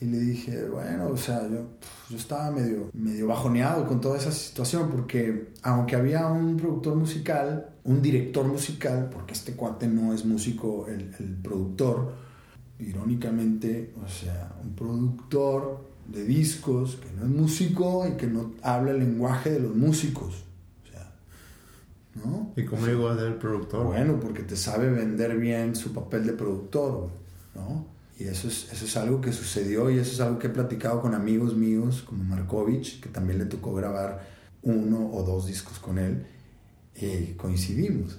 Y 0.01 0.05
le 0.05 0.19
dije, 0.19 0.67
bueno, 0.69 1.09
o 1.09 1.17
sea, 1.17 1.49
yo, 1.49 1.63
yo 2.11 2.17
estaba 2.17 2.51
medio, 2.51 2.91
medio 2.93 3.29
bajoneado 3.29 3.87
con 3.87 4.01
toda 4.01 4.19
esa 4.19 4.31
situación 4.31 4.91
porque 4.91 5.53
aunque 5.63 5.97
había 5.97 6.27
un 6.27 6.57
productor 6.57 6.97
musical, 6.97 7.71
un 7.85 8.03
director 8.03 8.47
musical, 8.47 9.09
porque 9.11 9.33
este 9.33 9.55
cuate 9.55 9.87
no 9.87 10.13
es 10.13 10.25
músico, 10.25 10.87
el, 10.89 11.15
el 11.19 11.37
productor, 11.43 12.13
irónicamente, 12.79 13.95
o 14.05 14.09
sea, 14.09 14.55
un 14.63 14.75
productor 14.75 15.87
de 16.07 16.25
discos 16.25 16.97
que 16.97 17.11
no 17.19 17.25
es 17.25 17.31
músico 17.31 18.07
y 18.07 18.17
que 18.17 18.27
no 18.27 18.53
habla 18.63 18.91
el 18.91 18.99
lenguaje 18.99 19.51
de 19.51 19.61
los 19.61 19.75
músicos. 19.75 20.45
O 20.85 20.93
sea, 20.93 21.13
¿no? 22.17 22.53
¿Y 22.55 22.67
cómo 22.67 22.87
llegó 22.87 23.09
a 23.09 23.17
ser 23.17 23.29
el 23.29 23.37
productor? 23.37 23.87
Bueno, 23.87 24.21
porque 24.21 24.43
te 24.43 24.57
sabe 24.57 24.91
vender 24.91 25.37
bien 25.39 25.75
su 25.75 25.95
papel 25.95 26.27
de 26.27 26.35
productor, 26.35 27.09
¿no? 27.55 27.96
Y 28.19 28.25
eso 28.25 28.49
es, 28.49 28.73
eso 28.73 28.85
es 28.87 28.97
algo 28.97 29.21
que 29.21 29.33
sucedió 29.33 29.91
y 29.91 29.99
eso 29.99 30.13
es 30.13 30.21
algo 30.21 30.39
que 30.39 30.47
he 30.47 30.51
platicado 30.51 31.03
con 31.03 31.15
amigos 31.15 31.55
míos 31.55 32.03
como 32.07 32.25
Markovich, 32.25 33.01
que 33.01 33.11
también 33.11 33.39
le 33.39 33.45
tocó 33.45 33.75
grabar 33.75 34.27
uno 34.63 35.11
o 35.13 35.23
dos 35.23 35.47
discos 35.47 35.79
con 35.79 35.99
él 35.99 36.27
y 36.95 37.35
coincidimos. 37.35 38.19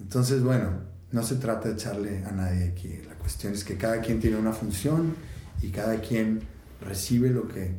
Entonces, 0.00 0.42
bueno, 0.42 0.70
no 1.10 1.22
se 1.22 1.36
trata 1.36 1.68
de 1.68 1.74
echarle 1.74 2.24
a 2.24 2.32
nadie 2.32 2.64
aquí. 2.64 3.00
La 3.06 3.14
cuestión 3.14 3.52
es 3.52 3.64
que 3.64 3.76
cada 3.76 4.00
quien 4.00 4.20
tiene 4.20 4.36
una 4.36 4.52
función 4.52 5.14
y 5.60 5.70
cada 5.70 6.00
quien 6.00 6.40
recibe 6.80 7.30
lo 7.30 7.48
que, 7.48 7.74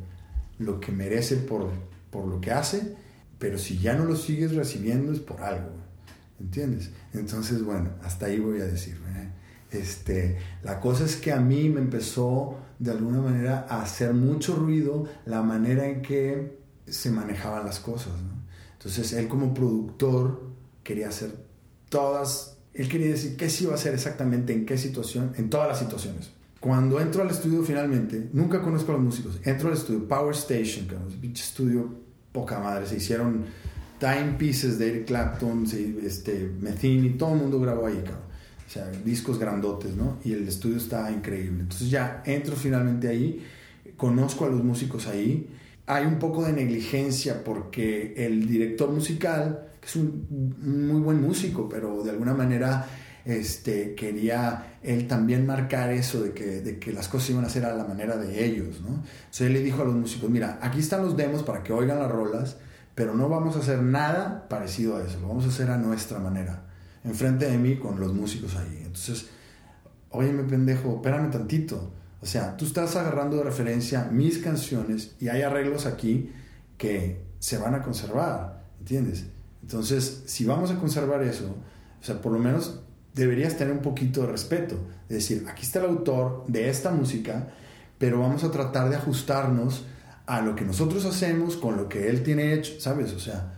lo 0.58 0.78
que 0.78 0.92
merece 0.92 1.36
por, 1.36 1.70
por 2.10 2.26
lo 2.26 2.40
que 2.40 2.52
hace, 2.52 2.96
pero 3.38 3.58
si 3.58 3.78
ya 3.78 3.94
no 3.94 4.04
lo 4.04 4.16
sigues 4.16 4.54
recibiendo 4.54 5.12
es 5.12 5.20
por 5.20 5.42
algo, 5.42 5.70
¿entiendes? 6.38 6.90
Entonces, 7.12 7.62
bueno, 7.62 7.90
hasta 8.02 8.26
ahí 8.26 8.38
voy 8.38 8.60
a 8.60 8.64
decir. 8.64 8.98
Este, 9.74 10.38
la 10.62 10.80
cosa 10.80 11.04
es 11.04 11.16
que 11.16 11.32
a 11.32 11.40
mí 11.40 11.68
me 11.68 11.80
empezó 11.80 12.56
de 12.78 12.90
alguna 12.90 13.20
manera 13.20 13.66
a 13.68 13.82
hacer 13.82 14.14
mucho 14.14 14.56
ruido 14.56 15.04
la 15.26 15.42
manera 15.42 15.86
en 15.86 16.02
que 16.02 16.58
se 16.86 17.10
manejaban 17.10 17.64
las 17.64 17.80
cosas. 17.80 18.12
¿no? 18.22 18.44
Entonces 18.72 19.12
él 19.12 19.28
como 19.28 19.52
productor 19.54 20.42
quería 20.82 21.08
hacer 21.08 21.34
todas, 21.88 22.58
él 22.72 22.88
quería 22.88 23.08
decir 23.08 23.36
qué 23.36 23.48
se 23.48 23.64
iba 23.64 23.72
a 23.72 23.76
hacer 23.76 23.94
exactamente, 23.94 24.52
en 24.52 24.66
qué 24.66 24.76
situación, 24.76 25.32
en 25.36 25.50
todas 25.50 25.68
las 25.68 25.78
situaciones. 25.78 26.30
Cuando 26.60 27.00
entro 27.00 27.22
al 27.22 27.30
estudio 27.30 27.62
finalmente, 27.62 28.28
nunca 28.32 28.62
conozco 28.62 28.92
a 28.92 28.94
los 28.94 29.04
músicos, 29.04 29.38
entro 29.44 29.68
al 29.68 29.74
estudio, 29.74 30.06
Power 30.08 30.34
Station, 30.34 30.86
que 30.86 30.94
es 30.94 31.00
un 31.00 31.32
estudio 31.32 31.94
poca 32.32 32.58
madre, 32.58 32.86
se 32.86 32.96
hicieron 32.96 33.44
time 33.98 34.34
pieces 34.38 34.78
de 34.78 34.88
Eric 34.88 35.06
Clapton, 35.06 35.66
este, 36.02 36.50
Metheny, 36.60 37.10
todo 37.10 37.34
el 37.34 37.40
mundo 37.40 37.60
grabó 37.60 37.86
ahí, 37.86 38.02
cabrón. 38.04 38.23
Sea, 38.74 38.90
discos 39.04 39.38
grandotes, 39.38 39.94
¿no? 39.94 40.18
Y 40.24 40.32
el 40.32 40.48
estudio 40.48 40.78
está 40.78 41.08
increíble. 41.12 41.60
Entonces 41.60 41.90
ya 41.90 42.24
entro 42.26 42.56
finalmente 42.56 43.06
ahí, 43.06 43.46
conozco 43.96 44.46
a 44.46 44.48
los 44.48 44.64
músicos 44.64 45.06
ahí, 45.06 45.48
hay 45.86 46.06
un 46.06 46.18
poco 46.18 46.44
de 46.44 46.52
negligencia 46.52 47.44
porque 47.44 48.14
el 48.16 48.48
director 48.48 48.90
musical, 48.90 49.68
que 49.80 49.86
es 49.86 49.94
un 49.94 50.26
muy 50.90 51.00
buen 51.00 51.22
músico, 51.22 51.68
pero 51.68 52.02
de 52.02 52.10
alguna 52.10 52.34
manera 52.34 52.88
este, 53.24 53.94
quería 53.94 54.78
él 54.82 55.06
también 55.06 55.46
marcar 55.46 55.92
eso 55.92 56.20
de 56.20 56.32
que, 56.32 56.60
de 56.60 56.80
que 56.80 56.92
las 56.92 57.06
cosas 57.06 57.30
iban 57.30 57.44
a 57.44 57.48
ser 57.48 57.64
a 57.64 57.76
la 57.76 57.84
manera 57.84 58.16
de 58.16 58.44
ellos, 58.44 58.80
¿no? 58.80 58.88
Entonces 58.96 59.46
él 59.46 59.52
le 59.52 59.60
dijo 59.60 59.82
a 59.82 59.84
los 59.84 59.94
músicos, 59.94 60.28
mira, 60.30 60.58
aquí 60.60 60.80
están 60.80 61.02
los 61.02 61.16
demos 61.16 61.44
para 61.44 61.62
que 61.62 61.72
oigan 61.72 62.00
las 62.00 62.10
rolas, 62.10 62.56
pero 62.96 63.14
no 63.14 63.28
vamos 63.28 63.54
a 63.54 63.60
hacer 63.60 63.80
nada 63.82 64.48
parecido 64.48 64.96
a 64.96 65.04
eso, 65.04 65.20
lo 65.20 65.28
vamos 65.28 65.44
a 65.44 65.48
hacer 65.48 65.70
a 65.70 65.78
nuestra 65.78 66.18
manera, 66.18 66.63
enfrente 67.04 67.48
de 67.48 67.58
mí 67.58 67.76
con 67.76 68.00
los 68.00 68.12
músicos 68.12 68.56
ahí. 68.56 68.78
Entonces, 68.84 69.26
óyeme 70.10 70.44
pendejo, 70.44 70.96
espérame 70.96 71.30
tantito, 71.30 71.92
o 72.24 72.26
sea, 72.26 72.56
tú 72.56 72.64
estás 72.64 72.96
agarrando 72.96 73.36
de 73.36 73.44
referencia 73.44 74.08
mis 74.10 74.38
canciones 74.38 75.14
y 75.20 75.28
hay 75.28 75.42
arreglos 75.42 75.84
aquí 75.84 76.32
que 76.78 77.22
se 77.38 77.58
van 77.58 77.74
a 77.74 77.82
conservar, 77.82 78.64
¿entiendes? 78.78 79.26
Entonces, 79.60 80.22
si 80.24 80.46
vamos 80.46 80.70
a 80.70 80.78
conservar 80.78 81.22
eso, 81.22 81.54
o 82.00 82.04
sea, 82.04 82.22
por 82.22 82.32
lo 82.32 82.38
menos 82.38 82.80
deberías 83.14 83.56
tener 83.56 83.74
un 83.74 83.82
poquito 83.82 84.22
de 84.22 84.28
respeto. 84.28 84.76
Es 85.08 85.16
decir, 85.16 85.44
aquí 85.48 85.64
está 85.64 85.80
el 85.80 85.86
autor 85.86 86.44
de 86.48 86.70
esta 86.70 86.90
música, 86.90 87.50
pero 87.98 88.20
vamos 88.20 88.42
a 88.42 88.50
tratar 88.50 88.88
de 88.88 88.96
ajustarnos 88.96 89.84
a 90.26 90.40
lo 90.40 90.56
que 90.56 90.64
nosotros 90.64 91.04
hacemos 91.04 91.56
con 91.56 91.76
lo 91.76 91.88
que 91.88 92.08
él 92.08 92.22
tiene 92.22 92.54
hecho, 92.54 92.80
¿sabes? 92.80 93.12
O 93.12 93.18
sea, 93.18 93.52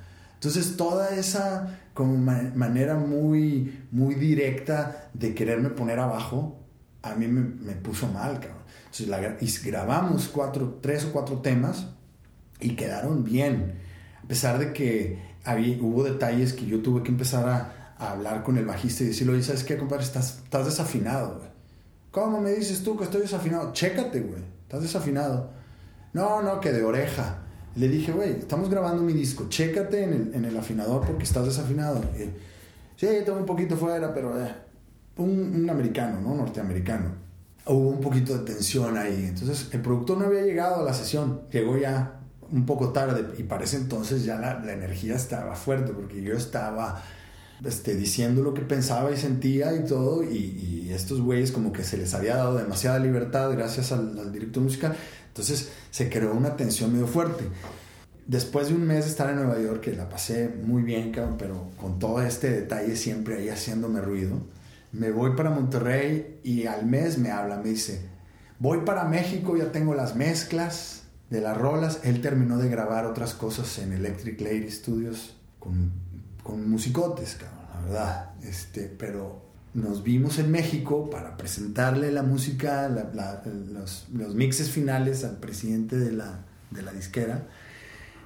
entonces 0.47 0.77
toda 0.77 1.11
esa 1.17 1.81
como 1.93 2.17
manera 2.17 2.95
muy, 2.95 3.85
muy 3.91 4.15
directa 4.15 5.09
de 5.13 5.35
quererme 5.35 5.71
poner 5.71 5.99
abajo, 5.99 6.61
a 7.03 7.15
mí 7.15 7.27
me, 7.27 7.73
puso 7.73 8.07
mal, 8.07 8.39
cabrón. 8.39 8.63
Entonces 8.93 9.61
y 9.63 9.67
grabamos 9.67 10.29
cuatro, 10.29 10.79
tres 10.81 11.05
o 11.07 11.13
cuatro 11.13 11.41
temas 11.41 11.89
y 12.61 12.77
quedaron 12.77 13.25
bien. 13.25 13.81
A 14.23 14.29
pesar 14.29 14.59
de 14.61 14.73
que 14.73 15.19
había, 15.43 15.83
hubo 15.83 16.05
detalles 16.05 16.53
que 16.53 16.67
yo 16.67 16.81
tuve 16.81 17.03
que 17.03 17.11
empezar 17.11 17.49
a, 17.49 17.73
hablar 17.99 18.43
con 18.43 18.59
el 18.59 18.67
bajista 18.67 19.05
y 19.05 19.07
decirle, 19.07 19.33
oye, 19.33 19.43
¿sabes 19.43 19.65
qué, 19.65 19.79
compadre? 19.79 20.05
Estás, 20.05 20.43
estás 20.45 20.67
desafinado. 20.67 21.41
¿Cómo 22.11 22.43
me 22.43 22.53
dices 22.53 22.85
tú 22.85 22.97
que 22.97 23.05
estoy 23.05 23.23
desafinado? 23.23 23.73
Chécate, 23.73 24.21
güey. 24.21 24.43
Estás 24.63 24.83
desafinado. 24.83 25.51
No, 26.13 26.43
no, 26.43 26.61
que 26.61 26.73
de 26.73 26.85
oreja. 26.85 27.46
Le 27.77 27.89
dije, 27.89 28.13
güey, 28.13 28.31
estamos 28.33 28.69
grabando 28.71 29.03
mi 29.03 29.13
disco. 29.13 29.47
Chécate 29.49 30.05
en 30.05 30.13
el, 30.13 30.35
en 30.35 30.45
el 30.45 30.57
afinador 30.57 31.07
porque 31.07 31.25
estás 31.25 31.45
desafinado. 31.45 32.01
Y, 32.19 32.25
sí, 32.99 33.07
tengo 33.25 33.39
un 33.39 33.47
poquito 33.47 33.77
fuera, 33.77 34.13
pero... 34.13 34.43
Eh, 34.43 34.51
un, 35.19 35.55
un 35.55 35.71
americano, 35.71 36.21
¿no? 36.21 36.35
Norteamericano. 36.35 37.11
Hubo 37.67 37.89
un 37.89 38.01
poquito 38.01 38.37
de 38.37 38.45
tensión 38.45 38.97
ahí. 38.97 39.27
Entonces, 39.29 39.69
el 39.73 39.81
productor 39.81 40.19
no 40.19 40.27
había 40.27 40.43
llegado 40.43 40.81
a 40.81 40.83
la 40.83 40.93
sesión. 40.93 41.43
Llegó 41.51 41.77
ya 41.79 42.21
un 42.51 42.65
poco 42.65 42.93
tarde 42.93 43.25
y 43.39 43.43
parece 43.43 43.77
entonces 43.77 44.25
ya 44.25 44.37
la, 44.37 44.61
la 44.61 44.73
energía 44.73 45.17
estaba 45.17 45.55
fuerte 45.55 45.93
porque 45.93 46.23
yo 46.23 46.35
estaba 46.35 47.03
este, 47.65 47.97
diciendo 47.97 48.43
lo 48.43 48.55
que 48.55 48.63
pensaba 48.63 49.11
y 49.11 49.17
sentía 49.17 49.75
y 49.75 49.85
todo, 49.85 50.23
y, 50.23 50.37
y, 50.37 50.93
estos 50.93 51.21
güeyes 51.21 51.53
como 51.53 51.73
que 51.73 51.83
se 51.85 51.97
les 51.97 52.15
había 52.15 52.37
dado 52.37 52.57
demasiada 52.57 52.99
libertad 52.99 53.51
gracias 53.53 53.93
al, 53.93 54.19
al, 54.19 54.33
director 54.33 54.63
musical, 54.63 54.95
entonces 55.37 55.69
se 55.91 56.09
creó 56.09 56.33
una 56.33 56.57
tensión 56.57 56.95
medio 56.95 57.07
fuerte. 57.07 57.45
Después 58.27 58.69
de 58.69 58.75
un 58.75 58.87
mes 58.87 59.05
de 59.05 59.11
estar 59.11 59.29
en 59.29 59.37
Nueva 59.37 59.61
York, 59.61 59.83
que 59.83 59.93
la 59.93 60.09
pasé 60.09 60.49
muy 60.49 60.83
bien, 60.83 61.13
pero 61.39 61.69
con 61.79 61.99
todo 61.99 62.23
este 62.23 62.51
detalle 62.51 62.97
siempre 62.97 63.37
ahí 63.37 63.51
haciéndome 63.51 64.01
ruido, 64.01 64.41
me 64.93 65.11
voy 65.11 65.37
para 65.37 65.51
Monterrey 65.51 66.41
y 66.43 66.65
al 66.65 66.87
mes 66.87 67.19
me 67.19 67.31
habla, 67.31 67.59
me 67.59 67.69
dice, 67.69 68.01
voy 68.59 68.79
para 68.79 69.05
México, 69.05 69.59
ya 69.59 69.71
tengo 69.73 69.95
las 69.95 70.17
mezclas 70.17 71.03
de 71.29 71.43
las 71.43 71.57
rolas, 71.57 72.01
él 72.03 72.23
terminó 72.23 72.57
de 72.57 72.71
grabar 72.71 73.05
otras 73.05 73.35
cosas 73.35 73.79
en 73.79 73.93
Electric 73.93 74.41
Lady 74.41 74.71
Studios 74.71 75.37
con, 75.59 75.93
con 76.43 76.69
musicotes, 76.71 77.35
cabrón, 77.35 77.67
la 77.75 77.81
verdad, 77.83 78.31
este, 78.43 78.85
pero 78.87 79.46
nos 79.77 80.03
vimos 80.03 80.39
en 80.39 80.51
México 80.51 81.11
para 81.11 81.37
presentarle 81.37 82.11
la 82.11 82.23
música, 82.23 82.89
los, 82.89 84.09
los, 84.11 84.35
mixes 84.35 84.71
finales 84.71 85.23
al 85.23 85.37
presidente 85.37 85.99
de 85.99 86.13
la, 86.13 86.47
de 86.71 86.81
la 86.81 86.93
disquera. 86.93 87.47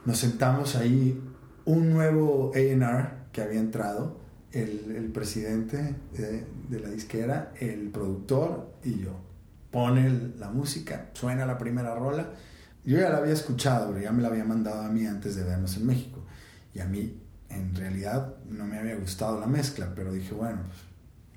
Nos 0.06 0.18
sentamos 0.18 0.76
ahí, 0.76 1.20
un 1.64 1.90
nuevo 1.90 2.52
AR 2.54 3.26
que 3.32 3.42
había 3.42 3.58
entrado, 3.58 4.20
el, 4.52 4.94
el 4.96 5.10
presidente 5.10 5.96
de, 6.12 6.78
la 6.78 6.88
disquera, 6.88 7.52
el 7.58 7.90
productor 7.90 8.72
y 8.84 9.00
yo. 9.00 9.20
Pone 9.72 10.30
la 10.38 10.50
música, 10.50 11.10
suena 11.14 11.46
la 11.46 11.58
primera 11.58 11.96
rola. 11.96 12.30
Yo 12.84 12.98
ya 12.98 13.10
la 13.10 13.18
había 13.18 13.32
escuchado, 13.32 13.88
pero 13.88 14.04
ya 14.04 14.12
me 14.12 14.22
la 14.22 14.28
había 14.28 14.44
mandado 14.44 14.82
a 14.82 14.88
mí 14.88 15.04
antes 15.04 15.34
de 15.34 15.42
vernos 15.42 15.76
en 15.76 15.86
México. 15.86 16.24
Y 16.74 16.78
a 16.78 16.84
mí, 16.84 17.20
en 17.48 17.74
realidad, 17.74 18.36
no 18.48 18.66
me 18.66 18.78
había 18.78 18.94
gustado 18.94 19.40
la 19.40 19.48
mezcla, 19.48 19.92
pero 19.96 20.12
dije, 20.12 20.32
bueno, 20.32 20.60
pues, 20.68 20.89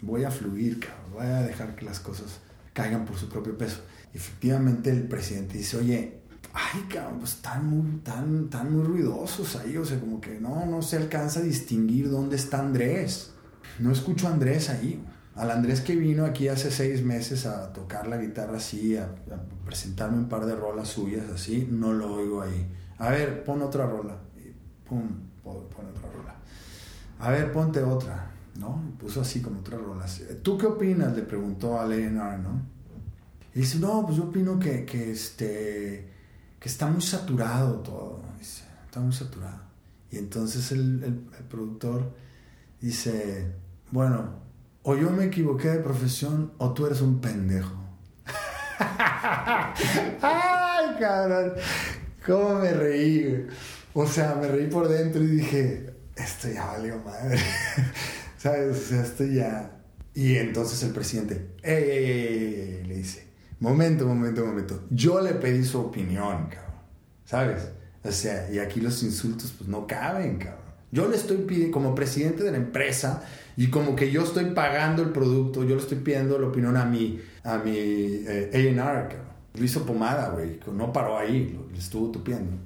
voy 0.05 0.23
a 0.23 0.31
fluir, 0.31 0.79
cabrón, 0.79 1.13
voy 1.13 1.25
a 1.25 1.41
dejar 1.41 1.75
que 1.75 1.85
las 1.85 1.99
cosas 1.99 2.39
caigan 2.73 3.05
por 3.05 3.17
su 3.17 3.29
propio 3.29 3.57
peso. 3.57 3.81
efectivamente 4.13 4.89
el 4.89 5.07
presidente 5.07 5.57
dice, 5.57 5.77
oye, 5.77 6.19
ay, 6.53 6.81
cabrón, 6.89 7.19
pues 7.19 7.33
están 7.35 7.65
muy, 7.67 7.99
tan, 7.99 8.49
tan 8.49 8.71
muy 8.71 8.83
ruidosos 8.83 9.55
ahí, 9.55 9.77
o 9.77 9.85
sea, 9.85 9.99
como 9.99 10.19
que 10.21 10.39
no, 10.39 10.65
no 10.65 10.81
se 10.81 10.97
alcanza 10.97 11.39
a 11.39 11.43
distinguir 11.43 12.09
dónde 12.09 12.35
está 12.35 12.59
Andrés. 12.59 13.31
No 13.79 13.91
escucho 13.91 14.27
a 14.27 14.31
Andrés 14.31 14.69
ahí. 14.69 15.03
Al 15.35 15.49
Andrés 15.49 15.81
que 15.81 15.95
vino 15.95 16.25
aquí 16.25 16.47
hace 16.47 16.69
seis 16.69 17.03
meses 17.03 17.47
a 17.47 17.73
tocar 17.73 18.07
la 18.07 18.17
guitarra 18.17 18.57
así, 18.57 18.95
a, 18.97 19.09
presentarme 19.65 20.17
un 20.17 20.29
par 20.29 20.45
de 20.45 20.55
rolas 20.55 20.89
suyas 20.89 21.27
así, 21.33 21.67
no 21.71 21.91
lo 21.91 22.13
oigo 22.13 22.43
ahí. 22.43 22.67
A 22.99 23.09
ver, 23.09 23.43
pon 23.43 23.63
otra 23.63 23.87
rola. 23.87 24.15
Y 24.37 24.53
pum, 24.87 25.09
pon 25.43 25.55
otra 25.55 26.11
rola. 26.15 26.35
A 27.19 27.31
ver, 27.31 27.51
ponte 27.51 27.81
otra. 27.81 28.32
¿No? 28.55 28.93
puso 28.99 29.21
así 29.21 29.41
como 29.41 29.59
otras 29.59 29.81
rolas. 29.81 30.21
¿Tú 30.41 30.57
qué 30.57 30.65
opinas? 30.65 31.15
Le 31.15 31.23
preguntó 31.23 31.79
a 31.79 31.85
Leonard, 31.85 32.39
¿no? 32.39 32.73
Y 33.55 33.59
dice, 33.59 33.79
no, 33.79 34.05
pues 34.05 34.17
yo 34.17 34.23
opino 34.23 34.57
que, 34.57 34.85
que, 34.85 35.11
este, 35.11 36.09
que 36.59 36.69
está 36.69 36.87
muy 36.87 37.01
saturado 37.01 37.79
todo, 37.79 38.23
dice, 38.39 38.63
está 38.85 38.99
muy 38.99 39.13
saturado. 39.13 39.61
Y 40.09 40.17
entonces 40.17 40.71
el, 40.71 41.03
el, 41.03 41.13
productor 41.45 42.15
dice, 42.81 43.51
bueno, 43.91 44.41
o 44.83 44.95
yo 44.95 45.11
me 45.11 45.25
equivoqué 45.25 45.69
de 45.69 45.79
profesión 45.79 46.53
o 46.57 46.73
tú 46.73 46.87
eres 46.87 47.01
un 47.01 47.19
pendejo. 47.19 47.75
¡Ay, 48.79 49.75
cabrón! 50.99 51.53
¿Cómo 52.25 52.59
me 52.59 52.73
reí? 52.73 53.47
O 53.93 54.07
sea, 54.07 54.35
me 54.35 54.47
reí 54.47 54.67
por 54.67 54.87
dentro 54.87 55.21
y 55.21 55.27
dije, 55.27 55.93
esto 56.15 56.49
ya 56.49 56.65
valió 56.65 56.97
madre. 56.99 57.39
¿Sabes? 58.43 58.77
O 58.77 58.89
sea, 58.89 59.03
esto 59.03 59.23
ya... 59.23 59.71
Y 60.13 60.35
entonces 60.35 60.83
el 60.83 60.91
presidente, 60.91 61.51
¡ey, 61.63 61.83
ey, 61.83 62.05
ey! 62.05 62.83
le 62.85 62.95
dice, 62.97 63.25
momento, 63.61 64.05
momento, 64.05 64.45
momento. 64.45 64.83
Yo 64.89 65.21
le 65.21 65.33
pedí 65.35 65.63
su 65.63 65.79
opinión, 65.79 66.49
cabrón. 66.49 66.81
¿Sabes? 67.23 67.69
O 68.03 68.11
sea, 68.11 68.51
y 68.51 68.59
aquí 68.59 68.81
los 68.81 69.01
insultos 69.01 69.53
pues 69.57 69.69
no 69.69 69.87
caben, 69.87 70.39
cabrón. 70.39 70.59
Yo 70.91 71.07
le 71.07 71.15
estoy 71.15 71.37
pidiendo, 71.37 71.71
como 71.71 71.95
presidente 71.95 72.43
de 72.43 72.51
la 72.51 72.57
empresa, 72.57 73.23
y 73.55 73.69
como 73.69 73.95
que 73.95 74.11
yo 74.11 74.23
estoy 74.23 74.51
pagando 74.51 75.03
el 75.03 75.11
producto, 75.11 75.63
yo 75.63 75.75
le 75.77 75.81
estoy 75.81 75.99
pidiendo 75.99 76.37
la 76.37 76.47
opinión 76.47 76.75
a 76.75 76.83
mi, 76.83 77.21
a 77.45 77.59
mi 77.59 77.77
eh, 77.77 78.51
A&R, 78.53 79.07
cabrón. 79.07 79.33
Lo 79.53 79.63
hizo 79.63 79.85
pomada, 79.85 80.31
güey. 80.31 80.59
No 80.69 80.91
paró 80.91 81.17
ahí, 81.17 81.57
lo, 81.71 81.77
estuvo 81.77 82.11
tupiendo. 82.11 82.57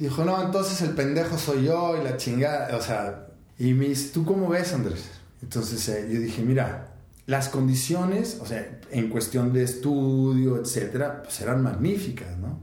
Dijo, 0.00 0.24
no, 0.24 0.44
entonces 0.44 0.82
el 0.82 0.96
pendejo 0.96 1.38
soy 1.38 1.66
yo 1.66 1.96
y 1.96 2.02
la 2.02 2.16
chingada. 2.16 2.76
O 2.76 2.82
sea, 2.82 3.25
y 3.58 3.72
me 3.74 3.88
dice, 3.88 4.10
¿tú 4.12 4.24
cómo 4.24 4.48
ves, 4.48 4.72
Andrés? 4.72 5.10
Entonces 5.42 5.88
eh, 5.88 6.08
yo 6.10 6.20
dije, 6.20 6.42
mira, 6.42 6.94
las 7.26 7.48
condiciones, 7.48 8.38
o 8.40 8.46
sea, 8.46 8.80
en 8.90 9.08
cuestión 9.08 9.52
de 9.52 9.64
estudio, 9.64 10.60
etcétera, 10.60 11.22
pues 11.22 11.40
eran 11.40 11.62
magníficas, 11.62 12.38
¿no? 12.38 12.60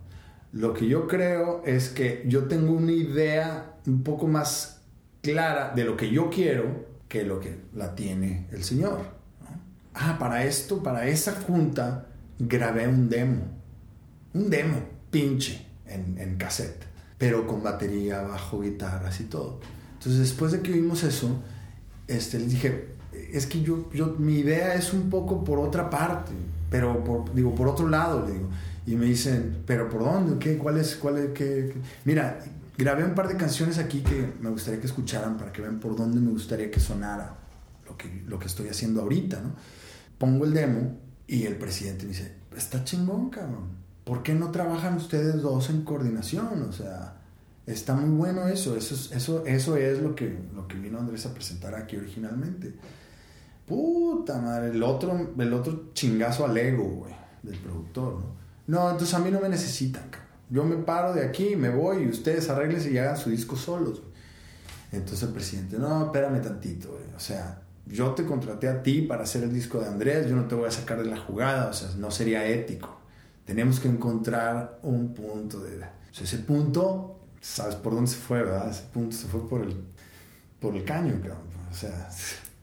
Lo 0.53 0.74
que 0.74 0.88
yo 0.88 1.07
creo 1.07 1.64
es 1.65 1.90
que 1.90 2.24
yo 2.28 2.44
tengo 2.45 2.74
una 2.74 2.91
idea 2.91 3.78
un 3.88 4.03
poco 4.03 4.28
más 4.28 4.82
clara 5.22 5.74
de 5.76 5.84
lo 5.84 5.98
que 5.98 6.11
yo 6.11 6.30
quiero 6.30 6.86
que 7.07 7.24
lo 7.24 7.40
que 7.40 7.60
la 7.74 7.95
tiene 7.95 8.48
el 8.52 8.64
señor. 8.64 8.99
¿no? 9.41 9.60
Ah, 9.95 10.18
para 10.20 10.45
esto, 10.45 10.84
para 10.84 11.07
esa 11.07 11.34
junta, 11.34 12.07
grabé 12.38 12.88
un 12.88 13.10
demo. 13.10 13.45
Un 14.34 14.49
demo, 14.49 14.78
pinche, 15.10 15.65
en, 15.88 16.18
en 16.20 16.38
cassette, 16.38 16.86
pero 17.18 17.48
con 17.48 17.64
batería, 17.64 18.22
bajo, 18.22 18.61
guitarras 18.61 19.20
y 19.22 19.26
todo. 19.26 19.60
Entonces, 20.03 20.19
después 20.19 20.51
de 20.51 20.61
que 20.61 20.73
vimos 20.73 21.01
eso, 21.03 21.30
este, 22.09 22.38
les 22.38 22.51
dije, 22.51 22.89
es 23.31 23.45
que 23.45 23.61
yo, 23.61 23.89
yo, 23.93 24.17
mi 24.19 24.39
idea 24.39 24.75
es 24.75 24.91
un 24.91 25.09
poco 25.09 25.45
por 25.45 25.59
otra 25.59 25.89
parte, 25.89 26.34
pero 26.69 27.01
por, 27.05 27.34
digo, 27.34 27.55
por 27.55 27.69
otro 27.69 27.88
lado, 27.88 28.25
le 28.27 28.34
digo. 28.34 28.49
Y 28.85 28.95
me 28.95 29.05
dicen, 29.05 29.63
¿pero 29.65 29.88
por 29.88 30.03
dónde? 30.03 30.38
¿Qué? 30.39 30.57
¿Cuál 30.57 30.77
es? 30.77 30.97
Cuál 30.97 31.19
es 31.19 31.30
qué, 31.30 31.73
Mira, 32.03 32.38
grabé 32.77 33.05
un 33.05 33.15
par 33.15 33.30
de 33.30 33.38
canciones 33.38 33.77
aquí 33.77 34.01
que 34.01 34.34
me 34.41 34.49
gustaría 34.49 34.81
que 34.81 34.88
escucharan 34.88 35.38
para 35.38 35.53
que 35.53 35.61
vean 35.61 35.80
por 35.80 35.95
dónde 35.95 36.19
me 36.19 36.31
gustaría 36.31 36.69
que 36.69 36.81
sonara 36.81 37.38
lo 37.88 37.95
que, 37.95 38.23
lo 38.27 38.38
que 38.38 38.47
estoy 38.47 38.67
haciendo 38.67 39.03
ahorita, 39.03 39.39
¿no? 39.39 39.55
Pongo 40.17 40.43
el 40.43 40.53
demo 40.53 40.97
y 41.27 41.45
el 41.45 41.55
presidente 41.55 42.03
me 42.03 42.09
dice, 42.09 42.35
está 42.57 42.84
chingón, 42.84 43.30
cabrón. 43.30 43.84
¿Por 44.03 44.21
qué 44.21 44.34
no 44.34 44.51
trabajan 44.51 44.97
ustedes 44.97 45.41
dos 45.41 45.69
en 45.69 45.84
coordinación? 45.84 46.61
O 46.63 46.73
sea, 46.73 47.23
Está 47.65 47.94
muy 47.94 48.10
bueno 48.10 48.48
eso, 48.48 48.76
eso, 48.76 48.94
es, 48.94 49.11
eso, 49.14 49.45
eso 49.45 49.77
es 49.77 50.02
lo 50.02 50.15
que, 50.15 50.38
lo 50.53 50.68
que 50.68 50.77
vino 50.77 50.99
Andrés 50.99 51.26
a 51.26 51.34
presentar 51.34 51.73
aquí 51.76 51.95
originalmente. 51.95 52.73
Puta 53.65 54.40
madre, 54.40 54.72
el 54.72 54.84
otro, 54.84 55.34
el 55.38 55.53
otro 55.53 55.91
chingazo 55.94 56.45
al 56.45 56.57
ego, 56.57 56.84
güey, 56.84 57.14
del 57.41 57.57
productor, 57.57 58.15
¿no? 58.15 58.44
No, 58.65 58.91
entonces 58.91 59.14
a 59.14 59.19
mí 59.19 59.31
no 59.31 59.40
me 59.40 59.49
necesitan, 59.49 60.03
cabrón. 60.10 60.23
Yo 60.49 60.64
me 60.64 60.76
paro 60.76 61.14
de 61.14 61.26
aquí, 61.26 61.56
me 61.56 61.69
voy 61.69 62.03
y 62.03 62.10
ustedes 62.10 62.49
arreglen 62.49 62.94
y 62.94 62.98
hagan 62.98 63.18
su 63.18 63.30
disco 63.30 63.56
solos. 63.56 64.03
Entonces 64.91 65.23
el 65.23 65.34
presidente, 65.34 65.80
no, 65.80 66.06
espérame 66.06 66.41
tantito, 66.41 66.90
güey. 66.90 67.03
O 67.15 67.19
sea, 67.19 67.61
yo 67.85 68.11
te 68.11 68.26
contraté 68.26 68.68
a 68.68 68.84
ti 68.84 69.02
para 69.02 69.23
hacer 69.23 69.44
el 69.44 69.53
disco 69.53 69.80
de 69.80 69.88
Andrés, 69.88 70.30
yo 70.30 70.35
no 70.35 70.45
te 70.45 70.56
voy 70.56 70.68
a 70.68 70.72
sacar 70.72 71.02
de 71.02 71.10
la 71.10 71.18
jugada, 71.18 71.69
o 71.69 71.73
sea, 71.73 71.90
no 71.98 72.11
sería 72.11 72.45
ético. 72.45 72.99
Tenemos 73.45 73.80
que 73.80 73.88
encontrar 73.88 74.80
un 74.84 75.14
punto 75.14 75.60
de... 75.60 75.77
O 75.77 76.14
sea, 76.14 76.26
ese 76.26 76.38
punto 76.40 77.23
sabes 77.44 77.76
por 77.76 77.94
dónde 77.94 78.10
se 78.10 78.18
fue, 78.18 78.41
¿verdad? 78.41 78.70
Ese 78.70 78.84
punto 78.84 79.15
se 79.15 79.28
fue 79.28 79.48
por 79.48 79.61
el, 79.61 79.76
por 80.60 80.76
el 80.76 80.84
caño, 80.86 81.20
O 81.70 81.76
sea, 81.76 82.10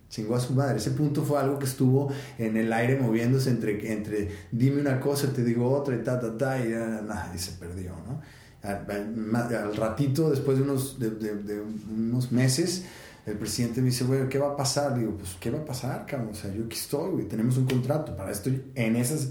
chingó 0.08 0.34
a 0.34 0.40
su 0.40 0.54
madre. 0.54 0.78
Ese 0.78 0.92
punto 0.92 1.22
fue 1.22 1.38
algo 1.38 1.58
que 1.58 1.66
estuvo 1.66 2.10
en 2.38 2.56
el 2.56 2.72
aire 2.72 2.98
moviéndose 2.98 3.50
entre, 3.50 3.92
entre 3.92 4.30
dime 4.50 4.80
una 4.80 4.98
cosa, 4.98 5.32
te 5.32 5.44
digo 5.44 5.70
otra 5.70 5.94
y 5.94 5.98
ta, 5.98 6.18
ta, 6.18 6.36
ta, 6.36 6.58
y, 6.58 6.70
nada, 6.70 7.30
y 7.34 7.38
se 7.38 7.52
perdió, 7.52 7.92
¿no? 8.06 8.22
Al, 8.62 9.76
ratito, 9.76 10.30
después 10.30 10.58
de 10.58 10.64
unos, 10.64 10.98
de, 10.98 11.10
de, 11.10 11.60
unos 11.60 12.32
meses, 12.32 12.84
el 13.24 13.36
presidente 13.36 13.80
me 13.80 13.86
dice, 13.86 14.04
güey, 14.04 14.28
¿qué 14.28 14.38
va 14.38 14.52
a 14.52 14.56
pasar? 14.56 14.98
Digo, 14.98 15.16
pues, 15.16 15.36
¿qué 15.40 15.50
va 15.50 15.60
a 15.60 15.64
pasar, 15.64 16.04
cabrón? 16.06 16.30
O 16.32 16.34
sea, 16.34 16.52
yo 16.52 16.64
aquí 16.64 16.76
estoy, 16.76 17.10
güey, 17.10 17.24
tenemos 17.26 17.56
un 17.58 17.66
contrato, 17.66 18.16
para 18.16 18.32
esto 18.32 18.50
en 18.74 18.96
esas 18.96 19.28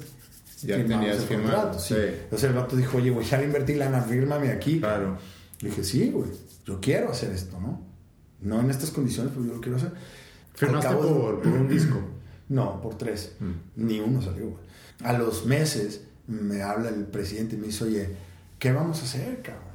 ya 0.61 0.77
tenías 0.77 1.25
firmado. 1.25 1.77
Sí. 1.79 1.95
Entonces 1.95 2.49
el 2.49 2.55
vato 2.55 2.75
dijo, 2.75 2.97
oye, 2.97 3.11
voy 3.11 3.25
a 3.31 3.43
invertir 3.43 3.77
lana, 3.77 4.01
fírmame 4.01 4.49
aquí. 4.49 4.79
Claro. 4.79 5.17
Le 5.61 5.69
dije, 5.69 5.83
sí, 5.83 6.09
güey, 6.09 6.29
yo 6.65 6.79
quiero 6.79 7.11
hacer 7.11 7.31
esto, 7.31 7.59
¿no? 7.59 7.81
No 8.41 8.59
en 8.61 8.69
estas 8.69 8.91
condiciones, 8.91 9.31
pero 9.33 9.45
yo 9.45 9.55
lo 9.55 9.61
quiero 9.61 9.77
hacer. 9.77 9.91
¿Firmaste 10.53 10.95
por, 10.95 11.41
por, 11.41 11.51
un 11.51 11.67
disco? 11.67 11.99
No, 12.49 12.81
por 12.81 12.97
tres. 12.97 13.33
Mm. 13.39 13.85
Ni 13.87 13.99
uno 13.99 14.23
salió, 14.23 14.45
güey. 14.45 14.63
A 15.03 15.13
los 15.13 15.45
meses 15.45 16.01
me 16.25 16.63
habla 16.63 16.89
el 16.89 17.05
presidente 17.05 17.55
y 17.55 17.59
me 17.59 17.67
dice, 17.67 17.83
oye, 17.83 18.09
¿qué 18.57 18.71
vamos 18.71 19.01
a 19.01 19.03
hacer, 19.03 19.43
cabrón? 19.43 19.69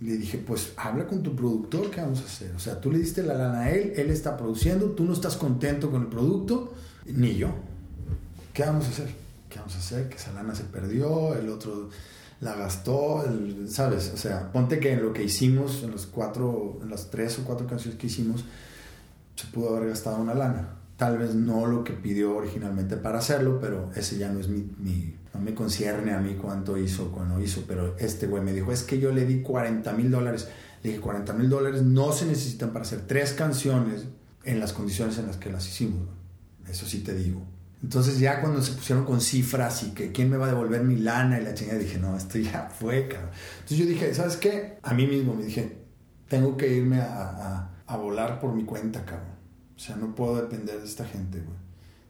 Le 0.00 0.16
dije, 0.16 0.38
pues 0.38 0.72
habla 0.76 1.06
con 1.06 1.22
tu 1.22 1.36
productor, 1.36 1.88
¿qué 1.90 2.00
vamos 2.00 2.20
a 2.22 2.24
hacer? 2.24 2.52
O 2.56 2.58
sea, 2.58 2.80
tú 2.80 2.90
le 2.90 2.98
diste 2.98 3.22
la 3.22 3.34
lana 3.34 3.60
a 3.60 3.70
él, 3.70 3.92
él 3.96 4.10
está 4.10 4.36
produciendo, 4.36 4.86
tú 4.90 5.04
no 5.04 5.12
estás 5.12 5.36
contento 5.36 5.88
con 5.90 6.02
el 6.02 6.08
producto, 6.08 6.74
ni 7.06 7.36
yo. 7.36 7.54
¿Qué 8.52 8.64
vamos 8.64 8.86
a 8.86 8.88
hacer? 8.88 9.08
¿Qué 9.48 9.58
vamos 9.58 9.76
a 9.76 9.78
hacer? 9.78 10.08
Que 10.08 10.16
esa 10.16 10.32
lana 10.32 10.54
se 10.54 10.64
perdió, 10.64 11.34
el 11.34 11.48
otro 11.48 11.90
la 12.40 12.54
gastó, 12.54 13.22
¿sabes? 13.68 14.10
O 14.14 14.16
sea, 14.16 14.50
ponte 14.50 14.80
que 14.80 14.92
en 14.92 15.02
lo 15.02 15.12
que 15.12 15.22
hicimos, 15.22 15.82
en 15.82 15.90
los 15.90 16.06
cuatro, 16.06 16.78
en 16.82 16.90
las 16.90 17.10
tres 17.10 17.38
o 17.38 17.44
cuatro 17.44 17.66
canciones 17.66 17.98
que 17.98 18.06
hicimos, 18.06 18.44
se 19.36 19.46
pudo 19.48 19.76
haber 19.76 19.90
gastado 19.90 20.16
una 20.20 20.34
lana. 20.34 20.76
Tal 20.96 21.18
vez 21.18 21.34
no 21.34 21.66
lo 21.66 21.84
que 21.84 21.92
pidió 21.92 22.36
originalmente 22.36 22.96
para 22.96 23.18
hacerlo, 23.18 23.58
pero 23.60 23.90
ese 23.94 24.18
ya 24.18 24.30
no 24.30 24.40
es 24.40 24.48
mi, 24.48 25.14
no 25.34 25.40
me 25.40 25.54
concierne 25.54 26.12
a 26.12 26.18
mí 26.18 26.34
cuánto 26.34 26.76
hizo 26.76 27.10
cuándo 27.10 27.40
hizo, 27.40 27.64
pero 27.66 27.96
este 27.98 28.26
güey 28.26 28.42
me 28.42 28.52
dijo, 28.52 28.72
es 28.72 28.82
que 28.82 28.98
yo 28.98 29.12
le 29.12 29.24
di 29.26 29.42
40 29.42 29.92
mil 29.92 30.10
dólares. 30.10 30.48
Le 30.82 30.90
dije, 30.90 31.00
40 31.02 31.32
mil 31.34 31.48
dólares 31.48 31.82
no 31.82 32.12
se 32.12 32.26
necesitan 32.26 32.70
para 32.72 32.84
hacer 32.84 33.02
tres 33.06 33.32
canciones 33.32 34.06
en 34.44 34.60
las 34.60 34.72
condiciones 34.72 35.18
en 35.18 35.26
las 35.26 35.36
que 35.36 35.50
las 35.50 35.66
hicimos. 35.68 36.08
Eso 36.68 36.86
sí 36.86 37.00
te 37.00 37.14
digo. 37.14 37.42
Entonces 37.82 38.18
ya 38.18 38.40
cuando 38.40 38.62
se 38.62 38.72
pusieron 38.72 39.04
con 39.04 39.20
cifras 39.20 39.82
y 39.84 39.90
que 39.90 40.12
quién 40.12 40.28
me 40.28 40.36
va 40.36 40.46
a 40.46 40.48
devolver 40.48 40.84
mi 40.84 40.96
lana 40.96 41.40
y 41.40 41.44
la 41.44 41.54
chingada, 41.54 41.78
dije, 41.78 41.98
no, 41.98 42.16
esto 42.16 42.38
ya 42.38 42.68
fue, 42.78 43.08
cabrón. 43.08 43.30
Entonces 43.54 43.78
yo 43.78 43.86
dije, 43.86 44.14
¿sabes 44.14 44.36
qué? 44.36 44.78
A 44.82 44.92
mí 44.94 45.06
mismo 45.06 45.34
me 45.34 45.44
dije, 45.44 45.78
tengo 46.28 46.56
que 46.56 46.68
irme 46.72 47.00
a, 47.00 47.70
a, 47.86 47.96
volar 47.96 48.38
por 48.38 48.54
mi 48.54 48.64
cuenta, 48.64 49.04
cabrón. 49.04 49.34
O 49.74 49.78
sea, 49.78 49.96
no 49.96 50.14
puedo 50.14 50.36
depender 50.36 50.78
de 50.78 50.86
esta 50.86 51.04
gente, 51.04 51.40
güey. 51.40 51.58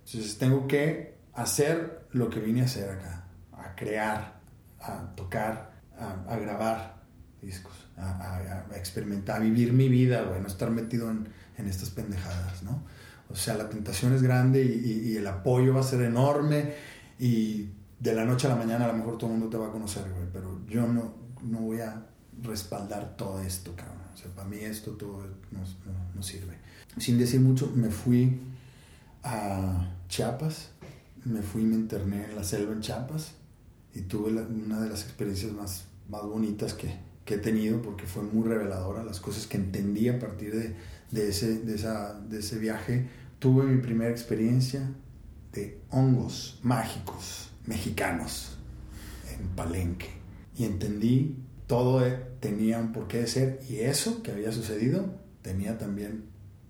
Entonces 0.04 0.38
tengo 0.38 0.66
que 0.66 1.18
hacer 1.32 2.06
lo 2.10 2.28
que 2.28 2.40
vine 2.40 2.62
a 2.62 2.64
hacer 2.64 2.90
acá, 2.90 3.24
a 3.52 3.74
crear, 3.76 4.40
a 4.80 5.14
tocar, 5.14 5.72
a, 5.96 6.36
grabar 6.36 7.00
discos, 7.40 7.88
a, 7.96 8.66
experimentar, 8.76 9.36
a 9.36 9.38
vivir 9.38 9.72
mi 9.72 9.88
vida, 9.88 10.22
güey, 10.22 10.40
no 10.40 10.48
estar 10.48 10.70
metido 10.70 11.10
en, 11.10 11.28
en, 11.56 11.66
estas 11.68 11.90
pendejadas, 11.90 12.62
¿no? 12.62 12.82
O 13.30 13.36
sea, 13.36 13.54
la 13.54 13.68
tentación 13.68 14.12
es 14.12 14.22
grande 14.22 14.64
y, 14.64 15.10
y, 15.10 15.16
el 15.16 15.26
apoyo 15.26 15.74
va 15.74 15.80
a 15.80 15.84
ser 15.84 16.02
enorme 16.02 16.74
y 17.18 17.68
de 18.00 18.14
la 18.14 18.24
noche 18.24 18.46
a 18.46 18.50
la 18.50 18.56
mañana 18.56 18.86
a 18.86 18.88
lo 18.88 18.94
mejor 18.94 19.18
todo 19.18 19.30
el 19.30 19.38
mundo 19.38 19.50
te 19.50 19.56
va 19.62 19.68
a 19.68 19.72
conocer, 19.72 20.02
güey, 20.10 20.26
pero 20.32 20.60
yo 20.66 20.86
no, 20.86 21.14
no 21.42 21.58
voy 21.60 21.80
a 21.80 22.06
respaldar 22.42 23.16
todo 23.16 23.40
esto, 23.40 23.74
cabrón. 23.76 23.98
O 24.12 24.16
sea, 24.16 24.30
para 24.34 24.48
mí 24.48 24.58
esto 24.58 24.92
todo 24.92 25.26
no, 25.50 25.60
no, 26.14 26.22
sirve. 26.22 26.56
Sin 26.98 27.18
decir 27.18 27.40
mucho, 27.40 27.72
me 27.74 27.90
fui 27.90 28.40
a 29.22 29.94
Chiapas, 30.08 30.70
me 31.24 31.42
fui 31.42 31.62
y 31.62 31.66
me 31.66 31.74
interné 31.74 32.24
en 32.24 32.36
la 32.36 32.44
selva 32.44 32.72
en 32.72 32.80
Chiapas 32.80 33.32
y 33.94 34.02
tuve 34.02 34.30
una 34.30 34.80
de 34.80 34.88
las 34.88 35.02
experiencias 35.04 35.52
más, 35.52 35.84
más 36.08 36.22
bonitas 36.22 36.74
que, 36.74 36.94
que, 37.24 37.34
he 37.34 37.38
tenido 37.38 37.82
porque 37.82 38.06
fue 38.06 38.22
muy 38.22 38.48
reveladora, 38.48 39.04
las 39.04 39.20
cosas 39.20 39.46
que 39.46 39.56
entendí 39.56 40.08
a 40.08 40.18
partir 40.18 40.54
de, 40.54 40.76
de, 41.10 41.28
ese, 41.28 41.60
de, 41.60 41.74
esa, 41.74 42.18
de 42.18 42.38
ese 42.40 42.58
viaje. 42.58 43.08
Tuve 43.40 43.64
mi 43.64 43.80
primera 43.80 44.10
experiencia 44.10 44.86
de 45.52 45.80
hongos 45.88 46.60
mágicos 46.62 47.50
mexicanos 47.64 48.58
en 49.32 49.48
Palenque 49.56 50.10
y 50.58 50.64
entendí 50.64 51.36
todo 51.66 52.04
tenía 52.40 52.78
un 52.78 52.92
porqué 52.92 53.20
de 53.20 53.26
ser 53.26 53.60
y 53.66 53.76
eso 53.76 54.22
que 54.22 54.32
había 54.32 54.52
sucedido 54.52 55.14
tenía 55.40 55.78
también 55.78 56.24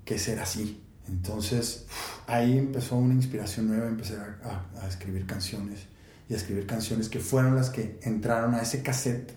que 0.04 0.16
ser 0.16 0.38
así. 0.38 0.80
Entonces 1.08 1.86
ahí 2.28 2.56
empezó 2.56 2.96
una 2.96 3.14
inspiración 3.14 3.66
nueva, 3.66 3.88
empecé 3.88 4.16
a, 4.16 4.68
a, 4.80 4.86
escribir 4.86 5.26
canciones 5.26 5.80
y 6.28 6.34
a 6.34 6.36
escribir 6.36 6.66
canciones 6.66 7.08
que 7.08 7.18
fueron 7.18 7.56
las 7.56 7.70
que 7.70 7.98
entraron 8.02 8.54
a 8.54 8.62
ese 8.62 8.80
cassette 8.80 9.32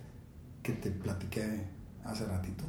que 0.62 0.74
te 0.74 0.92
platiqué 0.92 1.64
hace 2.04 2.26
ratito, 2.26 2.64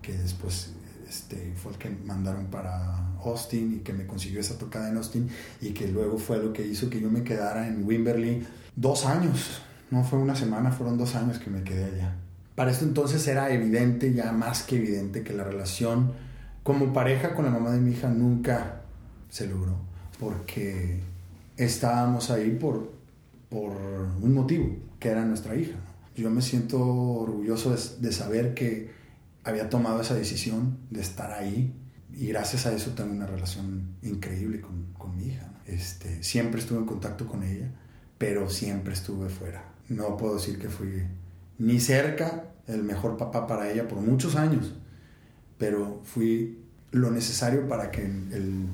que 0.00 0.12
después 0.12 0.74
este, 1.10 1.52
fue 1.56 1.72
el 1.72 1.78
que 1.78 1.90
mandaron 1.90 2.46
para 2.46 3.14
Austin 3.24 3.74
y 3.74 3.78
que 3.80 3.92
me 3.92 4.06
consiguió 4.06 4.40
esa 4.40 4.56
tocada 4.56 4.88
en 4.88 4.96
Austin 4.96 5.28
y 5.60 5.70
que 5.70 5.88
luego 5.88 6.16
fue 6.16 6.38
lo 6.38 6.52
que 6.54 6.66
hizo 6.66 6.88
que 6.88 7.00
yo 7.00 7.10
me 7.10 7.22
quedara 7.22 7.68
en 7.68 7.84
Wimberley 7.84 8.46
dos 8.76 9.04
años 9.04 9.60
no 9.90 10.04
fue 10.04 10.18
una 10.18 10.36
semana, 10.36 10.70
fueron 10.70 10.96
dos 10.96 11.16
años 11.16 11.38
que 11.38 11.50
me 11.50 11.62
quedé 11.62 11.84
allá. 11.84 12.14
Para 12.54 12.70
esto 12.70 12.84
entonces 12.84 13.26
era 13.26 13.52
evidente, 13.52 14.12
ya 14.12 14.32
más 14.32 14.62
que 14.62 14.76
evidente, 14.76 15.22
que 15.22 15.32
la 15.32 15.44
relación 15.44 16.12
como 16.62 16.92
pareja 16.92 17.34
con 17.34 17.44
la 17.44 17.50
mamá 17.50 17.72
de 17.72 17.80
mi 17.80 17.92
hija 17.92 18.08
nunca 18.08 18.82
se 19.30 19.46
logró, 19.46 19.76
porque 20.18 21.00
estábamos 21.56 22.30
ahí 22.30 22.50
por, 22.50 22.92
por 23.48 23.72
un 24.20 24.32
motivo, 24.34 24.76
que 24.98 25.08
era 25.08 25.24
nuestra 25.24 25.56
hija. 25.56 25.76
Yo 26.16 26.30
me 26.30 26.42
siento 26.42 26.80
orgulloso 26.80 27.74
de, 28.00 28.12
saber 28.12 28.54
que 28.54 28.90
había 29.44 29.68
tomado 29.68 30.00
esa 30.00 30.14
decisión 30.14 30.78
de 30.90 31.00
estar 31.00 31.32
ahí 31.32 31.74
y 32.12 32.28
gracias 32.28 32.66
a 32.66 32.72
eso 32.72 32.92
tengo 32.92 33.12
una 33.12 33.26
relación 33.26 33.96
increíble 34.02 34.60
con, 34.60 34.92
con 34.98 35.16
mi 35.16 35.28
hija. 35.28 35.52
Este, 35.66 36.22
siempre 36.22 36.60
estuve 36.60 36.78
en 36.78 36.86
contacto 36.86 37.26
con 37.26 37.42
ella, 37.42 37.70
pero 38.18 38.50
siempre 38.50 38.92
estuve 38.92 39.28
fuera 39.28 39.70
no 39.90 40.16
puedo 40.16 40.34
decir 40.34 40.58
que 40.58 40.68
fui 40.68 41.02
ni 41.58 41.78
cerca 41.80 42.44
el 42.66 42.82
mejor 42.82 43.16
papá 43.16 43.46
para 43.46 43.70
ella 43.70 43.86
por 43.88 43.98
muchos 43.98 44.36
años, 44.36 44.72
pero 45.58 46.00
fui 46.04 46.62
lo 46.92 47.10
necesario 47.10 47.68
para 47.68 47.90
que 47.90 48.04
el, 48.04 48.66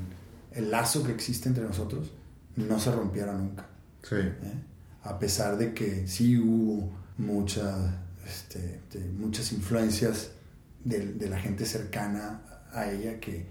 el 0.52 0.70
lazo 0.70 1.02
que 1.02 1.12
existe 1.12 1.48
entre 1.48 1.64
nosotros 1.64 2.12
no 2.54 2.78
se 2.78 2.92
rompiera 2.92 3.32
nunca. 3.32 3.66
Sí. 4.02 4.16
¿Eh? 4.16 4.62
A 5.02 5.18
pesar 5.18 5.56
de 5.56 5.72
que 5.72 6.06
sí 6.06 6.38
hubo 6.38 6.92
muchas, 7.16 7.76
este, 8.26 8.80
muchas 9.18 9.52
influencias 9.52 10.32
de, 10.88 11.14
de, 11.14 11.28
la 11.28 11.38
gente 11.38 11.64
cercana 11.64 12.42
a 12.72 12.90
ella 12.90 13.18
que 13.20 13.46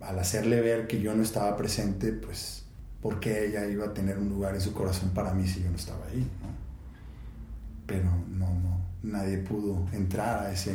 al 0.00 0.18
hacerle 0.18 0.60
ver 0.60 0.86
que 0.86 1.00
yo 1.00 1.14
no 1.14 1.22
estaba 1.22 1.56
presente, 1.56 2.12
pues, 2.12 2.64
¿por 3.00 3.20
qué 3.20 3.46
ella 3.46 3.66
iba 3.66 3.86
a 3.86 3.94
tener 3.94 4.18
un 4.18 4.28
lugar 4.28 4.54
en 4.54 4.60
su 4.60 4.72
corazón 4.72 5.10
para 5.10 5.34
mí 5.34 5.46
si 5.46 5.62
yo 5.62 5.70
no 5.70 5.76
estaba 5.76 6.06
ahí? 6.06 6.26
pero 7.86 8.10
no, 8.30 8.46
no, 8.46 8.80
nadie 9.02 9.38
pudo 9.38 9.86
entrar 9.92 10.44
a 10.44 10.52
ese, 10.52 10.72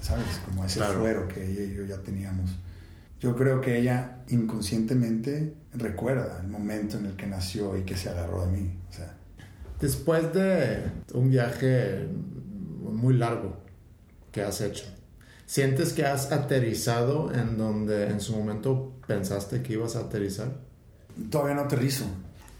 ¿sabes? 0.00 0.40
Como 0.44 0.62
a 0.62 0.66
ese 0.66 0.80
fuero 0.80 1.26
que 1.28 1.44
ella 1.44 1.62
y 1.62 1.74
yo 1.74 1.84
ya 1.84 1.98
teníamos. 1.98 2.56
Yo 3.18 3.34
creo 3.34 3.60
que 3.60 3.78
ella 3.78 4.18
inconscientemente 4.28 5.54
recuerda 5.74 6.40
el 6.40 6.48
momento 6.48 6.98
en 6.98 7.06
el 7.06 7.16
que 7.16 7.26
nació 7.26 7.76
y 7.76 7.82
que 7.82 7.96
se 7.96 8.10
agarró 8.10 8.46
de 8.46 8.52
mí. 8.52 8.78
O 8.88 8.92
sea. 8.92 9.14
Después 9.80 10.32
de 10.32 10.84
un 11.12 11.30
viaje 11.30 12.08
muy 12.82 13.14
largo 13.14 13.65
que 14.36 14.42
has 14.42 14.60
hecho, 14.60 14.84
¿sientes 15.46 15.94
que 15.94 16.04
has 16.04 16.30
aterrizado 16.30 17.32
en 17.32 17.56
donde 17.56 18.10
en 18.10 18.20
su 18.20 18.36
momento 18.36 18.92
pensaste 19.06 19.62
que 19.62 19.72
ibas 19.72 19.96
a 19.96 20.00
aterrizar? 20.00 20.60
Todavía 21.30 21.54
no 21.54 21.62
aterrizo 21.62 22.04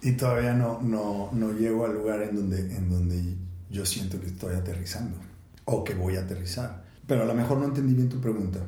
y 0.01 0.13
todavía 0.13 0.55
no, 0.55 0.81
no, 0.81 1.29
no 1.35 1.53
llego 1.53 1.85
al 1.85 1.93
lugar 1.93 2.23
en 2.23 2.35
donde, 2.35 2.61
en 2.75 2.89
donde 2.89 3.37
yo 3.69 3.85
siento 3.85 4.19
que 4.19 4.29
estoy 4.29 4.55
aterrizando 4.55 5.19
o 5.67 5.85
que 5.85 5.93
voy 5.93 6.17
a 6.17 6.21
aterrizar. 6.21 6.83
Pero 7.07 7.25
a 7.25 7.27
lo 7.27 7.35
mejor 7.35 7.59
no 7.59 7.67
entendí 7.67 7.93
bien 7.93 8.09
tu 8.09 8.23
pregunta. 8.23 8.61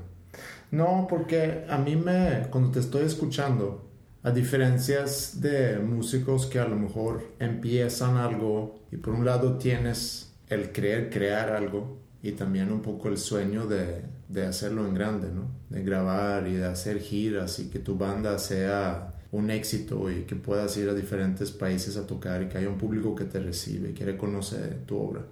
No, 0.71 1.07
porque 1.09 1.65
a 1.67 1.79
mí 1.79 1.97
me, 1.97 2.47
cuando 2.51 2.73
te 2.73 2.81
estoy 2.81 3.07
escuchando, 3.07 3.89
a 4.23 4.33
diferencias 4.33 5.41
de 5.41 5.79
músicos 5.79 6.45
que 6.45 6.59
a 6.59 6.69
lo 6.69 6.77
mejor 6.77 7.25
empiezan 7.39 8.19
algo 8.19 8.81
y 8.93 8.99
por 8.99 9.15
un 9.15 9.25
lado 9.25 9.57
tienes 9.57 10.35
el 10.51 10.73
creer 10.73 11.09
crear 11.09 11.49
algo 11.53 12.07
y 12.23 12.32
también 12.32 12.73
un 12.73 12.82
poco 12.82 13.09
el 13.09 13.19
sueño 13.19 13.66
de, 13.66 14.03
de 14.28 14.47
hacerlo 14.47 14.86
en 14.86 14.95
grande, 14.95 15.28
¿no? 15.31 15.49
De 15.70 15.82
grabar 15.82 16.47
y 16.49 16.55
de 16.55 16.66
hacer 16.66 17.01
giras 17.01 17.59
y 17.61 17.70
que 17.70 17.78
tu 17.78 17.97
banda 17.97 18.39
sea 18.39 19.15
un 19.31 19.51
éxito 19.51 20.11
y 20.11 20.23
que 20.23 20.36
puedas 20.36 20.77
ir 20.77 20.89
a 20.89 20.95
diferentes 20.95 21.51
países 21.51 21.97
a 21.97 22.07
tocar 22.07 22.43
y 22.43 22.49
que 22.49 22.59
haya 22.59 22.69
un 22.69 22.78
público 22.78 23.15
que 23.15 23.24
te 23.24 23.39
recibe 23.39 23.90
y 23.90 23.93
que 23.95 24.05
reconoce 24.05 24.57
tu 24.86 24.97
obra. 24.99 25.24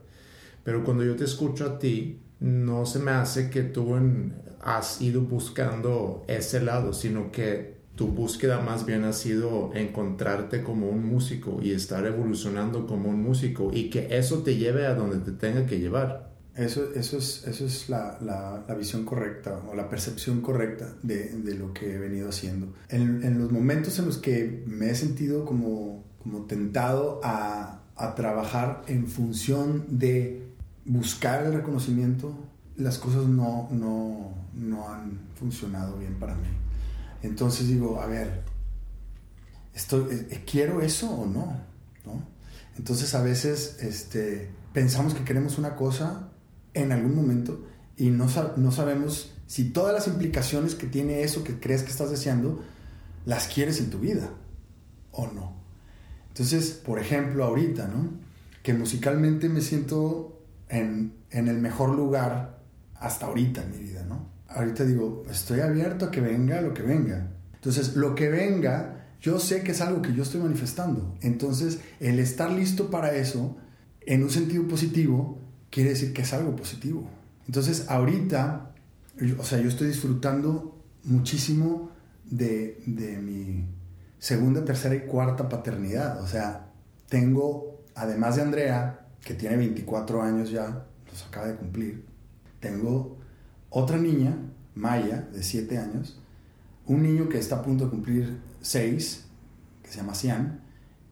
Pero 0.63 0.85
cuando 0.85 1.05
yo 1.05 1.17
te 1.17 1.25
escucho 1.25 1.65
a 1.65 1.79
ti, 1.79 2.21
no 2.41 2.85
se 2.87 2.99
me 2.99 3.13
hace 3.13 3.51
que 3.51 3.63
tú 3.63 3.95
has 4.61 5.01
ido 5.01 5.23
buscando 5.23 6.25
ese 6.29 6.61
lado, 6.61 6.93
sino 6.93 7.33
que 7.33 7.77
tu 7.95 8.09
búsqueda 8.09 8.61
más 8.61 8.85
bien 8.85 9.05
ha 9.05 9.15
sido 9.15 9.71
encontrarte 9.75 10.63
como 10.63 10.89
un 10.91 11.07
músico 11.07 11.61
y 11.63 11.71
estar 11.71 12.05
evolucionando 12.05 12.87
como 12.87 13.09
un 13.09 13.23
músico 13.23 13.71
y 13.73 13.89
que 13.89 14.19
eso 14.19 14.43
te 14.43 14.57
lleve 14.57 14.87
a 14.87 14.95
donde 14.95 15.19
te 15.19 15.33
tenga 15.33 15.67
que 15.67 15.79
llevar. 15.81 16.36
Eso, 16.57 16.95
eso 16.95 17.19
es, 17.19 17.47
eso 17.47 17.67
es 17.67 17.91
la, 17.91 18.19
la, 18.23 18.75
visión 18.75 19.05
correcta 19.05 19.61
o 19.71 19.75
la 19.75 19.91
percepción 19.91 20.41
correcta 20.41 20.95
de, 21.03 21.29
de 21.29 21.55
lo 21.55 21.75
que 21.75 21.95
he 21.95 21.99
venido 21.99 22.31
haciendo. 22.31 22.73
En, 22.89 23.23
en, 23.23 23.39
los 23.39 23.53
momentos 23.53 23.99
en 23.99 24.07
los 24.07 24.17
que 24.17 24.65
me 24.67 24.91
he 24.91 24.95
sentido 24.95 25.45
como, 25.45 26.03
como 26.23 26.47
tentado 26.47 27.21
a, 27.23 27.83
a 27.95 28.15
trabajar 28.15 28.85
en 28.87 29.07
función 29.07 29.85
de 29.99 30.47
buscar 30.87 31.45
el 31.45 31.53
reconocimiento, 31.53 32.35
las 32.77 32.97
cosas 32.97 33.27
no, 33.27 33.69
no, 33.71 34.33
no 34.55 34.89
han 34.89 35.21
funcionado 35.39 35.99
bien 35.99 36.15
para 36.15 36.35
mí. 36.37 36.49
Entonces 37.23 37.69
digo, 37.69 38.01
a 38.01 38.07
ver, 38.07 38.45
estoy, 39.75 40.07
eh, 40.31 40.43
¿quiero 40.51 40.81
eso 40.81 41.11
o 41.11 41.27
no? 41.27 41.61
¿no? 42.07 42.23
Entonces 42.79 43.15
a 43.15 43.23
veces 43.23 43.77
este, 43.81 44.49
pensamos 44.73 45.13
que 45.13 45.25
queremos 45.25 45.59
una 45.59 45.77
cosa 45.77 46.31
en 46.77 46.93
algún 46.93 47.15
momento 47.15 47.65
y 47.97 48.11
no, 48.11 48.27
no 48.57 48.71
sabemos 48.71 49.33
si 49.47 49.71
todas 49.71 49.95
las 49.95 50.07
implicaciones 50.07 50.75
que 50.75 50.87
tiene 50.87 51.23
eso 51.23 51.43
que 51.43 51.59
crees 51.59 51.83
que 51.83 51.91
estás 51.91 52.11
deseando, 52.11 52.63
las 53.25 53.49
quieres 53.49 53.81
en 53.81 53.91
tu 53.91 53.99
vida 53.99 54.31
o 55.13 55.27
no. 55.29 55.57
Entonces, 56.29 56.73
por 56.73 56.99
ejemplo, 56.99 57.45
ahorita, 57.45 57.89
¿no? 57.89 58.11
Que 58.63 58.75
musicalmente 58.75 59.49
me 59.49 59.63
siento 59.63 60.43
en, 60.69 61.15
en 61.31 61.49
el 61.49 61.59
mejor 61.59 61.91
lugar 61.91 62.61
hasta 62.95 63.27
ahorita 63.27 63.63
en 63.63 63.71
mi 63.71 63.79
vida, 63.79 64.05
¿no? 64.07 64.29
Ahorita 64.49 64.85
digo, 64.85 65.25
estoy 65.31 65.61
abierto 65.61 66.07
a 66.07 66.11
que 66.11 66.21
venga 66.21 66.61
lo 66.61 66.75
que 66.75 66.83
venga. 66.83 67.31
Entonces, 67.55 67.97
lo 67.97 68.15
que 68.15 68.29
venga, 68.29 69.07
yo 69.21 69.39
sé 69.39 69.63
que 69.63 69.73
es 69.73 69.81
algo 69.81 70.03
que 70.03 70.13
yo 70.13 70.23
estoy 70.23 70.43
manifestando. 70.43 71.17
Entonces, 71.23 71.79
el 72.01 72.19
estar 72.19 72.51
listo 72.51 72.91
para 72.91 73.15
eso, 73.15 73.57
en 74.03 74.23
un 74.23 74.31
sentido 74.31 74.69
positivo, 74.69 75.46
quiere 75.71 75.91
decir 75.91 76.13
que 76.13 76.23
es 76.23 76.33
algo 76.33 76.55
positivo. 76.57 77.09
Entonces, 77.47 77.87
ahorita, 77.89 78.73
o 79.39 79.45
sea, 79.45 79.61
yo 79.61 79.69
estoy 79.69 79.89
disfrutando 79.89 80.77
muchísimo 81.05 81.91
de, 82.25 82.83
de 82.87 83.19
mi 83.19 83.65
segunda, 84.19 84.65
tercera 84.65 84.95
y 84.95 85.01
cuarta 85.01 85.49
paternidad. 85.49 86.23
O 86.23 86.27
sea, 86.27 86.71
tengo, 87.09 87.85
además 87.95 88.37
de 88.37 88.43
Andrea, 88.43 89.07
que 89.25 89.35
tiene 89.35 89.57
24 89.57 90.23
años 90.23 90.51
ya, 90.51 90.87
los 91.11 91.27
acaba 91.27 91.47
de 91.47 91.57
cumplir, 91.57 92.05
tengo 92.61 93.19
otra 93.71 93.99
niña, 93.99 94.37
Maya, 94.75 95.29
de 95.33 95.43
7 95.43 95.79
años, 95.79 96.21
un 96.87 97.03
niño 97.03 97.29
que 97.29 97.39
está 97.39 97.57
a 97.57 97.63
punto 97.63 97.85
de 97.85 97.91
cumplir 97.91 98.39
seis, 98.61 99.25
que 99.83 99.91
se 99.91 99.99
llama 99.99 100.15
Cian, 100.15 100.61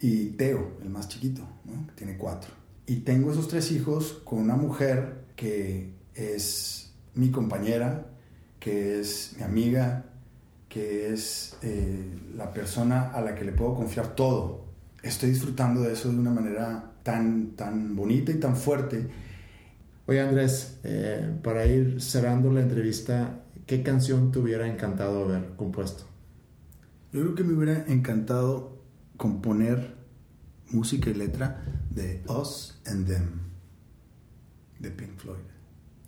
y 0.01 0.27
Teo, 0.31 0.79
el 0.83 0.91
más 0.91 1.09
chiquito, 1.09 1.43
que 1.87 1.93
tiene 1.95 2.17
cuatro. 2.17 2.51
Y 2.87 2.97
tengo 2.97 3.33
esos 3.33 3.49
tres 3.49 3.73
hijos 3.73 4.21
con 4.25 4.41
una 4.41 4.57
mujer 4.57 5.25
que 5.37 5.95
es 6.15 6.93
mi 7.15 7.31
compañera, 7.31 8.07
que 8.61 9.01
es 9.01 9.35
mi 9.39 9.43
amiga, 9.43 10.05
que 10.69 11.13
es 11.13 11.57
eh, 11.63 12.05
la 12.37 12.53
persona 12.53 13.11
a 13.11 13.21
la 13.21 13.35
que 13.35 13.45
le 13.45 13.53
puedo 13.53 13.75
confiar 13.75 14.15
todo. 14.15 14.65
Estoy 15.03 15.31
disfrutando 15.31 15.81
de 15.83 15.93
eso 15.93 16.11
de 16.11 16.19
una 16.19 16.31
manera 16.31 16.93
tan, 17.03 17.53
tan 17.57 17.95
bonita 17.97 18.33
y 18.33 18.41
tan 18.41 18.57
fuerte. 18.57 19.07
Oye 20.07 20.21
Andrés, 20.21 20.79
eh, 20.83 21.39
para 21.43 21.65
ir 21.67 22.03
cerrando 22.03 22.51
la 22.51 22.61
entrevista, 22.61 23.41
¿qué 23.67 23.83
canción 23.83 24.33
te 24.33 24.41
hubiera 24.41 24.67
encantado 24.67 25.25
haber 25.25 25.55
compuesto? 25.57 26.05
Yo 27.13 27.23
creo 27.23 27.35
que 27.35 27.45
me 27.45 27.55
hubiera 27.55 27.87
encantado 27.87 28.77
componer 29.17 29.95
música 30.71 31.11
y 31.11 31.15
letra 31.15 31.63
de 31.91 32.23
Us 32.29 32.81
and 32.87 33.07
Them, 33.07 33.41
de 34.79 34.91
Pink 34.91 35.17
Floyd, 35.17 35.45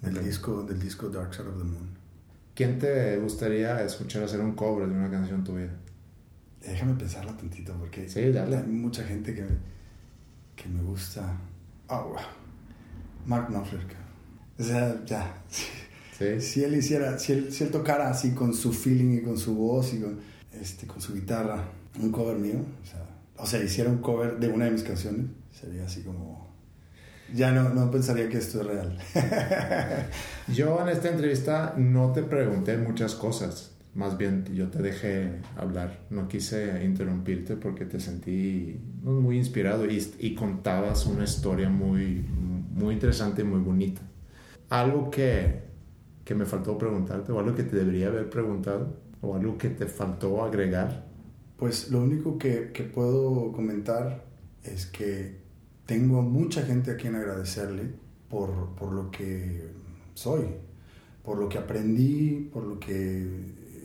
del, 0.03 0.24
disco, 0.24 0.62
del 0.62 0.81
disco 0.81 1.09
Dark 1.09 1.35
Side 1.35 1.49
of 1.49 1.59
the 1.59 1.65
Moon. 1.65 1.97
¿Quién 2.55 2.78
te 2.78 3.19
gustaría 3.19 3.83
escuchar 3.85 4.24
hacer 4.24 4.41
un 4.41 4.53
cover 4.53 4.89
de 4.89 4.95
una 4.95 5.11
canción 5.11 5.45
tuya? 5.45 5.70
Déjame 6.61 6.95
pensarla 6.95 7.37
tantito, 7.37 7.74
porque 7.78 8.09
sí, 8.09 8.33
dale. 8.33 8.57
hay 8.57 8.66
mucha 8.66 9.05
gente 9.05 9.35
que, 9.35 9.47
que 10.57 10.69
me 10.69 10.83
gusta. 10.83 11.37
Oh, 11.89 12.16
Mark 13.27 13.49
Knopfler. 13.49 13.83
O 14.59 14.62
sea, 14.62 15.05
ya. 15.05 15.43
¿Sí? 15.49 15.65
Si 16.41 16.65
él 16.65 16.74
hiciera, 16.74 17.19
si 17.19 17.35
él, 17.35 17.53
si 17.53 17.62
él 17.62 17.70
tocara 17.70 18.09
así 18.09 18.31
con 18.31 18.55
su 18.55 18.73
feeling 18.73 19.19
y 19.19 19.20
con 19.20 19.37
su 19.37 19.55
voz 19.55 19.93
y 19.93 20.01
con, 20.01 20.19
este, 20.51 20.87
con 20.87 20.99
su 20.99 21.12
guitarra, 21.12 21.69
un 22.01 22.11
cover 22.11 22.39
mío, 22.39 22.55
o 22.83 22.87
sea, 22.87 23.06
o 23.38 23.46
sea, 23.46 23.62
hiciera 23.62 23.90
un 23.90 23.98
cover 23.98 24.38
de 24.38 24.48
una 24.48 24.66
de 24.66 24.70
mis 24.72 24.82
canciones, 24.82 25.26
sería 25.52 25.84
así 25.84 26.02
como... 26.02 26.54
Ya 27.34 27.50
no, 27.50 27.70
no 27.70 27.90
pensaría 27.90 28.28
que 28.28 28.38
esto 28.38 28.60
es 28.60 28.66
real. 28.66 28.98
yo 30.54 30.80
en 30.80 30.88
esta 30.88 31.08
entrevista 31.08 31.74
no 31.76 32.12
te 32.12 32.22
pregunté 32.22 32.76
muchas 32.78 33.16
cosas, 33.16 33.72
más 33.96 34.16
bien 34.16 34.44
yo 34.54 34.68
te 34.68 34.80
dejé 34.80 35.40
hablar, 35.56 36.00
no 36.10 36.28
quise 36.28 36.84
interrumpirte 36.84 37.56
porque 37.56 37.84
te 37.84 37.98
sentí 37.98 38.78
muy 39.02 39.38
inspirado 39.38 39.86
y, 39.86 40.12
y 40.20 40.34
contabas 40.34 41.06
una 41.06 41.24
historia 41.24 41.68
muy, 41.68 42.24
muy 42.74 42.94
interesante 42.94 43.42
y 43.42 43.44
muy 43.44 43.60
bonita. 43.60 44.02
Algo 44.68 45.10
que, 45.10 45.62
que 46.24 46.34
me 46.34 46.44
faltó 46.44 46.76
preguntarte 46.76 47.32
o 47.32 47.40
algo 47.40 47.54
que 47.54 47.64
te 47.64 47.74
debería 47.74 48.08
haber 48.08 48.28
preguntado 48.28 49.00
o 49.22 49.34
algo 49.34 49.56
que 49.56 49.70
te 49.70 49.86
faltó 49.86 50.44
agregar 50.44 51.06
pues 51.57 51.91
lo 51.91 52.03
único 52.03 52.39
que, 52.39 52.70
que, 52.73 52.83
puedo 52.83 53.53
comentar 53.53 54.24
es 54.62 54.87
que 54.87 55.37
tengo 55.87 56.23
mucha 56.23 56.62
gente 56.62 56.91
a 56.91 56.97
quien 56.97 57.15
agradecerle 57.15 57.95
por, 58.28 58.74
por, 58.74 58.93
lo 58.93 59.11
que 59.11 59.70
soy, 60.15 60.45
por 61.24 61.39
lo 61.39 61.49
que 61.49 61.59
aprendí, 61.59 62.51
por 62.53 62.65
lo 62.65 62.78
que 62.78 63.27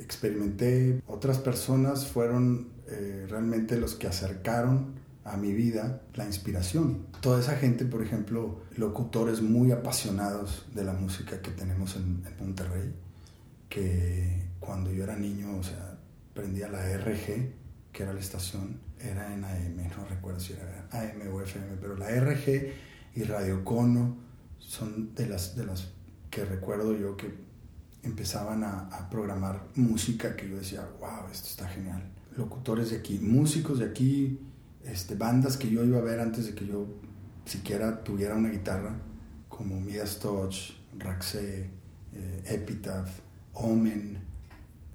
experimenté. 0.02 1.02
Otras 1.07 1.38
personas 1.38 2.07
fueron 2.07 2.69
eh, 2.88 3.26
realmente 3.30 3.77
los 3.77 3.95
que 3.95 4.07
acercaron 4.07 4.99
a 5.23 5.38
mi 5.38 5.53
vida 5.53 6.02
la 6.15 6.26
inspiración. 6.26 7.06
Toda 7.22 7.39
esa 7.39 7.56
gente, 7.56 7.85
por 7.85 8.03
ejemplo, 8.03 8.64
locutores 8.76 9.41
muy 9.41 9.72
apasionados 9.72 10.65
de 10.73 10.84
la 10.84 10.93
música 10.93 11.41
que 11.41 11.52
tenemos 11.52 11.95
en, 11.95 12.23
en 12.26 12.38
Monterrey, 12.39 12.93
que 13.69 14.49
cuando 14.60 14.91
yo 14.91 15.03
era 15.03 15.15
niño, 15.15 15.57
o 15.57 15.64
sea, 15.64 15.98
prendía 16.34 16.68
la 16.68 16.81
RG 16.98 17.60
que 17.91 18.03
era 18.03 18.13
la 18.13 18.19
estación, 18.19 18.80
era 18.99 19.34
en 19.34 19.43
AM, 19.43 19.89
no 19.97 20.05
recuerdo 20.09 20.39
si 20.39 20.53
era 20.53 20.88
AM 20.91 21.34
o 21.34 21.41
FM, 21.41 21.77
pero 21.80 21.97
la 21.97 22.09
RG 22.09 22.72
y 23.15 23.23
Radio 23.23 23.63
Cono 23.63 24.15
son 24.59 25.13
de 25.15 25.27
las, 25.27 25.55
de 25.55 25.65
las 25.65 25.89
que 26.30 26.45
recuerdo 26.45 26.97
yo 26.97 27.18
que 27.18 27.34
empezaban 28.03 28.63
a, 28.63 29.09
programar 29.09 29.68
música 29.76 30.35
que 30.35 30.49
yo 30.49 30.57
decía, 30.57 30.88
wow, 30.99 31.30
esto 31.31 31.49
está 31.49 31.68
genial. 31.68 32.01
Locutores 32.38 32.91
de 32.91 32.97
aquí, 32.97 33.19
músicos 33.19 33.80
de 33.80 33.85
aquí, 33.85 34.39
este, 34.85 35.15
bandas 35.15 35.57
que 35.57 35.69
yo 35.69 35.84
iba 35.84 35.97
a 35.97 36.01
ver 36.01 36.19
antes 36.19 36.45
de 36.45 36.55
que 36.55 36.65
yo 36.65 36.88
siquiera 37.45 38.03
tuviera 38.03 38.35
una 38.35 38.49
guitarra, 38.49 38.95
como 39.49 39.80
Midas 39.81 40.19
Touch, 40.19 40.72
Raxé, 40.97 41.69
eh, 42.13 42.43
Epitaph, 42.45 43.09
Omen, 43.53 44.18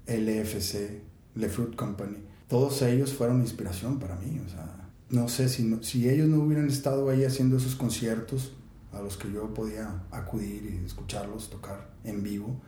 LFC, 0.07 1.01
Le 1.35 1.49
Fruit 1.49 1.75
Company 1.75 2.26
todos 2.47 2.81
ellos 2.81 3.13
fueron 3.13 3.41
inspiración 3.41 3.99
para 3.99 4.15
mí. 4.15 4.39
O 4.45 4.49
sea, 4.49 4.89
no 5.09 5.29
sé 5.29 5.49
si, 5.49 5.77
si 5.81 6.09
ellos 6.09 6.27
no 6.27 6.39
hubieran 6.39 6.67
estado 6.67 7.09
ahí 7.09 7.23
haciendo 7.23 7.57
esos 7.57 7.75
conciertos 7.75 8.53
a 8.91 9.01
los 9.01 9.17
que 9.17 9.31
yo 9.31 9.53
podía 9.53 10.03
acudir 10.11 10.79
y 10.81 10.85
escucharlos 10.85 11.49
tocar 11.49 11.91
en 12.03 12.23
vivo, 12.23 12.59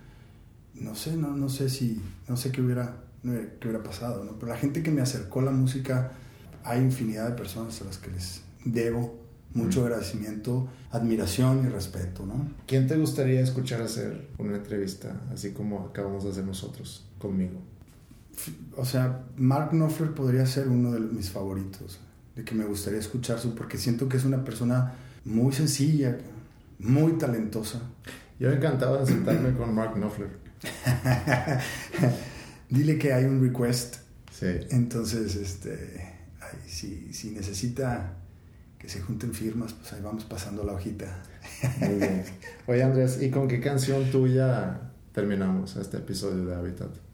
no 0.76 0.96
sé, 0.96 1.16
no, 1.16 1.36
no 1.36 1.50
sé 1.50 1.70
si, 1.70 2.02
no 2.28 2.38
sé 2.38 2.52
qué 2.52 2.62
hubiera, 2.62 3.04
qué 3.24 3.68
hubiera 3.68 3.84
pasado, 3.84 4.24
¿no? 4.24 4.38
Pero 4.38 4.52
la 4.52 4.58
gente 4.58 4.84
que 4.84 4.92
me 4.92 5.02
acercó 5.02 5.40
a 5.40 5.44
la 5.44 5.52
música, 5.52 6.12
hay 6.64 6.82
infinidad 6.82 7.30
de 7.30 7.36
personas 7.36 7.82
a 7.82 7.86
las 7.86 7.98
que 7.98 8.12
les 8.12 8.42
debo 8.64 9.20
mucho 9.54 9.84
agradecimiento, 9.84 10.70
admiración 10.92 11.66
y 11.66 11.70
respeto, 11.70 12.26
¿no? 12.26 12.52
¿Quién 12.68 12.88
te 12.88 12.98
gustaría 12.98 13.42
escuchar 13.42 13.82
hacer 13.82 14.30
una 14.38 14.58
entrevista, 14.58 15.22
así 15.34 15.54
como 15.54 15.88
acabamos 15.88 16.24
de 16.24 16.32
hacer 16.32 16.46
nosotros 16.46 17.08
conmigo? 17.18 17.60
O 18.76 18.86
sea, 18.86 19.26
Mark 19.38 19.72
Knopfler 19.72 20.12
podría 20.12 20.46
ser 20.46 20.68
uno 20.68 20.92
de 20.92 21.00
mis 21.00 21.30
favoritos, 21.30 22.00
de 22.36 22.44
que 22.44 22.56
me 22.56 22.66
gustaría 22.66 23.00
escuchar 23.00 23.40
su, 23.40 23.56
porque 23.56 23.78
siento 23.78 24.08
que 24.08 24.18
es 24.18 24.26
una 24.26 24.44
persona 24.44 24.94
muy 25.26 25.54
sencilla, 25.54 26.18
muy 26.80 27.14
talentosa. 27.14 27.82
Yo 28.40 28.52
encantado 28.52 29.00
de 29.00 29.06
sentarme 29.06 29.54
con 29.54 29.74
Mark 29.74 29.94
Knopfler. 29.96 30.30
Dile 32.70 32.98
que 32.98 33.14
hay 33.14 33.26
un 33.26 33.42
request. 33.42 33.98
Sí. 34.32 34.48
Entonces, 34.70 35.36
este, 35.36 36.16
si, 36.66 37.14
si 37.14 37.32
necesita 37.32 38.14
que 38.78 38.88
se 38.88 39.02
junten 39.02 39.34
firmas, 39.34 39.74
pues 39.74 39.92
ahí 39.92 40.02
vamos 40.02 40.24
pasando 40.24 40.64
la 40.64 40.74
hojita. 40.74 41.22
Muy 41.82 41.96
bien. 41.96 42.24
Oye 42.68 42.84
Andrés, 42.84 43.22
¿y 43.22 43.30
con 43.30 43.48
qué 43.48 43.60
canción 43.60 44.10
tuya 44.10 44.80
terminamos 45.12 45.76
este 45.76 45.98
episodio 45.98 46.46
de 46.46 46.56
Habitat? 46.56 47.09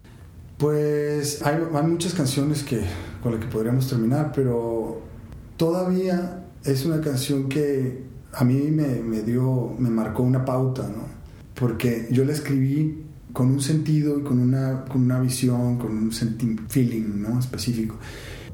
Pues 0.57 1.41
hay, 1.41 1.57
muchas 1.83 2.13
canciones 2.13 2.63
que, 2.63 2.81
con 3.21 3.33
las 3.33 3.41
que 3.41 3.47
podríamos 3.47 3.89
terminar, 3.89 4.31
pero 4.33 5.01
todavía 5.57 6.45
es 6.63 6.85
una 6.85 7.01
canción 7.01 7.49
que 7.49 8.03
a 8.31 8.43
mí 8.45 8.71
me, 8.71 9.01
me, 9.01 9.21
dio, 9.21 9.75
me 9.77 9.89
marcó 9.89 10.23
una 10.23 10.45
pauta, 10.45 10.83
¿no? 10.83 11.03
Porque 11.53 12.07
yo 12.09 12.23
la 12.23 12.31
escribí 12.31 13.03
con 13.33 13.51
un 13.51 13.61
sentido 13.61 14.17
y 14.17 14.23
con 14.23 14.39
una, 14.39 14.85
con 14.85 15.01
una 15.01 15.19
visión, 15.19 15.77
con 15.77 15.91
un 15.91 16.11
feeling, 16.11 17.21
¿no? 17.21 17.37
Específico. 17.37 17.97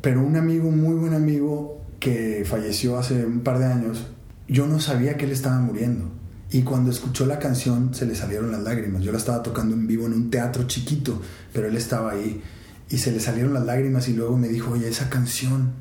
Pero 0.02 0.26
un 0.26 0.36
amigo, 0.36 0.72
muy 0.72 0.96
buen 0.96 1.14
amigo, 1.14 1.82
que 2.00 2.44
falleció 2.46 2.98
hace 2.98 3.24
un 3.24 3.42
par 3.42 3.60
de 3.60 3.66
años, 3.66 4.08
yo 4.48 4.66
no 4.66 4.80
sabía 4.80 5.18
que 5.18 5.26
él 5.26 5.32
estaba 5.32 5.60
muriendo. 5.60 6.21
Y 6.54 6.64
cuando 6.64 6.92
escuchó 6.92 7.26
la 7.26 7.40
canción 7.40 7.94
se 7.94 8.06
le 8.06 8.14
salieron 8.14 8.52
las 8.52 8.62
lágrimas. 8.62 9.02
Yo 9.02 9.14
la 9.14 9.18
estaba 9.18 9.42
tocando 9.42 9.74
en 9.74 9.88
vivo 9.88 10.06
en 10.06 10.14
un 10.14 10.30
teatro 10.30 10.68
chiquito, 10.68 11.22
pero 11.54 11.70
él 11.70 11.78
estaba 11.78 12.12
ahí. 12.12 12.42
Y 12.90 12.98
se 12.98 13.14
le 13.14 13.22
salieron 13.22 13.54
las 13.54 13.66
lágrimas 13.66 14.10
y 14.10 14.14
luego 14.14 14.38
me 14.38 14.50
dijo, 14.50 14.72
oye, 14.72 14.90
esa 14.90 15.10
canción, 15.10 15.72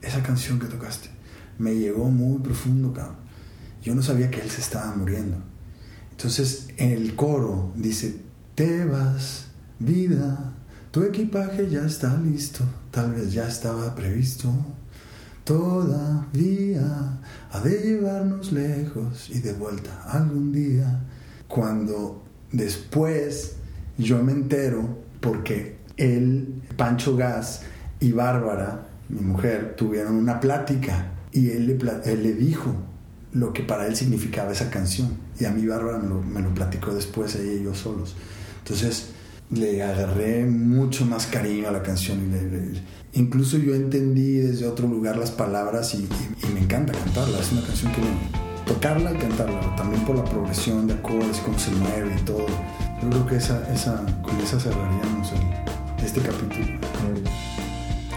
esa 0.00 0.22
canción 0.22 0.60
que 0.60 0.66
tocaste, 0.66 1.08
me 1.58 1.74
llegó 1.74 2.08
muy 2.08 2.38
profundo, 2.38 2.92
cabrón. 2.92 3.16
Yo 3.82 3.96
no 3.96 4.02
sabía 4.02 4.30
que 4.30 4.40
él 4.40 4.48
se 4.48 4.60
estaba 4.60 4.94
muriendo. 4.94 5.38
Entonces 6.12 6.68
en 6.76 6.90
el 6.90 7.16
coro 7.16 7.72
dice, 7.74 8.20
te 8.54 8.84
vas, 8.84 9.46
vida, 9.80 10.52
tu 10.92 11.02
equipaje 11.02 11.68
ya 11.68 11.84
está 11.84 12.16
listo, 12.16 12.64
tal 12.92 13.12
vez 13.12 13.32
ya 13.32 13.48
estaba 13.48 13.92
previsto 13.96 14.54
todavía 15.44 17.18
ha 17.52 17.60
de 17.60 17.78
llevarnos 17.80 18.50
lejos 18.50 19.28
y 19.30 19.40
de 19.40 19.52
vuelta 19.52 19.90
algún 20.08 20.52
día. 20.52 21.00
Cuando 21.46 22.22
después 22.50 23.56
yo 23.98 24.22
me 24.22 24.32
entero 24.32 24.98
porque 25.20 25.76
él, 25.98 26.62
Pancho 26.76 27.14
Gas 27.14 27.62
y 28.00 28.12
Bárbara, 28.12 28.86
mi 29.10 29.20
mujer, 29.20 29.74
tuvieron 29.76 30.16
una 30.16 30.40
plática 30.40 31.12
y 31.30 31.50
él 31.50 31.66
le, 31.66 32.10
él 32.10 32.22
le 32.22 32.32
dijo 32.32 32.74
lo 33.34 33.52
que 33.52 33.62
para 33.62 33.86
él 33.86 33.96
significaba 33.96 34.52
esa 34.52 34.70
canción. 34.70 35.10
Y 35.38 35.44
a 35.44 35.50
mí 35.50 35.66
Bárbara 35.66 35.98
me 35.98 36.08
lo, 36.08 36.22
me 36.22 36.40
lo 36.40 36.54
platicó 36.54 36.94
después, 36.94 37.34
ella 37.34 37.52
y 37.52 37.64
yo 37.64 37.74
solos. 37.74 38.16
Entonces 38.60 39.10
le 39.52 39.82
agarré 39.82 40.46
mucho 40.46 41.04
más 41.04 41.26
cariño 41.26 41.68
a 41.68 41.72
la 41.72 41.82
canción. 41.82 42.18
Incluso 43.12 43.58
yo 43.58 43.74
entendí 43.74 44.38
desde 44.38 44.66
otro 44.66 44.88
lugar 44.88 45.16
las 45.16 45.30
palabras 45.30 45.94
y, 45.94 46.08
me 46.52 46.60
encanta 46.60 46.92
cantarla. 46.92 47.38
Es 47.38 47.52
una 47.52 47.62
canción 47.62 47.92
que. 47.92 48.00
Tocarla 48.66 49.12
y 49.12 49.16
cantarla, 49.16 49.74
también 49.74 50.04
por 50.04 50.14
la 50.14 50.24
progresión 50.24 50.86
de 50.86 50.94
acordes, 50.94 51.38
cómo 51.44 51.58
se 51.58 51.72
mueve 51.72 52.14
y 52.16 52.24
todo. 52.24 52.46
Yo 53.02 53.10
creo 53.10 53.26
que 53.26 53.36
esa, 53.36 53.60
esa, 53.74 54.06
con 54.22 54.38
esa 54.40 54.60
cerraríamos 54.60 55.32
este 56.02 56.20
capítulo. 56.20 56.78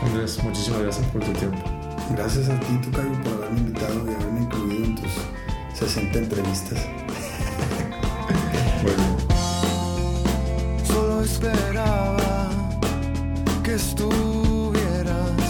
Andrés, 0.04 0.42
muchísimas 0.44 0.84
gracias 0.84 1.08
por 1.08 1.24
tu 1.24 1.32
tiempo. 1.34 1.58
Gracias 2.16 2.48
a 2.48 2.60
ti, 2.60 2.78
Tucayo, 2.84 3.12
por 3.24 3.34
haberme 3.34 3.60
invitado 3.60 4.06
y 4.06 4.14
haberme 4.14 4.42
incluido 4.42 4.86
en 4.86 4.96
tus 4.96 5.12
60 5.80 6.20
entrevistas. 6.20 6.80
bueno 8.84 9.15
esperaba 11.26 12.50
que 13.64 13.74
estuvieras 13.74 15.42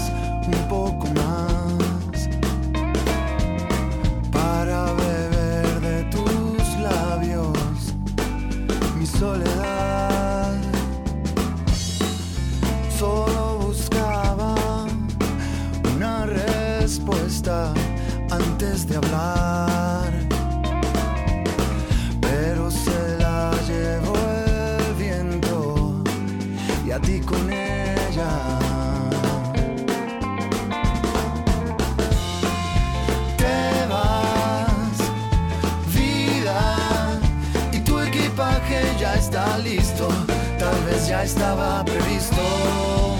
un 0.48 0.68
poco 0.70 1.06
más 1.08 2.30
para 4.32 4.94
beber 4.94 5.82
de 5.82 6.04
tus 6.06 6.64
labios 6.80 7.94
mi 8.98 9.06
soledad. 9.06 10.54
Solo 12.98 13.60
buscaba 13.68 14.56
una 15.94 16.26
respuesta 16.26 17.74
antes 18.32 18.88
de 18.88 18.96
hablar. 18.96 19.55
ya 41.08 41.24
estaba 41.24 41.84
previsto. 41.86 43.15